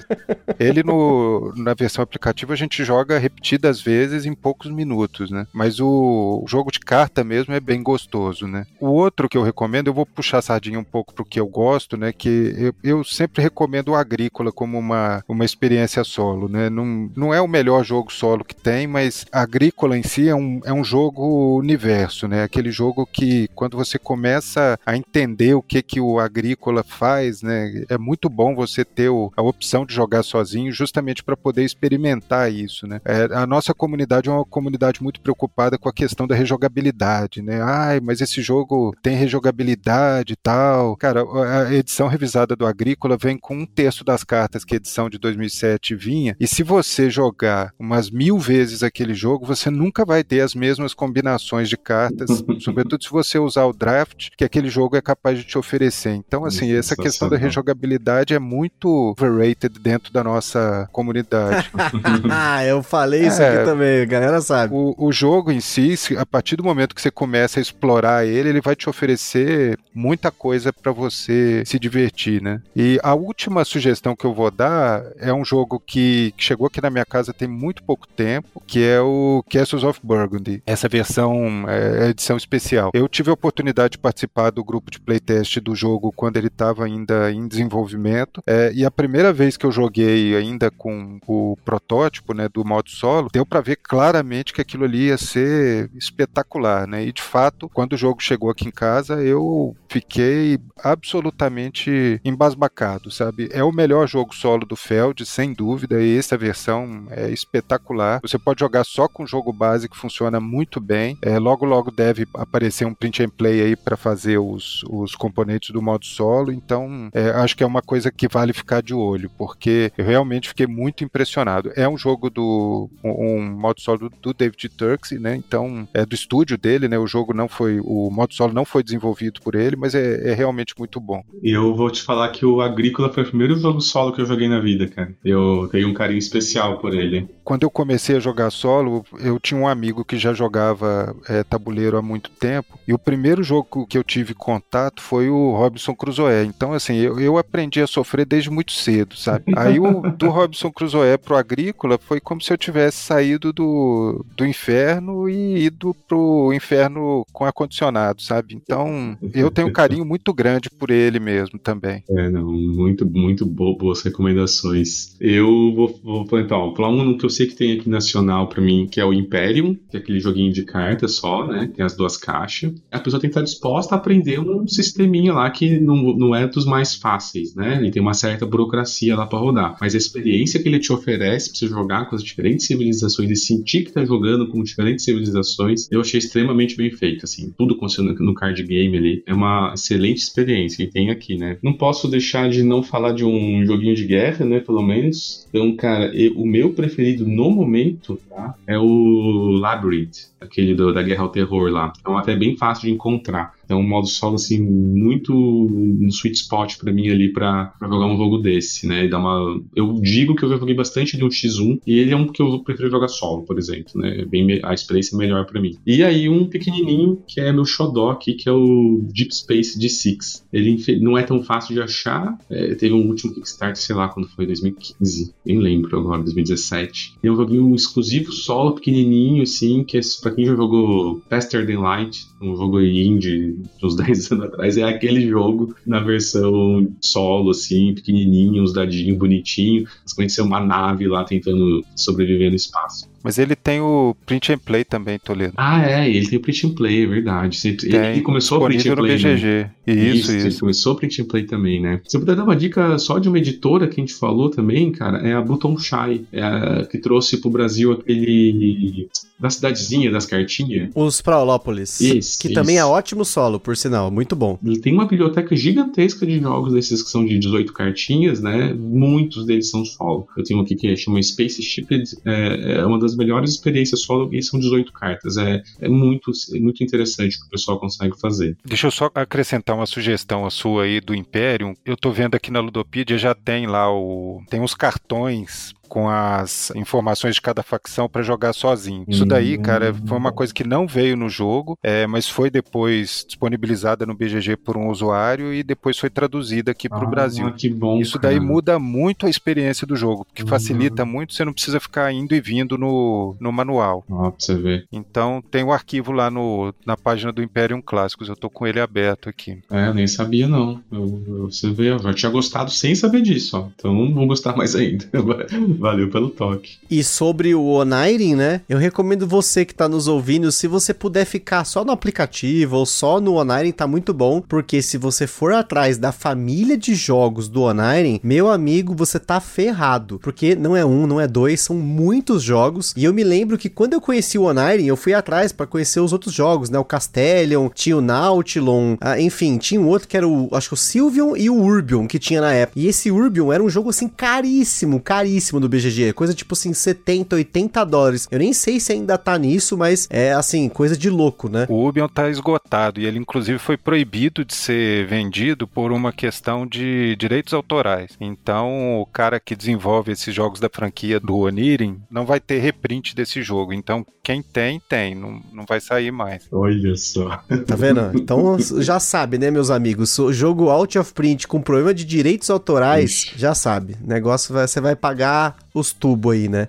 Ele 0.58 0.82
no, 0.82 1.52
na 1.56 1.74
versão 1.74 2.02
aplicativa 2.02 2.52
a 2.52 2.56
gente 2.56 2.84
joga 2.84 3.18
repetidas 3.18 3.80
vezes 3.80 4.26
em 4.26 4.34
poucos 4.34 4.70
minutos, 4.70 5.30
né? 5.30 5.46
Mas 5.52 5.80
o 5.80 6.44
jogo 6.46 6.70
de 6.70 6.80
carta 6.80 7.22
mesmo 7.24 7.54
é 7.54 7.60
bem 7.60 7.82
gostoso, 7.82 8.46
né? 8.46 8.66
O 8.78 8.88
outro 8.88 9.28
que 9.28 9.36
eu 9.36 9.42
recomendo, 9.42 9.86
eu 9.86 9.94
vou 9.94 10.04
puxar 10.04 10.38
a 10.38 10.42
sardinha 10.42 10.78
um 10.78 10.84
pouco 10.84 10.99
pouco 11.00 11.14
pro 11.14 11.24
que 11.24 11.40
eu 11.40 11.48
gosto, 11.48 11.96
né? 11.96 12.12
Que 12.12 12.54
eu, 12.58 12.74
eu 12.82 13.04
sempre 13.04 13.42
recomendo 13.42 13.88
o 13.88 13.94
Agrícola 13.94 14.52
como 14.52 14.78
uma, 14.78 15.24
uma 15.26 15.44
experiência 15.44 16.04
solo, 16.04 16.48
né? 16.48 16.68
Não, 16.68 17.10
não 17.16 17.34
é 17.34 17.40
o 17.40 17.48
melhor 17.48 17.82
jogo 17.82 18.12
solo 18.12 18.44
que 18.44 18.54
tem, 18.54 18.86
mas 18.86 19.24
Agrícola 19.32 19.96
em 19.96 20.02
si 20.02 20.28
é 20.28 20.34
um, 20.34 20.60
é 20.64 20.72
um 20.72 20.84
jogo 20.84 21.56
universo, 21.56 22.28
né? 22.28 22.42
Aquele 22.42 22.70
jogo 22.70 23.06
que 23.06 23.48
quando 23.54 23.76
você 23.76 23.98
começa 23.98 24.78
a 24.84 24.96
entender 24.96 25.54
o 25.54 25.62
que 25.62 25.82
que 25.82 26.00
o 26.00 26.18
Agrícola 26.18 26.84
faz, 26.84 27.42
né? 27.42 27.84
É 27.88 27.96
muito 27.96 28.28
bom 28.28 28.54
você 28.54 28.84
ter 28.84 29.08
o, 29.08 29.32
a 29.36 29.42
opção 29.42 29.86
de 29.86 29.94
jogar 29.94 30.22
sozinho, 30.22 30.70
justamente 30.70 31.24
para 31.24 31.36
poder 31.36 31.64
experimentar 31.64 32.52
isso, 32.52 32.86
né? 32.86 33.00
É, 33.04 33.28
a 33.32 33.46
nossa 33.46 33.72
comunidade 33.72 34.28
é 34.28 34.32
uma 34.32 34.44
comunidade 34.44 35.02
muito 35.02 35.20
preocupada 35.20 35.78
com 35.78 35.88
a 35.88 35.92
questão 35.92 36.26
da 36.26 36.34
rejogabilidade, 36.34 37.40
né? 37.40 37.62
Ai, 37.62 38.00
mas 38.00 38.20
esse 38.20 38.42
jogo 38.42 38.94
tem 39.02 39.16
rejogabilidade 39.16 40.34
e 40.34 40.36
tal. 40.36 40.89
Cara, 40.96 41.22
a 41.22 41.72
edição 41.72 42.08
revisada 42.08 42.54
do 42.56 42.66
Agrícola 42.66 43.16
vem 43.16 43.38
com 43.38 43.56
um 43.56 43.66
terço 43.66 44.04
das 44.04 44.24
cartas 44.24 44.64
que 44.64 44.74
a 44.74 44.76
edição 44.76 45.08
de 45.08 45.18
2007 45.18 45.94
vinha, 45.94 46.36
e 46.38 46.46
se 46.46 46.62
você 46.62 47.10
jogar 47.10 47.72
umas 47.78 48.10
mil 48.10 48.38
vezes 48.38 48.82
aquele 48.82 49.14
jogo, 49.14 49.46
você 49.46 49.70
nunca 49.70 50.04
vai 50.04 50.22
ter 50.22 50.40
as 50.40 50.54
mesmas 50.54 50.94
combinações 50.94 51.68
de 51.68 51.76
cartas, 51.76 52.42
sobretudo 52.60 53.02
se 53.02 53.10
você 53.10 53.38
usar 53.38 53.64
o 53.64 53.72
draft, 53.72 54.28
que 54.36 54.44
aquele 54.44 54.68
jogo 54.68 54.96
é 54.96 55.00
capaz 55.00 55.38
de 55.38 55.44
te 55.44 55.58
oferecer. 55.58 56.12
Então, 56.12 56.44
assim, 56.44 56.72
essa 56.72 56.96
questão 56.96 57.28
da 57.28 57.36
rejogabilidade 57.36 58.34
é 58.34 58.38
muito 58.38 58.88
overrated 58.88 59.78
dentro 59.78 60.12
da 60.12 60.22
nossa 60.22 60.88
comunidade. 60.92 61.70
eu 62.66 62.82
falei 62.82 63.26
isso 63.26 63.42
é, 63.42 63.56
aqui 63.56 63.64
também, 63.64 64.02
a 64.02 64.06
galera 64.06 64.40
sabe. 64.40 64.74
O, 64.74 64.94
o 64.98 65.12
jogo 65.12 65.50
em 65.50 65.60
si, 65.60 65.94
a 66.16 66.26
partir 66.26 66.56
do 66.56 66.64
momento 66.64 66.94
que 66.94 67.02
você 67.02 67.10
começa 67.10 67.60
a 67.60 67.62
explorar 67.62 68.26
ele, 68.26 68.48
ele 68.48 68.60
vai 68.60 68.74
te 68.74 68.88
oferecer 68.88 69.78
muita 69.94 70.30
coisa 70.30 70.72
para 70.80 70.92
você 70.92 71.62
se 71.66 71.78
divertir, 71.78 72.42
né? 72.42 72.62
E 72.74 72.98
a 73.02 73.14
última 73.14 73.64
sugestão 73.64 74.16
que 74.16 74.24
eu 74.24 74.34
vou 74.34 74.50
dar 74.50 75.02
é 75.18 75.32
um 75.32 75.44
jogo 75.44 75.80
que, 75.84 76.32
chegou 76.36 76.66
aqui 76.66 76.80
na 76.80 76.90
minha 76.90 77.04
casa 77.04 77.32
tem 77.32 77.48
muito 77.48 77.82
pouco 77.82 78.06
tempo, 78.06 78.62
que 78.66 78.84
é 78.84 79.00
o 79.00 79.44
Castles 79.48 79.84
of 79.84 80.00
Burgundy. 80.02 80.62
Essa 80.66 80.88
versão 80.88 81.68
é, 81.68 82.06
é 82.06 82.08
edição 82.10 82.36
especial. 82.36 82.90
Eu 82.94 83.08
tive 83.08 83.30
a 83.30 83.34
oportunidade 83.34 83.92
de 83.92 83.98
participar 83.98 84.50
do 84.50 84.64
grupo 84.64 84.90
de 84.90 85.00
playtest 85.00 85.58
do 85.60 85.74
jogo 85.74 86.12
quando 86.12 86.36
ele 86.36 86.46
estava 86.48 86.84
ainda 86.84 87.30
em 87.30 87.46
desenvolvimento. 87.46 88.42
É, 88.46 88.72
e 88.72 88.84
a 88.84 88.90
primeira 88.90 89.32
vez 89.32 89.56
que 89.56 89.66
eu 89.66 89.72
joguei 89.72 90.36
ainda 90.36 90.70
com 90.70 91.18
o 91.26 91.56
protótipo, 91.64 92.34
né, 92.34 92.48
do 92.48 92.64
modo 92.64 92.90
solo, 92.90 93.28
deu 93.32 93.44
para 93.44 93.60
ver 93.60 93.76
claramente 93.76 94.52
que 94.52 94.60
aquilo 94.60 94.84
ali 94.84 95.06
ia 95.06 95.18
ser 95.18 95.90
espetacular, 95.94 96.86
né? 96.86 97.04
E 97.04 97.12
de 97.12 97.22
fato, 97.22 97.68
quando 97.68 97.92
o 97.92 97.96
jogo 97.96 98.22
chegou 98.22 98.50
aqui 98.50 98.66
em 98.66 98.70
casa, 98.70 99.22
eu 99.22 99.76
fiquei 99.88 100.58
absolutamente 100.82 102.20
embasbacado, 102.24 103.10
sabe? 103.10 103.48
É 103.52 103.62
o 103.62 103.72
melhor 103.72 104.06
jogo 104.08 104.34
solo 104.34 104.66
do 104.66 104.76
Feld, 104.76 105.24
sem 105.26 105.52
dúvida, 105.52 106.02
e 106.02 106.16
essa 106.16 106.36
versão 106.36 107.06
é 107.10 107.30
espetacular. 107.30 108.20
Você 108.22 108.38
pode 108.38 108.60
jogar 108.60 108.84
só 108.84 109.08
com 109.08 109.24
o 109.24 109.26
jogo 109.26 109.52
base 109.52 109.88
que 109.88 109.96
funciona 109.96 110.40
muito 110.40 110.80
bem. 110.80 111.18
É, 111.22 111.38
logo 111.38 111.64
logo 111.64 111.90
deve 111.90 112.26
aparecer 112.34 112.86
um 112.86 112.94
print 112.94 113.22
and 113.22 113.30
play 113.30 113.62
aí 113.62 113.76
para 113.76 113.96
fazer 113.96 114.38
os, 114.38 114.82
os 114.88 115.14
componentes 115.14 115.70
do 115.70 115.82
modo 115.82 116.04
solo, 116.04 116.52
então 116.52 117.08
é, 117.12 117.30
acho 117.30 117.56
que 117.56 117.62
é 117.62 117.66
uma 117.66 117.82
coisa 117.82 118.10
que 118.10 118.28
vale 118.28 118.52
ficar 118.52 118.82
de 118.82 118.94
olho, 118.94 119.30
porque 119.36 119.92
eu 119.96 120.04
realmente 120.04 120.48
fiquei 120.48 120.66
muito 120.66 121.04
impressionado. 121.04 121.72
É 121.76 121.88
um 121.88 121.96
jogo 121.96 122.30
do 122.30 122.88
um, 123.02 123.36
um 123.36 123.50
modo 123.50 123.80
solo 123.80 124.10
do 124.20 124.34
David 124.34 124.68
Turks, 124.70 125.12
né? 125.12 125.36
Então 125.36 125.88
é 125.94 126.04
do 126.04 126.14
estúdio 126.14 126.56
dele, 126.56 126.88
né? 126.88 126.98
O 126.98 127.06
jogo 127.06 127.32
não 127.32 127.48
foi 127.48 127.80
o 127.80 128.10
modo 128.10 128.34
solo 128.34 128.52
não 128.52 128.64
foi 128.64 128.82
desenvolvido 128.82 129.40
por 129.40 129.54
ele, 129.54 129.76
mas 129.76 129.94
é, 129.94 130.30
é 130.30 130.34
realmente 130.34 130.49
muito 130.78 131.00
bom. 131.00 131.22
Eu 131.42 131.74
vou 131.74 131.90
te 131.90 132.02
falar 132.02 132.28
que 132.30 132.44
o 132.44 132.60
Agrícola 132.60 133.12
foi 133.12 133.22
o 133.22 133.26
primeiro 133.26 133.56
jogo 133.56 133.80
solo 133.80 134.12
que 134.12 134.20
eu 134.20 134.26
joguei 134.26 134.48
na 134.48 134.60
vida, 134.60 134.88
cara. 134.88 135.14
Eu 135.24 135.68
tenho 135.70 135.88
um 135.88 135.94
carinho 135.94 136.18
especial 136.18 136.78
por 136.78 136.94
ele. 136.94 137.28
Quando 137.44 137.64
eu 137.64 137.70
comecei 137.70 138.16
a 138.16 138.20
jogar 138.20 138.50
solo, 138.50 139.04
eu 139.18 139.38
tinha 139.38 139.58
um 139.58 139.66
amigo 139.66 140.04
que 140.04 140.18
já 140.18 140.32
jogava 140.32 141.14
é, 141.28 141.42
tabuleiro 141.42 141.96
há 141.96 142.02
muito 142.02 142.30
tempo, 142.30 142.78
e 142.86 142.92
o 142.92 142.98
primeiro 142.98 143.42
jogo 143.42 143.86
que 143.86 143.98
eu 143.98 144.04
tive 144.04 144.34
contato 144.34 145.02
foi 145.02 145.28
o 145.28 145.52
Robinson 145.52 145.94
Crusoe. 145.94 146.46
Então, 146.46 146.72
assim, 146.72 146.96
eu, 146.96 147.18
eu 147.18 147.38
aprendi 147.38 147.80
a 147.80 147.86
sofrer 147.86 148.24
desde 148.24 148.50
muito 148.50 148.72
cedo, 148.72 149.16
sabe? 149.16 149.52
Aí 149.56 149.78
o 149.80 150.00
do 150.16 150.28
Robinson 150.28 150.70
Crusoe 150.70 151.18
pro 151.18 151.36
Agrícola 151.36 151.98
foi 151.98 152.20
como 152.20 152.40
se 152.40 152.52
eu 152.52 152.58
tivesse 152.58 152.98
saído 152.98 153.52
do, 153.52 154.24
do 154.36 154.46
inferno 154.46 155.28
e 155.28 155.64
ido 155.64 155.94
pro 156.08 156.52
inferno 156.52 157.24
com 157.32 157.44
ar-condicionado, 157.44 158.22
sabe? 158.22 158.54
Então, 158.54 159.16
eu 159.34 159.50
tenho 159.50 159.68
um 159.68 159.72
carinho 159.72 160.04
muito 160.04 160.32
grande 160.40 160.70
por 160.70 160.90
ele 160.90 161.20
mesmo 161.20 161.58
também. 161.58 162.02
É, 162.08 162.30
não, 162.30 162.50
muito, 162.50 163.06
muito 163.06 163.44
boas 163.44 164.00
recomendações. 164.00 165.14
Eu 165.20 165.46
vou, 165.74 166.00
vou 166.02 166.40
então, 166.40 166.74
falar 166.74 166.88
um 166.88 167.18
que 167.18 167.26
eu 167.26 167.30
sei 167.30 167.46
que 167.46 167.54
tem 167.54 167.72
aqui 167.72 167.90
nacional 167.90 168.48
para 168.48 168.62
mim, 168.62 168.88
que 168.90 168.98
é 168.98 169.04
o 169.04 169.12
Imperium, 169.12 169.74
que 169.90 169.98
é 169.98 170.00
aquele 170.00 170.18
joguinho 170.18 170.50
de 170.50 170.64
cartas 170.64 171.16
só, 171.16 171.46
né? 171.46 171.70
Tem 171.76 171.84
as 171.84 171.94
duas 171.94 172.16
caixas. 172.16 172.72
A 172.90 172.98
pessoa 172.98 173.20
tem 173.20 173.28
que 173.28 173.32
estar 173.32 173.42
disposta 173.42 173.94
a 173.94 173.98
aprender 173.98 174.40
um 174.40 174.66
sisteminha 174.66 175.34
lá 175.34 175.50
que 175.50 175.78
não, 175.78 175.96
não 176.16 176.34
é 176.34 176.46
dos 176.46 176.64
mais 176.64 176.94
fáceis, 176.94 177.54
né? 177.54 177.76
Ele 177.76 177.90
tem 177.90 178.00
uma 178.00 178.14
certa 178.14 178.46
burocracia 178.46 179.14
lá 179.14 179.26
para 179.26 179.38
rodar. 179.38 179.76
Mas 179.78 179.94
a 179.94 179.98
experiência 179.98 180.62
que 180.62 180.68
ele 180.68 180.78
te 180.78 180.90
oferece 180.90 181.50
pra 181.50 181.58
você 181.58 181.66
jogar 181.66 182.08
com 182.08 182.16
as 182.16 182.24
diferentes 182.24 182.66
civilizações 182.66 183.30
e 183.30 183.36
sentir 183.36 183.84
que 183.84 183.92
tá 183.92 184.04
jogando 184.06 184.48
com 184.48 184.62
diferentes 184.62 185.04
civilizações, 185.04 185.86
eu 185.90 186.00
achei 186.00 186.18
extremamente 186.18 186.76
bem 186.76 186.90
feito, 186.90 187.26
assim. 187.26 187.52
Tudo 187.58 187.74
acontecendo 187.74 188.14
no 188.20 188.34
card 188.34 188.62
game 188.62 188.96
ali. 188.96 189.22
É 189.26 189.34
uma 189.34 189.74
excelente 189.74 190.29
experiência 190.30 190.82
e 190.82 190.86
tem 190.86 191.10
aqui, 191.10 191.36
né? 191.36 191.58
Não 191.62 191.72
posso 191.72 192.08
deixar 192.08 192.48
de 192.48 192.62
não 192.62 192.82
falar 192.82 193.12
de 193.12 193.24
um 193.24 193.64
joguinho 193.64 193.94
de 193.94 194.04
guerra, 194.04 194.44
né? 194.44 194.60
Pelo 194.60 194.82
menos. 194.82 195.46
Então, 195.48 195.74
cara, 195.76 196.06
eu, 196.14 196.32
o 196.36 196.46
meu 196.46 196.72
preferido 196.72 197.26
no 197.26 197.50
momento 197.50 198.18
tá? 198.28 198.54
é 198.66 198.78
o 198.78 199.50
Labyrinth, 199.60 200.30
aquele 200.40 200.74
do, 200.74 200.92
da 200.92 201.02
Guerra 201.02 201.22
ao 201.22 201.28
Terror 201.28 201.70
lá. 201.70 201.92
Então, 202.00 202.16
até 202.16 202.34
bem 202.34 202.56
fácil 202.56 202.88
de 202.88 202.94
encontrar. 202.94 203.54
É 203.70 203.74
um 203.74 203.86
modo 203.86 204.06
solo, 204.06 204.34
assim, 204.34 204.60
muito 204.60 205.32
no 205.32 206.08
sweet 206.08 206.36
spot 206.36 206.76
para 206.76 206.92
mim 206.92 207.08
ali 207.08 207.32
para 207.32 207.72
jogar 207.80 208.06
um 208.06 208.16
jogo 208.16 208.38
desse, 208.38 208.86
né? 208.86 209.04
E 209.04 209.08
dar 209.08 209.18
uma... 209.18 209.60
Eu 209.74 209.94
digo 209.94 210.34
que 210.34 210.44
eu 210.44 210.48
já 210.48 210.56
joguei 210.56 210.74
bastante 210.74 211.16
de 211.16 211.24
um 211.24 211.28
X1 211.28 211.80
e 211.86 211.98
ele 211.98 212.12
é 212.12 212.16
um 212.16 212.26
que 212.26 212.42
eu 212.42 212.62
prefiro 212.62 212.90
jogar 212.90 213.08
solo, 213.08 213.42
por 213.42 213.58
exemplo, 213.58 213.92
né? 213.94 214.24
Bem, 214.24 214.60
a 214.62 214.74
experiência 214.74 215.14
é 215.14 215.18
melhor 215.18 215.46
para 215.46 215.60
mim. 215.60 215.76
E 215.86 216.02
aí 216.02 216.28
um 216.28 216.46
pequenininho 216.46 217.22
que 217.26 217.40
é 217.40 217.52
meu 217.52 217.64
xodó 217.64 218.10
aqui, 218.10 218.34
que 218.34 218.48
é 218.48 218.52
o 218.52 219.00
Deep 219.12 219.34
Space 219.34 219.78
D6. 219.78 220.42
Ele 220.52 220.78
não 221.00 221.16
é 221.16 221.22
tão 221.22 221.42
fácil 221.42 221.74
de 221.74 221.80
achar. 221.80 222.38
É, 222.50 222.74
teve 222.74 222.94
um 222.94 223.06
último 223.06 223.34
Kickstarter, 223.34 223.80
sei 223.80 223.94
lá, 223.94 224.08
quando 224.08 224.28
foi 224.28 224.46
2015. 224.46 225.32
Nem 225.44 225.58
lembro 225.58 225.98
agora, 225.98 226.22
2017. 226.22 227.14
E 227.22 227.26
é 227.26 227.32
um 227.32 227.36
joguinho 227.36 227.74
exclusivo 227.74 228.32
solo, 228.32 228.74
pequenininho, 228.74 229.42
assim, 229.42 229.84
que 229.84 229.96
é 229.96 230.00
pra 230.22 230.32
quem 230.32 230.46
já 230.46 230.54
jogou 230.54 231.22
Faster 231.28 231.66
Than 231.66 231.80
Light, 231.80 232.26
um 232.40 232.56
jogo 232.56 232.80
indie 232.80 233.58
uns 233.82 233.96
10 233.96 234.32
anos 234.32 234.44
atrás, 234.46 234.76
é 234.76 234.82
aquele 234.84 235.28
jogo 235.28 235.74
na 235.86 236.00
versão 236.00 236.88
solo, 237.00 237.50
assim, 237.50 237.94
pequenininho, 237.94 238.62
uns 238.62 238.72
dadinhos 238.72 239.18
bonitinho. 239.18 239.86
Você 240.04 240.14
conheceu 240.14 240.44
uma 240.44 240.60
nave 240.60 241.06
lá 241.06 241.24
tentando 241.24 241.84
sobreviver 241.94 242.50
no 242.50 242.56
espaço. 242.56 243.08
Mas 243.22 243.38
ele 243.38 243.54
tem 243.54 243.80
o 243.80 244.16
print 244.24 244.52
and 244.52 244.58
play 244.58 244.82
também, 244.82 245.18
Toledo. 245.18 245.52
Ah, 245.56 245.84
é, 245.84 246.08
ele 246.08 246.26
tem 246.26 246.38
o 246.38 246.42
print 246.42 246.66
and 246.66 246.74
play, 246.74 247.04
é 247.04 247.06
verdade. 247.06 247.60
Ele, 247.64 247.96
ele 247.96 248.20
começou 248.22 248.58
o 248.58 248.64
print 248.64 248.88
and 248.88 248.94
play. 248.96 249.12
No 249.12 249.18
BGG. 249.18 249.46
Né? 249.46 249.70
Isso, 249.86 250.16
isso, 250.16 250.36
isso. 250.36 250.46
Ele 250.46 250.60
começou 250.60 250.92
o 250.94 250.96
print 250.96 251.22
and 251.22 251.24
play 251.26 251.44
também, 251.44 251.80
né? 251.80 252.00
Se 252.06 252.16
eu 252.16 252.20
puder 252.20 252.34
dar 252.34 252.44
uma 252.44 252.56
dica 252.56 252.98
só 252.98 253.18
de 253.18 253.28
uma 253.28 253.38
editora 253.38 253.86
que 253.86 254.00
a 254.00 254.02
gente 254.02 254.14
falou 254.14 254.48
também, 254.48 254.90
cara, 254.90 255.18
é 255.18 255.34
a 255.34 255.42
Button 255.42 255.76
Shy, 255.76 256.24
é 256.32 256.42
a, 256.42 256.86
que 256.90 256.98
trouxe 256.98 257.36
pro 257.36 257.50
Brasil 257.50 257.92
aquele 257.92 259.08
da 259.40 259.48
cidadezinha 259.48 260.10
das 260.10 260.26
cartinhas. 260.26 260.90
Os 260.94 261.20
Prolópolis. 261.20 262.00
Isso. 262.00 262.38
Que 262.38 262.48
isso. 262.48 262.54
também 262.54 262.76
é 262.76 262.84
ótimo 262.84 263.24
solo, 263.24 263.58
por 263.58 263.76
sinal, 263.76 264.10
muito 264.10 264.36
bom. 264.36 264.58
Ele 264.64 264.78
tem 264.78 264.92
uma 264.92 265.06
biblioteca 265.06 265.56
gigantesca 265.56 266.26
de 266.26 266.38
jogos 266.38 266.72
desses 266.72 267.02
que 267.02 267.10
são 267.10 267.24
de 267.24 267.38
18 267.38 267.72
cartinhas, 267.72 268.40
né? 268.40 268.74
Muitos 268.74 269.46
deles 269.46 269.70
são 269.70 269.84
solo. 269.84 270.26
Eu 270.36 270.44
tenho 270.44 270.60
aqui 270.60 270.74
que 270.74 270.94
chama 270.96 271.22
Space 271.22 271.62
Ship, 271.62 271.86
é, 272.24 272.80
é 272.80 272.86
uma 272.86 272.98
das 272.98 273.16
melhores 273.16 273.50
experiências 273.50 274.02
solo 274.02 274.28
e 274.32 274.42
são 274.42 274.60
18 274.60 274.92
cartas. 274.92 275.36
É, 275.36 275.62
é 275.80 275.88
muito, 275.88 276.30
é 276.54 276.60
muito 276.60 276.84
interessante 276.84 277.36
o 277.36 277.40
que 277.40 277.46
o 277.46 277.50
pessoal 277.50 277.78
consegue 277.80 278.18
fazer. 278.20 278.56
Deixa 278.64 278.86
eu 278.86 278.90
só 278.90 279.10
acrescentar 279.14 279.74
uma 279.74 279.86
sugestão 279.86 280.44
a 280.44 280.50
sua 280.50 280.84
aí 280.84 281.00
do 281.00 281.14
Imperium. 281.14 281.74
Eu 281.84 281.96
tô 281.96 282.10
vendo 282.10 282.34
aqui 282.34 282.50
na 282.50 282.60
Ludopedia 282.60 283.16
já 283.16 283.34
tem 283.34 283.66
lá 283.66 283.92
o 283.92 284.42
tem 284.48 284.62
os 284.62 284.74
cartões 284.74 285.72
com 285.90 286.08
as 286.08 286.70
informações 286.76 287.34
de 287.34 287.40
cada 287.42 287.62
facção 287.64 288.08
para 288.08 288.22
jogar 288.22 288.52
sozinho. 288.52 289.04
Isso 289.08 289.26
daí, 289.26 289.58
cara, 289.58 289.92
foi 290.06 290.16
uma 290.16 290.30
coisa 290.32 290.54
que 290.54 290.62
não 290.64 290.86
veio 290.86 291.16
no 291.16 291.28
jogo, 291.28 291.76
é, 291.82 292.06
mas 292.06 292.28
foi 292.28 292.48
depois 292.48 293.24
disponibilizada 293.26 294.06
no 294.06 294.14
BGG 294.14 294.56
por 294.56 294.76
um 294.76 294.88
usuário 294.88 295.52
e 295.52 295.62
depois 295.64 295.98
foi 295.98 296.08
traduzida 296.08 296.70
aqui 296.70 296.88
para 296.88 297.00
o 297.04 297.08
Ah, 297.08 297.10
Brasil. 297.10 297.52
Bom. 297.74 298.00
Isso 298.00 298.18
daí 298.18 298.36
cara. 298.36 298.46
muda 298.46 298.78
muito 298.78 299.26
a 299.26 299.30
experiência 299.30 299.86
do 299.86 299.96
jogo, 299.96 300.24
porque 300.24 300.42
Uhum. 300.42 300.48
facilita 300.48 301.04
muito, 301.04 301.34
você 301.34 301.44
não 301.44 301.52
precisa 301.52 301.80
ficar 301.80 302.12
indo 302.12 302.34
e 302.34 302.40
vindo 302.40 302.78
no, 302.78 303.34
no 303.40 303.50
manual. 303.52 304.04
Ó, 304.08 304.30
pra 304.30 304.34
você 304.38 304.54
ver. 304.54 304.86
Então 304.92 305.42
tem 305.50 305.64
o 305.64 305.72
arquivo 305.72 306.12
lá 306.12 306.30
no, 306.30 306.72
na 306.86 306.96
página 306.96 307.32
do 307.32 307.42
Imperium 307.42 307.82
Clássicos, 307.82 308.28
eu 308.28 308.36
tô 308.36 308.48
com 308.48 308.64
ele 308.66 308.78
aberto 308.80 309.28
aqui. 309.28 309.58
É, 309.70 309.88
eu 309.88 309.94
nem 309.94 310.06
sabia 310.06 310.46
não. 310.46 310.80
Eu, 310.92 311.22
eu- 311.26 311.50
você 311.50 311.68
vê, 311.70 311.90
eu 311.90 311.98
já 311.98 312.14
tinha 312.14 312.30
gostado 312.30 312.70
sem 312.70 312.94
saber 312.94 313.22
disso, 313.22 313.56
ó. 313.58 313.68
Então 313.74 314.14
vou 314.14 314.26
gostar 314.26 314.56
mais 314.56 314.76
ainda. 314.76 315.04
Valeu 315.80 316.10
pelo 316.10 316.28
toque. 316.28 316.76
E 316.90 317.02
sobre 317.02 317.54
o 317.54 317.64
Onirin, 317.70 318.34
né? 318.34 318.60
Eu 318.68 318.76
recomendo 318.76 319.26
você 319.26 319.64
que 319.64 319.74
tá 319.74 319.88
nos 319.88 320.06
ouvindo, 320.06 320.52
se 320.52 320.68
você 320.68 320.92
puder 320.92 321.24
ficar 321.24 321.64
só 321.64 321.82
no 321.82 321.90
aplicativo 321.90 322.76
ou 322.76 322.84
só 322.84 323.18
no 323.18 323.36
Onirin, 323.36 323.72
tá 323.72 323.86
muito 323.86 324.12
bom, 324.12 324.42
porque 324.42 324.82
se 324.82 324.98
você 324.98 325.26
for 325.26 325.54
atrás 325.54 325.96
da 325.96 326.12
família 326.12 326.76
de 326.76 326.94
jogos 326.94 327.48
do 327.48 327.62
Onirin, 327.62 328.20
meu 328.22 328.50
amigo, 328.50 328.94
você 328.94 329.18
tá 329.18 329.40
ferrado, 329.40 330.18
porque 330.22 330.54
não 330.54 330.76
é 330.76 330.84
um, 330.84 331.06
não 331.06 331.18
é 331.18 331.26
dois, 331.26 331.62
são 331.62 331.76
muitos 331.76 332.42
jogos. 332.42 332.92
E 332.94 333.04
eu 333.04 333.14
me 333.14 333.24
lembro 333.24 333.56
que 333.56 333.70
quando 333.70 333.94
eu 333.94 334.02
conheci 334.02 334.36
o 334.36 334.44
Onirin, 334.44 334.84
eu 334.84 334.98
fui 334.98 335.14
atrás 335.14 335.50
pra 335.50 335.66
conhecer 335.66 336.00
os 336.00 336.12
outros 336.12 336.34
jogos, 336.34 336.68
né? 336.68 336.78
O 336.78 336.84
Castellion, 336.84 337.70
tinha 337.70 337.96
o 337.96 338.02
Nautilon, 338.02 338.98
ah, 339.00 339.18
enfim, 339.18 339.56
tinha 339.56 339.80
um 339.80 339.88
outro 339.88 340.06
que 340.06 340.16
era 340.18 340.28
o, 340.28 340.50
acho 340.52 340.68
que 340.68 340.74
o 340.74 340.76
Sylvion 340.76 341.34
e 341.38 341.48
o 341.48 341.58
Urbion 341.58 342.06
que 342.06 342.18
tinha 342.18 342.42
na 342.42 342.52
época. 342.52 342.78
E 342.78 342.86
esse 342.86 343.10
Urbion 343.10 343.50
era 343.50 343.62
um 343.62 343.70
jogo 343.70 343.88
assim 343.88 344.08
caríssimo, 344.08 345.00
caríssimo 345.00 345.58
do 345.58 345.69
BGG, 345.70 346.12
coisa 346.12 346.34
tipo 346.34 346.54
assim 346.54 346.74
70, 346.74 347.36
80 347.36 347.84
dólares. 347.84 348.28
Eu 348.30 348.38
nem 348.38 348.52
sei 348.52 348.80
se 348.80 348.92
ainda 348.92 349.16
tá 349.16 349.38
nisso, 349.38 349.76
mas 349.76 350.06
é 350.10 350.32
assim, 350.32 350.68
coisa 350.68 350.96
de 350.96 351.08
louco, 351.08 351.48
né? 351.48 351.66
O 351.68 351.86
Ubion 351.86 352.08
tá 352.08 352.28
esgotado 352.28 353.00
e 353.00 353.06
ele 353.06 353.18
inclusive 353.18 353.58
foi 353.58 353.76
proibido 353.76 354.44
de 354.44 354.54
ser 354.54 355.06
vendido 355.06 355.66
por 355.66 355.92
uma 355.92 356.12
questão 356.12 356.66
de 356.66 357.16
direitos 357.16 357.54
autorais. 357.54 358.12
Então 358.20 359.00
o 359.00 359.06
cara 359.06 359.38
que 359.40 359.56
desenvolve 359.56 360.12
esses 360.12 360.34
jogos 360.34 360.60
da 360.60 360.68
franquia 360.68 361.20
do 361.20 361.38
Onirin 361.38 362.00
não 362.10 362.26
vai 362.26 362.40
ter 362.40 362.58
reprint 362.58 363.14
desse 363.14 363.42
jogo. 363.42 363.72
Então 363.72 364.04
quem 364.22 364.42
tem, 364.42 364.80
tem, 364.88 365.14
não, 365.14 365.40
não 365.52 365.64
vai 365.66 365.80
sair 365.80 366.10
mais. 366.10 366.46
Olha 366.52 366.96
só. 366.96 367.42
Tá 367.66 367.76
vendo? 367.76 368.10
Então 368.14 368.58
já 368.58 368.98
sabe, 368.98 369.38
né, 369.38 369.50
meus 369.50 369.70
amigos? 369.70 370.18
O 370.18 370.32
jogo 370.32 370.68
out 370.68 370.98
of 370.98 371.12
print 371.12 371.46
com 371.46 371.60
problema 371.60 371.94
de 371.94 372.04
direitos 372.04 372.50
autorais, 372.50 373.32
já 373.36 373.54
sabe. 373.54 373.96
Negócio 374.00 374.52
vai, 374.54 374.66
você 374.66 374.80
vai 374.80 374.96
pagar 374.96 375.56
os 375.74 375.92
tubos 375.92 376.32
aí, 376.34 376.48
né? 376.48 376.66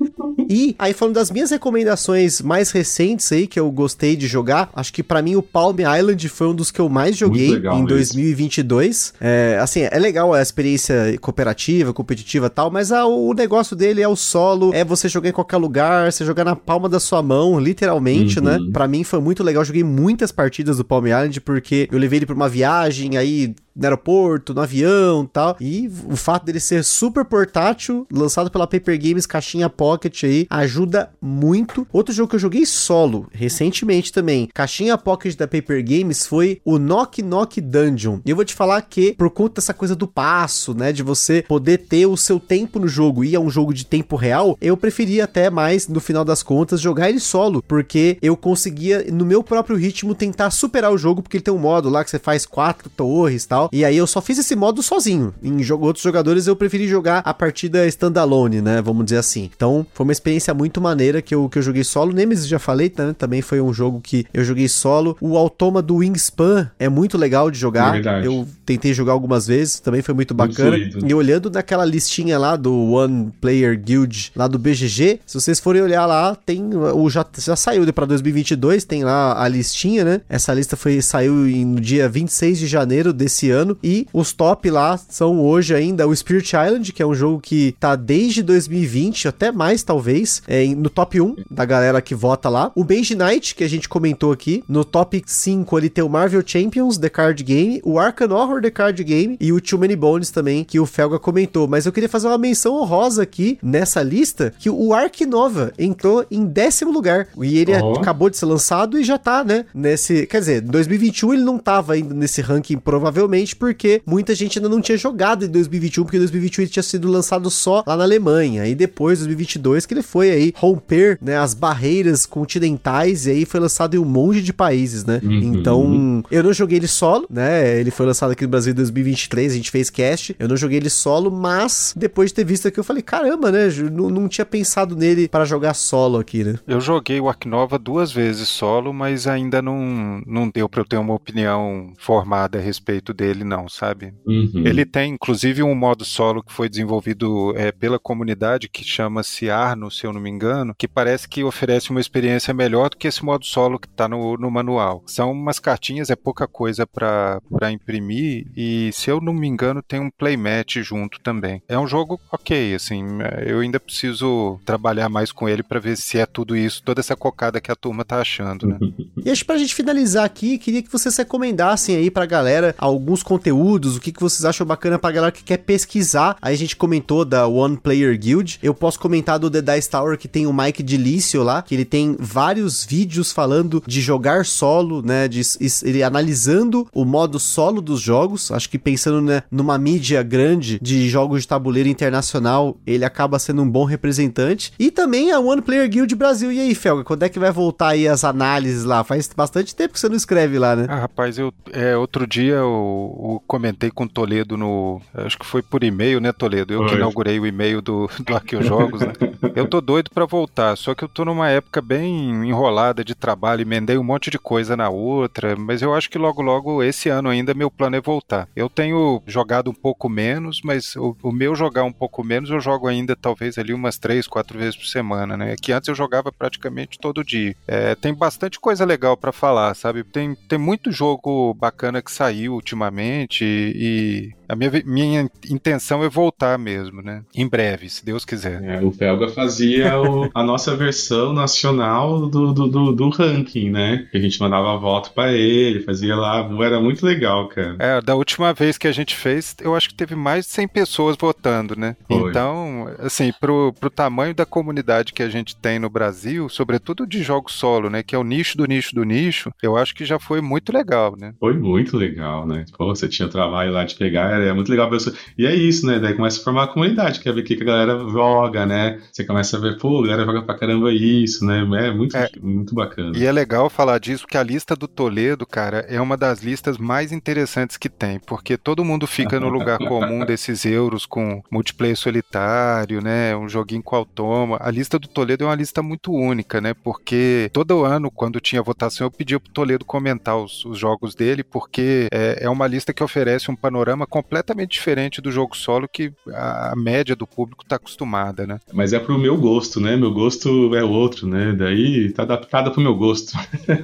E 0.54 0.76
aí 0.78 0.94
falando 0.94 1.16
das 1.16 1.32
minhas 1.32 1.50
recomendações 1.50 2.42
mais 2.42 2.72
recentes 2.72 3.32
aí 3.32 3.48
que 3.48 3.58
eu 3.58 3.72
gostei 3.72 4.16
de 4.18 4.28
jogar, 4.28 4.70
acho 4.76 4.92
que 4.92 5.02
pra 5.02 5.22
mim 5.22 5.36
o 5.38 5.42
Palm 5.42 5.78
Island 5.80 6.28
foi 6.28 6.48
um 6.48 6.54
dos 6.54 6.70
que 6.72 6.82
eu 6.82 6.90
mais 6.90 7.16
joguei 7.16 7.48
em 7.56 7.60
mesmo. 7.62 7.88
2022. 7.88 9.14
É, 9.22 9.58
assim, 9.62 9.82
é 9.90 9.98
legal 9.98 10.34
a 10.34 10.42
experiência 10.42 11.18
cooperativa, 11.22 11.94
competitiva 11.94 12.48
e 12.48 12.50
tal, 12.50 12.70
mas 12.70 12.92
a- 12.92 13.06
o 13.06 13.34
negócio 13.34 13.76
dele 13.76 14.02
é 14.02 14.08
o 14.08 14.16
solo, 14.16 14.72
é 14.74 14.84
você 14.84 15.08
jogar 15.08 15.30
em 15.30 15.34
qualquer 15.34 15.58
lugar, 15.58 16.12
você 16.12 16.26
jogar 16.26 16.44
na 16.44 16.56
palma 16.56 16.90
da 16.90 17.00
sua 17.00 17.22
mão, 17.22 17.60
literalmente, 17.60 18.40
Uhum. 18.40 18.46
né? 18.46 18.60
Pra 18.74 18.88
mim 18.88 19.04
foi 19.04 19.20
muito 19.22 19.44
legal, 19.44 19.64
joguei 19.64 19.84
muitas 19.84 20.32
partidas 20.32 20.78
do 20.78 20.84
Palm 20.86 21.06
Island 21.08 21.40
porque 21.42 21.88
eu 21.92 21.98
levei 21.98 22.20
ele 22.20 22.26
pra 22.26 22.36
uma 22.36 22.50
viagem, 22.50 23.18
aí 23.18 23.56
no 23.74 23.86
aeroporto, 23.86 24.54
no 24.54 24.60
avião 24.62 25.24
e 25.24 25.28
tal. 25.28 25.56
E 25.62 25.90
o 26.10 26.18
fato 26.18 26.46
dele 26.46 26.60
ser 26.60 26.84
super 26.84 27.24
portátil, 27.24 28.06
lançado 28.12 28.52
pela 28.52 28.68
Paper 28.68 29.00
Games, 29.02 29.26
caixinha 29.26 29.70
Pocket 29.70 30.26
aí, 30.26 30.41
ajuda 30.50 31.12
muito. 31.22 31.88
Outro 31.92 32.14
jogo 32.14 32.30
que 32.30 32.36
eu 32.36 32.40
joguei 32.40 32.66
solo, 32.66 33.28
recentemente 33.32 34.12
também, 34.12 34.50
caixinha 34.54 34.98
Pocket 34.98 35.36
da 35.36 35.48
Paper 35.48 35.84
Games, 35.84 36.26
foi 36.26 36.62
o 36.66 36.78
Knock 36.78 37.22
Knock 37.22 37.60
Dungeon. 37.62 38.20
E 38.26 38.30
eu 38.30 38.36
vou 38.36 38.46
te 38.46 38.54
falar 38.54 38.82
que, 38.82 39.14
por 39.14 39.30
conta 39.30 39.56
dessa 39.56 39.74
coisa 39.74 39.96
do 39.96 40.08
passo, 40.08 40.74
né, 40.74 40.92
de 40.92 41.04
você 41.04 41.44
poder 41.48 41.80
ter 41.80 42.06
o 42.06 42.18
seu 42.18 42.40
tempo 42.40 42.80
no 42.80 42.88
jogo 42.88 43.24
e 43.24 43.36
é 43.36 43.40
um 43.40 43.50
jogo 43.50 43.74
de 43.74 43.86
tempo 43.86 44.16
real, 44.16 44.58
eu 44.62 44.78
preferia 44.78 45.26
até 45.26 45.50
mais, 45.50 45.88
no 45.88 46.00
final 46.00 46.24
das 46.24 46.44
contas, 46.44 46.82
jogar 46.82 47.10
ele 47.10 47.20
solo, 47.20 47.64
porque 47.68 48.18
eu 48.22 48.36
conseguia, 48.36 49.06
no 49.12 49.26
meu 49.26 49.44
próprio 49.44 49.76
ritmo, 49.76 50.16
tentar 50.16 50.52
superar 50.52 50.92
o 50.92 50.98
jogo, 50.98 51.22
porque 51.22 51.38
ele 51.38 51.44
tem 51.44 51.54
um 51.54 51.58
modo 51.58 51.90
lá 51.90 52.04
que 52.04 52.10
você 52.10 52.20
faz 52.20 52.46
quatro 52.46 52.90
torres 52.90 53.44
e 53.44 53.48
tal. 53.48 53.70
E 53.72 53.86
aí 53.86 53.98
eu 53.98 54.08
só 54.08 54.22
fiz 54.22 54.38
esse 54.38 54.56
modo 54.56 54.82
sozinho. 54.82 55.34
Em 55.42 55.62
jogo, 55.64 55.86
outros 55.86 56.04
jogadores 56.04 56.48
eu 56.48 56.56
preferi 56.56 56.88
jogar 56.88 57.20
a 57.20 57.34
partida 57.34 57.88
standalone, 57.88 58.62
né? 58.62 58.82
Vamos 58.82 59.06
dizer 59.06 59.18
assim. 59.18 59.50
Então 59.56 59.86
foi 59.94 60.04
uma 60.04 60.14
experiência 60.22 60.54
muito 60.54 60.80
maneira 60.80 61.22
que 61.22 61.34
eu, 61.34 61.50
que 61.50 61.58
eu 61.58 61.62
joguei 61.62 61.84
solo. 61.84 62.14
Nemesis 62.14 62.48
já 62.48 62.60
falei, 62.60 62.92
né? 62.98 63.16
Também 63.18 63.42
foi 63.42 63.60
um 63.60 63.74
jogo 63.74 64.00
que 64.02 64.26
eu 64.34 64.44
joguei 64.44 64.68
solo. 64.68 65.18
O 65.20 65.36
Automa 65.38 65.82
do 65.82 65.96
Wingspan 65.98 66.70
é 66.80 66.88
muito 66.88 67.18
legal 67.18 67.50
de 67.50 67.58
jogar. 67.60 67.94
Verdade. 67.94 68.26
Eu 68.26 68.48
tentei 68.66 68.94
jogar 68.94 69.14
algumas 69.14 69.48
vezes, 69.48 69.80
também 69.80 70.02
foi 70.02 70.14
muito 70.14 70.34
bacana. 70.34 70.72
fluido. 70.78 71.08
E 71.08 71.14
olhando 71.14 71.50
naquela 71.50 71.84
listinha 71.86 72.38
lá 72.38 72.56
do 72.56 72.74
One 72.92 73.32
Player 73.42 73.78
Guild, 73.80 74.32
lá 74.36 74.48
do 74.48 74.60
BGG, 74.60 75.20
se 75.26 75.34
vocês 75.34 75.60
forem 75.60 75.82
olhar 75.82 76.06
lá, 76.06 76.36
tem 76.36 76.70
o 76.76 77.10
já, 77.10 77.26
já 77.38 77.56
saiu 77.56 77.82
para 77.92 78.06
2022, 78.06 78.86
tem 78.86 79.04
lá 79.04 79.42
a 79.44 79.48
listinha, 79.48 80.06
né? 80.06 80.22
Essa 80.30 80.54
lista 80.54 80.76
foi 80.78 81.02
saiu 81.02 81.48
em- 81.48 81.66
no 81.66 81.82
dia 81.82 82.08
26 82.08 82.60
de 82.60 82.68
janeiro 82.68 83.12
desse 83.12 83.50
ano 83.50 83.76
e 83.84 84.08
os 84.14 84.32
top 84.34 84.70
lá 84.70 84.98
são 85.10 85.40
hoje 85.40 85.74
ainda 85.74 86.08
o 86.08 86.16
Spirit 86.16 86.50
Island, 86.56 86.94
que 86.94 87.02
é 87.02 87.06
um 87.08 87.14
jogo 87.16 87.40
que 87.42 87.76
tá 87.80 87.96
desde 87.96 88.44
2020, 88.44 89.28
até 89.28 89.52
mais 89.52 89.84
talvez, 89.84 90.11
é, 90.48 90.64
em- 90.64 90.76
no 90.76 90.90
top 90.90 91.20
1 91.22 91.36
da 91.50 91.66
galera 91.66 92.02
que 92.02 92.14
vota 92.16 92.50
lá. 92.50 92.72
O 92.76 92.84
Benji 92.84 93.16
Knight, 93.16 93.56
que 93.56 93.64
a 93.64 93.70
gente 93.70 93.88
comentou 93.90 94.32
aqui, 94.32 94.64
no 94.68 94.84
top 94.84 95.22
5 95.26 95.78
ali 95.78 95.90
tem 95.90 96.04
o 96.04 96.10
Marvel 96.10 96.44
Champions 96.46 96.98
The 96.98 97.10
Card 97.10 97.44
Game, 97.44 97.82
o 97.84 98.00
Arkham 98.00 98.32
Horror 98.32 98.62
The 98.62 98.72
Card 98.72 99.04
Game 99.04 99.38
e 99.40 99.52
o 99.52 99.62
Too 99.62 99.80
Many 99.80 99.96
Bones 99.96 100.30
também, 100.32 100.64
que 100.64 100.80
o 100.80 100.86
Felga 100.86 101.20
comentou. 101.20 101.68
Mas 101.68 101.86
eu 101.86 101.92
queria 101.92 102.10
fazer 102.10 102.28
uma 102.28 102.38
menção 102.38 102.76
honrosa 102.76 103.24
aqui 103.24 103.58
nessa 103.62 104.02
lista, 104.02 104.54
que 104.60 104.70
o 104.70 104.94
Ark 104.94 105.26
Nova 105.26 105.72
entrou 105.78 106.26
em 106.30 106.46
décimo 106.46 106.92
lugar. 106.92 107.28
E 107.42 107.58
ele 107.60 107.74
Ó. 107.74 107.94
acabou 108.00 108.30
de 108.30 108.38
ser 108.38 108.46
lançado 108.46 108.98
e 109.00 109.04
já 109.04 109.18
tá, 109.18 109.44
né, 109.44 109.66
nesse... 109.74 110.26
Quer 110.28 110.40
dizer, 110.40 110.64
em 110.64 110.68
2021 110.68 111.34
ele 111.34 111.44
não 111.44 111.58
tava 111.58 111.94
ainda 111.94 112.14
nesse 112.14 112.42
ranking, 112.42 112.78
provavelmente, 112.78 113.56
porque 113.56 114.02
muita 114.06 114.34
gente 114.36 114.58
ainda 114.60 114.70
não 114.70 114.82
tinha 114.82 114.98
jogado 114.98 115.46
em 115.46 115.50
2021, 115.50 116.04
porque 116.04 116.18
2021 116.18 116.64
ele 116.64 116.72
tinha 116.72 116.84
sido 116.84 117.08
lançado 117.10 117.50
só 117.50 117.84
lá 117.86 117.96
na 117.98 118.04
Alemanha. 118.04 118.68
E 118.68 118.76
depois, 118.76 119.20
2022, 119.20 119.86
que 119.86 119.94
ele 119.94 120.01
foi 120.02 120.32
aí 120.32 120.54
romper, 120.56 121.18
né, 121.22 121.38
as 121.38 121.54
barreiras 121.54 122.26
continentais 122.26 123.26
e 123.26 123.32
aí 123.32 123.46
foi 123.46 123.60
lançado 123.60 123.96
em 123.96 124.00
um 124.00 124.06
monte 124.06 124.42
de 124.42 124.54
países, 124.54 125.06
né? 125.06 125.20
Uhum. 125.24 125.40
Então, 125.42 126.24
eu 126.32 126.44
não 126.44 126.54
joguei 126.54 126.78
ele 126.78 126.88
solo, 126.88 127.26
né? 127.30 127.80
Ele 127.80 127.92
foi 127.92 128.06
lançado 128.06 128.32
aqui 128.32 128.44
no 128.44 128.50
Brasil 128.50 128.72
em 128.72 128.76
2023, 128.76 129.52
a 129.52 129.56
gente 129.56 129.72
fez 129.72 129.90
cast. 129.90 130.36
Eu 130.40 130.48
não 130.48 130.58
joguei 130.58 130.78
ele 130.78 130.90
solo, 130.90 131.32
mas 131.32 131.94
depois 131.96 132.30
de 132.30 132.36
ter 132.36 132.46
visto 132.46 132.68
aqui, 132.68 132.80
eu 132.80 132.84
falei, 132.84 133.02
caramba, 133.02 133.52
né? 133.52 133.68
Não, 133.92 134.10
não 134.10 134.28
tinha 134.28 134.46
pensado 134.46 134.96
nele 134.96 135.28
para 135.28 135.46
jogar 135.46 135.74
solo 135.74 136.20
aqui, 136.20 136.44
né? 136.44 136.56
Eu 136.68 136.82
joguei 136.82 137.20
o 137.20 137.30
Ark 137.30 137.48
Nova 137.48 137.78
duas 137.78 138.12
vezes 138.12 138.48
solo, 138.48 138.94
mas 138.94 139.28
ainda 139.28 139.62
não, 139.62 140.22
não 140.26 140.50
deu 140.50 140.68
pra 140.68 140.82
eu 140.82 140.86
ter 140.86 140.98
uma 140.98 141.14
opinião 141.14 141.94
formada 141.98 142.58
a 142.58 142.62
respeito 142.62 143.14
dele, 143.14 143.44
não, 143.44 143.68
sabe? 143.70 144.14
Uhum. 144.26 144.64
Ele 144.66 144.86
tem, 144.86 145.14
inclusive, 145.14 145.62
um 145.64 145.76
modo 145.76 146.06
solo 146.06 146.44
que 146.44 146.54
foi 146.54 146.70
desenvolvido 146.70 147.54
é, 147.56 147.72
pela 147.72 148.00
comunidade, 148.00 148.70
que 148.70 148.84
chama-se 148.84 149.50
Arno, 149.50 149.91
se 149.92 150.06
eu 150.06 150.14
não 150.14 150.22
me 150.22 150.30
engano, 150.30 150.74
que 150.78 150.88
parece 150.88 151.28
que 151.28 151.44
oferece 151.44 151.90
uma 151.90 152.00
experiência 152.00 152.54
melhor 152.54 152.90
do 152.90 152.98
que 152.98 153.08
esse 153.08 153.24
modo 153.24 153.46
solo 153.46 153.80
que 153.80 153.88
está 153.88 154.08
no, 154.08 154.38
no 154.38 154.50
manual. 154.50 155.04
São 155.06 155.32
umas 155.32 155.60
cartinhas, 155.60 156.10
é 156.10 156.16
pouca 156.16 156.48
coisa 156.48 156.86
para 156.88 157.72
imprimir, 157.72 158.48
e 158.56 158.92
se 158.94 159.10
eu 159.10 159.20
não 159.20 159.34
me 159.34 159.48
engano, 159.48 159.82
tem 159.82 160.00
um 160.00 160.10
playmat 160.10 160.78
junto 160.82 161.20
também. 161.20 161.62
É 161.68 161.78
um 161.78 161.88
jogo 161.88 162.20
ok, 162.32 162.76
assim, 162.76 163.04
eu 163.46 163.60
ainda 163.60 163.80
preciso 163.80 164.60
trabalhar 164.66 165.10
mais 165.10 165.32
com 165.32 165.48
ele 165.48 165.64
para 165.64 165.80
ver 165.80 165.98
se 165.98 166.18
é 166.18 166.26
tudo 166.26 166.56
isso, 166.56 166.84
toda 166.84 167.00
essa 167.00 167.16
cocada 167.16 167.62
que 167.62 167.72
a 167.72 167.76
turma 167.76 168.06
tá 168.06 168.20
achando, 168.20 168.68
né? 168.68 168.78
E 169.24 169.30
acho 169.30 169.42
que 169.42 169.48
pra 169.48 169.58
gente 169.58 169.76
finalizar 169.76 170.26
aqui, 170.26 170.58
queria 170.58 170.82
que 170.82 170.92
vocês 170.92 171.16
recomendassem 171.16 171.96
aí 171.96 172.10
pra 172.10 172.26
galera 172.26 172.74
alguns 172.78 173.22
conteúdos, 173.22 173.96
o 173.96 174.02
que, 174.02 174.12
que 174.12 174.20
vocês 174.20 174.44
acham 174.46 174.66
bacana 174.66 174.98
pra 174.98 175.12
galera 175.12 175.32
que 175.32 175.44
quer 175.44 175.58
pesquisar. 175.58 176.36
Aí 176.42 176.56
a 176.56 176.58
gente 176.58 176.76
comentou 176.76 177.24
da 177.24 177.48
One 177.48 177.78
Player 177.78 178.18
Guild, 178.18 178.58
eu 178.64 178.74
posso 178.74 179.00
comentar 179.00 179.38
do 179.38 179.50
The 179.50 179.62
Dice 179.62 179.81
Dice 179.82 179.90
Tower, 179.90 180.18
que 180.18 180.28
tem 180.28 180.46
o 180.46 180.54
Mike 180.54 180.84
Dilício 180.84 181.42
lá, 181.42 181.62
que 181.64 181.74
ele 181.74 181.86
tem 181.86 182.16
vários 182.20 182.86
vídeos 182.86 183.32
falando 183.32 183.84
de 183.88 184.00
jogar 184.00 184.46
solo, 184.46 185.02
né? 185.02 185.28
De, 185.28 185.42
ele 185.84 186.04
analisando 186.04 186.88
o 186.94 187.04
modo 187.04 187.40
solo 187.40 187.82
dos 187.82 188.00
jogos. 188.00 188.52
Acho 188.52 188.70
que 188.70 188.78
pensando 188.78 189.22
né, 189.22 189.44
numa 189.50 189.78
mídia 189.78 190.22
grande 190.22 190.80
de 190.80 191.10
jogos 191.10 191.42
de 191.42 191.48
tabuleiro 191.48 191.90
internacional, 191.90 192.78
ele 192.86 193.04
acaba 193.04 193.40
sendo 193.40 193.64
um 193.64 193.70
bom 193.70 193.84
representante. 193.84 194.72
E 194.78 194.92
também 194.92 195.32
a 195.32 195.40
One 195.40 195.62
Player 195.62 195.90
Guild 195.90 196.14
Brasil. 196.16 196.52
E 196.52 196.60
aí, 196.60 196.76
Felga, 196.76 197.04
quando 197.04 197.24
é 197.24 197.30
que 197.30 197.40
vai 197.40 197.52
voltar 197.52 197.90
aí 197.90 198.08
as 198.08 198.24
análises 198.24 198.84
lá? 198.84 199.04
Faz 199.04 199.30
bastante 199.36 199.76
tempo 199.76 199.94
que 199.94 200.00
você 200.00 200.10
não 200.10 200.16
escreve 200.16 200.60
lá, 200.60 200.76
né? 200.76 200.86
Ah, 200.88 201.00
rapaz, 201.00 201.40
eu 201.40 201.52
é, 201.74 201.96
outro 201.96 202.28
dia 202.28 202.56
eu, 202.56 202.62
eu, 202.62 203.44
comentei 203.48 203.90
com 203.90 204.04
o 204.04 204.10
Toledo 204.10 204.58
no. 204.58 205.02
Acho 205.14 205.40
que 205.40 205.46
foi 205.46 205.62
por 205.62 205.84
e-mail, 205.84 206.20
né, 206.20 206.32
Toledo? 206.32 206.74
Eu 206.74 206.82
Oi. 206.82 206.90
que 206.90 206.96
inaugurei 206.96 207.40
o 207.40 207.48
e-mail 207.48 207.82
do, 207.82 208.10
do 208.20 208.36
Arqueojogos, 208.36 209.02
né? 209.02 209.14
Eu 209.56 209.68
tô 209.72 209.80
doido 209.80 210.12
para 210.12 210.26
voltar, 210.26 210.76
só 210.76 210.94
que 210.94 211.02
eu 211.02 211.08
tô 211.08 211.24
numa 211.24 211.50
época 211.50 211.82
bem 211.82 212.46
enrolada 212.46 213.06
de 213.06 213.16
trabalho, 213.16 213.62
emendei 213.62 213.98
um 213.98 214.04
monte 214.04 214.30
de 214.30 214.38
coisa 214.38 214.76
na 214.76 214.90
outra, 214.90 215.56
mas 215.56 215.82
eu 215.82 215.94
acho 215.94 216.10
que 216.10 216.18
logo 216.18 216.42
logo 216.42 216.84
esse 216.84 217.08
ano 217.08 217.30
ainda 217.30 217.54
meu 217.54 217.72
plano 217.72 217.96
é 217.96 218.02
voltar. 218.02 218.50
Eu 218.54 218.70
tenho 218.70 219.24
jogado 219.26 219.72
um 219.72 219.74
pouco 219.74 220.10
menos, 220.10 220.60
mas 220.62 220.94
o, 220.98 221.16
o 221.24 221.32
meu 221.32 221.56
jogar 221.56 221.86
um 221.86 221.92
pouco 221.94 222.22
menos 222.22 222.50
eu 222.50 222.60
jogo 222.60 222.86
ainda 222.86 223.16
talvez 223.16 223.58
ali 223.58 223.74
umas 223.74 223.98
três, 223.98 224.28
quatro 224.28 224.60
vezes 224.60 224.76
por 224.76 224.88
semana, 224.88 225.38
né? 225.38 225.56
Que 225.62 225.72
antes 225.72 225.88
eu 225.88 225.96
jogava 225.96 226.34
praticamente 226.34 227.00
todo 227.00 227.24
dia. 227.24 227.56
É, 227.66 227.96
tem 227.96 228.14
bastante 228.14 228.60
coisa 228.60 228.84
legal 228.84 229.16
para 229.16 229.32
falar, 229.32 229.74
sabe? 229.74 230.04
Tem, 230.04 230.36
tem 230.36 230.60
muito 230.60 230.92
jogo 230.92 231.54
bacana 231.54 232.02
que 232.02 232.12
saiu 232.12 232.56
ultimamente 232.56 233.46
e 233.46 234.34
a 234.52 234.56
minha, 234.56 234.72
minha 234.86 235.30
intenção 235.50 236.04
é 236.04 236.10
voltar 236.10 236.60
mesmo, 236.60 237.02
né? 237.02 237.24
Em 237.34 237.48
breve, 237.48 237.88
se 237.88 238.04
Deus 238.04 238.26
quiser. 238.26 238.62
É, 238.62 238.82
o 238.84 238.92
Felga 238.92 239.30
fazia 239.30 239.98
o, 239.98 240.30
a 240.34 240.44
nossa 240.44 240.76
versão 240.76 241.32
nacional 241.32 242.28
do, 242.28 242.52
do, 242.52 242.68
do, 242.68 242.92
do 242.92 243.10
ranking, 243.10 243.70
né? 243.70 244.08
Que 244.12 244.18
a 244.18 244.22
gente 244.22 244.40
mandava 244.42 244.78
voto 244.78 245.12
para 245.14 245.32
ele, 245.32 245.80
fazia 245.84 246.18
lá, 246.18 246.46
era 246.66 246.82
muito 246.82 247.06
legal, 247.06 247.48
cara. 247.48 247.78
É, 247.80 248.02
da 248.02 248.14
última 248.14 248.54
vez 248.54 248.78
que 248.78 248.90
a 248.90 248.92
gente 248.92 249.16
fez, 249.16 249.56
eu 249.62 249.74
acho 249.74 249.88
que 249.88 249.96
teve 249.96 250.16
mais 250.16 250.46
de 250.46 250.52
100 250.52 250.68
pessoas 250.68 251.16
votando, 251.18 251.74
né? 251.78 251.96
Foi. 252.06 252.30
Então, 252.30 252.94
assim, 253.00 253.32
pro, 253.40 253.74
pro 253.80 253.90
tamanho 253.90 254.36
da 254.36 254.46
comunidade 254.46 255.14
que 255.14 255.24
a 255.24 255.30
gente 255.30 255.56
tem 255.56 255.80
no 255.80 255.90
Brasil, 255.90 256.50
sobretudo 256.50 257.08
de 257.08 257.24
jogos 257.24 257.54
solo, 257.54 257.90
né? 257.90 258.04
Que 258.04 258.16
é 258.16 258.18
o 258.18 258.24
nicho 258.24 258.58
do 258.58 258.66
nicho 258.66 258.94
do 258.94 259.06
nicho, 259.06 259.50
eu 259.64 259.78
acho 259.78 259.96
que 259.96 260.04
já 260.04 260.20
foi 260.20 260.42
muito 260.42 260.74
legal, 260.74 261.16
né? 261.18 261.34
Foi 261.40 261.54
muito 261.54 261.96
legal, 261.96 262.46
né? 262.46 262.66
Pô, 262.78 262.88
você 262.88 263.08
tinha 263.08 263.30
trabalho 263.30 263.72
lá 263.72 263.86
de 263.86 263.96
pegar 263.96 264.41
é 264.48 264.54
muito 264.54 264.70
legal 264.70 264.90
ver 264.90 264.98
isso. 264.98 265.14
E 265.38 265.46
é 265.46 265.54
isso, 265.54 265.86
né? 265.86 266.00
Daí 266.00 266.14
começa 266.14 266.40
a 266.40 266.44
formar 266.44 266.64
a 266.64 266.68
comunidade, 266.68 267.20
quer 267.20 267.34
ver 267.34 267.42
o 267.42 267.44
que 267.44 267.62
a 267.62 267.66
galera 267.66 267.98
joga, 268.10 268.66
né? 268.66 269.00
Você 269.12 269.24
começa 269.24 269.58
a 269.58 269.60
ver, 269.60 269.78
pô, 269.78 270.00
a 270.00 270.08
galera 270.08 270.26
joga 270.26 270.42
pra 270.42 270.58
caramba 270.58 270.92
isso, 270.92 271.46
né? 271.46 271.60
É 271.60 271.92
muito, 271.92 272.16
é, 272.16 272.30
muito 272.42 272.74
bacana. 272.74 273.18
E 273.18 273.26
é 273.26 273.32
legal 273.32 273.70
falar 273.70 274.00
disso, 274.00 274.24
porque 274.24 274.38
a 274.38 274.44
lista 274.44 274.76
do 274.76 274.88
Toledo, 274.88 275.46
cara, 275.46 275.86
é 275.88 276.00
uma 276.00 276.18
das 276.18 276.42
listas 276.42 276.78
mais 276.78 277.12
interessantes 277.12 277.78
que 277.78 277.90
tem, 277.90 278.20
porque 278.20 278.58
todo 278.58 278.86
mundo 278.86 279.08
fica 279.08 279.40
no 279.40 279.50
lugar 279.50 279.78
comum 279.88 280.26
desses 280.26 280.66
euros 280.66 281.06
com 281.06 281.42
multiplayer 281.52 281.98
solitário, 281.98 283.02
né? 283.02 283.36
Um 283.36 283.48
joguinho 283.48 283.84
com 283.84 283.96
automa. 283.96 284.58
A 284.60 284.72
lista 284.72 284.98
do 284.98 285.08
Toledo 285.08 285.44
é 285.44 285.48
uma 285.48 285.56
lista 285.56 285.82
muito 285.82 286.12
única, 286.12 286.60
né? 286.60 286.74
Porque 286.74 287.50
todo 287.54 287.84
ano, 287.84 288.10
quando 288.10 288.40
tinha 288.40 288.62
votação, 288.62 289.08
eu 289.08 289.12
pedia 289.12 289.40
pro 289.40 289.52
Toledo 289.52 289.86
comentar 289.86 290.38
os, 290.38 290.66
os 290.66 290.78
jogos 290.78 291.16
dele, 291.16 291.44
porque 291.44 292.08
é, 292.12 292.40
é 292.42 292.50
uma 292.50 292.68
lista 292.68 292.94
que 292.94 293.04
oferece 293.04 293.52
um 293.52 293.56
panorama 293.56 294.08
completo 294.08 294.31
completamente 294.32 294.72
diferente 294.72 295.22
do 295.22 295.30
jogo 295.30 295.58
solo 295.58 295.90
que 295.90 296.14
a 296.34 296.74
média 296.78 297.18
do 297.18 297.28
público 297.28 297.64
está 297.64 297.76
acostumada, 297.76 298.48
né? 298.48 298.60
Mas 298.72 298.94
é 298.94 299.00
pro 299.00 299.20
meu 299.20 299.38
gosto, 299.38 299.82
né? 299.82 299.98
Meu 299.98 300.14
gosto 300.14 300.74
é 300.74 300.82
outro, 300.82 301.28
né? 301.28 301.52
Daí 301.52 302.14
tá 302.14 302.24
adaptada 302.24 302.72
pro 302.72 302.80
meu 302.80 302.96
gosto. 302.96 303.34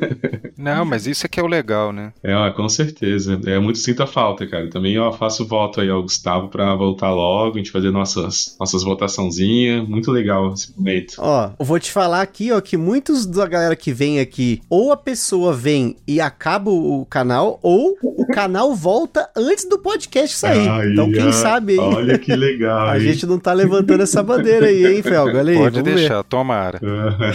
Não, 0.57 0.85
mas 0.85 1.05
isso 1.05 1.25
é 1.25 1.29
que 1.29 1.37
é 1.37 1.43
o 1.43 1.47
legal, 1.47 1.91
né? 1.91 2.13
É, 2.23 2.49
com 2.51 2.69
certeza. 2.69 3.39
É 3.45 3.59
muito 3.59 3.77
sinto 3.77 4.01
a 4.03 4.07
falta, 4.07 4.47
cara. 4.47 4.69
Também 4.69 4.93
eu 4.93 5.11
faço 5.11 5.45
voto 5.45 5.81
aí 5.81 5.89
ao 5.89 6.01
Gustavo 6.01 6.47
para 6.47 6.73
voltar 6.75 7.11
logo, 7.11 7.55
a 7.55 7.57
gente 7.57 7.71
fazer 7.71 7.91
nossas, 7.91 8.55
nossas 8.57 8.83
votaçãozinhas. 8.83 9.85
Muito 9.85 10.11
legal 10.11 10.53
esse 10.53 10.73
momento. 10.77 11.15
Ó, 11.17 11.51
eu 11.59 11.65
vou 11.65 11.77
te 11.77 11.91
falar 11.91 12.21
aqui, 12.21 12.53
ó, 12.53 12.61
que 12.61 12.77
muitos 12.77 13.25
da 13.25 13.45
galera 13.45 13.75
que 13.75 13.91
vem 13.91 14.21
aqui, 14.21 14.61
ou 14.69 14.93
a 14.93 14.97
pessoa 14.97 15.53
vem 15.53 15.97
e 16.07 16.21
acaba 16.21 16.71
o 16.71 17.05
canal, 17.05 17.59
ou 17.61 17.97
o 18.01 18.25
canal 18.27 18.73
volta 18.73 19.29
antes 19.35 19.67
do 19.67 19.77
podcast 19.77 20.26
sair. 20.33 20.67
Ai, 20.67 20.91
então, 20.91 21.11
quem 21.11 21.21
ai, 21.21 21.33
sabe 21.33 21.73
aí. 21.73 21.79
Olha 21.79 22.17
que 22.17 22.35
legal. 22.35 22.87
a 22.89 22.99
gente 22.99 23.25
não 23.25 23.39
tá 23.39 23.53
levantando 23.53 24.03
essa 24.03 24.21
bandeira 24.23 24.67
aí, 24.67 24.85
hein, 24.85 25.01
Felga? 25.03 25.39
Olha 25.39 25.51
aí, 25.51 25.57
Pode 25.57 25.81
deixar, 25.81 26.17
ver. 26.17 26.23
tomara. 26.23 26.79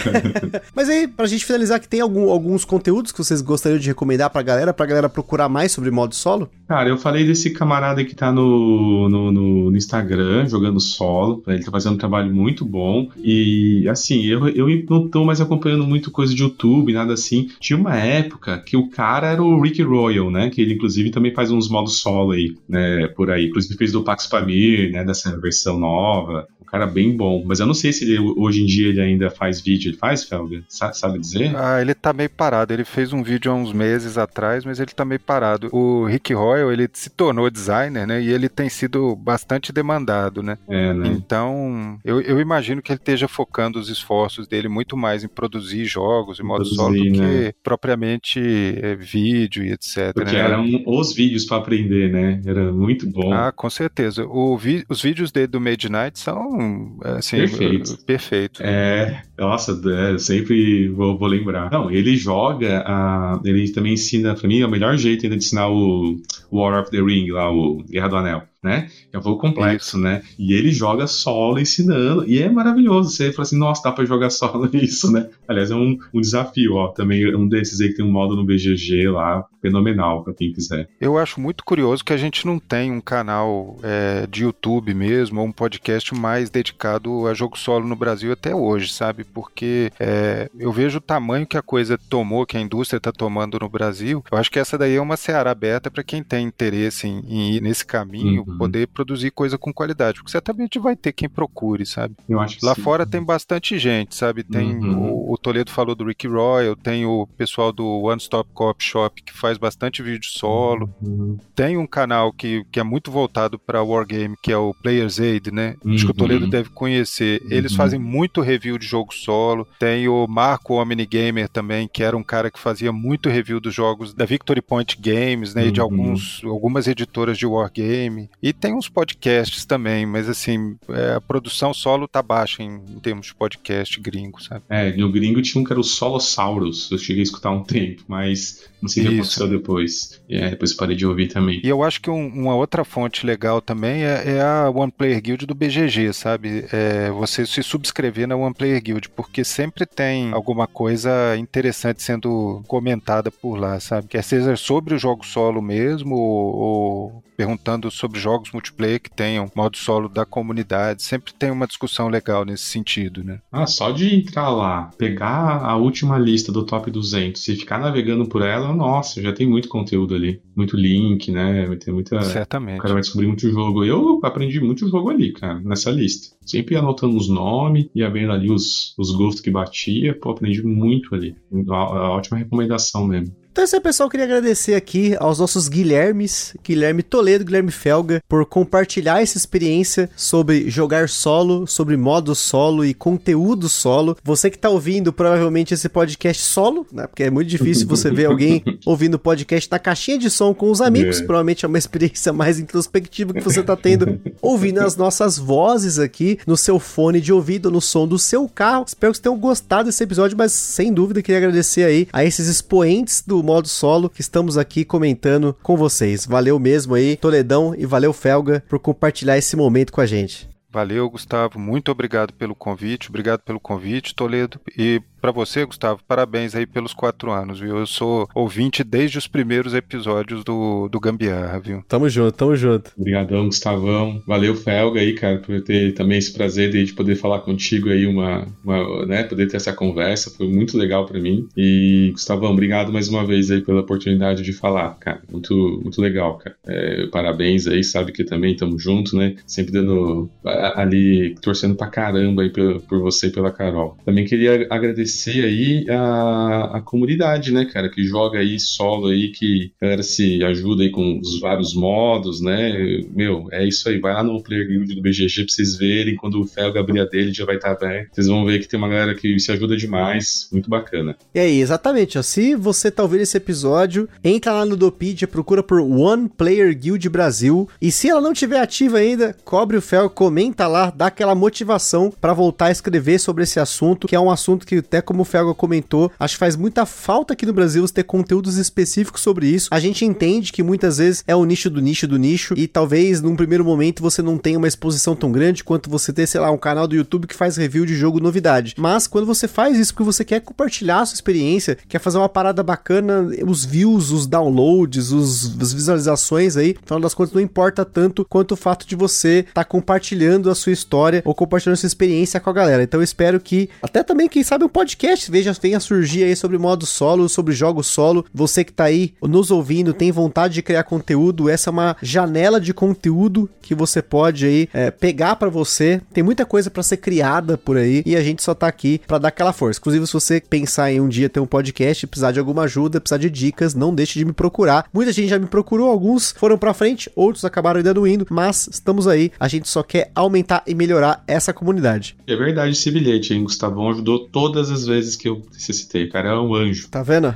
Mas 0.75 0.89
aí, 0.89 1.07
pra 1.07 1.25
gente 1.25 1.45
finalizar, 1.45 1.79
que 1.79 1.87
tem 1.87 2.01
algum, 2.01 2.29
alguns 2.29 2.65
conteúdos 2.65 3.11
que 3.11 3.17
vocês 3.17 3.41
gostariam 3.41 3.79
de 3.79 3.87
recomendar 3.87 4.29
pra 4.29 4.41
galera, 4.41 4.73
pra 4.73 4.85
galera 4.85 5.09
procurar 5.09 5.49
mais 5.49 5.71
sobre 5.71 5.91
modo 5.91 6.15
solo? 6.15 6.49
Cara, 6.67 6.89
eu 6.89 6.97
falei 6.97 7.25
desse 7.25 7.51
camarada 7.51 8.03
que 8.03 8.15
tá 8.15 8.31
no, 8.31 9.09
no, 9.09 9.31
no, 9.31 9.71
no 9.71 9.77
Instagram, 9.77 10.47
jogando 10.47 10.79
solo. 10.79 11.43
Ele 11.47 11.63
tá 11.63 11.71
fazendo 11.71 11.93
um 11.93 11.97
trabalho 11.97 12.33
muito 12.33 12.65
bom. 12.65 13.09
E, 13.17 13.87
assim, 13.89 14.25
eu, 14.25 14.47
eu 14.49 14.67
não 14.89 15.07
tô 15.07 15.23
mais 15.23 15.41
acompanhando 15.41 15.85
muito 15.85 16.11
coisa 16.11 16.33
de 16.33 16.41
YouTube, 16.41 16.93
nada 16.93 17.13
assim. 17.13 17.49
Tinha 17.59 17.77
uma 17.77 17.95
época 17.95 18.57
que 18.59 18.75
o 18.77 18.89
cara 18.89 19.27
era 19.27 19.43
o 19.43 19.61
Rick 19.61 19.81
Royal, 19.81 20.29
né? 20.31 20.49
Que 20.49 20.61
ele, 20.61 20.73
inclusive, 20.73 21.11
também 21.11 21.33
faz 21.33 21.51
uns 21.51 21.69
modos 21.69 21.99
solo 21.99 22.31
aí, 22.31 22.55
né? 22.67 22.82
É, 22.83 23.07
por 23.07 23.31
aí. 23.31 23.47
Inclusive 23.47 23.77
fez 23.77 23.91
do 23.91 24.03
Pax 24.03 24.27
Pamir, 24.27 24.91
né, 24.91 25.03
dessa 25.03 25.39
versão 25.39 25.79
nova 25.79 26.47
cara 26.73 26.87
bem 26.87 27.15
bom. 27.15 27.43
Mas 27.45 27.59
eu 27.59 27.67
não 27.67 27.73
sei 27.75 27.93
se 27.93 28.03
ele, 28.03 28.19
hoje 28.19 28.63
em 28.63 28.65
dia 28.65 28.89
ele 28.89 28.99
ainda 28.99 29.29
faz 29.29 29.61
vídeo. 29.61 29.89
Ele 29.89 29.97
faz, 29.97 30.23
Felga? 30.23 30.63
Sabe, 30.67 30.97
sabe 30.97 31.19
dizer? 31.19 31.55
Ah, 31.55 31.79
ele 31.79 31.93
tá 31.93 32.11
meio 32.11 32.31
parado. 32.31 32.73
Ele 32.73 32.83
fez 32.83 33.13
um 33.13 33.21
vídeo 33.21 33.51
há 33.51 33.55
uns 33.55 33.71
meses 33.71 34.17
atrás, 34.17 34.65
mas 34.65 34.79
ele 34.79 34.89
tá 34.89 35.05
meio 35.05 35.19
parado. 35.19 35.69
O 35.71 36.05
Rick 36.05 36.33
Royal, 36.33 36.71
ele 36.71 36.89
se 36.91 37.11
tornou 37.11 37.47
designer, 37.51 38.07
né? 38.07 38.19
E 38.23 38.29
ele 38.31 38.49
tem 38.49 38.69
sido 38.69 39.15
bastante 39.15 39.71
demandado, 39.71 40.41
né? 40.41 40.57
É, 40.67 40.93
né? 40.93 41.09
Então, 41.09 41.99
eu, 42.03 42.19
eu 42.21 42.39
imagino 42.39 42.81
que 42.81 42.91
ele 42.91 42.99
esteja 42.99 43.27
focando 43.27 43.77
os 43.77 43.89
esforços 43.89 44.47
dele 44.47 44.67
muito 44.67 44.97
mais 44.97 45.23
em 45.23 45.27
produzir 45.27 45.85
jogos 45.85 46.39
em 46.39 46.43
modo 46.43 46.65
solo 46.65 46.95
do 46.95 47.03
né? 47.03 47.11
que 47.11 47.55
propriamente 47.61 48.39
é, 48.81 48.95
vídeo 48.95 49.63
e 49.63 49.71
etc. 49.71 50.11
Porque 50.15 50.33
né? 50.33 50.39
eram 50.39 50.65
os 50.87 51.13
vídeos 51.13 51.45
para 51.45 51.57
aprender, 51.57 52.11
né? 52.11 52.41
Era 52.43 52.72
muito 52.73 53.09
bom. 53.09 53.33
Ah, 53.33 53.51
com 53.51 53.69
certeza. 53.69 54.25
O 54.25 54.57
vi 54.57 54.83
os 54.89 55.01
vídeos 55.01 55.31
dele 55.31 55.47
do 55.47 55.59
Midnight 55.59 56.19
são 56.19 56.97
assim, 57.03 57.37
perfeito. 57.37 57.97
perfeito. 58.05 58.63
É, 58.63 59.21
nossa, 59.37 59.79
é, 59.89 60.17
sempre 60.17 60.89
vou, 60.89 61.17
vou, 61.17 61.27
lembrar. 61.27 61.71
Não, 61.71 61.89
ele 61.89 62.15
joga, 62.17 62.83
a, 62.85 63.39
ele 63.43 63.71
também 63.71 63.93
ensina, 63.93 64.35
pra 64.35 64.47
mim, 64.47 64.61
é 64.61 64.65
o 64.65 64.69
melhor 64.69 64.97
jeito 64.97 65.25
ainda 65.25 65.37
de 65.37 65.43
ensinar 65.43 65.69
o 65.69 66.17
War 66.53 66.81
of 66.81 66.91
the 66.91 67.01
Ring, 67.01 67.31
lá, 67.31 67.51
o 67.51 67.83
Guerra 67.83 68.07
do 68.07 68.17
Anel 68.17 68.43
né? 68.63 68.89
É 69.11 69.19
um 69.19 69.21
jogo 69.21 69.37
complexo, 69.37 69.89
isso. 69.89 69.99
né? 69.99 70.23
E 70.39 70.53
ele 70.53 70.71
joga 70.71 71.05
solo 71.05 71.59
ensinando, 71.59 72.25
e 72.25 72.41
é 72.41 72.49
maravilhoso. 72.49 73.09
Você 73.09 73.31
fala 73.31 73.43
assim, 73.43 73.59
nossa, 73.59 73.83
dá 73.83 73.91
pra 73.91 74.05
jogar 74.05 74.29
solo 74.29 74.69
isso, 74.73 75.11
né? 75.11 75.29
Aliás, 75.47 75.69
é 75.69 75.75
um, 75.75 75.97
um 76.13 76.21
desafio, 76.21 76.75
ó. 76.75 76.87
Também 76.87 77.35
um 77.35 77.47
desses 77.47 77.81
aí 77.81 77.89
que 77.89 77.95
tem 77.95 78.05
um 78.05 78.11
modo 78.11 78.35
no 78.35 78.45
BGG 78.45 79.09
lá, 79.09 79.43
fenomenal 79.61 80.23
pra 80.23 80.33
quem 80.33 80.53
quiser. 80.53 80.87
Eu 80.99 81.17
acho 81.17 81.41
muito 81.41 81.63
curioso 81.65 82.03
que 82.03 82.13
a 82.13 82.17
gente 82.17 82.47
não 82.47 82.57
tem 82.57 82.91
um 82.91 83.01
canal 83.01 83.77
é, 83.83 84.25
de 84.27 84.43
YouTube 84.43 84.93
mesmo, 84.93 85.41
ou 85.41 85.47
um 85.47 85.51
podcast 85.51 86.15
mais 86.15 86.49
dedicado 86.49 87.27
a 87.27 87.33
jogo 87.33 87.57
solo 87.57 87.85
no 87.85 87.95
Brasil 87.95 88.31
até 88.31 88.55
hoje, 88.55 88.93
sabe? 88.93 89.25
Porque 89.25 89.91
é, 89.99 90.49
eu 90.57 90.71
vejo 90.71 90.99
o 90.99 91.01
tamanho 91.01 91.45
que 91.45 91.57
a 91.57 91.61
coisa 91.61 91.97
tomou, 92.09 92.45
que 92.45 92.55
a 92.55 92.61
indústria 92.61 92.99
tá 92.99 93.11
tomando 93.11 93.59
no 93.59 93.67
Brasil. 93.67 94.23
Eu 94.31 94.37
acho 94.37 94.49
que 94.49 94.59
essa 94.59 94.77
daí 94.77 94.95
é 94.95 95.01
uma 95.01 95.17
seara 95.17 95.51
aberta 95.51 95.91
para 95.91 96.03
quem 96.03 96.23
tem 96.23 96.42
interesse 96.43 97.07
em, 97.07 97.19
em 97.27 97.55
ir 97.55 97.61
nesse 97.61 97.85
caminho. 97.85 98.43
Uhum 98.47 98.53
uhum. 98.53 98.57
poder 98.57 98.87
produzir 98.87 99.31
coisa 99.31 99.57
com 99.57 99.73
qualidade, 99.73 100.17
porque 100.17 100.31
certamente 100.31 100.79
vai 100.79 100.95
ter 100.95 101.11
quem 101.11 101.29
procure, 101.29 101.85
sabe? 101.85 102.15
Eu 102.27 102.39
acho 102.39 102.59
que 102.59 102.65
Lá 102.65 102.75
sim. 102.75 102.81
fora 102.81 103.05
tem 103.05 103.21
bastante 103.23 103.77
gente, 103.77 104.15
sabe? 104.15 104.43
Tem 104.43 104.75
uhum. 104.75 105.11
o, 105.11 105.33
o, 105.33 105.37
Toledo 105.37 105.71
falou 105.71 105.95
do 105.95 106.05
Rick 106.05 106.27
Royal, 106.27 106.75
tem 106.75 107.05
o 107.05 107.27
pessoal 107.37 107.71
do 107.71 107.85
One 108.03 108.21
Stop 108.21 108.49
Cop 108.53 108.83
Shop 108.83 109.21
que 109.21 109.33
faz 109.33 109.57
bastante 109.57 110.01
vídeo 110.01 110.29
solo. 110.29 110.89
Uhum. 111.01 111.37
Tem 111.55 111.77
um 111.77 111.87
canal 111.87 112.31
que, 112.31 112.65
que 112.71 112.79
é 112.79 112.83
muito 112.83 113.11
voltado 113.11 113.57
para 113.59 113.83
wargame, 113.83 114.35
que 114.41 114.51
é 114.51 114.57
o 114.57 114.73
Players 114.73 115.19
Aid, 115.19 115.51
né? 115.51 115.75
Acho 115.85 116.05
que 116.05 116.11
o 116.11 116.15
Toledo 116.15 116.45
uhum. 116.45 116.49
deve 116.49 116.69
conhecer. 116.69 117.41
Eles 117.49 117.71
uhum. 117.71 117.77
fazem 117.77 117.99
muito 117.99 118.41
review 118.41 118.77
de 118.77 118.85
jogo 118.85 119.13
solo. 119.13 119.67
Tem 119.79 120.07
o 120.07 120.27
Marco 120.27 120.75
Omni 120.75 121.05
Gamer 121.05 121.49
também, 121.49 121.89
que 121.91 122.03
era 122.03 122.15
um 122.15 122.23
cara 122.23 122.49
que 122.49 122.59
fazia 122.59 122.91
muito 122.91 123.29
review 123.29 123.59
dos 123.59 123.73
jogos 123.73 124.13
da 124.13 124.25
Victory 124.25 124.61
Point 124.61 124.97
Games, 124.99 125.53
né? 125.53 125.67
E 125.67 125.71
de 125.71 125.79
alguns, 125.79 126.32
algumas 126.43 126.87
editoras 126.87 127.37
de 127.37 127.45
wargame. 127.45 128.29
E 128.41 128.53
tem 128.53 128.73
uns 128.73 128.89
podcasts 128.89 129.65
também, 129.65 130.05
mas 130.05 130.29
assim, 130.29 130.75
é, 130.89 131.15
a 131.15 131.21
produção 131.21 131.73
solo 131.73 132.07
tá 132.07 132.21
baixa 132.21 132.63
em, 132.63 132.75
em, 132.75 132.99
termos 132.99 133.27
de 133.27 133.35
podcast 133.35 133.99
gringo, 133.99 134.41
sabe? 134.41 134.63
É, 134.69 134.95
no 134.95 135.11
gringo 135.11 135.41
tinha 135.41 135.61
um 135.61 135.65
que 135.65 135.73
era 135.73 135.79
o 135.79 135.83
Solosaurus, 135.83 136.89
eu 136.91 136.97
cheguei 136.97 137.21
a 137.21 137.23
escutar 137.23 137.51
um 137.51 137.63
tempo, 137.63 138.03
mas 138.07 138.69
não 138.81 138.89
sei 138.89 139.03
o 139.03 139.07
que 139.07 139.13
aconteceu 139.13 139.47
depois. 139.47 140.21
É, 140.29 140.49
depois 140.49 140.73
parei 140.73 140.95
de 140.95 141.05
ouvir 141.05 141.27
também. 141.27 141.61
E 141.63 141.69
eu 141.69 141.83
acho 141.83 142.01
que 142.01 142.09
um, 142.09 142.27
uma 142.27 142.53
outra 142.53 142.83
fonte 142.83 143.25
legal 143.25 143.61
também 143.61 144.03
é, 144.03 144.23
é, 144.25 144.41
a 144.41 144.69
One 144.69 144.91
Player 144.91 145.21
Guild 145.21 145.45
do 145.45 145.55
BGG, 145.55 146.11
sabe? 146.13 146.65
É 146.71 147.09
você 147.11 147.45
se 147.45 147.63
subscrever 147.63 148.27
na 148.27 148.35
One 148.35 148.53
Player 148.53 148.81
Guild, 148.81 149.09
porque 149.09 149.43
sempre 149.43 149.85
tem 149.85 150.33
alguma 150.33 150.67
coisa 150.67 151.37
interessante 151.37 152.03
sendo 152.03 152.61
comentada 152.67 153.31
por 153.31 153.55
lá, 153.55 153.79
sabe? 153.79 154.07
Quer 154.07 154.23
seja 154.23 154.55
sobre 154.57 154.95
o 154.95 154.99
jogo 154.99 155.25
solo 155.25 155.61
mesmo, 155.61 156.12
ou, 156.13 156.55
ou 156.55 157.23
perguntando 157.35 157.89
sobre 157.91 158.19
jogos 158.19 158.51
multiplayer 158.51 159.01
que 159.01 159.09
tenham 159.09 159.51
modo 159.55 159.77
solo 159.77 160.07
da 160.07 160.25
comunidade. 160.25 161.03
Sempre 161.03 161.33
tem 161.33 161.51
uma 161.51 161.67
discussão 161.67 162.07
legal 162.07 162.45
nesse 162.45 162.63
sentido, 162.63 163.23
né? 163.23 163.39
Ah, 163.51 163.65
só 163.65 163.91
de 163.91 164.15
entrar 164.15 164.49
lá, 164.49 164.91
pegar 164.97 165.63
a 165.63 165.75
última 165.75 166.17
lista 166.17 166.51
do 166.51 166.65
top 166.65 166.89
200 166.89 167.47
e 167.47 167.55
ficar 167.55 167.79
navegando 167.79 168.27
por 168.27 168.41
ela, 168.41 168.73
nossa, 168.73 169.21
já 169.21 169.33
tem 169.33 169.47
muito 169.47 169.67
conteúdo 169.67 170.15
ali. 170.15 170.41
Muito 170.55 170.77
link, 170.77 171.31
né? 171.31 171.75
Ter 171.77 171.91
muita. 171.91 172.21
Certamente. 172.21 172.79
O 172.79 172.81
cara 172.81 172.93
vai 172.93 173.01
descobrir 173.01 173.27
muito 173.27 173.49
jogo. 173.51 173.83
Eu 173.83 174.19
aprendi 174.23 174.59
muito 174.59 174.87
jogo 174.87 175.09
ali, 175.09 175.33
cara, 175.33 175.59
nessa 175.61 175.89
lista. 175.89 176.35
Sempre 176.45 176.75
anotando 176.75 177.17
os 177.17 177.27
nomes, 177.27 177.87
ia 177.95 178.09
vendo 178.09 178.31
ali 178.31 178.51
os, 178.51 178.93
os 178.97 179.11
gostos 179.11 179.41
que 179.41 179.49
batia. 179.49 180.13
Pô, 180.13 180.31
aprendi 180.31 180.61
muito 180.63 181.15
ali. 181.15 181.35
Uma 181.51 182.11
ótima 182.11 182.37
recomendação 182.37 183.07
mesmo. 183.07 183.35
Então, 183.53 183.63
esse 183.63 183.75
é 183.75 183.79
pessoal, 183.79 184.09
queria 184.09 184.25
agradecer 184.25 184.73
aqui 184.73 185.15
aos 185.19 185.37
nossos 185.37 185.67
Guilhermes, 185.67 186.55
Guilherme 186.63 187.03
Toledo, 187.03 187.45
Guilherme 187.45 187.69
Felga, 187.69 188.19
por 188.27 188.43
compartilhar 188.47 189.21
essa 189.21 189.37
experiência 189.37 190.09
sobre 190.15 190.71
jogar 190.71 191.07
solo, 191.07 191.67
sobre 191.67 191.95
modo 191.95 192.33
solo 192.33 192.83
e 192.83 192.95
conteúdo 192.95 193.69
solo. 193.69 194.17
Você 194.23 194.49
que 194.49 194.57
tá 194.57 194.69
ouvindo 194.69 195.13
provavelmente 195.13 195.71
esse 195.71 195.87
podcast 195.87 196.41
solo, 196.41 196.87
né? 196.91 197.05
Porque 197.05 197.21
é 197.21 197.29
muito 197.29 197.47
difícil 197.47 197.87
você 197.87 198.09
ver 198.09 198.25
alguém 198.25 198.63
ouvindo 198.87 199.19
podcast 199.19 199.69
na 199.69 199.77
caixinha 199.77 200.17
de 200.17 200.31
som 200.31 200.51
com 200.51 200.71
os 200.71 200.81
amigos. 200.81 201.19
É. 201.19 201.23
Provavelmente 201.23 201.63
é 201.63 201.67
uma 201.67 201.77
experiência 201.77 202.33
mais 202.33 202.57
introspectiva 202.57 203.35
que 203.35 203.41
você 203.41 203.61
tá 203.61 203.75
tendo 203.75 204.19
ouvindo 204.41 204.79
as 204.79 204.97
nossas 204.97 205.37
vozes 205.37 205.99
aqui 205.99 206.39
no 206.47 206.57
seu 206.57 206.79
fone 206.79 207.21
de 207.21 207.31
ouvido, 207.31 207.69
no 207.69 207.79
som 207.79 208.07
do 208.07 208.17
seu 208.17 208.49
carro. 208.49 208.85
Espero 208.87 209.13
que 209.13 209.17
vocês 209.17 209.23
tenham 209.23 209.37
gostado 209.37 209.89
desse 209.89 210.03
episódio, 210.03 210.35
mas 210.35 210.51
sem 210.53 210.91
dúvida 210.91 211.21
queria 211.21 211.37
agradecer 211.37 211.83
aí 211.83 212.07
a 212.11 212.25
esses 212.25 212.47
expoentes 212.47 213.23
do 213.23 213.42
modo 213.43 213.67
solo 213.67 214.09
que 214.09 214.21
estamos 214.21 214.57
aqui 214.57 214.85
comentando 214.85 215.55
com 215.61 215.75
vocês. 215.75 216.25
Valeu 216.25 216.57
mesmo 216.57 216.95
aí, 216.95 217.17
Toledão, 217.17 217.75
e 217.77 217.85
valeu, 217.85 218.13
Felga, 218.13 218.63
por 218.67 218.79
compartilhar 218.79 219.37
esse 219.37 219.55
momento 219.55 219.91
com 219.91 220.01
a 220.01 220.05
gente. 220.05 220.49
Valeu, 220.73 221.07
Gustavo. 221.07 221.59
Muito 221.59 221.91
obrigado 221.91 222.33
pelo 222.33 222.55
convite. 222.55 223.09
Obrigado 223.09 223.41
pelo 223.41 223.59
convite, 223.59 224.15
Toledo. 224.15 224.59
E 224.75 224.99
para 225.23 225.31
você, 225.31 225.65
Gustavo, 225.65 226.01
parabéns 226.05 226.53
aí 226.53 226.65
pelos 226.65 226.93
quatro 226.93 227.31
anos, 227.31 227.57
viu? 227.57 227.77
Eu 227.77 227.87
sou 227.87 228.27
ouvinte 228.35 228.83
desde 228.83 229.17
os 229.17 229.25
primeiros 229.25 229.73
episódios 229.73 230.43
do, 230.43 230.89
do 230.89 230.99
Gambiarra, 230.99 231.61
viu? 231.61 231.81
Tamo 231.87 232.09
junto, 232.09 232.33
tamo 232.33 232.57
junto. 232.57 232.91
Obrigadão, 232.97 233.45
Gustavão. 233.45 234.21
Valeu, 234.27 234.53
Felga 234.53 234.99
aí, 234.99 235.13
cara, 235.13 235.37
por 235.37 235.61
ter 235.61 235.93
também 235.93 236.17
esse 236.17 236.33
prazer 236.33 236.71
de 236.71 236.91
poder 236.91 237.15
falar 237.15 237.39
contigo 237.39 237.87
aí, 237.87 238.05
uma, 238.05 238.45
uma 238.65 239.05
né, 239.05 239.23
poder 239.23 239.47
ter 239.47 239.55
essa 239.55 239.71
conversa. 239.71 240.29
Foi 240.29 240.45
muito 240.45 240.77
legal 240.77 241.05
para 241.05 241.21
mim. 241.21 241.47
E, 241.55 242.09
Gustavão, 242.11 242.51
obrigado 242.51 242.91
mais 242.91 243.07
uma 243.07 243.25
vez 243.25 243.49
aí 243.49 243.61
pela 243.61 243.79
oportunidade 243.79 244.43
de 244.43 244.51
falar, 244.51 244.93
cara. 244.95 245.21
Muito, 245.31 245.79
muito 245.81 246.01
legal, 246.01 246.37
cara. 246.37 246.57
É, 246.67 247.07
parabéns 247.07 247.65
aí, 247.65 247.81
sabe 247.81 248.11
que 248.11 248.25
também 248.25 248.57
tamo 248.57 248.77
junto, 248.77 249.15
né? 249.15 249.37
Sempre 249.47 249.71
dando 249.71 250.29
ali, 250.43 251.33
torcendo 251.41 251.75
pra 251.75 251.87
caramba 251.87 252.41
aí 252.41 252.49
por, 252.49 252.81
por 252.81 252.99
você 252.99 253.27
e 253.27 253.31
pela 253.31 253.53
Carol. 253.53 253.97
Também 254.03 254.25
queria 254.25 254.67
agradecer 254.69 255.12
agradecer 255.13 255.45
aí 255.45 255.85
a, 255.89 256.77
a 256.77 256.81
comunidade, 256.81 257.51
né, 257.51 257.65
cara, 257.65 257.89
que 257.89 258.03
joga 258.03 258.39
aí 258.39 258.59
solo 258.59 259.07
aí, 259.07 259.29
que 259.29 259.71
a 259.79 259.85
galera 259.85 260.03
se 260.03 260.43
ajuda 260.43 260.83
aí 260.83 260.89
com 260.89 261.19
os 261.19 261.39
vários 261.39 261.73
modos, 261.73 262.41
né? 262.41 263.01
Meu, 263.13 263.47
é 263.51 263.65
isso 263.65 263.87
aí. 263.87 263.99
Vai 263.99 264.13
lá 264.13 264.23
no 264.23 264.41
Player 264.41 264.67
Guild 264.67 264.95
do 264.95 265.01
BGG 265.01 265.45
pra 265.45 265.53
vocês 265.53 265.77
verem. 265.77 266.15
Quando 266.15 266.41
o 266.41 266.45
Felga 266.45 266.79
abrir 266.79 267.01
a 267.01 267.05
dele, 267.05 267.33
já 267.33 267.45
vai 267.45 267.55
estar 267.55 267.75
tá. 267.75 267.87
Vocês 268.11 268.27
vão 268.27 268.45
ver 268.45 268.59
que 268.59 268.67
tem 268.67 268.77
uma 268.77 268.89
galera 268.89 269.15
que 269.15 269.39
se 269.39 269.51
ajuda 269.51 269.77
demais. 269.77 270.47
Muito 270.51 270.69
bacana. 270.69 271.15
E 271.33 271.39
aí, 271.39 271.59
exatamente. 271.59 272.17
Ó, 272.17 272.21
se 272.21 272.55
você 272.55 272.89
tá 272.89 273.03
ouvindo 273.03 273.21
esse 273.21 273.37
episódio, 273.37 274.09
entra 274.23 274.53
lá 274.53 274.65
no 274.65 274.75
Dopedia, 274.75 275.27
procura 275.27 275.61
por 275.61 275.79
One 275.79 276.29
Player 276.29 276.77
Guild 276.77 277.07
Brasil. 277.09 277.69
E 277.81 277.91
se 277.91 278.09
ela 278.09 278.21
não 278.21 278.33
tiver 278.33 278.59
ativa 278.59 278.97
ainda, 278.97 279.35
cobre 279.43 279.77
o 279.77 279.81
Fel, 279.81 280.09
comenta 280.09 280.67
lá, 280.67 280.91
dá 280.95 281.07
aquela 281.07 281.35
motivação 281.35 282.11
para 282.19 282.33
voltar 282.33 282.67
a 282.67 282.71
escrever 282.71 283.19
sobre 283.19 283.43
esse 283.43 283.59
assunto, 283.59 284.07
que 284.07 284.15
é 284.15 284.19
um 284.19 284.31
assunto 284.31 284.65
que 284.65 284.77
até 284.77 285.01
como 285.03 285.21
o 285.21 285.25
Felga 285.25 285.53
comentou, 285.53 286.11
acho 286.19 286.35
que 286.35 286.39
faz 286.39 286.55
muita 286.55 286.85
falta 286.85 287.33
aqui 287.33 287.45
no 287.45 287.53
Brasil 287.53 287.83
ter 287.89 288.03
conteúdos 288.03 288.57
específicos 288.57 289.21
sobre 289.21 289.47
isso. 289.47 289.69
A 289.71 289.79
gente 289.79 290.05
entende 290.05 290.51
que 290.51 290.63
muitas 290.63 290.97
vezes 290.97 291.23
é 291.27 291.35
o 291.35 291.45
nicho 291.45 291.69
do 291.69 291.81
nicho 291.81 292.07
do 292.07 292.17
nicho 292.17 292.53
e 292.57 292.67
talvez 292.67 293.21
num 293.21 293.35
primeiro 293.35 293.63
momento 293.63 294.01
você 294.01 294.21
não 294.21 294.37
tenha 294.37 294.57
uma 294.57 294.67
exposição 294.67 295.15
tão 295.15 295.31
grande 295.31 295.63
quanto 295.63 295.89
você 295.89 296.11
ter, 296.11 296.27
sei 296.27 296.41
lá, 296.41 296.49
um 296.51 296.57
canal 296.57 296.87
do 296.87 296.95
YouTube 296.95 297.27
que 297.27 297.35
faz 297.35 297.57
review 297.57 297.85
de 297.85 297.95
jogo 297.95 298.19
novidade. 298.19 298.73
Mas 298.77 299.07
quando 299.07 299.25
você 299.25 299.47
faz 299.47 299.77
isso 299.77 299.93
porque 299.93 300.03
você 300.03 300.23
quer 300.23 300.39
compartilhar 300.39 301.01
a 301.01 301.05
sua 301.05 301.15
experiência, 301.15 301.77
quer 301.87 301.99
fazer 301.99 302.17
uma 302.17 302.29
parada 302.29 302.63
bacana, 302.63 303.27
os 303.45 303.65
views, 303.65 304.11
os 304.11 304.25
downloads, 304.25 305.11
os, 305.11 305.59
as 305.61 305.73
visualizações 305.73 306.57
aí, 306.57 306.75
afinal 306.83 306.99
das 306.99 307.13
contas 307.13 307.33
não 307.33 307.41
importa 307.41 307.85
tanto 307.85 308.25
quanto 308.25 308.53
o 308.53 308.57
fato 308.57 308.87
de 308.87 308.95
você 308.95 309.39
estar 309.39 309.53
tá 309.53 309.63
compartilhando 309.63 310.49
a 310.49 310.55
sua 310.55 310.71
história 310.71 311.21
ou 311.25 311.35
compartilhando 311.35 311.75
a 311.75 311.77
sua 311.77 311.87
experiência 311.87 312.39
com 312.39 312.49
a 312.49 312.53
galera. 312.53 312.83
Então 312.83 312.99
eu 312.99 313.03
espero 313.03 313.39
que 313.39 313.69
até 313.81 314.03
também 314.03 314.27
quem 314.27 314.43
sabe 314.43 314.63
um 314.63 314.69
podcast 314.69 314.92
podcast 314.93 315.31
veja, 315.31 315.53
venha 315.59 315.79
surgir 315.79 316.23
aí 316.23 316.35
sobre 316.35 316.57
modo 316.57 316.85
solo, 316.85 317.27
sobre 317.27 317.53
jogos 317.53 317.87
solo. 317.87 318.25
Você 318.33 318.63
que 318.63 318.71
tá 318.71 318.85
aí 318.85 319.13
nos 319.21 319.49
ouvindo, 319.49 319.93
tem 319.93 320.11
vontade 320.11 320.53
de 320.53 320.61
criar 320.61 320.83
conteúdo, 320.83 321.49
essa 321.49 321.69
é 321.69 321.71
uma 321.71 321.97
janela 322.01 322.61
de 322.61 322.73
conteúdo 322.73 323.49
que 323.61 323.73
você 323.73 324.01
pode 324.01 324.45
aí 324.45 324.69
é, 324.71 324.91
pegar 324.91 325.35
para 325.35 325.49
você. 325.49 326.01
Tem 326.13 326.23
muita 326.23 326.45
coisa 326.45 326.69
para 326.69 326.83
ser 326.83 326.97
criada 326.97 327.57
por 327.57 327.75
aí 327.75 328.03
e 328.05 328.15
a 328.15 328.21
gente 328.23 328.43
só 328.43 328.53
tá 328.53 328.67
aqui 328.67 329.01
para 329.07 329.17
dar 329.17 329.29
aquela 329.29 329.51
força. 329.51 329.79
Inclusive, 329.79 330.05
se 330.05 330.13
você 330.13 330.41
pensar 330.41 330.91
em 330.91 331.01
um 331.01 331.09
dia 331.09 331.29
ter 331.29 331.39
um 331.39 331.47
podcast, 331.47 332.05
precisar 332.05 332.31
de 332.31 332.39
alguma 332.39 332.63
ajuda, 332.63 333.01
precisar 333.01 333.17
de 333.17 333.29
dicas, 333.29 333.73
não 333.73 333.95
deixe 333.95 334.19
de 334.19 334.25
me 334.25 334.33
procurar. 334.33 334.85
Muita 334.93 335.11
gente 335.11 335.29
já 335.29 335.39
me 335.39 335.47
procurou, 335.47 335.89
alguns 335.89 336.31
foram 336.37 336.57
para 336.57 336.73
frente, 336.73 337.09
outros 337.15 337.43
acabaram 337.43 337.79
ainda 337.79 337.93
indo, 338.07 338.27
mas 338.29 338.67
estamos 338.71 339.07
aí. 339.07 339.31
A 339.39 339.47
gente 339.47 339.67
só 339.67 339.81
quer 339.81 340.11
aumentar 340.13 340.63
e 340.67 340.75
melhorar 340.75 341.23
essa 341.27 341.53
comunidade. 341.53 342.15
É 342.27 342.35
verdade 342.35 342.73
esse 342.73 342.91
bilhete, 342.91 343.33
hein? 343.33 343.43
Gustavão 343.43 343.89
ajudou 343.89 344.27
todas 344.27 344.69
as 344.69 344.82
vezes 344.85 345.15
que 345.15 345.27
eu 345.27 345.41
necessitei. 345.51 346.05
O 346.05 346.09
cara 346.09 346.29
é 346.29 346.35
um 346.35 346.53
anjo. 346.53 346.89
Tá 346.89 347.03
vendo? 347.03 347.33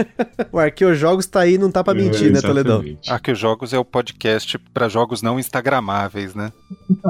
o 0.52 0.58
Arqueojogos 0.58 1.26
tá 1.26 1.40
aí, 1.40 1.58
não 1.58 1.70
tá 1.70 1.82
pra 1.82 1.94
mentir, 1.94 2.28
é, 2.28 2.30
né, 2.30 2.40
Toledão? 2.40 2.84
Arqueojogos 3.08 3.72
é 3.72 3.78
o 3.78 3.84
podcast 3.84 4.58
para 4.72 4.88
jogos 4.88 5.22
não 5.22 5.38
instagramáveis, 5.38 6.34
né? 6.34 6.52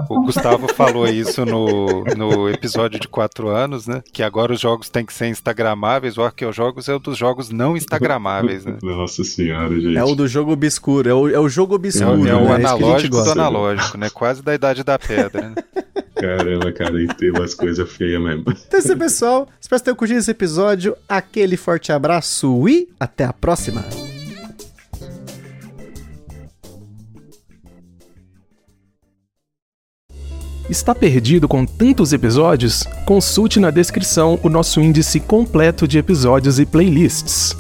O 0.09 0.23
Gustavo 0.23 0.69
falou 0.75 1.07
isso 1.07 1.45
no, 1.45 2.05
no 2.17 2.49
episódio 2.49 3.01
de 3.01 3.09
4 3.09 3.49
anos, 3.49 3.87
né? 3.87 4.03
Que 4.13 4.23
agora 4.23 4.53
os 4.53 4.61
jogos 4.61 4.89
têm 4.89 5.05
que 5.05 5.13
ser 5.13 5.29
instagramáveis. 5.29 6.19
O 6.19 6.23
Arqueojogos 6.23 6.89
é 6.89 6.97
um 6.97 7.01
dos 7.01 7.17
jogos 7.17 7.51
não 7.51 7.77
instagramáveis, 7.77 8.65
né? 8.65 8.79
Nossa 8.83 9.25
senhora, 9.25 9.79
gente. 9.81 9.97
É 9.97 10.05
o 10.05 10.15
do 10.15 10.29
jogo 10.29 10.53
obscuro. 10.53 11.09
É 11.09 11.15
o, 11.15 11.29
é 11.29 11.39
o 11.39 11.49
jogo 11.49 11.75
obscuro. 11.75 12.27
É, 12.27 12.31
é 12.31 12.35
o 12.35 12.45
né? 12.45 12.55
analógico 12.55 13.23
do 13.23 13.31
analógico, 13.31 13.99
né? 13.99 14.11
Quase 14.11 14.43
da 14.43 14.55
idade 14.55 14.85
da 14.85 14.99
pedra, 14.99 15.51
né? 15.51 15.55
Caramba, 16.21 16.71
cara, 16.71 17.03
e 17.03 17.07
tem 17.07 17.31
umas 17.31 17.55
coisas 17.55 17.91
feias 17.91 18.21
mesmo. 18.21 18.45
Então 18.47 18.79
é 18.79 18.83
isso, 18.83 18.97
pessoal. 18.97 19.49
Espero 19.59 19.81
que 19.81 19.85
tenham 19.85 19.97
curtido 19.97 20.19
esse 20.19 20.31
episódio. 20.31 20.95
Aquele 21.09 21.57
forte 21.57 21.91
abraço 21.93 22.69
e 22.69 22.89
até 23.01 23.25
a 23.25 23.33
próxima. 23.33 23.85
Está 30.69 30.95
perdido 30.95 31.49
com 31.49 31.67
tantos 31.67 32.13
episódios? 32.13 32.85
Consulte 33.05 33.59
na 33.59 33.71
descrição 33.71 34.39
o 34.43 34.49
nosso 34.49 34.81
índice 34.81 35.19
completo 35.19 35.89
de 35.89 35.99
episódios 35.99 36.61
e 36.61 36.67
playlists. 36.67 37.57